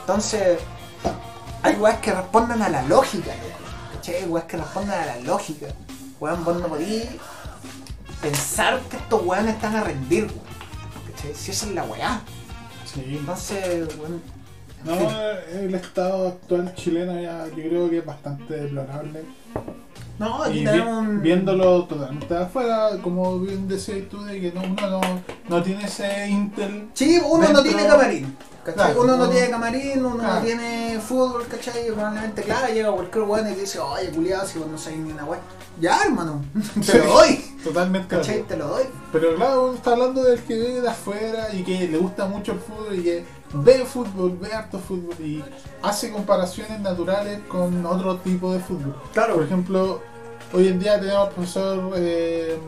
Entonces, 0.00 0.58
hay 1.62 1.74
weas 1.76 1.98
que 1.98 2.12
responden 2.12 2.60
a 2.60 2.68
la 2.68 2.82
lógica, 2.82 3.30
loco. 3.34 3.61
¿Cachai? 4.04 4.24
Weas 4.28 4.46
que 4.46 4.56
responden 4.56 4.90
a 4.98 5.06
la 5.06 5.16
lógica. 5.20 5.66
Weón, 6.18 6.44
vos 6.44 6.60
no 6.60 6.66
podís 6.66 7.04
pensar 8.20 8.80
que 8.90 8.96
estos 8.96 9.22
weones 9.24 9.54
están 9.54 9.76
a 9.76 9.84
rendir, 9.84 10.24
weón. 10.24 10.40
¿Cachai? 11.14 11.34
Si 11.34 11.50
esa 11.52 11.66
es 11.66 11.72
la 11.72 11.84
weá. 11.84 12.20
Sí. 12.84 13.04
Entonces, 13.18 13.88
weón. 13.98 14.20
No, 14.84 14.96
fin. 14.96 15.08
el 15.60 15.74
estado 15.76 16.26
actual 16.28 16.74
chileno 16.74 17.20
ya 17.20 17.46
yo 17.46 17.54
creo 17.54 17.88
que 17.88 17.98
es 17.98 18.04
bastante 18.06 18.54
deplorable. 18.54 19.22
No, 20.18 20.50
Y 20.50 20.64
vi- 20.66 20.80
un. 20.80 21.22
viéndolo 21.22 21.84
totalmente 21.84 22.36
afuera, 22.36 22.90
como 23.02 23.38
bien 23.38 23.68
decías 23.68 24.08
tú, 24.10 24.22
de 24.24 24.40
que 24.40 24.50
no, 24.52 24.62
uno 24.62 24.90
no, 24.90 25.00
no 25.48 25.62
tiene 25.62 25.84
ese 25.84 26.28
Intel. 26.28 26.88
Sí, 26.94 27.20
uno 27.24 27.48
no 27.50 27.62
tiene 27.62 27.86
camarín. 27.86 28.36
¿Cachai? 28.64 28.74
Claro, 28.92 29.02
uno 29.02 29.16
no 29.16 29.28
tiene 29.28 29.50
camarín, 29.50 30.04
uno 30.04 30.18
Claro. 30.18 30.34
no 30.36 30.40
tiene 30.42 31.00
fútbol, 31.00 31.46
¿cachai? 31.48 31.86
Probablemente, 31.90 32.42
claro, 32.42 32.72
llega 32.72 32.92
cualquier 32.92 33.24
weón 33.24 33.50
y 33.50 33.54
te 33.54 33.60
dice, 33.62 33.80
oye, 33.80 34.10
culiado, 34.10 34.46
si 34.46 34.58
vos 34.60 34.68
no 34.68 34.78
sabés 34.78 34.98
ni 35.00 35.10
una 35.10 35.24
weá. 35.24 35.40
Ya, 35.80 36.00
hermano, 36.04 36.44
te 36.86 36.98
lo 36.98 37.04
doy, 37.06 37.36
Totalmente. 37.64 38.08
¿cachai? 38.16 38.36
de 38.36 38.42
Te 38.44 38.56
lo 38.56 38.68
doy. 38.68 38.84
Pero 39.10 39.34
claro, 39.34 39.64
uno 39.64 39.74
está 39.74 39.90
hablando 39.92 40.22
del 40.22 40.40
que 40.42 40.54
vive 40.54 40.80
de 40.80 40.88
afuera 40.88 41.48
y 41.52 41.64
que 41.64 41.88
le 41.88 41.98
gusta 41.98 42.26
mucho 42.26 42.52
el 42.52 42.60
fútbol 42.60 42.94
y 42.98 43.02
que 43.02 43.24
ve 43.54 43.84
fútbol, 43.84 44.38
ve 44.40 44.52
harto 44.52 44.78
fútbol 44.78 45.14
y 45.18 45.42
hace 45.82 46.12
comparaciones 46.12 46.78
naturales 46.80 47.40
con 47.48 47.84
otro 47.84 48.18
tipo 48.18 48.52
de 48.52 48.60
fútbol. 48.60 48.94
Claro. 49.12 49.34
Por 49.34 49.42
ejemplo, 49.44 50.00
hoy 50.52 50.68
en 50.68 50.78
día 50.78 51.00
tenemos 51.00 51.26
al 51.28 51.34
profesor, 51.34 51.92
eh, 51.96 52.58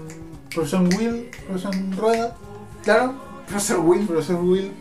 profesor 0.52 0.80
Will, 0.98 1.30
profesor 1.46 1.72
Rueda, 1.96 2.36
Claro, 2.82 3.14
profesor 3.46 3.78
Will. 3.80 4.06
profesor 4.06 4.36
Will, 4.42 4.72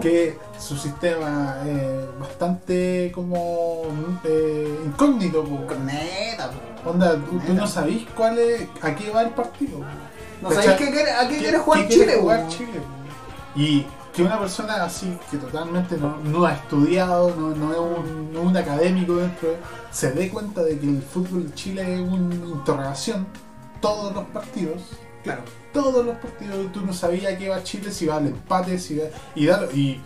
que 0.00 0.38
su 0.58 0.76
sistema 0.76 1.56
es 1.66 2.18
bastante 2.18 3.10
como 3.14 3.82
eh, 4.24 4.78
incógnito. 4.86 5.44
po. 5.44 5.66
Corneta, 5.66 6.50
po. 6.84 6.90
Onda, 6.90 7.14
tú, 7.16 7.38
tú 7.46 7.54
no 7.54 7.66
sabís 7.66 8.06
cuál 8.16 8.38
es, 8.38 8.66
a 8.82 8.94
qué 8.94 9.10
va 9.10 9.22
el 9.22 9.30
partido. 9.30 9.78
No 10.42 10.50
sabéis 10.50 10.72
qué 10.72 11.10
a 11.12 11.28
qué 11.28 11.38
quiere 11.38 11.58
jugar 11.58 11.80
qué 11.82 11.86
quiere 11.88 12.04
Chile, 12.04 12.20
jugar? 12.20 12.48
Chile? 12.48 12.80
Y 13.54 13.86
que 14.14 14.22
una 14.22 14.38
persona 14.40 14.82
así, 14.82 15.16
que 15.30 15.36
totalmente 15.36 15.96
no, 15.96 16.16
no 16.18 16.44
ha 16.46 16.54
estudiado, 16.54 17.34
no, 17.36 17.50
no 17.50 17.72
es 17.72 17.78
un, 17.78 18.32
no 18.32 18.40
un 18.42 18.56
académico 18.56 19.16
dentro, 19.16 19.50
de- 19.50 19.58
se 19.92 20.10
dé 20.12 20.28
cuenta 20.30 20.62
de 20.62 20.78
que 20.78 20.86
el 20.86 21.02
fútbol 21.02 21.46
de 21.48 21.54
Chile 21.54 21.94
es 21.94 22.00
una 22.00 22.34
interrogación 22.34 23.26
todos 23.80 24.14
los 24.14 24.24
partidos. 24.26 24.82
Claro. 25.24 25.42
Todos 25.72 26.04
los 26.04 26.16
partidos, 26.16 26.72
tú 26.72 26.80
no 26.84 26.92
sabías 26.92 27.36
que 27.36 27.44
iba 27.44 27.56
a 27.56 27.62
Chile, 27.62 27.90
si 27.92 28.04
iba 28.06 28.16
al 28.16 28.26
empate, 28.26 28.78
si 28.78 28.94
iba. 28.94 29.04
Y, 29.34 29.46
dar- 29.46 29.68
y 29.74 30.00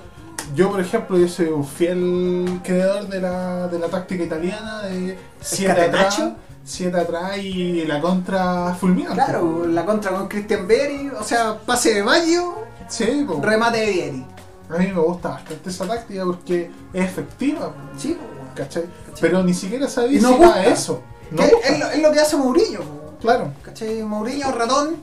yo, 0.54 0.70
por 0.70 0.80
ejemplo, 0.80 1.16
yo 1.18 1.28
soy 1.28 1.46
un 1.46 1.66
fiel 1.66 2.60
creador 2.62 3.08
de 3.08 3.20
la, 3.20 3.68
de 3.68 3.78
la 3.78 3.88
táctica 3.88 4.24
italiana 4.24 4.82
de 4.82 5.16
7 5.40 5.72
atrás? 5.80 6.22
7 6.64 6.98
atrás 6.98 7.38
y 7.38 7.84
la 7.86 8.00
contra 8.00 8.74
fulminante. 8.74 9.14
Claro, 9.22 9.66
la 9.66 9.84
contra 9.86 10.10
con 10.12 10.28
Christian 10.28 10.66
Berry, 10.66 11.10
o 11.18 11.22
sea, 11.22 11.58
pase 11.58 11.94
de 11.94 12.02
Baggio, 12.02 12.64
Sí, 12.88 13.24
po. 13.26 13.40
remate 13.42 13.78
de 13.80 13.86
Vieri. 13.90 14.26
a 14.70 14.78
mí 14.78 14.86
me 14.88 15.00
gusta 15.00 15.28
bastante 15.30 15.70
esa 15.70 15.86
táctica 15.86 16.24
porque 16.24 16.70
es 16.92 17.04
efectiva, 17.04 17.68
po, 17.72 17.98
Sí, 17.98 18.14
po. 18.14 18.24
¿cachai? 18.54 18.84
Pero 19.20 19.42
ni 19.42 19.52
siquiera 19.54 19.88
sabía 19.88 20.20
no 20.20 20.28
si 20.28 20.34
iba 20.34 20.44
a 20.46 20.56
gusta. 20.56 20.66
eso. 20.66 21.02
No 21.30 21.42
gusta. 21.42 21.68
es, 21.68 21.78
lo, 21.80 21.90
es 21.90 22.02
lo 22.02 22.12
que 22.12 22.20
hace 22.20 22.36
Mourinho. 22.36 23.03
Claro. 23.24 23.52
¿Cachai? 23.62 24.02
Mourinho 24.02 24.48
es 24.50 24.54
ratón, 24.54 24.96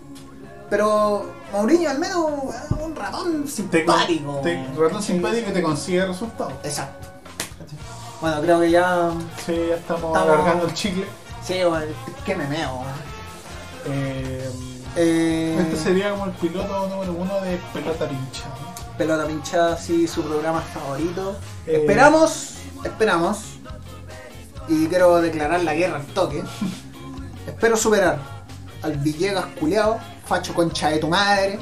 pero 0.69 1.25
Mourinho 1.51 1.89
al 1.89 1.97
menos 1.99 2.29
es 2.53 2.71
un 2.79 2.95
ratón 2.95 3.47
simpático. 3.47 4.39
te, 4.43 4.63
ratón 4.77 5.01
simpático 5.01 5.47
que 5.47 5.51
te 5.53 5.63
consigue 5.63 6.05
resultados. 6.05 6.53
Exacto. 6.63 7.07
¿Cachai? 7.57 7.77
Bueno, 8.21 8.41
creo 8.41 8.59
que 8.61 8.69
ya. 8.71 9.09
Sí, 9.45 9.55
ya 9.69 9.75
estamos, 9.75 10.15
Estamos- 10.15 10.17
alargando 10.17 10.65
el 10.67 10.73
chicle. 10.75 11.05
Sí, 11.43 11.55
bueno, 11.67 11.85
que 12.25 12.35
me 12.35 12.47
meo. 12.47 12.69
weón. 12.75 12.87
Eh, 13.87 14.51
Eh, 14.97 15.57
Este 15.61 15.77
sería 15.77 16.11
como 16.11 16.25
el 16.25 16.31
piloto 16.33 16.87
número 16.89 17.13
uno 17.13 17.39
de 17.41 17.57
pelota 17.73 18.07
pincha. 18.09 18.43
¿no? 18.49 18.97
Pelota 18.97 19.25
pinchada, 19.25 19.77
sí, 19.77 20.05
su 20.07 20.21
programa 20.21 20.59
favorito. 20.61 21.37
Eh, 21.65 21.77
Esperamos, 21.79 22.55
esperamos. 22.83 23.37
Y 24.67 24.87
quiero 24.87 25.19
declarar 25.21 25.63
la 25.63 25.73
guerra 25.73 25.95
al 25.95 26.05
toque. 26.07 26.43
Espero 27.47 27.77
superar 27.77 28.17
al 28.83 28.93
Villegas 28.97 29.45
culeado, 29.59 29.97
facho 30.25 30.53
concha 30.53 30.89
de 30.89 30.99
tu 30.99 31.07
madre. 31.07 31.59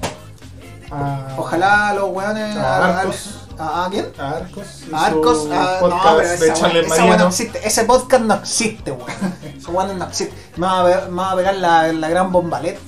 A, 0.92 1.36
Ojalá 1.38 1.94
los 1.94 2.10
weones. 2.12 2.56
A 2.58 3.00
Arcos. 3.02 3.36
¿A, 3.58 3.86
a 3.86 3.90
quién? 3.90 4.08
a 4.18 4.30
Arcos. 4.38 4.68
A 4.94 5.06
Arcos. 5.08 5.48
a- 5.52 5.80
no, 5.82 5.90
podcast 5.90 6.16
pero 6.16 6.30
de 6.30 6.36
esa, 6.48 6.68
weá- 6.70 6.82
esa 6.86 7.18
no 7.18 7.28
existe. 7.28 7.68
Ese 7.68 7.84
podcast 7.84 8.24
no 8.24 8.34
existe, 8.36 8.92
weón. 8.92 9.10
Ese 9.58 9.72
weón 9.72 10.00
no 10.00 10.06
existe. 10.06 10.34
Me 10.56 10.66
va 10.66 10.80
a, 10.82 10.86
pe- 10.86 11.10
me 11.12 11.18
va 11.22 11.32
a 11.32 11.36
pegar 11.36 11.56
la, 11.56 11.92
la 11.94 12.10
gran 12.10 12.32
bombalet. 12.32 12.80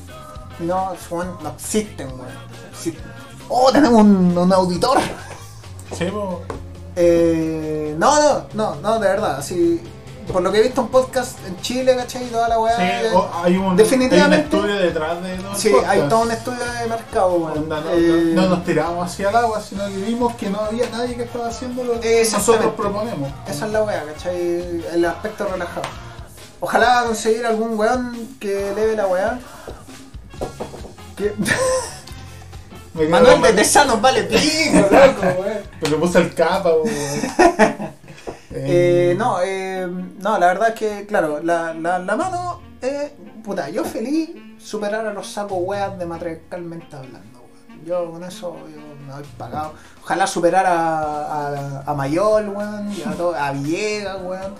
No, 0.59 0.93
ese 0.93 1.13
weón 1.13 1.37
no 1.43 1.49
existen, 1.49 2.07
weón. 2.07 2.19
No. 2.85 2.93
Oh, 3.49 3.71
tenemos 3.71 3.99
un, 4.01 4.37
un 4.37 4.53
auditor. 4.53 4.97
Sí, 5.97 6.05
po. 6.05 6.41
Eh, 6.95 7.93
no, 7.97 8.15
no, 8.21 8.45
no, 8.53 8.75
no, 8.75 8.99
de 8.99 9.07
verdad. 9.09 9.37
Así, 9.39 9.81
por 10.31 10.41
lo 10.41 10.51
que 10.51 10.59
he 10.59 10.61
visto 10.63 10.81
en 10.81 10.87
podcast 10.87 11.37
en 11.47 11.59
Chile, 11.61 11.95
¿cachai? 11.95 12.25
Toda 12.25 12.47
la 12.47 12.59
weá. 12.59 12.75
Sí, 12.77 12.81
eh, 12.83 13.11
hay 13.43 13.57
un, 13.57 13.75
definitivamente- 13.75 14.35
hay 14.35 14.39
un 14.39 14.45
estudio 14.65 14.75
detrás 14.75 15.23
de 15.23 15.37
sí, 15.55 15.71
hay 15.87 16.01
todo 16.09 16.21
un 16.21 16.31
estudio 16.31 16.59
de 16.63 16.87
mercado, 16.87 17.33
weón. 17.33 17.69
No, 17.69 17.77
Eh, 17.91 18.31
no- 18.35 18.41
no 18.43 18.49
nos 18.49 18.63
tiramos 18.65 19.05
hacia 19.11 19.29
el 19.29 19.35
agua, 19.35 19.61
sino 19.61 19.85
que 19.87 19.97
vimos 19.97 20.35
que 20.35 20.49
no 20.49 20.59
había 20.61 20.89
nadie 20.89 21.15
que 21.15 21.23
estaba 21.23 21.47
haciendo 21.47 21.83
lo 21.83 21.99
que 21.99 22.27
nosotros 22.31 22.73
proponemos. 22.75 23.31
Esa 23.47 23.65
es 23.65 23.71
la 23.71 23.83
weá, 23.83 24.03
¿cachai? 24.05 24.83
El 24.93 25.05
aspecto 25.05 25.45
relajado. 25.45 25.83
Ojalá 26.59 27.03
conseguir 27.05 27.45
algún 27.45 27.77
weón 27.77 28.35
que 28.39 28.71
leve 28.75 28.95
la 28.95 29.07
weá. 29.07 29.39
Que- 31.15 31.33
Manuel 33.09 33.41
de 33.41 33.53
Tesanos 33.53 34.01
vale 34.01 34.23
pico, 34.23 34.41
loco, 34.91 35.21
weón. 35.41 35.57
Me 35.81 35.89
le 35.89 35.95
puse 35.95 36.19
el 36.19 36.33
capa, 36.33 36.69
weón. 36.73 36.89
Eh, 39.43 39.87
no, 39.89 39.99
eh, 39.99 40.05
no, 40.19 40.37
la 40.37 40.47
verdad 40.47 40.69
es 40.69 40.75
que, 40.75 41.05
claro, 41.05 41.39
la, 41.43 41.73
la, 41.73 41.99
la 41.99 42.15
mano, 42.15 42.61
eh, 42.81 43.15
puta, 43.43 43.69
yo 43.69 43.83
feliz 43.83 44.29
superar 44.59 45.05
a 45.07 45.13
los 45.13 45.27
sacos 45.27 45.57
weas 45.61 45.97
de 45.97 46.05
matriarcalmente 46.05 46.95
hablando, 46.95 47.39
weón. 47.39 47.85
Yo 47.85 48.11
con 48.11 48.23
eso 48.23 48.55
yo 48.69 48.81
me 49.07 49.11
doy 49.13 49.23
pagado. 49.37 49.73
Ojalá 50.03 50.27
superar 50.27 50.65
a, 50.65 51.47
a, 51.79 51.83
a 51.85 51.93
Mayol, 51.93 52.49
weón, 52.49 52.91
y 52.91 53.01
a, 53.03 53.11
todo- 53.11 53.35
a 53.35 53.51
Villegas, 53.51 54.17
weón, 54.23 54.53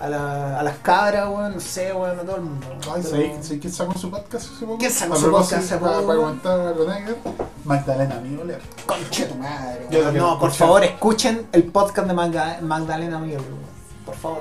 a, 0.00 0.08
la, 0.08 0.60
a 0.60 0.62
las 0.62 0.78
cabras, 0.78 1.28
weón, 1.28 1.54
no 1.54 1.60
sé, 1.60 1.92
weón, 1.92 2.18
a 2.18 2.22
todo 2.22 2.36
el 2.36 2.42
mundo. 2.42 2.66
Ay, 2.94 3.02
Pero- 3.02 3.08
¿sabes 3.10 3.46
¿sabes 3.46 3.60
quién 3.60 3.72
sacó 3.72 3.98
su 3.98 4.10
podcast 4.10 4.46
hace 4.54 4.64
poco? 4.64 4.78
¿Quién 4.78 4.92
sacó 4.92 5.16
su 5.16 5.30
podcast 5.30 5.64
hace 5.64 5.76
para, 5.78 5.94
poco? 5.96 6.06
para 6.06 6.18
comentar 6.20 6.60
a 6.60 6.72
Roneger, 6.72 7.16
Magdalena 7.64 8.20
Mioler. 8.20 8.62
Conche 8.86 9.26
tu 9.26 9.34
madre. 9.34 9.86
Yo 9.90 10.12
No, 10.12 10.38
por 10.38 10.48
escuchar. 10.50 10.52
favor, 10.68 10.84
escuchen 10.84 11.48
el 11.52 11.64
podcast 11.64 12.06
de 12.06 12.14
Magda- 12.14 12.60
Magdalena 12.62 13.18
weón. 13.18 13.67
Por 14.08 14.16
favor. 14.16 14.40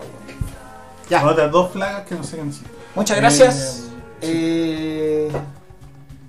Ya. 1.09 1.25
Otras 1.27 1.51
dos 1.51 1.71
plagas 1.71 2.05
que 2.07 2.15
no 2.15 2.23
sé 2.23 2.37
quién 2.37 2.53
son. 2.53 2.63
Muchas 2.95 3.17
Eh, 3.17 3.19
gracias. 3.19 3.55
sí. 3.83 3.91
Eh, 4.21 5.29
Nos 5.31 5.41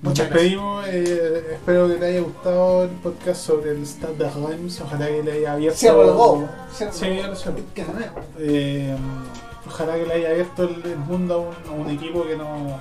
muchas 0.02 0.28
gracias. 0.28 0.31
despedimos, 0.31 0.84
eh, 0.89 1.50
espero 1.55 1.86
que 1.89 1.94
te 1.94 2.07
haya 2.07 2.20
gustado 2.20 2.83
el 2.83 2.91
podcast 2.91 3.41
sobre 3.41 3.70
el 3.70 3.86
Stade 3.86 4.15
de 4.17 4.28
Reims, 4.31 4.81
ojalá 4.81 5.07
que 5.07 5.23
le 5.23 5.33
haya 5.33 5.52
abierto... 5.52 5.78
Cierro 5.78 6.02
el 6.02 6.12
go. 6.12 6.49
Cierro 6.73 6.92
Sí. 6.92 7.07
Eh, 8.41 8.97
ojalá 9.68 9.94
que 9.94 10.07
le 10.07 10.15
haya 10.15 10.31
abierto 10.31 10.65
el, 10.65 10.83
el 10.84 10.97
mundo 10.99 11.34
a 11.34 11.39
un, 11.39 11.78
a 11.81 11.83
un 11.84 11.91
equipo 11.91 12.25
que 12.26 12.36
no, 12.36 12.78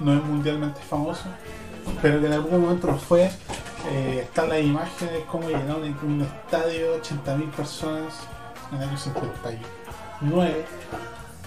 no 0.00 0.12
es 0.14 0.24
mundialmente 0.24 0.80
famoso, 0.80 1.24
pero 2.00 2.20
que 2.20 2.26
en 2.26 2.32
algún 2.32 2.60
momento 2.62 2.86
lo 2.86 2.96
fue. 2.98 3.30
Eh, 3.90 4.20
están 4.24 4.48
las 4.48 4.60
imágenes 4.60 5.22
como 5.30 5.48
llenaron 5.48 5.82
un, 5.82 6.12
un 6.14 6.20
estadio, 6.22 7.00
80.000 7.02 7.50
personas 7.50 8.14
en 8.72 8.82
el 8.82 8.88
año 8.88 8.98
59. 8.98 10.64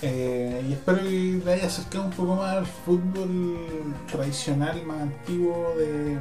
Eh, 0.01 0.65
y 0.69 0.73
espero 0.73 0.99
que 0.99 1.41
le 1.43 1.53
haya 1.53 1.67
acercado 1.67 2.05
un 2.05 2.11
poco 2.11 2.35
más 2.35 2.57
al 2.57 2.65
fútbol 2.65 3.95
tradicional, 4.11 4.85
más 4.85 5.01
antiguo 5.01 5.73
de, 5.77 6.19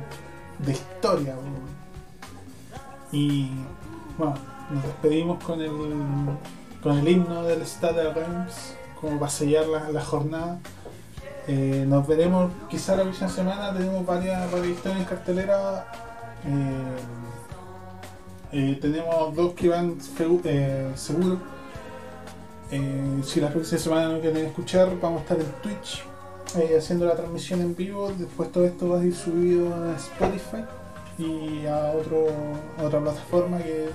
de 0.64 0.72
historia. 0.72 1.34
Y 3.12 3.50
bueno, 4.16 4.34
nos 4.70 4.82
despedimos 4.82 5.42
con 5.44 5.60
el, 5.60 5.72
con 6.82 6.98
el 6.98 7.08
himno 7.08 7.42
del 7.42 7.62
Stade 7.66 8.04
de 8.04 8.12
Reims, 8.12 8.74
como 9.00 9.18
para 9.18 9.30
sellar 9.30 9.66
la, 9.66 9.90
la 9.90 10.04
jornada. 10.04 10.58
Eh, 11.46 11.84
nos 11.86 12.06
veremos 12.06 12.50
quizá 12.70 12.96
la 12.96 13.02
próxima 13.02 13.28
semana, 13.28 13.74
tenemos 13.74 14.06
varias, 14.06 14.50
varias 14.50 14.68
historias 14.68 15.00
en 15.00 15.06
cartelera. 15.06 15.86
Eh, 16.46 17.33
eh, 18.56 18.78
tenemos 18.80 19.34
dos 19.34 19.52
que 19.54 19.68
van 19.68 19.98
eh, 20.44 20.92
seguro. 20.94 21.38
Eh, 22.70 23.20
si 23.24 23.40
la 23.40 23.50
próxima 23.50 23.80
semana 23.80 24.08
no 24.10 24.20
quieren 24.20 24.46
escuchar, 24.46 24.88
vamos 25.00 25.18
a 25.18 25.22
estar 25.22 25.40
en 25.40 25.52
Twitch 25.60 26.04
haciendo 26.78 27.04
la 27.06 27.16
transmisión 27.16 27.62
en 27.62 27.74
vivo. 27.74 28.12
Después 28.16 28.52
todo 28.52 28.64
esto 28.64 28.90
va 28.90 29.00
a 29.00 29.04
ir 29.04 29.12
subido 29.12 29.74
a 29.74 29.96
Spotify 29.96 30.64
y 31.18 31.66
a, 31.66 31.90
otro, 31.98 32.26
otra 32.80 33.00
plataforma 33.00 33.58
que 33.58 33.88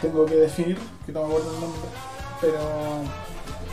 tengo 0.00 0.24
que 0.24 0.36
definir, 0.36 0.78
que 1.04 1.12
no 1.12 1.20
me 1.20 1.26
acuerdo 1.26 1.54
el 1.54 1.60
nombre. 1.60 1.80
Pero 2.40 2.58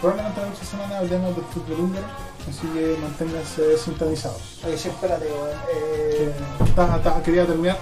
probablemente 0.01 0.41
la 0.41 0.47
próxima 0.47 0.71
semana 0.71 0.97
hablemos 0.97 1.35
del 1.37 1.45
fútbol 1.45 1.79
húngaro, 1.85 2.07
así 2.49 2.67
que 2.67 2.97
manténganse 3.01 3.77
sintonizados. 3.77 4.59
Oye, 4.65 4.77
sí, 4.77 4.89
espérate. 4.89 5.25
Eh, 5.27 6.31
ta- 6.75 7.01
ta- 7.01 7.21
quería 7.23 7.45
terminar 7.45 7.77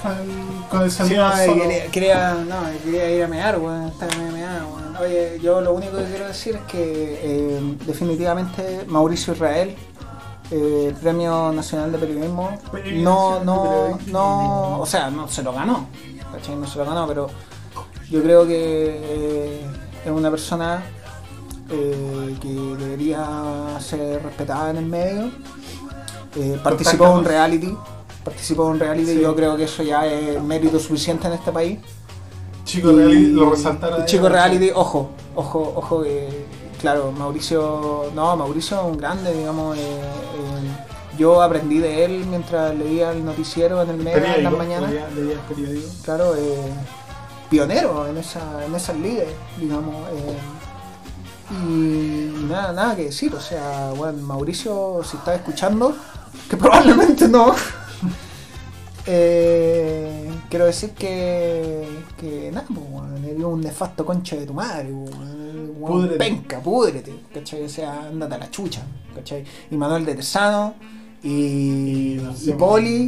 con 0.70 0.82
el, 0.84 0.92
sí, 0.92 0.98
sonido 0.98 1.28
no, 1.30 1.36
quería, 1.36 1.88
quería- 1.92 2.34
no, 2.48 2.56
quería 2.84 3.10
ir 3.12 3.24
a 3.24 3.28
mear, 3.28 3.60
weón. 3.60 3.88
Estaba 3.88 4.16
meado, 4.32 4.68
weón. 4.68 4.96
Oye, 4.98 5.40
yo 5.42 5.62
lo 5.62 5.74
único 5.74 5.98
que 5.98 6.06
quiero 6.06 6.28
decir 6.28 6.56
es 6.56 6.62
que 6.64 7.20
eh, 7.24 7.78
definitivamente 7.86 8.86
Mauricio 8.88 9.34
Israel, 9.34 9.76
eh, 10.52 10.94
Premio 11.02 11.52
Nacional 11.52 11.92
de 11.92 11.98
Periodismo, 11.98 12.58
no, 12.96 13.44
no, 13.44 14.00
no, 14.08 14.80
o 14.80 14.86
sea, 14.86 15.10
no 15.10 15.28
se 15.28 15.44
lo 15.44 15.54
ganó. 15.54 15.88
¿cachai? 16.32 16.56
No 16.56 16.66
se 16.68 16.78
lo 16.80 16.86
ganó, 16.86 17.08
pero 17.08 17.28
yo 18.10 18.22
creo 18.24 18.46
que 18.48 18.54
eh, 19.04 19.62
es 20.06 20.12
una 20.12 20.30
persona 20.32 20.82
eh, 21.72 22.36
que 22.42 22.50
debería 22.50 23.78
ser 23.80 24.22
respetada 24.24 24.70
en 24.72 24.78
el 24.78 24.86
medio. 24.86 25.32
Eh, 26.36 26.60
participó 26.64 27.06
en 27.08 27.12
un 27.20 27.26
reality, 27.26 27.76
participó 28.24 28.64
en 28.68 28.70
un 28.74 28.80
reality, 28.80 29.14
Sí. 29.16 29.22
yo 29.22 29.36
creo 29.36 29.58
que 29.58 29.64
eso 29.66 29.84
ya 29.84 30.06
es 30.06 30.42
mérito 30.42 30.80
suficiente 30.80 31.28
en 31.28 31.34
este 31.34 31.52
país. 31.52 31.80
Chico 32.66 32.92
Y- 32.92 32.96
reality, 32.96 33.26
lo 33.32 33.50
resaltaron. 33.52 34.06
Chico 34.06 34.30
reality, 34.30 34.70
ojo, 34.74 35.10
ojo, 35.36 35.74
ojo 35.76 36.04
que, 36.04 36.46
claro, 36.80 37.12
Mauricio, 37.12 38.06
no, 38.16 38.36
Mauricio 38.38 38.78
es 38.80 38.86
un 38.86 38.98
grande, 38.98 39.34
digamos, 39.34 39.78
eh, 39.78 39.82
eh, 39.82 41.18
yo 41.18 41.42
aprendí 41.42 41.80
de 41.80 42.06
él 42.06 42.26
mientras 42.30 42.74
leía 42.76 43.12
el 43.12 43.26
noticiero 43.26 43.82
en 43.82 43.90
el 43.90 43.98
Mega 43.98 44.36
en 44.36 44.44
las 44.46 44.54
mañanas, 44.54 44.90
leía- 44.90 45.10
leía 45.10 45.34
el 45.34 45.40
periódico. 45.40 45.88
claro, 46.04 46.36
eh, 46.38 46.72
pionero 47.50 48.08
en, 48.08 48.18
esa, 48.18 48.66
en 48.66 48.74
esas 48.74 48.96
líderes, 48.98 49.34
digamos, 49.60 49.94
eh, 50.12 50.38
y 51.52 52.46
nada, 52.50 52.72
nada 52.74 52.96
que 52.96 53.06
decir, 53.06 53.34
o 53.36 53.40
sea, 53.42 53.92
bueno, 53.96 54.20
Mauricio, 54.24 55.02
si 55.04 55.18
estás 55.18 55.36
escuchando, 55.36 55.96
que 56.50 56.58
probablemente 56.58 57.28
no, 57.28 57.54
eh, 59.06 60.30
quiero 60.50 60.66
decir 60.66 60.92
que, 60.92 61.88
que 62.18 62.52
nada, 62.52 62.68
pues, 62.68 62.80
weón, 62.90 63.26
eres 63.26 63.44
un 63.44 63.62
nefasto 63.62 64.06
concha 64.06 64.36
de 64.36 64.46
tu 64.46 64.54
madre, 64.54 64.90
pues, 64.92 65.16
Púdrete. 65.92 66.18
penca, 66.18 66.60
púdrete, 66.60 67.14
¿cachai? 67.34 67.64
O 67.64 67.70
sea, 67.70 68.08
ándate 68.08 68.36
a 68.36 68.38
la 68.38 68.52
chucha, 68.52 68.82
¿cachai? 69.16 69.44
Y 69.72 69.76
Manuel 69.76 70.06
de 70.06 70.16
Tesano, 70.16 70.76
y, 71.24 72.18
Y 72.20 72.52
y 72.52 72.54
sé, 72.54 73.02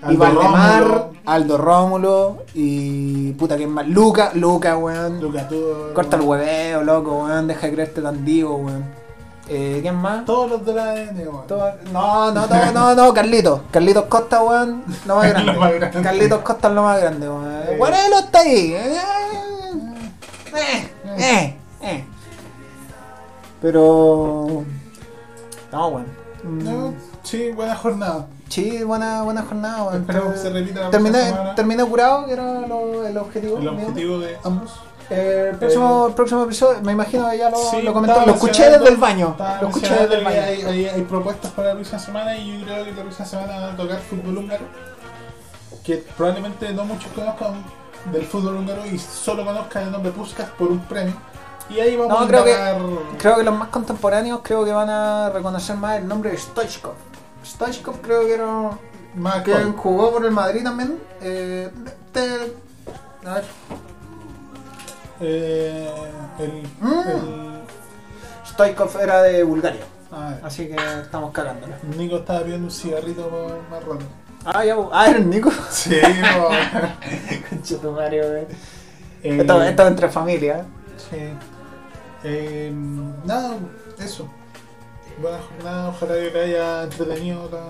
Poli, 0.00 0.14
y 0.14 0.16
Aldo 0.16 0.18
Valdemar, 0.18 0.82
Rómulo. 0.82 1.12
Aldo 1.26 1.58
Rómulo, 1.58 2.36
y 2.54 3.32
puta 3.32 3.56
que 3.56 3.66
más, 3.66 3.86
Luca, 3.88 4.30
Luca, 4.34 4.76
weón. 4.76 5.20
Luca, 5.20 5.48
tú. 5.48 5.62
Corta 5.94 6.16
el 6.16 6.22
hueveo, 6.22 6.82
loco, 6.82 7.24
weón, 7.24 7.46
deja 7.46 7.66
de 7.66 7.72
creerte 7.72 8.00
tan 8.02 8.24
divo, 8.24 8.56
weón. 8.56 8.84
Eh, 9.50 9.78
¿Quién 9.80 9.94
más? 9.94 10.24
Todos 10.26 10.50
los 10.50 10.66
de 10.66 10.74
la 10.74 10.90
ADN, 10.90 11.18
weón. 11.20 11.44
No, 11.92 12.30
no, 12.32 12.46
no, 12.46 12.72
no, 12.72 12.94
no, 12.94 13.14
Carlitos. 13.14 13.62
Carlitos 13.70 14.04
Costa, 14.04 14.42
weón, 14.42 14.84
lo 15.06 15.16
más 15.16 15.28
grande. 15.30 15.52
Lo 15.52 15.60
más 15.60 15.72
grande. 15.72 16.02
Carlitos 16.02 16.40
Costa 16.42 16.68
es 16.68 16.74
lo 16.74 16.82
más 16.82 17.00
grande, 17.00 17.28
weón. 17.28 17.46
Eh. 17.46 17.74
Guarelo 17.78 18.18
está 18.18 18.40
ahí. 18.40 18.74
Eh, 18.74 19.00
eh, 21.18 21.56
eh. 21.82 22.04
Pero. 23.60 24.64
No, 25.72 25.88
weón. 25.88 26.06
No, 26.44 26.94
sí, 27.22 27.50
buena 27.50 27.74
jornada. 27.74 28.26
Sí, 28.48 28.82
buena, 28.82 29.22
buena 29.22 29.42
jornada, 29.42 29.82
weón. 29.84 30.00
Esperemos 30.02 30.32
que 30.32 30.38
se 30.38 30.50
repita 30.50 30.80
la 30.80 30.90
Terminé, 30.90 31.22
semana. 31.26 31.54
terminé 31.54 31.84
curado, 31.84 32.26
que 32.26 32.32
era 32.32 32.60
lo- 32.66 33.06
el 33.06 33.16
objetivo. 33.18 33.58
El 33.58 33.68
objetivo 33.68 34.18
de 34.18 34.38
ambos. 34.42 34.72
Eh, 35.10 35.48
el, 35.52 35.58
próximo, 35.58 36.06
el 36.08 36.14
próximo 36.14 36.44
episodio, 36.44 36.82
me 36.82 36.92
imagino 36.92 37.30
que 37.30 37.38
ya 37.38 37.48
lo, 37.50 37.56
Sí, 37.56 37.80
lo 37.82 37.98
estaba 37.98 38.26
lo 38.26 38.32
escuché 38.34 38.68
desde 38.70 38.88
el 38.88 38.96
baño. 38.96 39.36
Lo 39.60 39.68
escuché 39.68 39.94
desde 39.94 40.14
el 40.18 40.24
baño. 40.24 40.40
Hay, 40.42 40.62
hay, 40.62 40.84
hay 40.86 41.02
propuestas 41.02 41.50
para 41.52 41.68
la 41.68 41.74
próxima 41.74 41.98
semana 41.98 42.36
y 42.36 42.58
yo 42.60 42.66
creo 42.66 42.84
que 42.84 42.90
la 42.92 43.02
próxima 43.02 43.26
semana 43.26 43.60
van 43.60 43.74
a 43.74 43.76
tocar 43.76 43.98
fútbol 44.00 44.38
húngaro. 44.38 44.64
Que 45.82 45.96
probablemente 46.16 46.72
no 46.74 46.84
muchos 46.84 47.10
conozcan 47.12 47.64
del 48.12 48.24
fútbol 48.26 48.56
húngaro 48.56 48.84
y 48.86 48.98
solo 48.98 49.44
conozcan 49.46 49.84
el 49.84 49.92
nombre 49.92 50.12
Puskas 50.12 50.48
por 50.58 50.68
un 50.70 50.80
premio. 50.80 51.14
Y 51.70 51.80
ahí 51.80 51.96
vamos 51.96 52.18
No, 52.18 52.24
a 52.24 52.28
creo 52.28 52.44
que- 52.44 53.16
Creo 53.18 53.36
que 53.36 53.42
los 53.44 53.54
más 53.54 53.68
contemporáneos 53.68 54.40
creo 54.42 54.64
que 54.64 54.72
van 54.72 54.90
a 54.90 55.30
reconocer 55.30 55.76
más 55.76 55.98
el 55.98 56.06
nombre 56.08 56.30
de 56.30 56.36
Stoichkov. 56.36 56.92
Stoichkov 57.48 58.00
creo 58.00 58.26
que 58.26 58.34
era 58.34 58.70
más 59.14 59.42
que 59.42 59.54
jugó 59.76 60.12
por 60.12 60.24
el 60.24 60.30
Madrid 60.32 60.62
también. 60.62 60.98
Eh, 61.22 61.70
te- 62.12 62.52
a 63.26 63.34
ver, 63.34 63.44
eh, 65.20 65.88
el, 66.38 66.62
Mm. 66.80 67.08
el- 67.08 67.58
era 69.00 69.22
de 69.22 69.42
Bulgaria, 69.42 69.82
así 70.42 70.68
que 70.68 70.76
estamos 71.02 71.32
cagándola. 71.32 71.76
Nico 71.96 72.16
estaba 72.16 72.40
pidiendo 72.42 72.66
un 72.66 72.70
cigarrito 72.72 73.30
más- 73.30 73.70
más 73.70 73.88
rato. 73.88 74.04
Ah, 74.44 74.64
ya, 74.64 74.76
ah, 74.92 75.08
era 75.08 75.18
el 75.18 75.28
Nico. 75.28 75.50
Sí. 75.70 75.98
Concha 77.50 77.76
tu 77.78 77.92
güey. 78.28 78.46
Eh, 79.22 79.38
Esto, 79.40 79.62
esto 79.62 79.82
es 79.82 79.88
entre 79.88 80.08
familia. 80.08 80.64
Sí. 81.10 81.16
Eh, 82.24 82.72
nada, 83.24 83.56
eso. 83.98 84.28
Buena 85.20 85.38
jornada, 85.38 85.88
ojalá 85.88 86.14
que 86.14 86.30
te 86.30 86.40
haya 86.40 86.82
entretenido 86.84 87.48
la... 87.50 87.64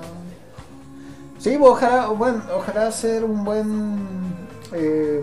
Sí, 1.39 1.57
pues 1.59 1.70
ojalá, 1.73 2.09
bueno, 2.09 2.43
ojalá 2.55 2.89
hacer 2.89 3.25
un 3.25 3.44
buen 3.44 4.36
eh, 4.73 5.23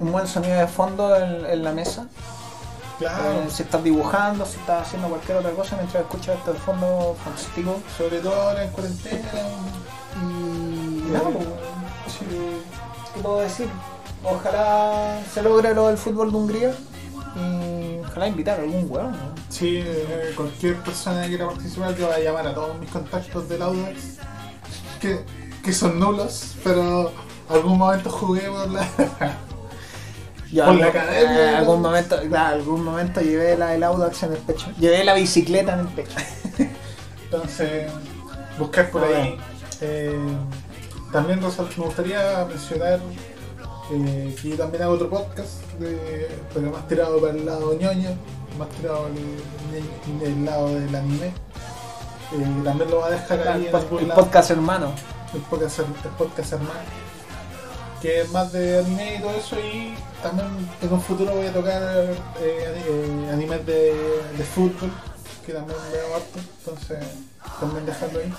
un 0.00 0.12
buen 0.12 0.26
sonido 0.26 0.58
de 0.58 0.66
fondo 0.66 1.14
en, 1.16 1.46
en 1.46 1.62
la 1.62 1.72
mesa. 1.72 2.06
Claro, 2.98 3.30
Eh, 3.30 3.46
si 3.50 3.62
estás 3.62 3.82
dibujando, 3.84 4.44
si 4.44 4.58
estás 4.58 4.82
haciendo 4.86 5.08
cualquier 5.08 5.38
otra 5.38 5.52
cosa 5.52 5.76
mientras 5.76 6.02
escuchas 6.02 6.36
esto 6.38 6.52
de 6.52 6.58
fondo 6.58 7.16
fantástico. 7.24 7.80
sobre 7.96 8.18
todo 8.18 8.34
ahora 8.34 8.64
en 8.64 8.70
cuarentena. 8.70 9.20
Y 10.20 10.98
eh, 11.08 11.12
nada, 11.12 11.30
pues, 11.30 11.46
sí, 12.18 12.26
¿qué 13.14 13.20
puedo 13.22 13.38
decir? 13.40 13.68
Ojalá 14.24 15.20
se 15.32 15.42
logre 15.42 15.72
lo 15.74 15.86
del 15.86 15.96
fútbol 15.96 16.32
de 16.32 16.36
Hungría 16.36 16.74
ojalá 18.18 18.28
invitar 18.28 18.58
a 18.58 18.62
algún 18.64 18.86
hueón. 18.90 19.12
¿no? 19.12 19.18
sí, 19.48 19.78
eh, 19.84 20.32
cualquier 20.36 20.76
persona 20.76 21.22
que 21.22 21.28
quiera 21.28 21.46
participar, 21.46 21.96
yo 21.96 22.06
voy 22.06 22.16
a 22.16 22.18
llamar 22.20 22.46
a 22.48 22.54
todos 22.54 22.76
mis 22.78 22.90
contactos 22.90 23.48
del 23.48 23.62
Audax, 23.62 24.18
que, 25.00 25.20
que 25.62 25.72
son 25.72 25.98
nulos, 26.00 26.56
pero 26.64 27.12
algún 27.48 27.78
momento 27.78 28.10
jugué 28.10 28.42
por 28.50 28.68
la... 28.70 28.86
Yo 30.50 30.64
Por 30.64 30.76
la 30.76 30.86
algún- 30.86 30.98
academia, 30.98 31.52
eh, 31.52 31.56
algún 31.56 31.82
momento, 31.82 32.16
claro, 32.26 32.54
algún 32.56 32.82
momento 32.82 33.20
llevé 33.20 33.54
la, 33.58 33.74
el 33.74 33.82
Audax 33.84 34.22
en 34.22 34.32
el 34.32 34.38
pecho. 34.38 34.66
Llevé 34.78 35.04
la 35.04 35.12
bicicleta 35.12 35.74
en 35.74 35.80
el 35.80 35.88
pecho. 35.88 36.16
Entonces, 37.24 37.92
buscar 38.58 38.90
por 38.90 39.04
ahí. 39.04 39.38
Eh, 39.82 40.18
también 41.12 41.42
Rosal, 41.42 41.68
me 41.76 41.84
gustaría 41.84 42.46
mencionar 42.46 42.98
eh, 43.90 44.36
que 44.40 44.50
yo 44.50 44.56
también 44.56 44.82
hago 44.82 44.94
otro 44.94 45.08
podcast, 45.10 45.62
de- 45.78 46.28
pero 46.54 46.70
más 46.70 46.86
tirado 46.88 47.20
para 47.20 47.32
el 47.34 47.46
lado 47.46 47.74
ñoño, 47.74 48.10
más 48.58 48.68
tirado 48.70 49.06
al 49.06 50.20
del 50.20 50.44
lado 50.44 50.74
del 50.74 50.94
anime. 50.94 51.26
Eh, 51.26 52.62
también 52.64 52.90
lo 52.90 53.00
voy 53.00 53.08
a 53.08 53.10
dejar 53.12 53.48
ahí 53.48 53.60
el, 53.62 53.66
en 53.68 53.72
pod- 53.72 54.00
el 54.00 54.08
podcast 54.08 54.50
hermano. 54.50 54.92
el 55.34 55.40
podcast, 55.42 55.78
el 55.78 55.84
podcast 56.18 56.52
hermano, 56.52 56.80
que 58.02 58.20
es 58.22 58.30
más 58.30 58.52
de 58.52 58.78
anime 58.80 59.16
y 59.16 59.20
todo 59.20 59.30
eso, 59.32 59.56
y 59.58 59.94
también 60.22 60.48
en 60.82 60.92
un 60.92 61.00
futuro 61.00 61.32
voy 61.34 61.46
a 61.46 61.52
tocar 61.52 61.82
eh, 61.82 62.14
eh, 62.40 63.30
animes 63.32 63.64
de, 63.66 63.92
de 64.36 64.44
fútbol, 64.44 64.90
que 65.46 65.52
también 65.54 65.78
veo 65.92 66.14
harto, 66.16 66.38
entonces 66.58 66.98
también 67.60 67.86
dejarlo 67.86 68.18
ahí. 68.20 68.34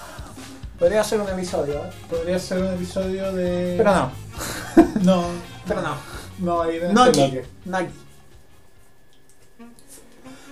Podría 0.79 1.03
ser 1.03 1.19
un 1.21 1.27
episodio, 1.29 1.75
¿eh? 1.85 1.89
Podría 2.09 2.39
ser 2.39 2.59
un 2.59 2.73
episodio 2.73 3.33
de... 3.33 3.75
pero 3.77 3.93
no. 3.93 4.11
No, 5.03 5.25
Pero 5.67 5.81
no. 5.81 5.95
no, 6.39 6.61
ahí 6.61 6.77
en 6.77 6.93
No 6.93 7.05
este 7.05 7.23
aquí. 7.23 7.39
No 7.65 7.77
aquí. 7.77 7.93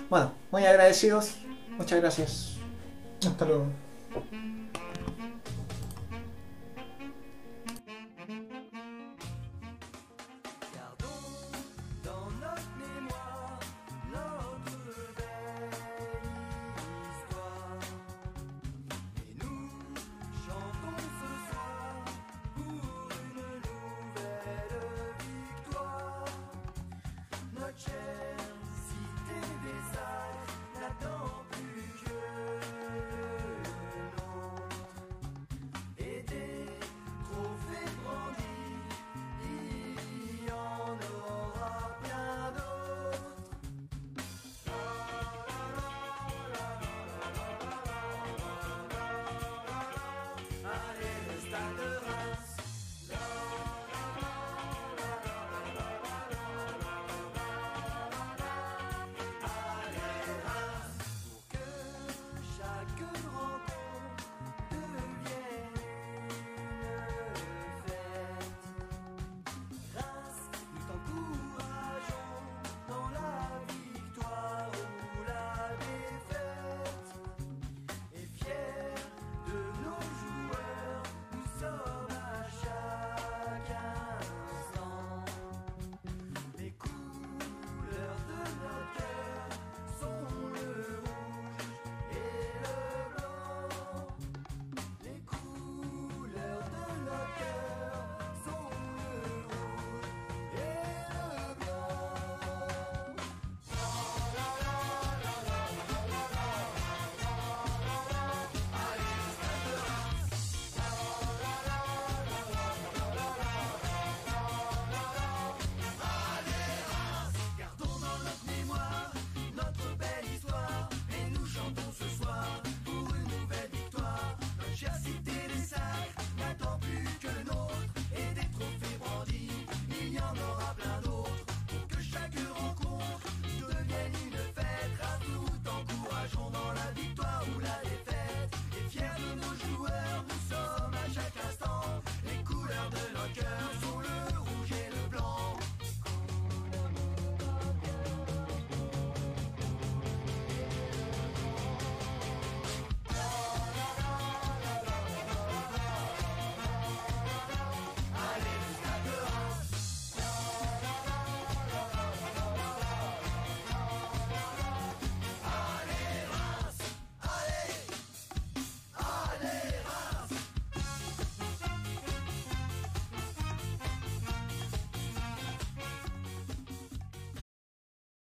Bueno, 0.09 0.31
muy 0.51 0.65
agradecidos. 0.65 1.35
Muchas 1.77 1.99
gracias. 1.99 2.53
Hasta 3.25 3.45
luego. 3.45 3.67